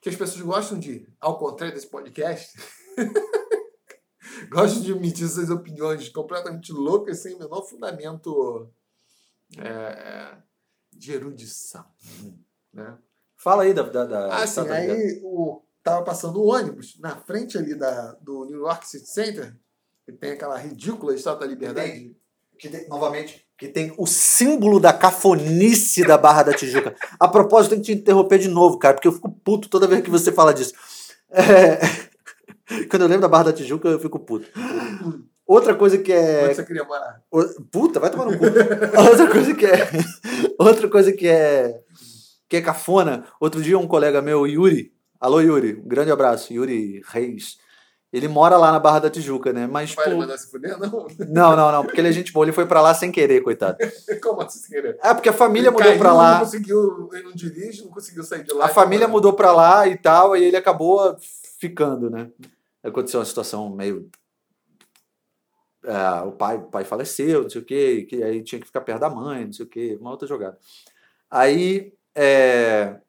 Que 0.00 0.08
as 0.10 0.16
pessoas 0.16 0.40
gostam 0.42 0.78
de, 0.78 1.08
ao 1.20 1.38
contrário 1.38 1.74
desse 1.74 1.88
podcast, 1.88 2.56
gostam 4.50 4.82
de 4.82 4.92
emitir 4.92 5.28
suas 5.28 5.50
opiniões 5.50 6.08
completamente 6.08 6.72
loucas, 6.72 7.18
sem 7.18 7.34
o 7.34 7.38
menor 7.38 7.62
fundamento 7.62 8.70
é, 9.58 10.36
de 10.92 11.12
erudição. 11.12 11.84
Né? 12.72 12.98
Fala 13.36 13.62
aí 13.62 13.72
da. 13.72 13.82
da, 13.82 14.04
da 14.04 14.36
Ah, 14.36 14.46
sim, 14.46 14.68
aí 14.68 15.20
o, 15.22 15.62
tava 15.82 16.04
passando 16.04 16.40
o 16.40 16.48
ônibus 16.48 16.98
na 16.98 17.16
frente 17.16 17.56
ali 17.56 17.74
da, 17.74 18.12
do 18.20 18.44
New 18.44 18.60
York 18.60 18.86
City 18.86 19.08
Center, 19.08 19.56
que 20.04 20.12
tem 20.12 20.32
aquela 20.32 20.58
ridícula 20.58 21.14
Estátua 21.14 21.40
da 21.40 21.46
Liberdade. 21.46 22.16
Que 22.58 22.68
tem, 22.68 22.88
novamente, 22.88 23.46
que 23.56 23.68
tem 23.68 23.94
o 23.96 24.04
símbolo 24.04 24.80
da 24.80 24.92
cafonice 24.92 26.04
da 26.04 26.18
Barra 26.18 26.42
da 26.42 26.52
Tijuca. 26.52 26.92
A 27.18 27.28
propósito, 27.28 27.70
tem 27.70 27.80
que 27.80 27.94
te 27.94 28.00
interromper 28.00 28.40
de 28.40 28.48
novo, 28.48 28.78
cara, 28.78 28.94
porque 28.94 29.06
eu 29.06 29.12
fico 29.12 29.30
puto 29.30 29.68
toda 29.68 29.86
vez 29.86 30.02
que 30.02 30.10
você 30.10 30.32
fala 30.32 30.52
disso. 30.52 30.74
É, 31.30 32.07
Quando 32.90 33.02
eu 33.02 33.08
lembro 33.08 33.22
da 33.22 33.28
Barra 33.28 33.44
da 33.44 33.52
Tijuca, 33.52 33.88
eu 33.88 33.98
fico 33.98 34.18
puto. 34.18 34.46
Outra 35.46 35.74
coisa 35.74 35.96
que 35.98 36.12
é. 36.12 36.44
Onde 36.44 36.54
você 36.54 36.64
queria 36.64 36.84
morar? 36.84 37.22
Puta, 37.72 37.98
vai 37.98 38.10
tomar 38.10 38.26
no 38.26 38.38
cu. 38.38 38.44
Outra 39.08 39.30
coisa 39.30 39.54
que 39.54 39.66
é. 39.66 39.88
Outra 40.58 40.88
coisa 40.88 41.12
que 41.12 41.26
é. 41.26 41.80
Que 42.48 42.56
é 42.58 42.60
cafona. 42.62 43.24
Outro 43.40 43.62
dia, 43.62 43.78
um 43.78 43.86
colega 43.86 44.20
meu, 44.20 44.46
Yuri. 44.46 44.92
Alô, 45.20 45.40
Yuri. 45.40 45.80
Um 45.84 45.88
grande 45.88 46.10
abraço. 46.10 46.52
Yuri 46.52 47.00
Reis. 47.08 47.56
Ele 48.10 48.26
mora 48.26 48.56
lá 48.56 48.72
na 48.72 48.78
Barra 48.78 49.00
da 49.00 49.10
Tijuca, 49.10 49.52
né? 49.52 49.66
Mas, 49.66 49.94
Vai 49.94 50.10
pô, 50.10 50.16
mandar 50.16 50.38
se 50.38 50.50
fuder? 50.50 50.78
Não. 50.78 51.06
Não, 51.28 51.56
não, 51.56 51.72
não. 51.72 51.84
Porque 51.84 52.00
ele 52.00 52.08
é 52.08 52.12
gente 52.12 52.32
boa. 52.32 52.44
Ele 52.46 52.52
foi 52.52 52.64
pra 52.64 52.80
lá 52.80 52.94
sem 52.94 53.12
querer, 53.12 53.42
coitado. 53.42 53.76
Como 54.22 54.40
assim 54.40 54.58
sem 54.60 54.70
querer? 54.70 54.98
É, 55.02 55.12
porque 55.12 55.28
a 55.28 55.32
família 55.32 55.68
Ele 55.68 55.72
mudou 55.72 55.86
caiu, 55.86 55.98
pra 55.98 56.10
Não 56.10 56.16
lá. 56.16 56.38
conseguiu, 56.40 57.10
ele 57.12 57.24
não 57.24 57.32
dirige, 57.32 57.82
não 57.84 57.90
conseguiu 57.90 58.22
sair 58.22 58.44
de 58.44 58.52
lá. 58.54 58.64
A 58.64 58.68
família 58.68 59.06
mudou 59.06 59.34
pra 59.34 59.52
lá 59.52 59.86
e 59.86 59.96
tal. 59.98 60.34
E 60.34 60.42
ele 60.44 60.56
acabou 60.56 61.16
ficando, 61.58 62.08
né? 62.08 62.28
Aconteceu 62.88 63.20
uma 63.20 63.26
situação 63.26 63.68
meio. 63.70 64.10
É, 65.84 66.20
o 66.22 66.32
pai, 66.32 66.56
o 66.56 66.70
pai 66.70 66.84
faleceu, 66.84 67.42
não 67.42 67.50
sei 67.50 67.60
o 67.60 67.64
quê, 67.64 68.06
que 68.08 68.22
aí 68.22 68.42
tinha 68.42 68.60
que 68.60 68.66
ficar 68.66 68.80
perto 68.80 69.00
da 69.00 69.10
mãe, 69.10 69.46
não 69.46 69.52
sei 69.52 69.64
o 69.64 69.68
quê, 69.68 69.96
uma 70.00 70.10
outra 70.10 70.26
jogada. 70.26 70.58
Aí, 71.30 71.92
é, 72.14 73.00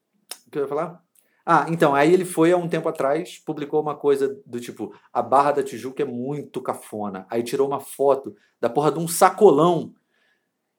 o 0.47 0.51
que 0.51 0.57
eu 0.59 0.63
ia 0.63 0.67
falar? 0.67 1.03
Ah, 1.51 1.65
então, 1.67 1.95
aí 1.95 2.13
ele 2.13 2.25
foi 2.25 2.51
há 2.51 2.57
um 2.57 2.69
tempo 2.69 2.87
atrás, 2.87 3.39
publicou 3.39 3.81
uma 3.81 3.95
coisa 3.95 4.39
do 4.45 4.59
tipo, 4.59 4.93
a 5.11 5.19
Barra 5.19 5.53
da 5.53 5.63
Tijuca 5.63 6.03
é 6.03 6.05
muito 6.05 6.61
cafona. 6.61 7.25
Aí 7.27 7.41
tirou 7.41 7.67
uma 7.67 7.79
foto 7.79 8.35
da 8.61 8.69
porra 8.69 8.91
de 8.91 8.99
um 8.99 9.07
sacolão. 9.07 9.91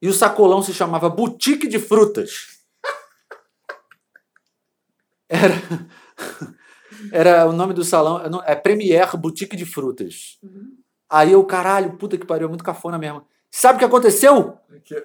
E 0.00 0.08
o 0.08 0.12
sacolão 0.12 0.62
se 0.62 0.72
chamava 0.72 1.10
Boutique 1.10 1.66
de 1.66 1.80
Frutas. 1.80 2.62
Era, 5.28 5.54
era 7.12 7.46
o 7.46 7.52
nome 7.52 7.72
do 7.74 7.84
salão, 7.84 8.20
é 8.46 8.54
Premier 8.54 9.16
Boutique 9.16 9.56
de 9.56 9.64
Frutas. 9.64 10.38
Uhum. 10.42 10.76
Aí 11.08 11.32
eu, 11.32 11.42
caralho, 11.44 11.96
puta 11.96 12.16
que 12.16 12.26
pariu, 12.26 12.48
muito 12.48 12.62
cafona 12.64 12.98
mesmo. 12.98 13.24
Sabe 13.50 13.76
o 13.76 13.78
que 13.80 13.84
aconteceu? 13.84 14.56
Que- 14.84 15.04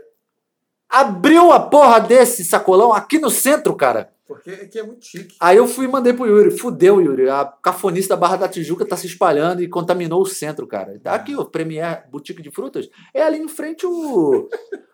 Abriu 0.88 1.52
a 1.52 1.60
porra 1.60 2.00
desse 2.00 2.44
sacolão 2.46 2.94
aqui 2.94 3.18
no 3.20 3.30
centro, 3.30 3.76
cara. 3.76 4.14
Porque 4.28 4.50
aqui 4.52 4.80
é 4.80 4.84
muito 4.84 5.06
chique. 5.06 5.36
Aí 5.40 5.58
eu 5.58 5.68
fui 5.68 5.86
e 5.86 5.88
mandei 5.88 6.14
pro 6.14 6.26
Yuri. 6.26 6.58
Fudeu, 6.58 7.02
Yuri. 7.02 7.30
A 7.30 7.44
cafonice 7.46 8.08
da 8.08 8.16
Barra 8.16 8.38
da 8.38 8.48
Tijuca 8.48 8.86
tá 8.86 8.96
se 8.96 9.06
espalhando 9.08 9.62
e 9.62 9.68
contaminou 9.68 10.22
o 10.22 10.26
centro, 10.26 10.66
cara. 10.66 11.00
Tá 11.04 11.14
aqui, 11.14 11.36
o 11.36 11.46
Premier 11.46 12.06
Boutique 12.10 12.42
de 12.42 12.50
Frutas. 12.52 12.90
É 13.14 13.22
ali 13.24 13.38
em 13.40 13.48
frente 13.48 13.86
o, 13.86 14.48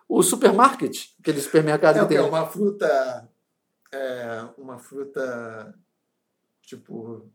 o 0.08 0.22
supermarket, 0.22 1.06
aquele 1.20 1.40
supermercado 1.40 1.98
É, 1.98 2.00
que 2.00 2.06
tem. 2.08 2.20
uma 2.20 2.46
fruta. 2.46 3.28
É, 3.92 4.44
uma 4.58 4.78
fruta. 4.78 5.74
Tipo. 6.76 7.28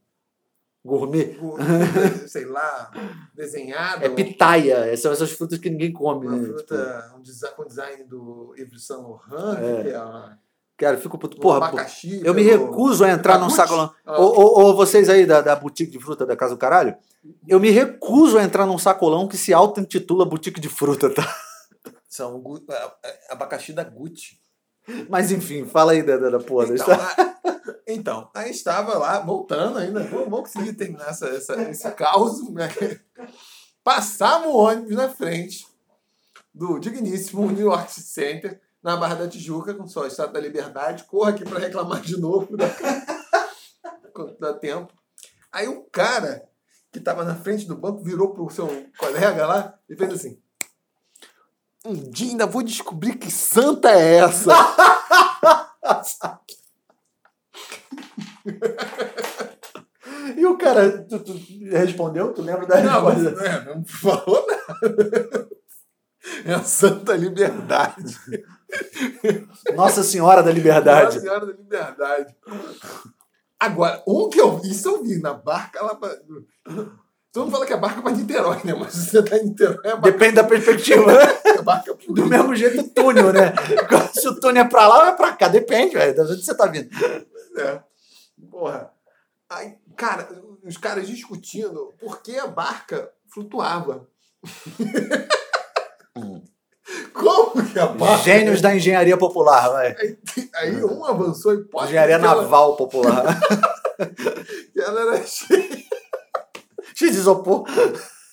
Gourmet. 0.86 1.38
sei 2.28 2.46
lá. 2.46 2.92
Desenhada. 3.36 4.06
É 4.06 4.10
pitaia. 4.10 4.96
São 4.96 5.12
essas 5.12 5.32
frutas 5.32 5.58
que 5.60 5.70
ninguém 5.70 5.92
come, 5.92 6.28
Uma 6.28 6.38
né? 6.38 6.46
fruta 6.48 7.14
um 7.18 7.22
desi- 7.22 7.52
com 7.56 7.66
design 7.66 8.04
do 8.06 8.54
Yves 8.58 8.86
Saint 8.86 9.02
Laurent, 9.02 9.60
É. 9.60 9.84
que 9.84 9.90
é 9.90 10.00
uma, 10.02 10.22
Tipo, 10.30 10.38
cara, 10.78 10.96
eu 10.96 11.02
fico 11.02 11.18
puto. 11.18 11.38
Porra, 11.40 11.58
abacaxi. 11.58 12.22
eu 12.24 12.34
me 12.34 12.42
recuso 12.44 13.04
a 13.04 13.10
entrar 13.12 13.38
num 13.40 13.50
sacolão. 13.50 13.92
Ah. 14.06 14.18
Ou, 14.22 14.40
ou- 14.40 14.60
ou 14.66 14.76
vocês 14.76 15.10
aí 15.10 15.26
da, 15.26 15.42
da 15.42 15.56
boutique 15.56 15.92
de 15.92 16.00
fruta 16.00 16.26
da 16.26 16.36
Casa 16.38 16.54
do 16.56 16.60
Caralho, 16.60 16.96
eu 17.48 17.60
me 17.60 17.70
recuso 17.72 18.38
a 18.38 18.44
entrar 18.44 18.66
num 18.66 18.78
sacolão 18.78 19.28
que 19.28 19.36
se 19.36 19.54
auto-intitula 19.54 20.24
boutique 20.26 20.62
de 20.62 20.70
fruta, 20.70 21.10
tá? 21.10 21.28
São 22.08 22.42
abacaxi 23.30 23.74
da 23.74 23.84
Gucci. 23.84 24.40
Mas 25.10 25.32
enfim, 25.32 25.66
fala 25.66 25.92
aí 25.94 26.02
da, 26.04 26.18
da, 26.18 26.40
porra 26.40 26.68
da 26.68 26.74
Então, 26.76 26.94
história. 26.94 27.04
a- 27.24 27.38
então, 27.88 28.30
aí 28.34 28.52
estava 28.52 28.98
lá, 28.98 29.20
voltando 29.20 29.78
ainda, 29.80 30.02
vamos 30.04 30.30
conseguir 30.42 30.74
terminar 30.74 31.10
essa, 31.10 31.28
essa- 31.28 31.62
esse 31.70 31.90
caos. 31.92 32.50
Né? 32.52 32.68
Passava 33.84 34.48
o 34.48 34.56
ônibus 34.56 34.96
na 34.96 35.10
frente 35.10 35.66
do 36.54 36.80
digníssimo 36.80 37.50
New 37.50 37.68
York 37.68 37.92
Center, 37.92 38.60
na 38.84 38.96
Barra 38.98 39.16
da 39.16 39.28
Tijuca, 39.28 39.74
com 39.74 39.88
sua 39.88 40.08
Estado 40.08 40.34
da 40.34 40.40
Liberdade. 40.40 41.04
Corra 41.06 41.32
aqui 41.32 41.44
para 41.44 41.60
reclamar 41.60 42.02
de 42.02 42.18
novo, 42.20 42.56
né? 42.58 42.66
quando 44.14 44.38
dá 44.40 44.54
tempo. 44.54 44.92
Aí 45.52 45.68
um 45.68 45.86
cara 45.92 46.44
que 46.92 47.00
estava 47.00 47.24
na 47.24 47.36
frente 47.36 47.66
do 47.66 47.76
banco 47.76 48.04
virou 48.04 48.34
pro 48.34 48.50
seu 48.50 48.68
colega 48.98 49.46
lá 49.46 49.78
e 49.90 49.96
fez 49.96 50.12
assim. 50.14 50.42
Um 51.88 51.94
dia 52.10 52.32
ainda 52.32 52.46
vou 52.46 52.62
descobrir 52.64 53.16
que 53.16 53.32
santa 53.32 53.90
é 53.90 54.18
essa. 54.18 54.52
E 60.36 60.46
o 60.46 60.58
cara, 60.58 61.04
tu, 61.04 61.20
tu 61.20 61.34
respondeu? 61.72 62.34
Tu 62.34 62.42
lembra 62.42 62.66
da 62.66 62.82
Não, 62.82 63.06
resposta? 63.06 63.46
é, 63.46 63.66
não 63.66 63.86
falou 63.86 64.46
nada. 64.48 65.50
É 66.44 66.54
a 66.56 66.64
Santa 66.64 67.16
Liberdade. 67.16 68.20
Nossa 69.76 70.04
Senhora 70.04 70.44
da 70.44 70.52
Liberdade. 70.52 71.06
Nossa 71.06 71.20
Senhora 71.22 71.46
da 71.46 71.54
Liberdade. 71.54 72.36
Agora, 73.58 74.04
um 74.06 74.30
que 74.30 74.40
eu 74.40 74.60
vi, 74.60 74.72
isso 74.72 74.90
eu 74.90 75.04
vi, 75.04 75.20
na 75.22 75.34
barca 75.34 75.82
lá 75.82 75.96
pra... 75.96 76.14
Todo 77.38 77.46
mundo 77.46 77.54
fala 77.54 77.68
que 77.68 77.74
é 77.74 77.78
barca 77.78 78.02
pra 78.02 78.12
Niterói, 78.12 78.60
né? 78.64 78.74
Mas 78.74 78.94
se 78.94 79.12
você 79.12 79.22
tá 79.22 79.38
em 79.38 79.44
Niterói, 79.44 79.78
é 79.84 79.92
barca, 79.92 80.12
Depende 80.12 80.36
da 80.38 80.44
perspectiva. 80.44 81.12
é 81.46 81.62
barca 81.62 81.94
pro 81.94 82.12
Do 82.12 82.26
mesmo 82.26 82.56
jeito 82.56 82.82
o 82.82 82.90
túnel, 82.90 83.32
né? 83.32 83.54
Se 84.12 84.28
o 84.28 84.40
túnel 84.40 84.64
é 84.66 84.68
pra 84.68 84.88
lá 84.88 85.02
ou 85.02 85.06
é 85.10 85.16
pra 85.16 85.34
cá. 85.34 85.48
Depende, 85.48 85.94
velho. 85.94 86.16
Da 86.16 86.24
onde 86.24 86.44
você 86.44 86.58
tá 86.58 86.66
vindo. 86.66 86.90
É. 87.60 87.80
Porra. 88.50 88.92
Aí, 89.48 89.76
cara, 89.96 90.28
os 90.64 90.78
caras 90.78 91.06
discutindo 91.06 91.94
por 92.00 92.24
que 92.24 92.40
a 92.40 92.48
barca 92.48 93.12
flutuava. 93.32 94.08
Como 97.14 97.64
que 97.72 97.78
a 97.78 97.86
barca... 97.86 98.24
Gênios 98.24 98.62
da 98.62 98.76
engenharia 98.76 99.16
popular, 99.16 99.70
vai. 99.70 99.96
Aí 100.56 100.84
um 100.84 101.06
avançou 101.06 101.54
e 101.54 101.64
pode... 101.66 101.90
Engenharia 101.90 102.18
que 102.18 102.26
ela- 102.26 102.42
naval 102.42 102.76
popular. 102.76 103.40
ela 104.76 105.02
era 105.02 105.24
cheia 105.24 105.77
X 106.98 107.12
de 107.12 107.18
isopor. 107.20 107.64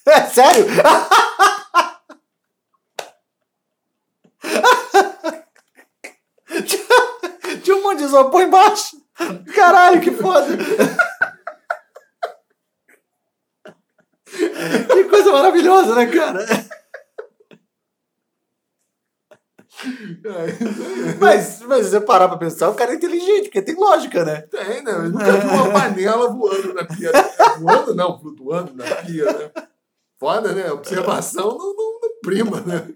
É 0.06 0.20
sério? 0.26 0.66
Tinha- 6.66 7.58
Tinha 7.62 7.76
um 7.76 7.82
monte 7.82 7.98
de 7.98 8.04
isopor 8.04 8.42
embaixo. 8.42 8.96
Caralho, 9.54 10.00
que 10.00 10.10
foda. 10.10 10.46
Que 14.26 15.04
coisa 15.04 15.32
maravilhosa, 15.32 15.94
né, 15.94 16.06
cara? 16.06 16.44
Mas, 21.18 21.60
mas 21.60 21.80
se 21.84 21.90
você 21.90 22.00
parar 22.00 22.28
pra 22.28 22.38
pensar, 22.38 22.68
o 22.70 22.74
cara 22.74 22.92
é 22.92 22.94
inteligente, 22.96 23.44
porque 23.44 23.62
tem 23.62 23.74
lógica, 23.74 24.24
né? 24.24 24.42
Tem, 24.42 24.82
né? 24.82 24.92
Eu 24.92 25.02
nunca 25.10 25.32
vi 25.32 25.46
uma 25.46 25.70
panela 25.72 26.28
voando 26.32 26.74
na 26.74 26.84
pia. 26.84 27.10
É, 27.55 27.59
Voando 27.59 27.94
não, 27.94 28.18
flutuando 28.18 28.74
na 28.74 28.84
pia, 28.84 29.24
né? 29.24 29.50
Foda, 30.18 30.52
né? 30.52 30.70
Observação 30.72 31.48
não, 31.59 31.74
não, 31.74 32.00
não 32.00 32.20
prima, 32.22 32.61
né? 32.61 32.92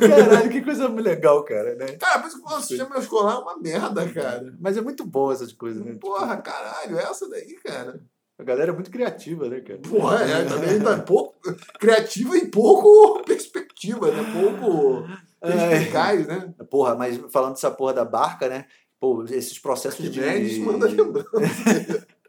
Caralho, 0.00 0.50
que 0.50 0.62
coisa 0.62 0.88
legal, 0.88 1.44
cara, 1.44 1.74
né? 1.74 1.96
Cara, 1.96 2.20
por 2.20 2.28
isso 2.28 2.42
que 2.42 2.52
o 2.52 2.60
sistema 2.60 2.98
escolar 2.98 3.34
é 3.34 3.38
uma 3.38 3.58
merda, 3.58 4.08
cara. 4.12 4.54
Mas 4.60 4.76
é 4.76 4.80
muito 4.80 5.04
boa 5.04 5.32
essas 5.32 5.52
coisas, 5.52 5.84
né? 5.84 5.94
Porra, 6.00 6.36
caralho, 6.38 6.98
essa 6.98 7.28
daí, 7.28 7.54
cara. 7.64 8.00
A 8.38 8.44
galera 8.44 8.72
é 8.72 8.74
muito 8.74 8.90
criativa, 8.90 9.48
né, 9.48 9.60
cara? 9.60 9.78
Porra, 9.80 10.22
é, 10.24 10.44
também 10.48 10.80
tá 10.80 10.98
pouco 10.98 11.34
criativa 11.78 12.36
e 12.36 12.48
pouco 12.48 13.22
perspectiva, 13.24 14.10
né? 14.10 14.22
Pouco 14.32 15.06
perspicaz, 15.40 16.26
né? 16.26 16.54
Porra, 16.70 16.94
mas 16.94 17.18
falando 17.30 17.54
dessa 17.54 17.70
porra 17.70 17.94
da 17.94 18.04
barca, 18.04 18.48
né? 18.48 18.66
Pô, 18.98 19.24
esses 19.24 19.58
processos 19.58 20.10
de. 20.10 20.60
Manda 20.60 20.86
lembrança. 20.86 21.28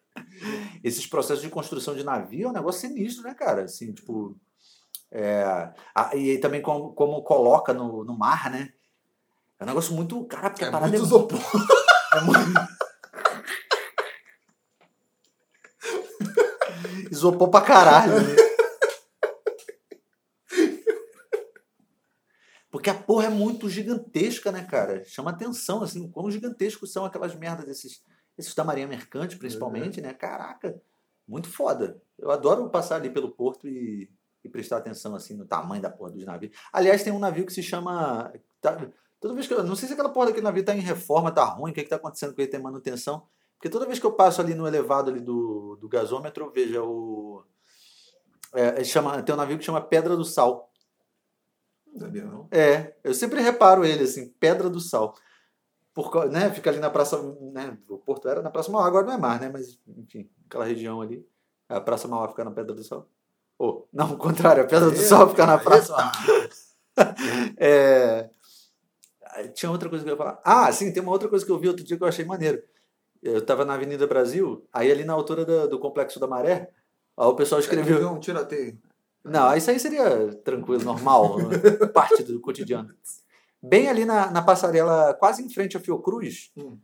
esses 0.83 1.07
processos 1.07 1.41
de 1.43 1.49
construção 1.49 1.95
de 1.95 2.03
navio 2.03 2.47
é 2.47 2.49
um 2.49 2.53
negócio 2.53 2.81
sinistro, 2.81 3.23
né, 3.23 3.33
cara? 3.33 3.63
Assim, 3.63 3.93
tipo. 3.93 4.37
É, 5.11 5.43
a- 5.95 6.15
e 6.15 6.37
também 6.39 6.61
como, 6.61 6.93
como 6.93 7.23
coloca 7.23 7.73
no, 7.73 8.03
no 8.03 8.17
mar, 8.17 8.49
né? 8.51 8.73
É 9.59 9.63
um 9.63 9.67
negócio 9.67 9.93
muito. 9.93 10.25
Cara, 10.25 10.49
porque 10.49 10.65
a 10.65 10.67
É 10.67 10.71
parada 10.71 10.91
muito 10.91 11.03
é, 11.03 11.05
isopor. 11.05 11.39
é 12.13 12.21
muito. 12.21 12.73
Isopor 17.11 17.49
pra 17.49 17.61
caralho, 17.61 18.13
né? 18.21 18.35
Porque 22.71 22.89
a 22.89 22.93
porra 22.95 23.27
é 23.27 23.29
muito 23.29 23.69
gigantesca, 23.69 24.51
né, 24.51 24.63
cara? 24.63 25.03
Chama 25.05 25.29
atenção, 25.29 25.83
assim, 25.83 26.09
quão 26.09 26.31
gigantescos 26.31 26.91
são 26.91 27.05
aquelas 27.05 27.35
merdas 27.35 27.65
desses. 27.67 28.01
Esses 28.37 28.55
da 28.55 28.63
Marinha 28.63 28.87
Mercante, 28.87 29.37
principalmente, 29.37 30.01
né? 30.01 30.13
Caraca, 30.13 30.81
muito 31.27 31.49
foda. 31.49 32.01
Eu 32.17 32.31
adoro 32.31 32.69
passar 32.69 32.95
ali 32.95 33.09
pelo 33.09 33.29
porto 33.31 33.67
e, 33.67 34.09
e 34.43 34.49
prestar 34.49 34.77
atenção, 34.77 35.15
assim, 35.15 35.35
no 35.35 35.45
tamanho 35.45 35.81
da 35.81 35.89
porra 35.89 36.11
dos 36.11 36.25
navios. 36.25 36.55
Aliás, 36.71 37.03
tem 37.03 37.13
um 37.13 37.19
navio 37.19 37.45
que 37.45 37.53
se 37.53 37.61
chama. 37.61 38.33
tá- 38.59 38.77
toda 39.19 39.33
vez 39.33 39.47
que 39.47 39.53
eu. 39.53 39.63
Não 39.63 39.75
sei 39.75 39.87
se 39.87 39.93
aquela 39.93 40.09
porra 40.09 40.27
daquele 40.27 40.43
navio 40.43 40.65
tá 40.65 40.75
em 40.75 40.79
reforma, 40.79 41.31
tá 41.31 41.43
ruim, 41.45 41.71
o 41.71 41.73
que, 41.73 41.83
que 41.83 41.89
tá 41.89 41.95
acontecendo 41.95 42.33
com 42.33 42.41
ele, 42.41 42.49
tem 42.51 42.61
manutenção. 42.61 43.27
Porque 43.57 43.69
toda 43.69 43.85
vez 43.85 43.97
que 43.97 44.05
eu 44.05 44.11
passo 44.11 44.41
ali 44.41 44.53
no 44.53 44.67
elevado 44.67 45.09
ali 45.09 45.21
do, 45.21 45.77
do 45.79 45.87
gasômetro, 45.87 46.45
eu 46.45 46.51
vejo 46.51 46.83
o. 46.83 47.43
É, 48.53 48.81
é, 48.81 48.83
chama, 48.83 49.21
tem 49.23 49.33
um 49.33 49.37
navio 49.37 49.57
que 49.57 49.63
chama 49.63 49.81
Pedra 49.81 50.17
do 50.17 50.25
Sal. 50.25 50.69
Não 51.93 51.99
sabia, 51.99 52.25
não. 52.25 52.47
É, 52.51 52.95
eu 53.03 53.13
sempre 53.13 53.39
reparo 53.39 53.85
ele, 53.85 54.03
assim, 54.03 54.27
Pedra 54.39 54.69
do 54.69 54.79
Sal. 54.79 55.15
Por, 55.93 56.29
né, 56.29 56.49
fica 56.49 56.69
ali 56.69 56.79
na 56.79 56.89
praça, 56.89 57.21
né, 57.53 57.77
o 57.87 57.97
Porto 57.97 58.27
era 58.27 58.41
na 58.41 58.49
Praça 58.49 58.71
Mauá, 58.71 58.87
agora 58.87 59.05
não 59.05 59.13
é 59.13 59.17
mais, 59.17 59.39
né, 59.39 59.49
mas, 59.53 59.79
enfim, 59.95 60.27
aquela 60.47 60.65
região 60.65 61.01
ali, 61.01 61.23
a 61.69 61.79
Praça 61.79 62.07
Mauá 62.07 62.27
fica 62.27 62.43
na 62.43 62.51
Pedra 62.51 62.73
do 62.73 62.83
Sal. 62.83 63.07
Ou, 63.59 63.87
não, 63.93 64.13
o 64.13 64.17
contrário, 64.17 64.63
a 64.63 64.67
Pedra 64.67 64.89
do 64.89 64.97
Sal 64.97 65.29
fica 65.29 65.45
na 65.45 65.57
Praça 65.57 65.91
Mauá. 65.91 66.11
É, 67.57 68.29
tinha 69.53 69.71
outra 69.71 69.89
coisa 69.89 70.03
que 70.03 70.09
eu 70.09 70.13
ia 70.13 70.17
falar. 70.17 70.39
Ah, 70.43 70.71
sim, 70.71 70.91
tem 70.91 71.01
uma 71.01 71.11
outra 71.11 71.27
coisa 71.27 71.43
que 71.43 71.51
eu 71.51 71.57
vi 71.57 71.67
outro 71.67 71.83
dia 71.83 71.97
que 71.97 72.03
eu 72.03 72.07
achei 72.07 72.23
maneiro. 72.23 72.61
Eu 73.21 73.39
estava 73.39 73.65
na 73.65 73.73
Avenida 73.73 74.05
Brasil, 74.05 74.67
aí 74.71 74.91
ali 74.91 75.03
na 75.03 75.13
altura 75.13 75.45
do, 75.45 75.67
do 75.69 75.79
Complexo 75.79 76.19
da 76.19 76.27
Maré, 76.27 76.69
aí 77.17 77.25
o 77.25 77.35
pessoal 77.35 77.59
escreveu... 77.59 77.95
Escreveu 77.95 78.15
um 78.15 78.19
tiroteio. 78.19 78.77
Não, 79.23 79.55
isso 79.55 79.71
aí 79.71 79.79
seria 79.79 80.33
tranquilo, 80.43 80.83
normal, 80.83 81.37
parte 81.93 82.23
do 82.23 82.41
cotidiano. 82.41 82.93
Bem 83.63 83.87
ali 83.89 84.03
na, 84.05 84.29
na 84.29 84.41
passarela, 84.41 85.13
quase 85.13 85.41
em 85.43 85.49
frente 85.49 85.77
à 85.77 85.79
Fiocruz, 85.79 86.51
Hum. 86.57 86.77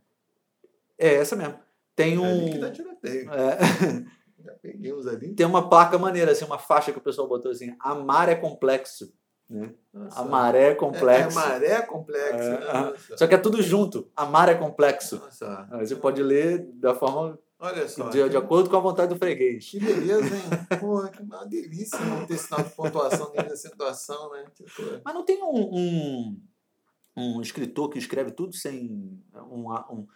é 0.98 1.14
essa 1.14 1.36
mesmo. 1.36 1.54
Tem 1.94 2.14
É 2.22 2.26
ali 2.26 2.50
que 2.52 2.56
um. 2.56 2.60
dá 2.60 2.70
tiroteio. 2.70 3.30
é, 3.32 3.58
Já 4.42 4.52
peguei 4.62 4.90
ali. 4.90 5.34
tem 5.34 5.44
uma 5.44 5.68
placa 5.68 5.98
maneira, 5.98 6.32
assim, 6.32 6.46
uma 6.46 6.58
faixa 6.58 6.90
que 6.92 6.98
o 6.98 7.02
pessoal 7.02 7.28
botou 7.28 7.50
assim: 7.52 7.74
Amar 7.78 8.28
é 8.30 8.34
complexo. 8.34 9.12
Né? 9.48 9.74
Nossa. 9.92 10.20
A 10.20 10.24
maré 10.24 10.68
é 10.68 10.70
É, 10.70 10.74
complexo. 10.76 11.38
é 11.38 11.42
maré 11.42 11.82
complexa. 11.82 12.36
É, 12.38 12.72
Nossa. 12.72 13.16
Só 13.18 13.26
que 13.26 13.34
é 13.34 13.38
tudo 13.38 13.60
junto. 13.60 14.08
Amar 14.16 14.48
é 14.48 14.54
complexo. 14.54 15.16
Nossa. 15.18 15.68
Você 15.80 15.96
pode 15.96 16.22
ler 16.22 16.60
da 16.74 16.94
forma 16.94 17.36
Olha 17.58 17.86
só. 17.88 18.08
De, 18.08 18.26
de 18.30 18.36
acordo 18.36 18.70
com 18.70 18.76
a 18.76 18.80
vontade 18.80 19.12
do 19.12 19.18
freguês. 19.18 19.68
Que 19.70 19.80
beleza, 19.80 20.34
hein? 20.34 20.78
Pô, 20.78 21.02
que 21.08 21.20
uma 21.22 21.44
delícia 21.44 21.98
não 21.98 22.24
ter 22.26 22.38
sinal 22.38 22.62
de 22.62 22.70
pontuação 22.70 23.32
nem 23.36 23.44
de 23.44 23.52
acentuação, 23.52 24.30
né? 24.32 24.44
Tipo, 24.54 24.82
Mas 25.04 25.12
não 25.14 25.24
tem 25.24 25.42
um, 25.42 25.58
um, 25.76 26.40
um 27.16 27.40
escritor 27.40 27.88
que 27.90 27.98
escreve 27.98 28.30
tudo 28.32 28.54
sem 28.54 29.20
um, 29.34 29.70
um, 29.90 30.06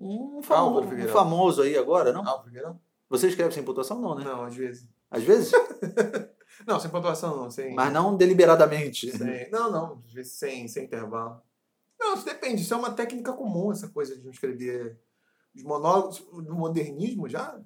um, 0.00 0.42
famo- 0.42 0.78
Álvaro 0.78 0.96
um 1.04 1.08
famoso 1.08 1.62
aí 1.62 1.76
agora, 1.76 2.12
não? 2.12 2.44
Figueirão? 2.44 2.80
Você 3.08 3.28
escreve 3.28 3.52
sem 3.54 3.62
pontuação, 3.62 4.00
não, 4.00 4.14
né? 4.14 4.24
Não, 4.24 4.42
às 4.44 4.54
vezes. 4.54 4.88
Às 5.10 5.22
vezes, 5.22 5.52
Não, 6.66 6.80
sem 6.80 6.90
pontuação 6.90 7.36
não, 7.36 7.50
sem. 7.50 7.74
mas 7.74 7.92
não 7.92 8.16
deliberadamente. 8.16 9.10
sem- 9.16 9.50
Não, 9.50 9.70
não, 9.70 10.02
às 10.06 10.12
vezes 10.12 10.32
sem, 10.32 10.66
sem 10.68 10.84
intervalo. 10.84 11.40
Não, 11.98 12.14
isso 12.14 12.24
depende, 12.24 12.62
isso 12.62 12.74
é 12.74 12.76
uma 12.76 12.92
técnica 12.92 13.32
comum, 13.32 13.70
essa 13.72 13.88
coisa 13.88 14.16
de 14.18 14.28
escrever 14.28 14.98
os 15.54 15.62
monólogos 15.62 16.18
do 16.18 16.54
modernismo 16.54 17.28
já, 17.28 17.58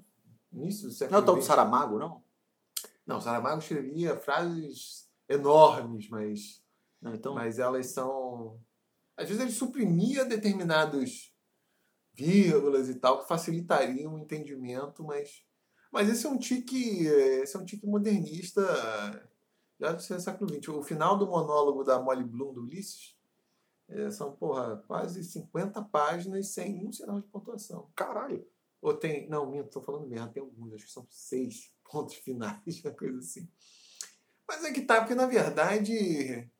início 0.52 0.88
do 0.88 0.92
século 0.94 1.12
Não 1.12 1.20
é 1.20 1.22
o 1.22 1.26
tal 1.26 1.36
do. 1.36 1.42
Saramago, 1.42 1.98
não? 1.98 2.22
Não, 3.06 3.20
Saramago 3.20 3.58
escrevia 3.60 4.16
frases 4.16 5.08
enormes, 5.28 6.08
mas, 6.08 6.59
Não, 7.01 7.14
então, 7.14 7.34
mas 7.34 7.59
elas 7.59 7.86
são. 7.88 8.61
Às 9.16 9.28
vezes 9.28 9.42
ele 9.42 9.53
suprimia 9.53 10.24
determinados 10.24 11.34
vírgulas 12.14 12.88
e 12.88 12.94
tal 12.94 13.20
que 13.20 13.28
facilitariam 13.28 14.14
o 14.14 14.18
entendimento, 14.18 15.05
mas. 15.05 15.44
Mas 15.92 16.09
esse 16.09 16.26
é 16.26 16.28
um 16.28 16.38
tique. 16.38 17.07
Esse 17.07 17.57
é 17.57 17.61
um 17.61 17.64
tique 17.64 17.86
modernista 17.86 18.62
já 19.80 19.92
do 19.92 20.03
século 20.03 20.48
XX. 20.48 20.68
O 20.68 20.82
final 20.82 21.18
do 21.18 21.26
monólogo 21.26 21.82
da 21.82 22.01
Molly 22.01 22.24
Bloom 22.24 22.53
do 22.53 22.61
Ulisses 22.61 23.16
eh, 23.88 24.11
são, 24.11 24.36
porra, 24.36 24.76
quase 24.86 25.24
50 25.24 25.82
páginas 25.84 26.53
sem 26.53 26.74
nenhum 26.74 26.92
sinal 26.92 27.20
de 27.20 27.26
pontuação. 27.28 27.90
caralho. 27.96 28.46
Ou 28.80 28.94
tem. 28.94 29.28
Não, 29.28 29.51
minto, 29.51 29.66
estou 29.66 29.82
falando 29.82 30.07
merda. 30.07 30.32
Tem 30.32 30.42
alguns, 30.42 30.74
acho 30.74 30.84
que 30.84 30.92
são 30.92 31.07
seis 31.11 31.72
pontos 31.90 32.14
finais, 32.16 32.84
uma 32.84 32.92
coisa 32.92 33.18
assim. 33.18 33.48
Mas 34.46 34.64
é 34.64 34.72
que 34.72 34.82
tá, 34.82 35.01
porque 35.01 35.14
na 35.14 35.26
verdade, 35.26 36.51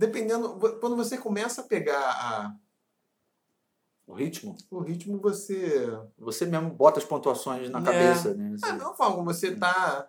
dependendo. 0.00 0.58
Quando 0.80 0.96
você 0.96 1.18
começa 1.18 1.60
a 1.60 1.64
pegar 1.64 2.00
a- 2.00 2.56
O 4.06 4.14
ritmo, 4.14 4.56
o 4.70 4.80
ritmo, 4.80 5.20
você. 5.20 5.86
você 6.18 6.44
mesmo 6.46 6.70
bota 6.70 6.98
as 6.98 7.04
pontuações 7.04 7.70
na 7.70 7.78
É. 7.80 7.84
cabeça, 7.84 8.34
né? 8.34 8.56
Ah, 8.64 8.72
não, 8.72 8.94
Falco, 8.96 9.22
você 9.22 9.54
tá. 9.54 10.08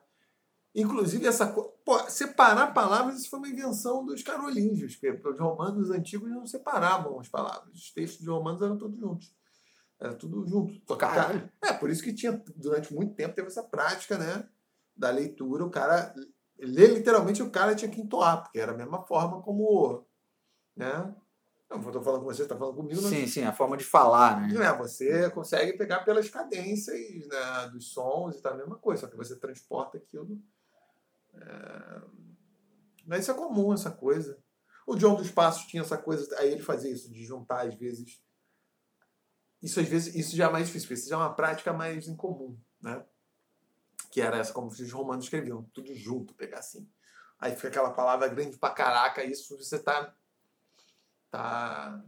Inclusive, 0.74 1.28
essa. 1.28 1.46
Pô, 1.86 2.00
separar 2.10 2.74
palavras, 2.74 3.20
isso 3.20 3.30
foi 3.30 3.39
uma 3.39 3.50
invenção 3.50 4.06
dos 4.06 4.24
carolíngios, 4.24 4.96
porque 4.96 5.28
os 5.28 5.39
romanos 5.39 5.92
antigos 5.92 6.30
não 6.32 6.48
separavam 6.48 7.20
as 7.20 7.28
palavras. 7.28 7.74
Os 7.76 7.92
textos 7.92 8.22
de 8.22 8.30
romanos 8.30 8.62
eram 8.62 8.78
todos 8.78 8.98
juntos. 8.98 9.36
Era 10.00 10.16
tudo 10.16 10.48
junto. 10.48 10.74
Só 10.88 10.96
Caralho. 10.96 11.52
É, 11.62 11.74
por 11.74 11.89
isso 11.89 12.02
que 12.02 12.14
tinha, 12.14 12.42
durante 12.56 12.92
muito 12.94 13.14
tempo, 13.14 13.36
teve 13.36 13.50
essa 13.50 13.62
prática, 13.62 14.18
né? 14.18 14.48
Da 14.96 15.12
leitura, 15.12 15.66
o 15.66 15.70
cara. 15.70 16.16
Ler 16.62 16.93
literalmente 16.93 17.41
o 17.41 17.49
cara 17.49 17.76
tinha 17.76 17.89
que 17.89 17.99
entoar, 17.99 18.43
porque 18.43 18.59
era 18.59 18.72
a 18.72 18.78
mesma 18.78 19.01
forma 19.03 19.41
como. 19.41 20.05
Né? 20.76 21.16
Eu 21.70 21.78
estou 21.80 22.03
falando 22.03 22.20
com 22.22 22.26
você, 22.26 22.43
está 22.43 22.57
falando 22.57 22.76
comigo, 22.76 23.01
não 23.01 23.09
Sim, 23.09 23.26
sim, 23.26 23.43
a 23.43 23.53
forma 23.53 23.78
de 23.78 23.86
falar, 23.86 24.41
né? 24.41 24.53
não 24.53 24.62
é, 24.62 24.78
você 24.78 25.30
consegue 25.30 25.78
pegar 25.78 26.01
pelas 26.01 26.30
cadências 26.30 26.99
né, 27.28 27.70
dos 27.72 27.93
sons 27.93 28.36
e 28.36 28.41
tal, 28.41 28.53
a 28.53 28.57
mesma 28.57 28.76
coisa, 28.76 29.01
só 29.01 29.07
que 29.07 29.16
você 29.16 29.38
transporta 29.38 29.97
aquilo. 29.97 30.38
É... 31.34 32.01
Mas 33.05 33.22
isso 33.22 33.32
é 33.32 33.34
comum, 33.34 33.74
essa 33.74 33.89
coisa. 33.89 34.38
O 34.86 34.97
John 34.97 35.16
dos 35.16 35.32
Passos 35.32 35.66
tinha 35.66 35.82
essa 35.82 35.97
coisa, 35.97 36.28
aí 36.39 36.51
ele 36.51 36.62
fazia 36.62 36.91
isso, 36.91 37.09
de 37.09 37.24
juntar 37.24 37.66
às 37.66 37.74
vezes. 37.74 38.22
Isso 39.62 39.80
às 39.80 39.88
vezes, 39.88 40.14
isso 40.14 40.36
já 40.36 40.49
é 40.49 40.51
mais 40.51 40.68
difícil, 40.68 40.89
porque 40.89 40.99
isso 40.99 41.09
já 41.09 41.16
é 41.16 41.20
uma 41.20 41.34
prática 41.34 41.72
mais 41.72 42.05
incomum, 42.07 42.59
né? 42.82 43.05
Que 44.12 44.22
era 44.22 44.38
essa, 44.38 44.53
como 44.53 44.68
os 44.68 44.91
romanos 44.91 45.26
escreviam, 45.26 45.64
tudo 45.74 45.95
junto, 45.95 46.36
pegar 46.36 46.59
assim. 46.59 46.88
Aí 47.39 47.55
fica 47.55 47.70
aquela 47.70 47.91
palavra 47.91 48.28
grande 48.28 48.57
pra 48.57 48.70
caraca, 48.70 49.24
isso 49.24 49.57
você 49.57 49.80
tá. 49.80 50.14
tá 51.32 52.03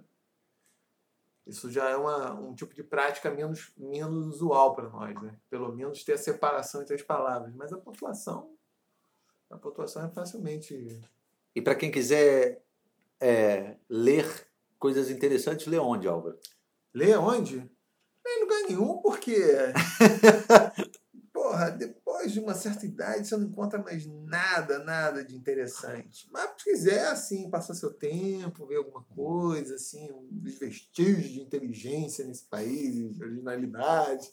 isso 1.48 1.72
já 1.72 1.90
é 1.90 1.96
uma, 1.96 2.34
um 2.34 2.54
tipo 2.54 2.74
de 2.74 2.84
prática 2.84 3.30
menos, 3.32 3.74
menos 3.76 4.28
usual 4.28 4.76
para 4.76 4.90
nós, 4.90 5.22
né? 5.22 5.36
Pelo 5.50 5.74
menos 5.74 6.04
ter 6.04 6.14
a 6.14 6.18
separação 6.18 6.82
entre 6.82 6.96
as 6.96 7.02
palavras. 7.02 7.54
Mas 7.56 7.74
a 7.74 7.78
pontuação, 7.78 8.56
a 9.50 9.58
pontuação 9.58 10.06
é 10.06 10.10
facilmente. 10.10 11.02
E 11.56 11.62
para 11.62 11.76
quem 11.76 11.92
quiser 11.92 12.64
é, 13.20 13.76
ler 13.90 14.48
coisas 14.80 15.10
interessantes, 15.10 15.68
lê 15.68 15.78
onde, 15.78 16.08
Álvaro? 16.08 16.40
Lê 16.94 17.16
onde? 17.16 17.58
Não 18.24 18.32
em 18.32 18.40
lugar 18.42 18.62
nenhum, 18.64 18.98
porque. 19.02 19.36
Porra, 21.54 21.70
depois 21.70 22.32
de 22.32 22.40
uma 22.40 22.56
certa 22.56 22.84
idade 22.84 23.28
você 23.28 23.38
não 23.38 23.46
encontra 23.46 23.78
mais 23.80 24.08
nada, 24.08 24.80
nada 24.80 25.24
de 25.24 25.36
interessante. 25.36 26.28
Mas 26.32 26.50
se 26.58 26.64
quiser, 26.64 27.08
assim, 27.10 27.48
passar 27.48 27.76
seu 27.76 27.94
tempo, 27.94 28.66
ver 28.66 28.78
alguma 28.78 29.04
coisa, 29.16 29.76
assim, 29.76 30.10
os 30.12 30.58
vestígios 30.58 31.30
de 31.30 31.42
inteligência 31.42 32.26
nesse 32.26 32.46
país, 32.46 33.16
de 33.16 33.24
originalidade. 33.24 34.28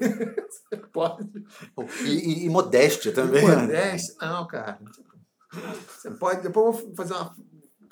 você 0.00 0.76
pode. 0.90 1.28
E, 2.06 2.08
e- 2.08 2.44
e 2.46 2.48
modéstia 2.48 3.12
também. 3.12 3.46
né? 3.46 3.56
Modéstia, 3.56 4.14
não, 4.20 4.46
cara. 4.46 4.80
Você 5.98 6.10
pode. 6.12 6.42
Depois 6.42 6.78
eu 6.78 6.82
vou 6.86 6.94
fazer 6.96 7.12
uma. 7.12 7.36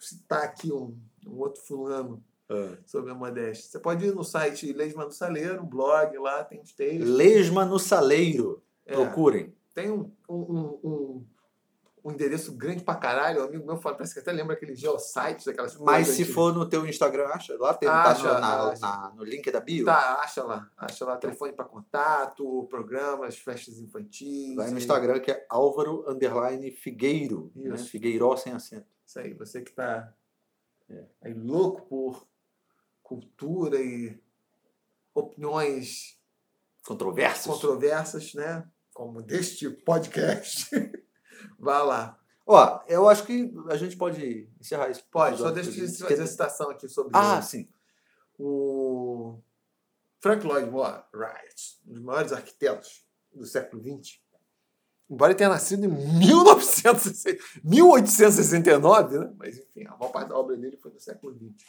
citar 0.00 0.44
aqui 0.44 0.72
um, 0.72 0.98
um 1.26 1.36
outro 1.38 1.61
fulano 1.62 2.24
Ah. 2.49 2.76
sobre 2.84 3.11
a 3.11 3.14
modéstia. 3.14 3.68
Você 3.70 3.78
pode 3.80 4.07
ir 4.07 4.14
no 4.14 4.22
site 4.22 4.72
Lesma 4.72 5.05
do 5.07 5.12
Saleiro, 5.12 5.62
um 5.62 5.66
blog 5.66 6.16
lá, 6.18 6.44
tem 6.44 6.61
os 6.61 6.72
textos. 6.72 7.09
Lesma 7.09 7.64
no 7.64 7.78
Saleiro. 7.78 8.62
É, 8.84 8.94
Procurem. 8.94 9.53
tem 9.74 9.90
um, 9.90 10.12
um, 10.28 10.36
um, 10.84 11.24
um- 12.05 12.11
endereço 12.12 12.53
grande 12.53 12.84
pra 12.84 12.94
caralho. 12.94 13.40
Um 13.40 13.44
amigo 13.47 13.66
meu 13.66 13.76
fala, 13.78 13.97
parece 13.97 14.14
que 14.14 14.20
até 14.20 14.30
lembra 14.30 14.55
aqueles 14.55 14.78
geosites, 14.78 15.49
aquelas 15.49 15.76
Mas 15.76 16.07
se 16.07 16.12
antigas. 16.22 16.34
for 16.36 16.55
no 16.55 16.64
teu 16.68 16.86
Instagram, 16.86 17.26
acha? 17.26 17.57
Lá 17.59 17.74
tem, 17.74 17.88
Acha, 17.88 18.22
tá 18.22 18.34
no, 18.34 18.40
na- 18.40 18.68
acha. 18.70 18.80
na- 18.80 19.12
no 19.16 19.24
link 19.24 19.51
da 19.51 19.59
bio. 19.59 19.84
Tá, 19.84 20.20
acha 20.20 20.44
lá. 20.44 20.70
Acha 20.76 21.05
lá 21.05 21.16
telefone 21.16 21.53
pra 21.53 21.64
contato, 21.64 22.64
programas, 22.70 23.36
festas 23.38 23.80
infantis. 23.80 24.55
Vai 24.55 24.70
no 24.70 24.78
Instagram 24.78 25.18
que 25.18 25.32
é 25.32 25.44
Álvaro 25.51 26.05
Underline 26.09 26.70
Figueiro. 26.70 27.51
Né? 27.57 27.74
Isso. 27.74 27.90
Figueiró 27.90 28.36
sem 28.36 28.53
acento. 28.53 28.86
Isso 29.05 29.18
aí, 29.18 29.34
você 29.34 29.61
que 29.62 29.72
tá 29.72 30.12
É. 30.88 31.05
aí 31.22 31.34
louco 31.34 31.82
por 31.88 32.24
cultura 33.07 33.80
e 33.80 34.20
opiniões 35.14 36.18
Controversas. 36.84 37.46
controversas, 37.46 38.34
né? 38.34 38.68
Como 38.92 39.22
deste 39.22 39.70
podcast. 39.70 40.68
Vá 41.59 41.82
lá. 41.82 42.18
Ó, 42.44 42.80
eu 42.88 43.09
acho 43.09 43.24
que 43.24 43.52
a 43.68 43.76
gente 43.76 43.96
pode 43.96 44.48
encerrar 44.61 44.88
isso. 44.90 45.04
Pode, 45.11 45.38
só 45.38 45.50
deixa 45.52 45.70
eu 45.70 45.88
fazer 46.09 46.22
a 46.22 46.26
citação 46.26 46.68
aqui 46.70 46.88
sobre 46.88 47.12
Ah, 47.14 47.40
sim. 47.40 47.68
o 48.38 49.38
Frank 50.20 50.44
Lloyd 50.44 50.68
Wright, 50.70 51.78
um 51.86 51.92
dos 51.92 52.02
maiores 52.02 52.32
arquitetos 52.32 53.04
do 53.33 53.46
século 53.46 53.80
XX. 53.83 54.18
Embora 55.08 55.30
ele 55.30 55.38
tenha 55.38 55.50
nascido 55.50 55.84
em 55.84 55.88
1960 55.88 57.38
1869, 57.62 59.18
né? 59.18 59.33
mas 59.37 59.58
enfim, 59.58 59.87
a 59.87 59.96
maior 59.96 60.11
parte 60.11 60.28
da 60.28 60.37
obra 60.37 60.57
dele 60.57 60.76
foi 60.76 60.91
do 60.91 60.99
século 60.99 61.33
XX. 61.37 61.64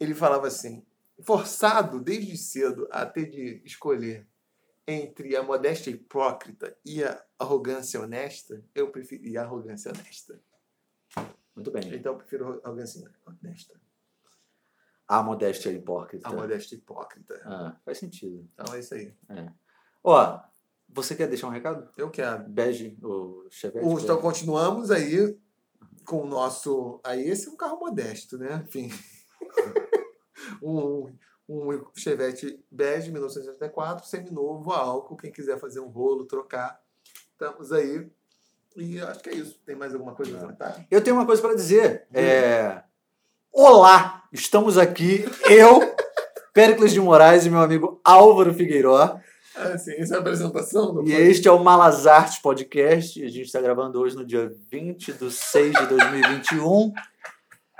Ele 0.00 0.14
falava 0.14 0.46
assim: 0.48 0.84
forçado 1.22 2.00
desde 2.00 2.36
cedo 2.36 2.88
a 2.90 3.04
ter 3.06 3.28
de 3.28 3.62
escolher 3.64 4.26
entre 4.88 5.36
a 5.36 5.42
modéstia 5.42 5.90
hipócrita 5.90 6.76
e 6.84 7.04
a 7.04 7.22
arrogância 7.38 8.00
honesta, 8.00 8.64
eu 8.74 8.90
preferi 8.90 9.36
a 9.38 9.42
arrogância 9.42 9.92
honesta. 9.92 10.40
Muito 11.54 11.70
bem. 11.70 11.94
Então 11.94 12.12
eu 12.14 12.18
prefiro 12.18 12.60
a 12.64 12.66
arrogância 12.68 13.08
honesta. 13.26 13.78
A 15.06 15.22
modéstia 15.22 15.70
hipócrita. 15.70 16.28
A 16.28 16.32
modéstia 16.32 16.76
hipócrita. 16.76 17.40
Ah, 17.44 17.76
faz 17.84 17.98
sentido. 17.98 18.48
Então 18.54 18.74
é 18.74 18.78
isso 18.80 18.94
aí. 18.94 19.14
Ó, 20.02 20.40
você 20.88 21.14
quer 21.14 21.28
deixar 21.28 21.48
um 21.48 21.50
recado? 21.50 21.88
Eu 21.96 22.10
quero. 22.10 22.48
Bege, 22.48 22.96
o 23.02 23.46
Chevette? 23.50 23.84
O- 23.86 23.98
então 24.00 24.20
continuamos 24.20 24.90
aí 24.90 25.36
com 26.04 26.22
o 26.22 26.26
nosso. 26.26 27.00
Aí 27.04 27.22
esse 27.28 27.48
é 27.48 27.50
um 27.50 27.56
carro 27.56 27.78
modesto, 27.78 28.38
né? 28.38 28.64
Enfim. 28.66 28.88
um, 30.62 31.12
um 31.48 31.84
Chevette 31.94 32.62
bege 32.70 33.10
1984, 33.10 34.06
seminovo, 34.06 34.72
a 34.72 34.78
álcool. 34.78 35.16
Quem 35.16 35.32
quiser 35.32 35.58
fazer 35.58 35.80
um 35.80 35.88
rolo, 35.88 36.24
trocar, 36.24 36.80
estamos 37.32 37.72
aí. 37.72 38.06
E 38.76 39.00
acho 39.00 39.20
que 39.20 39.30
é 39.30 39.34
isso. 39.34 39.58
Tem 39.66 39.74
mais 39.74 39.92
alguma 39.92 40.14
coisa 40.14 40.32
Não. 40.32 40.38
pra 40.38 40.48
comentar? 40.48 40.86
Eu 40.90 41.02
tenho 41.02 41.16
uma 41.16 41.26
coisa 41.26 41.42
para 41.42 41.54
dizer. 41.54 42.06
É... 42.12 42.82
Olá! 43.52 44.22
Estamos 44.32 44.78
aqui, 44.78 45.24
eu, 45.48 45.80
Péricles 46.52 46.92
de 46.92 47.00
Moraes 47.00 47.44
e 47.44 47.50
meu 47.50 47.60
amigo 47.60 48.00
Álvaro 48.04 48.54
Figueiró. 48.54 49.18
Ah, 49.56 49.76
sim, 49.76 49.92
essa 49.98 50.14
é 50.14 50.16
a 50.18 50.20
apresentação 50.20 50.94
do 50.94 51.08
E 51.08 51.12
este 51.12 51.48
é 51.48 51.50
o 51.50 51.62
Malas 51.62 52.06
Artes 52.06 52.38
Podcast. 52.38 53.22
A 53.22 53.28
gente 53.28 53.46
está 53.46 53.60
gravando 53.60 54.00
hoje 54.00 54.14
no 54.14 54.24
dia 54.24 54.52
20 54.70 55.12
de 55.12 55.30
6 55.32 55.74
de 55.74 55.86
2021. 55.86 56.92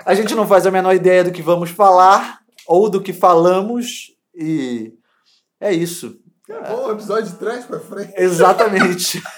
A 0.05 0.13
gente 0.13 0.35
não 0.35 0.45
faz 0.45 0.65
a 0.65 0.71
menor 0.71 0.93
ideia 0.93 1.23
do 1.23 1.31
que 1.31 1.41
vamos 1.41 1.69
falar 1.69 2.40
ou 2.71 2.89
do 2.89 3.01
que 3.01 3.11
falamos. 3.11 4.15
E 4.33 4.93
é 5.59 5.73
isso. 5.73 6.17
Bom, 6.47 6.87
o 6.87 6.91
episódio 6.91 7.31
de 7.31 7.37
trás 7.37 7.65
pra 7.65 7.79
frente. 7.79 8.13
Exatamente. 8.15 9.21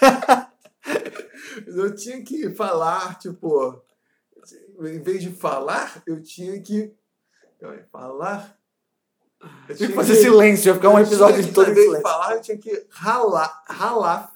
Eu 1.68 1.95
tinha 1.95 2.23
que 2.23 2.49
falar, 2.55 3.18
tipo, 3.19 3.80
em 4.80 5.01
vez 5.01 5.22
de 5.22 5.30
falar, 5.30 6.01
eu 6.05 6.22
tinha 6.22 6.60
que. 6.60 6.91
Falar. 7.91 8.57
Eu 9.69 9.76
Tinha 9.76 9.89
que 9.89 9.95
fazer 9.95 10.15
silêncio, 10.15 10.69
ia 10.69 10.73
ficar 10.73 10.89
um 10.89 10.99
episódio 10.99 11.41
de 11.43 11.49
que, 11.49 11.53
todo 11.53 11.69
Em 11.69 11.73
vez 11.73 11.77
de 11.77 11.84
silêncio. 11.84 12.11
falar, 12.11 12.34
eu 12.34 12.41
tinha 12.41 12.57
que 12.57 12.88
ralar. 12.89 13.64
Ralar. 13.68 14.31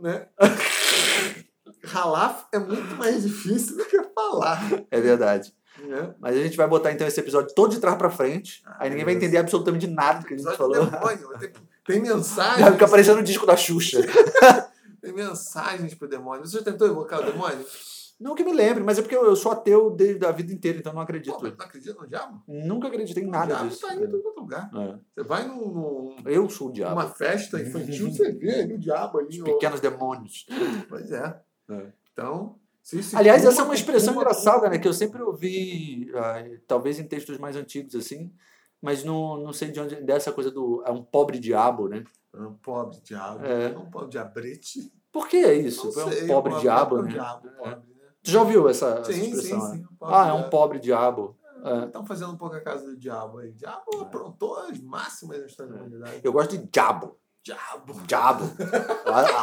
Né? 0.00 0.26
ralar 1.84 2.48
é 2.52 2.58
muito 2.58 2.96
mais 2.96 3.22
difícil 3.22 3.76
do 3.76 3.84
que 3.84 4.02
falar. 4.12 4.60
É 4.90 5.00
verdade. 5.00 5.54
Né? 5.86 6.14
Mas 6.18 6.36
a 6.36 6.42
gente 6.42 6.56
vai 6.56 6.66
botar 6.66 6.92
então 6.92 7.06
esse 7.06 7.20
episódio 7.20 7.54
todo 7.54 7.70
de 7.70 7.80
trás 7.80 7.96
pra 7.96 8.10
frente. 8.10 8.62
aí 8.78 8.90
ninguém 8.90 9.04
vai 9.04 9.14
entender 9.14 9.38
absolutamente 9.38 9.86
nada 9.86 10.20
do 10.20 10.26
que 10.26 10.34
a 10.34 10.36
gente 10.36 10.56
falou. 10.56 10.84
demônio. 10.86 11.38
Tem, 11.38 11.52
tem 11.86 12.00
mensagens. 12.02 12.60
Vai 12.60 12.72
ficar 12.72 12.88
parecendo 12.88 13.20
o 13.20 13.22
disco 13.22 13.46
da 13.46 13.56
Xuxa. 13.56 14.00
Tem 15.00 15.12
mensagens 15.12 15.94
pro 15.94 16.08
demônio. 16.08 16.44
Você 16.44 16.58
já 16.58 16.64
tentou 16.64 16.86
evocar 16.88 17.20
o 17.20 17.24
demônio? 17.24 17.64
Não 18.18 18.34
que 18.34 18.42
me 18.42 18.52
lembre, 18.52 18.82
mas 18.82 18.98
é 18.98 19.02
porque 19.02 19.16
eu 19.16 19.36
sou 19.36 19.52
ateu 19.52 19.90
desde 19.90 20.26
a 20.26 20.32
vida 20.32 20.52
inteira, 20.52 20.78
então 20.78 20.92
não 20.92 21.00
acredito. 21.00 21.36
Pô, 21.36 21.42
mas 21.42 21.56
não 21.56 21.64
acredita 21.64 22.00
no 22.00 22.06
diabo? 22.08 22.42
Nunca 22.48 22.88
acreditei 22.88 23.22
em 23.22 23.28
o 23.28 23.30
nada 23.30 23.46
diabo 23.54 23.68
disso. 23.68 23.80
tá 23.86 23.94
em 23.94 24.10
todo 24.10 24.40
lugar. 24.40 24.68
É. 24.74 24.98
Você 25.14 25.22
vai 25.22 25.46
num, 25.46 26.16
Eu 26.26 26.50
sou 26.50 26.68
o 26.68 26.72
diabo. 26.72 26.96
numa 26.96 27.08
festa 27.08 27.60
infantil, 27.62 28.10
você 28.10 28.32
vê 28.32 28.62
ali 28.62 28.74
o 28.74 28.78
diabo 28.78 29.18
ali. 29.18 29.40
Os 29.40 29.48
ó. 29.48 29.52
pequenos 29.52 29.78
demônios. 29.80 30.46
Pois 30.88 31.12
é. 31.12 31.40
É. 31.70 31.86
Então, 32.12 32.56
Aliás, 33.14 33.44
essa 33.44 33.60
é 33.60 33.64
uma 33.64 33.74
expressão 33.74 34.14
cuma, 34.14 34.22
engraçada, 34.24 34.68
né? 34.68 34.78
Que 34.78 34.88
eu 34.88 34.94
sempre 34.94 35.22
ouvi, 35.22 36.10
ah, 36.14 36.42
talvez 36.66 36.98
em 36.98 37.06
textos 37.06 37.36
mais 37.38 37.54
antigos, 37.56 37.94
assim, 37.94 38.32
mas 38.80 39.04
não, 39.04 39.36
não 39.38 39.52
sei 39.52 39.70
de 39.70 39.80
onde, 39.80 39.96
dessa 39.96 40.32
coisa 40.32 40.50
do. 40.50 40.82
É 40.86 40.90
um 40.90 41.02
pobre 41.02 41.38
diabo, 41.38 41.88
né? 41.88 42.04
É 42.34 42.40
Um 42.40 42.54
pobre 42.54 42.98
diabo. 43.02 43.44
É. 43.44 43.76
Um 43.76 43.90
pobre 43.90 44.10
diabrete. 44.10 44.92
Por 45.12 45.28
que 45.28 45.38
é 45.38 45.54
isso? 45.54 45.90
Não 45.94 46.02
é 46.02 46.04
um 46.06 46.12
sei, 46.12 46.26
pobre 46.26 46.54
diabo, 46.60 46.96
pobre 46.96 47.08
né? 47.08 47.14
diabo, 47.14 47.48
É. 47.48 47.50
pobre, 47.50 47.94
né? 47.94 48.08
Tu 48.22 48.30
já 48.30 48.40
ouviu 48.40 48.68
essa, 48.68 48.86
essa 49.00 49.12
Sim, 49.12 49.20
sim, 49.20 49.30
expressão? 49.30 49.60
sim. 49.72 49.78
né? 49.78 49.86
um 49.90 49.96
pobre 49.96 50.14
Ah, 50.14 50.26
é 50.28 50.32
um 50.32 50.50
pobre 50.50 50.78
diabo. 50.78 51.36
É. 51.64 51.84
Estão 51.86 52.06
fazendo 52.06 52.32
um 52.32 52.36
pouco 52.36 52.54
a 52.54 52.60
casa 52.60 52.84
do 52.86 52.96
diabo 52.96 53.38
aí. 53.38 53.52
Diabo 53.52 54.00
aprontou 54.00 54.56
as 54.60 54.78
máximas 54.80 55.56
da 55.56 55.64
humanidade. 55.64 56.20
Eu 56.22 56.32
gosto 56.32 56.56
de 56.56 56.64
diabo. 56.70 57.18
Diabo. 57.42 57.94
Diabo. 58.06 58.44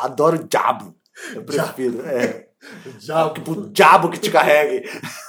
Adoro 0.03 0.43
diabo. 0.47 0.95
Eu 1.33 1.43
prefiro. 1.43 2.05
É. 2.05 2.47
Diabo. 2.99 3.33
Tipo, 3.33 3.69
diabo 3.69 4.09
que 4.09 4.19
te 4.19 4.31
carregue. 4.31 4.89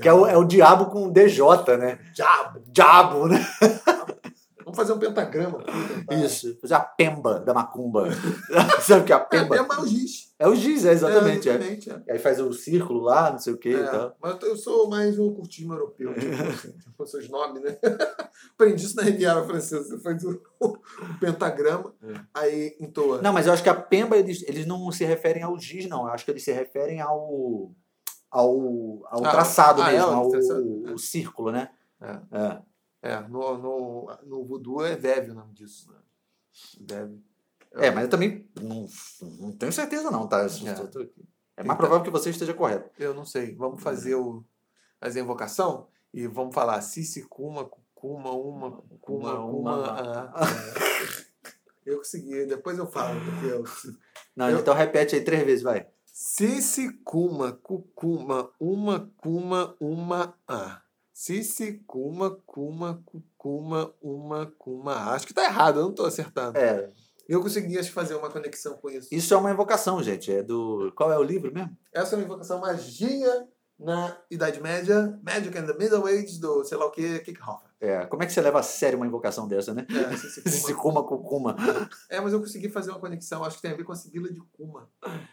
Que 0.00 0.08
é 0.08 0.12
o, 0.14 0.26
é 0.26 0.34
o 0.38 0.44
diabo 0.44 0.86
com 0.86 1.12
DJ, 1.12 1.44
né? 1.78 1.98
Diabo. 2.14 2.62
Diabo, 2.68 3.28
né? 3.28 3.46
Vamos 4.70 4.76
fazer 4.76 4.92
um 4.92 4.98
pentagrama. 4.98 5.64
Isso. 6.24 6.56
Fazer 6.60 6.74
a 6.74 6.80
pemba 6.80 7.40
da 7.40 7.52
macumba. 7.52 8.08
Sabe 8.80 9.02
o 9.02 9.04
que 9.04 9.12
é 9.12 9.16
a 9.16 9.18
É, 9.18 9.24
pemba? 9.24 9.56
é 9.56 9.62
mais 9.62 9.82
o 9.82 9.86
giz. 9.86 10.30
É 10.38 10.48
o 10.48 10.54
giz, 10.54 10.84
é 10.86 10.92
exatamente. 10.92 11.48
É, 11.48 11.52
É, 11.52 11.56
exatamente, 11.56 11.90
é. 11.90 12.12
Aí 12.12 12.18
faz 12.18 12.40
o 12.40 12.52
círculo 12.52 13.00
lá, 13.00 13.30
não 13.32 13.38
sei 13.38 13.52
o 13.52 13.58
que 13.58 13.68
e 13.70 13.74
É, 13.74 13.82
tal. 13.84 14.16
mas 14.22 14.42
eu 14.42 14.56
sou 14.56 14.88
mais 14.88 15.18
o 15.18 15.30
curtismo 15.32 15.74
europeu, 15.74 16.14
tipo, 16.14 16.32
assim, 16.42 16.74
com 16.96 17.04
seus 17.06 17.28
nomes, 17.28 17.62
né? 17.62 17.76
Aprendi 18.54 18.84
isso 18.86 18.96
na 18.96 19.02
Riviera 19.02 19.44
Francesa. 19.44 19.84
Você 19.84 19.98
faz 19.98 20.24
o, 20.24 20.40
o 20.60 20.78
pentagrama, 21.20 21.92
É. 22.02 22.20
aí 22.32 22.76
entoa. 22.80 23.20
Não, 23.20 23.32
mas 23.32 23.46
eu 23.46 23.52
acho 23.52 23.62
que 23.62 23.68
a 23.68 23.74
pemba, 23.74 24.16
eles, 24.16 24.42
eles 24.48 24.64
não 24.66 24.90
se 24.92 25.04
referem 25.04 25.42
ao 25.42 25.58
giz, 25.58 25.86
não. 25.88 26.06
Eu 26.06 26.12
acho 26.12 26.24
que 26.24 26.30
eles 26.30 26.42
se 26.44 26.52
referem 26.52 27.00
ao, 27.02 27.70
ao, 28.30 29.02
ao 29.10 29.24
Ah, 29.26 29.30
traçado 29.30 29.82
ah, 29.82 29.90
é, 29.90 29.96
mesmo, 29.96 30.08
ao 30.08 30.14
ao, 30.24 30.30
traçado, 30.30 30.92
o 30.94 30.98
círculo, 30.98 31.50
né? 31.52 31.68
É. 32.00 32.58
É. 33.02 33.20
No, 33.28 33.56
no, 33.58 34.18
no 34.24 34.44
voodoo 34.44 34.84
é 34.84 34.96
Veve 34.96 35.30
o 35.30 35.34
nome 35.34 35.52
disso. 35.54 35.90
Né? 35.90 35.98
Veve. 36.80 37.22
É, 37.72 37.90
mas 37.90 38.04
eu 38.04 38.10
também 38.10 38.48
não, 38.60 38.88
não 39.38 39.52
tenho 39.52 39.72
certeza 39.72 40.10
não, 40.10 40.26
tá? 40.26 40.42
É. 40.44 40.72
tô- 40.74 40.88
tô 40.88 40.98
aqui. 41.00 41.24
É 41.56 41.62
mais 41.62 41.76
provável 41.78 42.02
que 42.04 42.10
você 42.10 42.30
esteja 42.30 42.52
correto. 42.54 42.90
Eu 42.98 43.14
não 43.14 43.24
sei. 43.24 43.54
Vamos 43.54 43.82
fazer 43.82 44.14
o, 44.14 44.44
fazer 45.00 45.20
a 45.20 45.22
invocação 45.22 45.88
e 46.12 46.26
vamos 46.26 46.54
falar 46.54 46.80
Cici 46.80 47.22
Kuma, 47.22 47.68
Kuma, 47.94 48.30
uma, 48.32 48.82
Kuma, 49.00 49.38
uma. 49.40 50.32
ah, 50.34 50.44
é. 51.26 51.30
Eu 51.86 51.96
consegui, 51.98 52.44
depois 52.46 52.78
eu 52.78 52.86
falo, 52.86 53.18
porque 53.20 53.46
eu. 53.46 53.64
Não, 54.36 54.48
Eu- 54.50 54.60
então 54.60 54.74
repete 54.74 55.16
aí 55.16 55.24
três 55.24 55.44
vezes, 55.44 55.62
vai. 55.62 55.86
Cici 56.04 56.92
Kuma, 57.04 57.52
Cucuma, 57.52 58.50
uma, 58.60 59.10
Kuma, 59.16 59.74
uma, 59.80 60.34
a. 60.46 60.82
Cici 61.20 61.84
Kuma, 61.86 62.30
Kuma, 62.46 63.02
Cucuma, 63.04 63.92
uma, 64.00 64.46
Kuma. 64.58 64.94
Acho 65.12 65.26
que 65.26 65.34
tá 65.34 65.44
errado, 65.44 65.78
eu 65.80 65.84
não 65.84 65.92
tô 65.94 66.06
acertando. 66.06 66.56
É, 66.56 66.90
Eu 67.28 67.42
consegui 67.42 67.78
acho, 67.78 67.92
fazer 67.92 68.14
uma 68.14 68.30
conexão 68.30 68.78
com 68.78 68.88
isso. 68.88 69.06
isso 69.12 69.34
é 69.34 69.36
uma 69.36 69.50
invocação, 69.50 70.02
gente. 70.02 70.32
É 70.32 70.42
do. 70.42 70.90
Qual 70.96 71.12
é 71.12 71.18
o 71.18 71.22
livro 71.22 71.52
mesmo? 71.52 71.76
Essa 71.92 72.14
é 72.14 72.16
uma 72.16 72.24
invocação 72.24 72.58
magia 72.58 73.46
na 73.78 74.16
Idade 74.30 74.62
Média, 74.62 75.20
Magic 75.22 75.56
and 75.58 75.66
the 75.66 75.74
Middle 75.74 76.06
Ages, 76.06 76.38
do 76.38 76.64
sei 76.64 76.78
lá 76.78 76.86
o 76.86 76.90
que, 76.90 77.18
Kickhofer. 77.18 77.68
É, 77.82 78.06
como 78.06 78.22
é 78.22 78.26
que 78.26 78.32
você 78.32 78.40
leva 78.40 78.60
a 78.60 78.62
sério 78.62 78.98
uma 78.98 79.06
invocação 79.06 79.46
dessa, 79.46 79.74
né? 79.74 79.86
É, 79.90 80.16
Cici 80.16 80.40
Kuma. 80.42 80.56
Sicuma 80.56 81.06
cucuma. 81.06 81.56
é, 82.08 82.18
mas 82.18 82.32
eu 82.32 82.40
consegui 82.40 82.70
fazer 82.70 82.92
uma 82.92 82.98
conexão, 82.98 83.44
acho 83.44 83.56
que 83.56 83.62
tem 83.62 83.72
a 83.72 83.76
ver 83.76 83.84
com 83.84 83.92
a 83.92 83.96
Sibila 83.96 84.32
de 84.32 84.40
Kuma. 84.52 84.88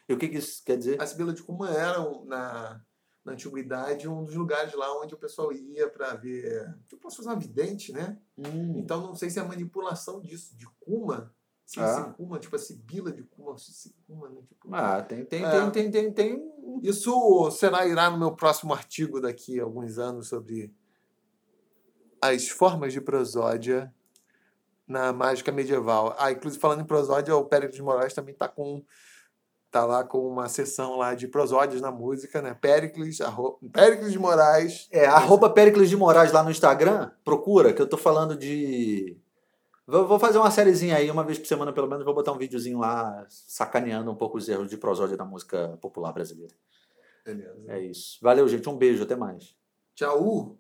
E 0.08 0.14
o 0.14 0.18
que, 0.18 0.28
que 0.28 0.38
isso 0.38 0.62
quer 0.66 0.78
dizer? 0.78 1.02
A 1.02 1.08
Sibila 1.08 1.32
de 1.32 1.44
Kuma 1.44 1.70
era, 1.70 1.98
na, 2.26 2.82
na 3.28 3.34
antiguidade, 3.34 4.08
um 4.08 4.24
dos 4.24 4.36
lugares 4.36 4.74
lá 4.74 4.98
onde 5.02 5.14
o 5.14 5.18
pessoal 5.18 5.52
ia 5.52 5.90
para 5.90 6.14
ver. 6.16 6.74
Eu 6.90 6.98
posso 6.98 7.18
fazer 7.18 7.28
uma 7.30 7.36
vidente, 7.40 7.92
né? 7.92 8.18
Hum, 8.38 8.78
Então 8.78 9.02
não 9.02 9.16
sei 9.16 9.30
se 9.30 9.38
é 9.38 9.42
a 9.42 9.46
manipulação 9.46 10.22
disso, 10.22 10.56
de 10.58 10.66
Kuma. 10.80 11.34
Se 11.66 11.78
Ah. 11.82 12.14
Kuma, 12.16 12.40
tipo 12.40 12.56
a 12.56 12.60
Sibila 12.60 13.12
de 13.12 13.24
Kuma, 13.24 13.58
se 13.58 13.94
Kuma, 14.08 14.30
né? 14.30 14.42
Tipo, 14.48 14.74
Ah, 14.74 15.02
tem, 15.02 15.26
tem, 15.26 15.44
É. 15.44 15.52
tem, 15.52 15.72
tem, 15.72 15.92
tem, 15.92 16.14
tem. 16.14 16.54
Isso 16.82 17.52
será 17.52 17.86
irá 17.86 18.10
no 18.10 18.18
meu 18.18 18.32
próximo 18.34 18.74
artigo 18.74 19.20
daqui 19.20 19.60
a 19.60 19.64
alguns 19.64 20.00
anos 20.00 20.30
sobre 20.30 20.74
as 22.22 22.48
formas 22.48 22.94
de 22.94 23.02
prosódia 23.02 23.94
na 24.88 25.12
mágica 25.12 25.52
medieval. 25.52 26.16
Ah, 26.18 26.32
inclusive 26.32 26.62
falando 26.62 26.82
em 26.82 26.86
prosódia, 26.86 27.36
o 27.36 27.44
Péricles 27.44 27.76
de 27.76 27.84
Moraes 27.84 28.14
também 28.14 28.32
está 28.34 28.48
com 28.48 28.82
tá 29.72 29.86
lá 29.86 30.04
com 30.04 30.28
uma 30.28 30.48
sessão 30.50 30.98
lá 30.98 31.14
de 31.14 31.28
prosódias 31.28 31.82
na 31.82 31.92
música, 31.92 32.42
né? 32.42 32.54
Péricles, 32.54 33.22
arro... 33.22 33.60
Péricles 33.72 34.12
de 34.12 34.20
Moraes. 34.20 34.88
É, 34.92 35.06
arroba 35.06 35.50
Péricles 35.50 35.90
de 35.90 35.98
Moraes 35.98 36.32
lá 36.32 36.44
no 36.44 36.52
Instagram, 36.52 37.12
procura, 37.24 37.74
que 37.74 37.82
eu 37.82 37.88
tô 37.88 37.98
falando 37.98 38.36
de. 38.36 39.18
Vou 39.86 40.08
vou 40.08 40.20
fazer 40.20 40.38
uma 40.38 40.52
sériezinha 40.52 40.98
aí, 40.98 41.10
uma 41.10 41.24
vez 41.24 41.38
por 41.38 41.48
semana 41.48 41.72
pelo 41.72 41.88
menos, 41.88 42.04
vou 42.04 42.14
botar 42.14 42.32
um 42.32 42.38
videozinho 42.38 42.80
lá 42.80 43.26
sacaneando 43.30 44.12
um 44.12 44.16
pouco 44.16 44.38
os 44.38 44.50
erros 44.50 44.70
de 44.70 44.78
prosódia 44.78 45.16
da 45.16 45.26
música 45.26 45.78
popular 45.82 46.12
brasileira. 46.12 46.54
Beleza. 47.26 47.64
É 47.68 47.80
isso. 47.80 48.18
Valeu, 48.22 48.48
gente. 48.48 48.70
Um 48.70 48.78
beijo, 48.78 49.04
até 49.04 49.16
mais. 49.16 49.56
Tchau. 49.96 50.58